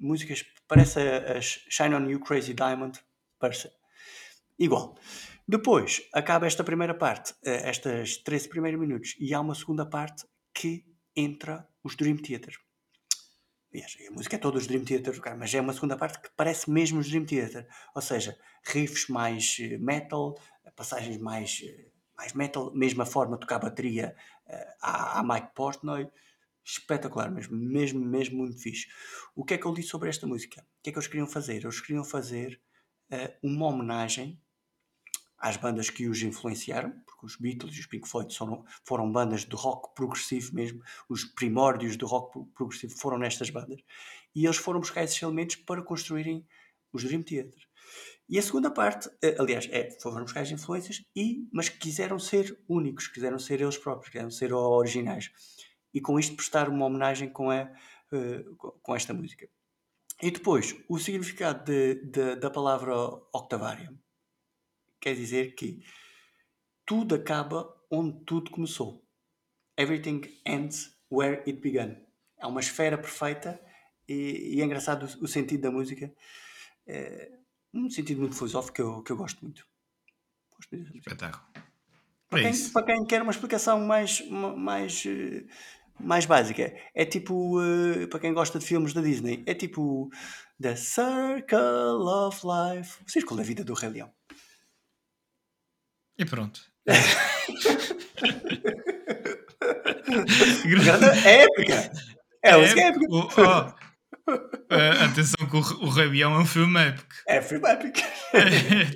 músicas, 0.00 0.44
parece 0.66 1.00
as 1.00 1.60
Shine 1.68 1.94
On 1.94 2.08
You 2.08 2.20
Crazy 2.20 2.54
Diamond, 2.54 2.98
parece 3.38 3.70
igual. 4.58 4.98
Depois, 5.46 6.02
acaba 6.12 6.46
esta 6.46 6.64
primeira 6.64 6.94
parte, 6.94 7.32
uh, 7.32 7.36
estas 7.44 8.16
13 8.18 8.48
primeiros 8.48 8.80
minutos, 8.80 9.14
e 9.18 9.34
há 9.34 9.40
uma 9.40 9.54
segunda 9.54 9.86
parte 9.86 10.24
que 10.54 10.84
entra 11.16 11.68
os 11.82 11.96
Dream 11.96 12.16
Theater. 12.18 12.56
Aliás, 13.72 13.96
a 14.08 14.12
música 14.12 14.36
é 14.36 14.38
toda 14.38 14.58
os 14.58 14.66
Dream 14.66 14.84
Theater, 14.84 15.20
mas 15.36 15.54
é 15.54 15.60
uma 15.60 15.72
segunda 15.72 15.96
parte 15.96 16.20
que 16.20 16.30
parece 16.36 16.70
mesmo 16.70 17.00
os 17.00 17.08
Dream 17.08 17.24
Theater. 17.24 17.66
Ou 17.94 18.02
seja, 18.02 18.38
riffs 18.64 19.08
mais 19.08 19.56
eh, 19.60 19.78
metal, 19.78 20.38
passagens 20.74 21.18
mais 21.18 21.62
mais 22.16 22.32
metal, 22.32 22.72
mesma 22.74 23.04
forma 23.04 23.38
tocar 23.38 23.58
bateria 23.58 24.16
uh, 24.46 24.74
à, 24.80 25.20
à 25.20 25.22
Mike 25.22 25.54
Portnoy, 25.54 26.08
espetacular 26.64 27.30
mesmo, 27.30 27.56
mesmo, 27.56 28.04
mesmo 28.04 28.38
muito 28.38 28.58
fixe. 28.58 28.88
O 29.34 29.44
que 29.44 29.54
é 29.54 29.58
que 29.58 29.66
eu 29.66 29.74
disse 29.74 29.88
sobre 29.88 30.08
esta 30.08 30.26
música? 30.26 30.62
O 30.62 30.82
que 30.82 30.90
é 30.90 30.92
que 30.92 30.98
eles 30.98 31.08
queriam 31.08 31.26
fazer? 31.26 31.62
Eles 31.62 31.80
queriam 31.80 32.04
fazer 32.04 32.60
uh, 33.12 33.36
uma 33.42 33.66
homenagem 33.66 34.40
às 35.38 35.56
bandas 35.56 35.90
que 35.90 36.08
os 36.08 36.22
influenciaram, 36.22 36.90
porque 37.06 37.26
os 37.26 37.36
Beatles 37.36 37.76
e 37.76 37.80
os 37.80 37.86
Pink 37.86 38.08
Floyd 38.08 38.34
foram, 38.34 38.64
foram 38.84 39.10
bandas 39.10 39.44
de 39.44 39.54
rock 39.54 39.94
progressivo 39.94 40.54
mesmo, 40.54 40.82
os 41.08 41.24
primórdios 41.24 41.96
do 41.96 42.06
rock 42.06 42.48
progressivo 42.54 42.96
foram 42.96 43.18
nestas 43.18 43.50
bandas, 43.50 43.80
e 44.34 44.44
eles 44.44 44.56
foram 44.56 44.80
buscar 44.80 45.04
esses 45.04 45.20
elementos 45.22 45.56
para 45.56 45.82
construírem 45.82 46.46
os 46.92 47.04
Dream 47.04 47.22
Theater. 47.22 47.66
E 48.28 48.38
a 48.38 48.42
segunda 48.42 48.70
parte, 48.70 49.08
eh, 49.22 49.36
aliás, 49.38 49.68
é, 49.70 49.90
foram 50.00 50.22
buscar 50.22 50.40
as 50.40 50.50
influências, 50.50 51.04
e, 51.14 51.46
mas 51.52 51.68
quiseram 51.68 52.18
ser 52.18 52.58
únicos, 52.68 53.06
quiseram 53.06 53.38
ser 53.38 53.60
eles 53.60 53.78
próprios, 53.78 54.10
quiseram 54.10 54.30
ser 54.30 54.52
originais. 54.52 55.30
E 55.94 56.00
com 56.00 56.18
isto 56.18 56.34
prestar 56.34 56.68
uma 56.68 56.86
homenagem 56.86 57.30
com, 57.30 57.50
a, 57.50 57.70
uh, 58.12 58.56
com 58.82 58.96
esta 58.96 59.14
música. 59.14 59.48
E 60.20 60.30
depois, 60.30 60.74
o 60.88 60.98
significado 60.98 61.64
de, 61.64 61.94
de, 62.06 62.36
da 62.36 62.50
palavra 62.50 62.94
Octavarium 63.32 63.96
quer 65.00 65.14
dizer 65.14 65.54
que 65.54 65.82
tudo 66.84 67.14
acaba 67.14 67.68
onde 67.90 68.24
tudo 68.24 68.50
começou. 68.50 69.04
Everything 69.76 70.22
ends 70.44 70.96
where 71.10 71.42
it 71.46 71.60
began. 71.60 71.96
É 72.38 72.46
uma 72.46 72.60
esfera 72.60 72.96
perfeita 72.96 73.60
e, 74.08 74.56
e 74.56 74.60
é 74.60 74.64
engraçado 74.64 75.04
o, 75.04 75.24
o 75.24 75.28
sentido 75.28 75.62
da 75.62 75.70
música. 75.70 76.12
É, 76.86 77.32
um 77.74 77.90
sentido 77.90 78.20
muito 78.20 78.36
filosófico 78.36 78.74
que 78.74 78.82
eu, 78.82 79.02
que 79.02 79.12
eu 79.12 79.16
gosto 79.16 79.42
muito. 79.42 79.66
Gosto 80.54 80.76
muito 80.76 80.96
Espetáculo. 80.98 81.44
Para, 82.28 82.40
é 82.40 82.50
quem, 82.50 82.70
para 82.70 82.82
quem 82.86 83.04
quer 83.04 83.22
uma 83.22 83.30
explicação 83.30 83.80
mais, 83.80 84.20
mais, 84.28 85.04
eh, 85.06 85.44
mais 86.00 86.26
básica, 86.26 86.74
é 86.94 87.04
tipo, 87.04 87.60
uh, 87.60 88.08
para 88.08 88.18
quem 88.18 88.34
gosta 88.34 88.58
de 88.58 88.66
filmes 88.66 88.92
da 88.92 89.00
Disney, 89.00 89.44
é 89.46 89.54
tipo 89.54 90.10
The 90.60 90.74
Circle 90.74 92.02
of 92.02 92.40
Life, 92.44 93.04
o 93.06 93.10
Círculo 93.10 93.38
da 93.38 93.44
Vida 93.44 93.62
do 93.62 93.74
Rei 93.74 93.90
Leão. 93.90 94.12
E 96.18 96.24
pronto. 96.24 96.60
é 96.86 96.94
épica! 101.42 101.92
É, 102.42 102.50
é, 102.50 102.52
é 102.60 102.78
épica! 102.88 103.06
Oh, 103.10 103.28
oh. 103.38 103.86
Uh, 104.28 105.04
atenção 105.04 105.46
que 105.48 105.56
o, 105.56 105.60
o 105.84 105.88
Rabião 105.88 106.34
é 106.34 106.38
um 106.38 106.46
filme 106.46 106.80
épico. 106.80 107.14
É 107.28 107.40
filme 107.40 107.68
épico. 107.68 108.00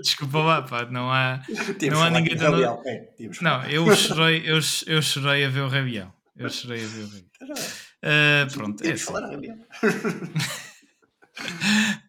Desculpa 0.02 0.38
lá, 0.38 0.62
pá, 0.62 0.86
não 0.86 1.08
há, 1.12 1.40
não 1.88 2.02
há 2.02 2.10
ninguém 2.10 2.36
é, 2.86 3.08
Não, 3.40 3.62
eu 3.64 3.94
chorei, 3.94 4.42
eu, 4.44 4.58
eu 4.86 5.02
chorei 5.02 5.44
a 5.44 5.48
ver 5.48 5.60
o 5.60 5.68
Rabião. 5.68 6.12
Eu 6.36 6.50
chorei 6.50 6.82
a 6.82 6.86
ver 6.86 7.02
o 7.02 7.06
Rabião. 7.06 7.30
Uh, 8.02 8.50
pronto, 8.52 8.82
é 8.82 8.92
assim. 8.92 9.04
falar 9.04 9.26
a 9.26 9.30
Rabião. 9.30 9.58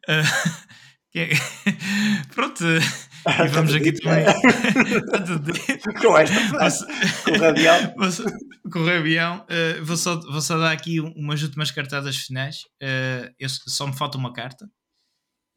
uh, 0.10 0.24
pronto. 2.34 2.64
E 3.28 3.48
vamos 3.50 3.74
aqui 3.74 3.92
também. 3.94 4.26
com 6.02 6.18
esta 6.18 6.40
frase. 6.50 6.86
Com 7.24 7.32
o 7.32 7.40
Rabião. 7.40 7.94
com 8.72 8.80
o 8.80 8.86
Rabião. 8.86 9.46
Uh, 9.50 9.86
vou, 9.86 9.98
só, 9.98 10.20
vou 10.20 10.42
só 10.42 10.58
dar 10.58 10.72
aqui 10.72 11.00
umas 11.00 11.42
últimas 11.44 11.72
cartadas 11.72 12.18
finais. 12.18 12.62
Uh, 12.82 13.32
eu, 13.40 13.50
só 13.50 13.86
me 13.86 13.96
falta 13.96 14.18
uma 14.18 14.34
carta. 14.34 14.66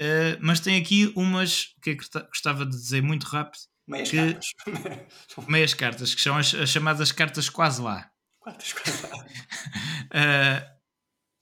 Uh, 0.01 0.37
mas 0.41 0.61
tem 0.61 0.81
aqui 0.81 1.13
umas 1.17 1.75
que 1.83 1.91
eu 1.91 1.97
gostava 2.27 2.67
de 2.67 2.73
dizer 2.73 3.03
muito 3.03 3.25
rápido. 3.25 3.63
Meias 3.87 4.11
que, 4.11 4.17
cartas. 4.17 4.51
meias 5.49 5.75
cartas, 5.75 6.15
que 6.15 6.21
são 6.21 6.37
as, 6.37 6.55
as 6.55 6.69
chamadas 6.69 7.13
cartas 7.13 7.49
quase 7.49 7.81
lá. 7.81 8.11
Quantas 8.41 8.73
quase 8.73 9.07
lá? 9.07 9.25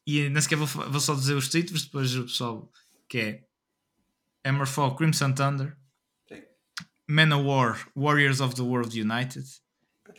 e 0.06 0.28
nem 0.28 0.40
sequer 0.40 0.56
vou, 0.56 0.66
vou 0.66 1.00
só 1.00 1.14
dizer 1.14 1.34
os 1.34 1.48
títulos, 1.48 1.84
depois 1.84 2.14
o 2.16 2.24
pessoal 2.24 2.70
que 3.08 3.18
é 3.18 3.40
Hammerfall 4.44 4.96
Crimson 4.96 5.32
Thunder. 5.32 5.76
Manowar 7.08 7.86
Warriors 7.94 8.40
of 8.40 8.54
the 8.54 8.62
World 8.62 8.94
United, 8.98 9.44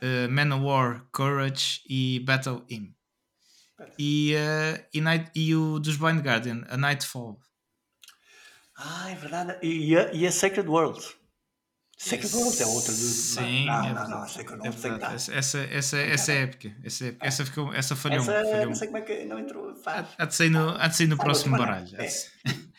uh, 0.02 0.28
Manowar 0.30 1.06
Courage 1.12 1.82
e 1.88 2.20
Battle 2.20 2.64
Hymn. 2.70 2.94
E, 4.00 4.34
uh, 4.36 4.84
e, 4.94 5.02
Night, 5.02 5.32
e 5.36 5.56
o 5.56 5.80
dos 5.80 5.98
Blind 5.98 6.22
Guardian, 6.22 6.64
A 6.70 6.78
Nightfall. 6.78 7.40
Ah, 8.78 9.10
é 9.12 9.16
verdade. 9.16 9.58
E, 9.62 9.90
e 9.92 9.98
a, 9.98 10.14
e 10.14 10.28
a 10.28 10.32
Sacred 10.32 10.68
World. 10.70 11.00
Sacred 11.98 12.34
World 12.36 12.62
é 12.62 12.66
outra 12.66 12.92
do. 12.92 12.98
Sim, 12.98 13.66
não, 13.66 13.86
é 13.86 13.94
não, 13.94 14.10
não. 14.10 14.28
Sacred 14.28 14.60
É 14.62 14.70
World 14.70 14.72
tem 14.72 14.72
que 14.72 14.80
verdade. 14.90 15.16
estar. 15.16 15.34
Essa, 15.38 15.60
essa, 15.60 15.98
essa, 15.98 15.98
essa 15.98 16.32
é 16.32 16.42
épica. 16.44 16.76
Essa, 16.84 17.06
é 17.06 17.08
épica. 17.10 17.26
essa, 17.28 17.46
ficou, 17.46 17.74
essa 17.74 17.96
falhou. 17.96 18.22
Essa, 18.22 18.32
falhou. 18.46 18.66
não 18.66 18.76
sei 18.76 18.88
como 18.88 18.98
é 18.98 19.02
que 19.02 19.26
não 19.26 19.40
entrou. 19.40 19.76
Faz. 19.76 20.08
Há 20.18 20.26
de 20.26 20.36
sair 20.36 20.50
no, 20.50 20.70
há 20.70 20.88
de 20.88 20.96
sair 20.98 21.08
no 21.08 21.18
próximo 21.18 21.58
baralho. 21.58 21.88
semana. 21.88 22.73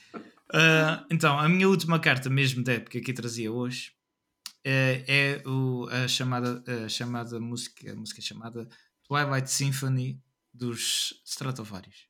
Ah, 0.56 1.04
então, 1.10 1.36
a 1.36 1.48
minha 1.48 1.68
última 1.68 1.98
carta 1.98 2.30
mesmo 2.30 2.62
da 2.62 2.74
época 2.74 3.00
que 3.00 3.12
trazia 3.12 3.50
hoje 3.50 3.90
eh, 4.64 5.04
é 5.42 5.48
o, 5.48 5.88
a, 5.90 6.06
chamada, 6.06 6.62
a 6.84 6.88
chamada 6.88 7.40
música, 7.40 7.90
a 7.92 7.96
música 7.96 8.22
chamada 8.22 8.68
Twilight 9.02 9.50
Symphony 9.50 10.22
dos 10.52 11.20
Stratovarius. 11.24 12.08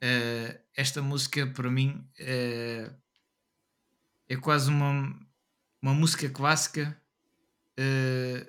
Eh, 0.00 0.60
esta 0.76 1.00
música 1.00 1.46
para 1.46 1.70
mim 1.70 2.04
eh, 2.18 2.90
é 4.28 4.36
quase 4.36 4.68
uma, 4.68 5.16
uma 5.80 5.94
música 5.94 6.28
clássica. 6.28 7.00
eh, 7.78 8.46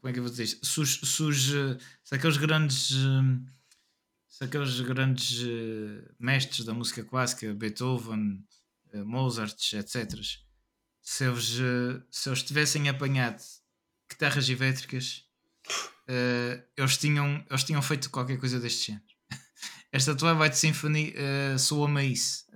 como 0.00 0.10
é 0.10 0.12
que 0.12 0.18
eu 0.18 0.22
vou 0.22 0.30
dizer 0.30 0.44
isto? 0.44 0.64
Surge, 0.66 1.04
surge 1.04 1.78
se 2.04 2.14
aqueles 2.14 2.36
grandes 2.36 2.92
hum, 2.92 3.44
aqueles 4.44 4.80
grandes 4.80 5.42
eh, 5.42 6.10
mestres 6.18 6.64
da 6.64 6.72
música 6.72 7.04
clássica, 7.04 7.52
Beethoven, 7.54 8.44
eh, 8.92 9.02
Mozart, 9.02 9.72
etc., 9.72 10.20
se 11.02 11.24
eles, 11.24 11.58
eh, 11.58 12.02
se 12.10 12.28
eles 12.28 12.42
tivessem 12.42 12.88
apanhado 12.88 13.42
guitarras 14.10 14.48
elétricas, 14.48 15.24
eles, 16.76 16.96
tinham, 16.96 17.44
eles 17.50 17.64
tinham 17.64 17.82
feito 17.82 18.10
qualquer 18.10 18.38
coisa 18.38 18.58
deste 18.58 18.86
género. 18.86 19.04
Esta 19.92 20.14
Twilight 20.14 20.56
Symphony 20.56 21.14
uh, 21.14 21.58
soa-me 21.58 22.06
isso. 22.06 22.46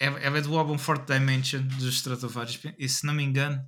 É, 0.00 0.06
é 0.06 0.40
do 0.40 0.56
álbum 0.56 0.78
Fourth 0.78 1.06
Dimension 1.06 1.62
dos 1.66 1.96
Stratovarius, 1.96 2.58
e 2.78 2.88
se 2.88 3.04
não 3.04 3.12
me 3.12 3.22
engano, 3.22 3.62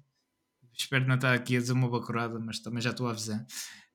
espero 0.72 1.06
não 1.06 1.16
estar 1.16 1.34
aqui 1.34 1.56
a 1.56 1.60
dizer 1.60 1.72
uma 1.72 1.90
bacurada, 1.90 2.38
mas 2.38 2.60
também 2.60 2.80
já 2.80 2.90
estou 2.90 3.06
a 3.06 3.10
avisar. 3.10 3.44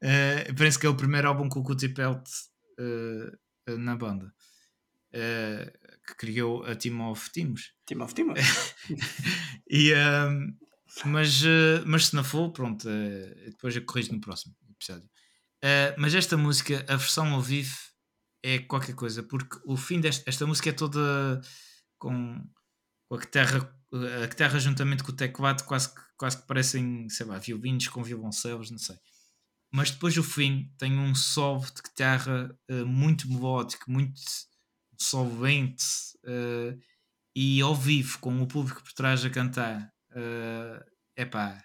Uh, 0.02 0.56
parece 0.56 0.80
que 0.80 0.86
é 0.86 0.90
o 0.90 0.96
primeiro 0.96 1.28
álbum 1.28 1.50
com 1.50 1.60
o 1.60 1.64
Cutie 1.64 1.90
Pelt 1.90 2.26
uh, 2.26 2.49
na 3.78 3.96
banda 3.96 4.34
uh, 5.14 6.00
que 6.08 6.16
criou 6.16 6.64
a 6.64 6.76
Team 6.76 7.02
of 7.10 7.32
Teams. 7.32 7.72
Team 7.86 8.02
of 8.02 8.14
Team. 8.14 8.34
e, 9.70 9.94
um, 9.94 10.58
mas, 11.06 11.44
uh, 11.44 11.84
mas 11.86 12.08
se 12.08 12.16
não 12.16 12.24
for, 12.24 12.52
pronto, 12.52 12.88
depois 13.46 13.76
eu 13.76 13.86
corrijo 13.86 14.14
no 14.14 14.22
próximo 14.22 14.56
episódio. 14.70 15.10
Mas 15.98 16.16
esta 16.16 16.38
música, 16.38 16.86
a 16.88 16.96
versão 16.96 17.34
ao 17.34 17.42
vivo, 17.42 17.76
é 18.42 18.60
qualquer 18.60 18.96
coisa, 18.96 19.22
porque 19.22 19.58
o 19.66 19.76
fim 19.76 20.00
desta 20.00 20.24
esta 20.30 20.48
música 20.48 20.70
é 20.70 20.74
toda 20.74 21.42
com, 21.98 22.42
com 23.10 23.16
a 23.16 23.20
guitarra, 23.20 23.70
a 24.24 24.28
guitarra 24.28 24.58
juntamente 24.58 25.04
com 25.04 25.12
o 25.12 25.16
teclado, 25.16 25.66
quase 25.66 25.94
que, 25.94 26.02
quase 26.18 26.38
que 26.38 26.48
parecem, 26.48 27.10
sei 27.10 27.26
lá, 27.26 27.38
violinos 27.38 27.90
com 27.90 28.02
violoncelos, 28.02 28.72
não 28.72 28.78
sei 28.78 28.96
mas 29.72 29.92
depois 29.92 30.18
o 30.18 30.24
fim 30.24 30.74
tem 30.78 30.98
um 30.98 31.14
solo 31.14 31.62
de 31.62 31.82
guitarra 31.82 32.56
uh, 32.70 32.86
muito 32.86 33.30
melódico, 33.30 33.90
muito 33.90 34.20
solvente 34.98 35.86
uh, 36.26 36.80
e 37.36 37.62
ao 37.62 37.76
vivo, 37.76 38.20
com 38.20 38.42
o 38.42 38.48
público 38.48 38.84
por 38.84 38.94
trás 38.94 39.24
a 39.24 39.30
cantar. 39.30 39.94
Uh, 40.12 40.84
epá, 41.16 41.64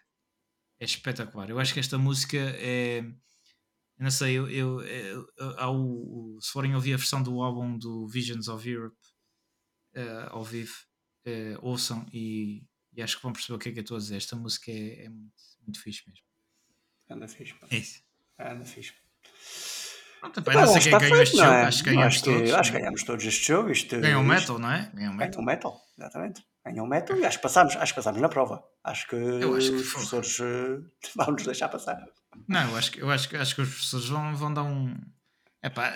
é 0.78 0.84
espetacular. 0.84 1.48
Eu 1.48 1.58
acho 1.58 1.72
que 1.72 1.80
esta 1.80 1.98
música 1.98 2.36
é. 2.36 3.02
Não 3.96 4.10
sei, 4.10 4.34
eu, 4.34 4.50
eu, 4.50 4.80
eu, 4.80 6.38
se 6.40 6.50
forem 6.50 6.74
ouvir 6.74 6.94
a 6.94 6.96
versão 6.96 7.22
do 7.22 7.40
álbum 7.40 7.78
do 7.78 8.08
Visions 8.08 8.48
of 8.48 8.68
Europe 8.68 8.96
uh, 9.96 10.30
ao 10.30 10.44
vivo, 10.44 10.74
ouçam 11.62 12.04
e, 12.12 12.66
e, 12.92 13.00
acho 13.00 13.16
que 13.16 13.22
vão 13.22 13.32
perceber 13.32 13.54
o 13.54 13.58
que 13.58 13.68
é 13.68 13.72
que 13.72 13.78
eu 13.78 13.82
estou 13.82 13.96
a 13.96 14.00
dizer. 14.00 14.16
Esta 14.16 14.36
música 14.36 14.70
é, 14.70 15.04
é 15.04 15.08
muito, 15.08 15.34
muito 15.62 15.80
fixe 15.80 16.02
mesmo. 16.08 16.33
Anda 17.10 17.28
fixe. 17.28 17.54
pá. 17.54 17.66
É 17.70 17.76
isso. 17.76 18.00
Anda 18.38 18.64
fixe. 18.64 18.92
Pronto, 20.20 20.42
pá, 20.42 20.52
não 20.54 20.66
sei 20.68 20.80
quem 20.90 20.98
ganhou 20.98 21.22
este 21.22 21.36
jogo, 21.36 21.50
acho 21.50 21.84
que 21.84 21.90
ganhamos 21.90 22.06
acho 22.14 22.24
que, 22.24 22.30
todos. 22.32 22.52
acho 22.54 22.72
que 22.72 22.78
ganhamos 22.78 23.02
todos 23.02 23.24
este 23.26 23.46
jogo. 23.46 23.70
Isto, 23.70 24.00
Ganhou 24.00 24.22
o 24.22 24.24
metal, 24.24 24.58
não 24.58 24.70
é? 24.72 24.90
Ganhou 24.94 25.12
o 25.12 25.16
metal. 25.16 25.30
Ganhou 25.30 25.42
o 25.42 25.44
metal, 25.44 25.82
exatamente. 25.98 26.42
Ganhou 26.64 26.86
o 26.86 26.88
metal 26.88 27.16
e 27.18 27.26
acho 27.26 27.36
que 27.36 27.42
passámos, 27.42 27.76
acho 27.76 27.92
que 27.92 27.96
passámos 27.96 28.20
na 28.22 28.28
prova. 28.28 28.64
Acho 28.82 29.06
que, 29.06 29.16
Eu 29.16 29.54
acho 29.54 29.68
que 29.70 29.76
os 29.76 29.92
professores 29.92 30.40
eh, 30.40 30.80
vão 31.14 31.32
nos 31.32 31.44
deixar 31.44 31.68
passar. 31.68 32.02
Não, 32.48 32.70
eu 32.70 32.76
acho 32.76 32.90
que, 32.90 33.02
eu 33.02 33.10
acho 33.10 33.28
que, 33.28 33.36
acho 33.36 33.54
que 33.54 33.60
os 33.60 33.68
professores 33.68 34.08
vão, 34.08 34.34
vão 34.34 34.54
dar 34.54 34.62
um. 34.62 34.96
Epá, 35.62 35.92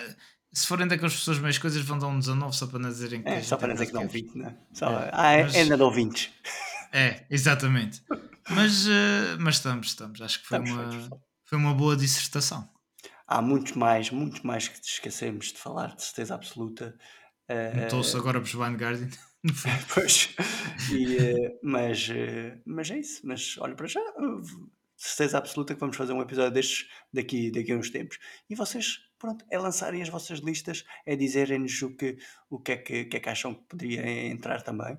se 0.53 0.67
forem 0.67 0.87
daqueles 0.87 1.13
professores 1.13 1.39
meias 1.39 1.57
coisas, 1.57 1.81
vão 1.83 1.97
dar 1.97 2.07
um 2.07 2.19
19 2.19 2.55
só 2.55 2.67
para 2.67 2.77
não 2.79 2.89
dizerem 2.89 3.23
que. 3.23 3.29
É, 3.29 3.41
só 3.41 3.57
para 3.57 3.65
é 3.65 3.69
não 3.69 3.73
dizer 3.73 3.87
que 3.87 3.93
não 3.93 4.01
quase 4.01 4.13
20, 4.21 4.35
né? 4.37 4.57
Só, 4.73 4.89
É, 4.91 5.09
ah, 5.11 5.31
é, 5.31 5.43
mas- 5.43 5.55
ainda 5.55 5.75
dou 5.75 5.91
20. 5.91 6.31
É, 6.93 7.25
exatamente. 7.31 8.03
Mas, 8.55 8.87
eh, 8.87 9.37
mas 9.39 9.55
estamos, 9.55 9.87
estamos. 9.87 10.21
Acho 10.21 10.41
que 10.41 10.47
foi, 10.47 10.57
Estamos 10.57 10.71
uma, 10.71 10.91
feitos. 10.91 11.19
foi 11.45 11.57
uma 11.57 11.73
boa 11.73 11.95
dissertação. 11.95 12.69
Há 13.27 13.41
muito 13.41 13.77
mais, 13.77 14.09
muito 14.09 14.45
mais 14.45 14.67
que 14.67 14.79
esquecemos 14.83 15.47
de 15.53 15.57
falar, 15.59 15.95
de 15.95 16.03
certeza 16.03 16.35
absoluta. 16.35 16.97
Eh, 17.47 17.73
Notou-se 17.83 18.15
agora 18.17 18.39
para 18.39 18.49
fundo. 19.53 19.75
Pois, 19.93 20.35
e, 20.91 21.17
eh, 21.17 21.59
mas, 21.63 22.09
eh, 22.09 22.59
mas 22.65 22.89
é 22.91 22.99
isso. 22.99 23.21
Mas 23.25 23.57
olha, 23.59 23.75
para 23.75 23.87
já, 23.87 23.99
eh, 23.99 24.41
certeza 24.97 25.37
absoluta 25.37 25.73
que 25.73 25.79
vamos 25.79 25.95
fazer 25.95 26.11
um 26.13 26.21
episódio 26.21 26.51
destes 26.51 26.87
daqui, 27.13 27.51
daqui 27.51 27.71
a 27.71 27.77
uns 27.77 27.89
tempos. 27.89 28.17
E 28.49 28.55
vocês, 28.55 28.97
pronto, 29.17 29.45
é 29.49 29.57
lançarem 29.57 30.01
as 30.01 30.09
vossas 30.09 30.39
listas, 30.39 30.83
é 31.05 31.15
dizerem-nos 31.15 31.81
o 31.81 31.95
que, 31.95 32.17
o 32.49 32.59
que, 32.59 32.71
é 32.73 32.77
que, 32.77 33.05
que 33.05 33.17
é 33.17 33.19
que 33.19 33.29
acham 33.29 33.53
que 33.55 33.63
poderia 33.67 34.05
entrar 34.27 34.61
também. 34.61 34.97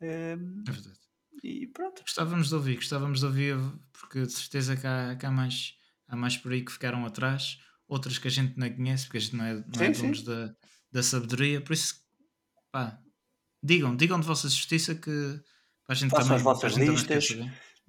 Eh, 0.00 0.36
É 0.68 0.72
verdade. 0.72 1.09
E 1.42 1.66
pronto. 1.68 2.02
Gostávamos 2.06 2.48
de 2.48 2.54
ouvir, 2.54 2.76
gostávamos 2.76 3.20
de 3.20 3.26
ouvir, 3.26 3.56
porque 3.92 4.22
de 4.22 4.32
certeza 4.32 4.76
que 4.76 4.86
há, 4.86 5.16
que 5.16 5.26
há 5.26 5.30
mais, 5.30 5.76
há 6.08 6.16
mais 6.16 6.36
por 6.36 6.52
aí 6.52 6.64
que 6.64 6.72
ficaram 6.72 7.04
atrás, 7.06 7.58
outras 7.86 8.18
que 8.18 8.28
a 8.28 8.30
gente 8.30 8.58
não 8.58 8.70
conhece, 8.74 9.04
porque 9.06 9.18
a 9.18 9.20
gente 9.20 9.36
não 9.36 9.44
é, 9.44 9.64
não 9.66 9.82
é 9.82 9.88
Sim, 9.88 9.94
sim. 9.94 10.14
donos 10.14 10.22
da, 10.22 10.54
da 10.90 11.02
sabedoria, 11.02 11.60
por 11.60 11.72
isso, 11.72 12.02
pá, 12.72 13.00
digam, 13.62 13.96
digam 13.96 14.20
de 14.20 14.26
vossa 14.26 14.48
justiça 14.48 14.94
que 14.94 15.10
para 15.86 15.94
a 15.94 15.96
gente 15.96 16.14
Façam 16.14 16.36
também, 16.36 16.36
as 16.36 16.42
vossas 16.42 16.74
listas. 16.74 17.38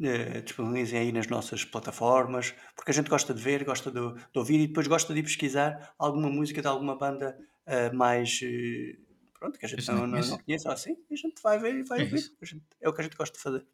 eh, 0.01 0.41
disponibilizem 0.41 0.99
aí 0.99 1.11
nas 1.11 1.27
nossas 1.27 1.63
plataformas, 1.65 2.53
porque 2.75 2.91
a 2.91 2.93
gente 2.93 3.09
gosta 3.09 3.33
de 3.33 3.41
ver, 3.41 3.63
gosta 3.63 3.91
de, 3.91 3.99
de 3.99 4.39
ouvir 4.39 4.59
e 4.59 4.67
depois 4.67 4.87
gosta 4.87 5.13
de 5.13 5.19
ir 5.19 5.23
pesquisar 5.23 5.93
alguma 5.97 6.29
música 6.29 6.61
de 6.61 6.67
alguma 6.67 6.97
banda 6.97 7.37
eh, 7.65 7.91
mais 7.91 8.39
eh, 8.43 8.97
pronto, 9.41 9.57
que 9.57 9.65
a 9.65 9.69
gente 9.69 9.85
não, 9.87 10.05
não 10.07 10.19
não, 10.19 10.37
conhece. 10.37 10.67
assim, 10.67 10.95
a 11.11 11.15
gente 11.15 11.41
vai 11.41 11.57
ver 11.59 11.73
e 11.79 11.83
vai 11.83 12.01
É 12.01 12.03
ouvir. 12.03 12.31
gente- 12.43 12.63
é 12.79 12.87
o 12.87 12.93
que 12.93 13.01
a 13.01 13.03
gente 13.03 13.17
gosta 13.17 13.35
de 13.35 13.41
fazer. 13.43 13.65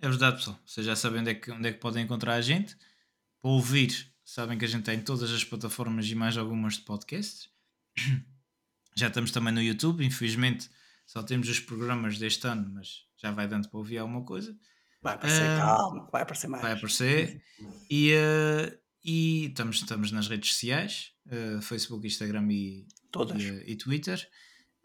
É 0.00 0.08
verdade, 0.08 0.38
pessoal. 0.38 0.58
Vocês 0.66 0.86
já 0.86 0.96
sabem 0.96 1.20
onde 1.20 1.30
é, 1.30 1.34
que, 1.34 1.50
onde 1.50 1.68
é 1.68 1.72
que 1.72 1.78
podem 1.78 2.02
encontrar 2.02 2.34
a 2.34 2.40
gente. 2.40 2.74
Para 3.40 3.50
ouvir, 3.50 4.12
sabem 4.24 4.56
que 4.58 4.64
a 4.64 4.68
gente 4.68 4.84
tem 4.84 5.00
todas 5.00 5.30
as 5.30 5.44
plataformas 5.44 6.06
e 6.08 6.14
mais 6.14 6.36
algumas 6.38 6.74
de 6.74 6.80
podcasts. 6.82 7.50
Já 8.96 9.08
estamos 9.08 9.30
também 9.30 9.52
no 9.54 9.62
YouTube. 9.62 10.04
Infelizmente, 10.04 10.68
só 11.06 11.22
temos 11.22 11.48
os 11.48 11.60
programas 11.60 12.18
deste 12.18 12.46
ano, 12.46 12.70
mas 12.74 13.06
já 13.16 13.30
vai 13.30 13.48
dando 13.48 13.68
para 13.70 13.78
ouvir 13.78 13.96
alguma 13.98 14.22
coisa. 14.24 14.54
Vai 15.00 15.14
aparecer, 15.14 15.42
Ah, 15.42 15.58
calma, 15.58 16.08
vai 16.12 16.22
aparecer 16.22 16.46
mais. 16.48 16.62
Vai 16.62 16.72
aparecer. 16.72 17.42
E, 17.90 18.12
eh, 18.12 18.78
e 19.02 19.46
estamos, 19.46 19.76
estamos 19.76 20.12
nas 20.12 20.28
redes 20.28 20.50
sociais: 20.50 21.12
eh, 21.26 21.58
Facebook, 21.62 22.06
Instagram 22.06 22.46
e, 22.52 22.86
Todas. 23.10 23.42
e, 23.42 23.72
e 23.72 23.76
Twitter. 23.76 24.28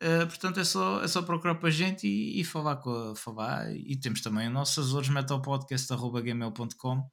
Uh, 0.01 0.27
portanto, 0.27 0.59
é 0.59 0.63
só, 0.63 1.03
é 1.03 1.07
só 1.07 1.21
procurar 1.23 1.55
para 1.55 1.69
a 1.69 1.71
gente 1.71 2.07
e, 2.07 2.39
e 2.39 2.43
falar 2.43 2.75
com 2.77 3.11
a 3.11 3.15
falar. 3.15 3.75
E 3.75 3.95
temos 3.99 4.21
também 4.21 4.47
o 4.47 4.51
nosso 4.51 4.79
azoresmetalpodcast.gmail.com 4.79 7.09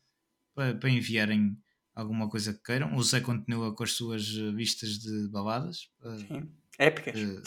para, 0.54 0.74
para 0.74 0.90
enviarem 0.90 1.56
alguma 1.94 2.28
coisa 2.28 2.52
que 2.52 2.62
queiram. 2.62 2.94
O 2.94 3.02
Zé 3.02 3.20
continua 3.20 3.74
com 3.74 3.84
as 3.84 3.92
suas 3.92 4.26
vistas 4.54 4.98
de 4.98 5.28
baladas. 5.28 5.88
uh, 6.02 6.18
Sim. 6.18 6.50
Épicas. 6.78 7.20
uh, 7.20 7.42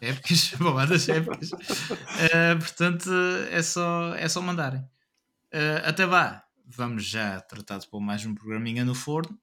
épicas, 0.00 0.54
baladas 0.58 1.08
épicas. 1.08 1.52
Uh, 1.52 2.58
portanto, 2.58 3.10
é 3.50 3.62
só, 3.62 4.14
é 4.14 4.28
só 4.28 4.40
mandarem. 4.40 4.80
Uh, 5.52 5.82
até 5.84 6.06
lá, 6.06 6.44
vamos 6.66 7.04
já 7.04 7.40
tratar 7.40 7.78
de 7.78 7.88
pôr 7.88 8.00
mais 8.00 8.24
um 8.24 8.34
programinha 8.34 8.84
no 8.84 8.94
forno. 8.94 9.38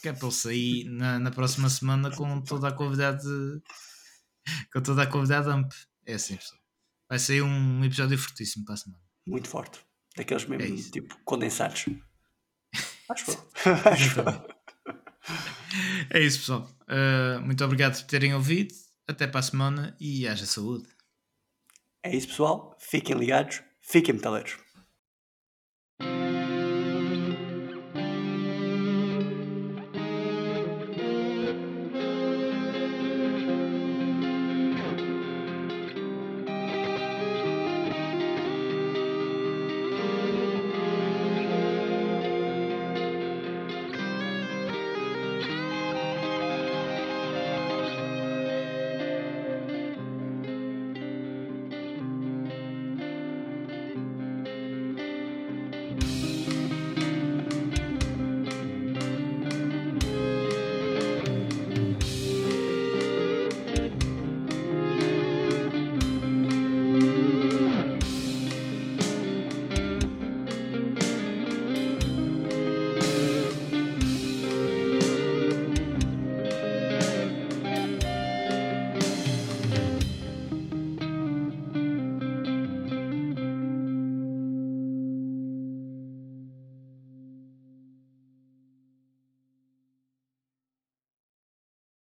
Que 0.00 0.10
é 0.10 0.12
para 0.12 0.28
ele 0.28 0.34
sair 0.34 0.84
na, 0.84 1.18
na 1.18 1.32
próxima 1.32 1.68
semana 1.68 2.14
com 2.14 2.40
toda 2.40 2.68
a 2.68 2.72
convidade 2.72 3.26
com 4.72 4.82
toda 4.82 5.02
a 5.02 5.06
convidada 5.06 5.52
amp. 5.52 5.72
É 6.06 6.14
assim, 6.14 6.36
pessoal. 6.36 6.60
Vai 7.08 7.18
sair 7.18 7.42
um 7.42 7.84
episódio 7.84 8.18
fortíssimo 8.18 8.64
para 8.64 8.74
a 8.74 8.78
semana. 8.78 9.02
Muito 9.26 9.48
forte. 9.48 9.80
Daqueles 10.16 10.44
mesmo, 10.46 10.78
É 10.78 10.90
tipo, 10.90 11.16
condensados. 11.24 11.86
Acho 13.08 13.24
que 13.24 13.32
Exatamente. 14.02 14.58
É 16.10 16.20
isso, 16.20 16.40
pessoal. 16.40 16.70
Uh, 16.82 17.40
muito 17.42 17.64
obrigado 17.64 18.00
por 18.00 18.06
terem 18.06 18.34
ouvido. 18.34 18.74
Até 19.06 19.26
para 19.26 19.40
a 19.40 19.42
semana 19.42 19.96
e 19.98 20.28
haja 20.28 20.44
saúde. 20.44 20.86
É 22.02 22.14
isso, 22.14 22.28
pessoal. 22.28 22.76
Fiquem 22.78 23.16
ligados, 23.16 23.62
fiquem 23.80 24.14
metaleiros. 24.14 24.58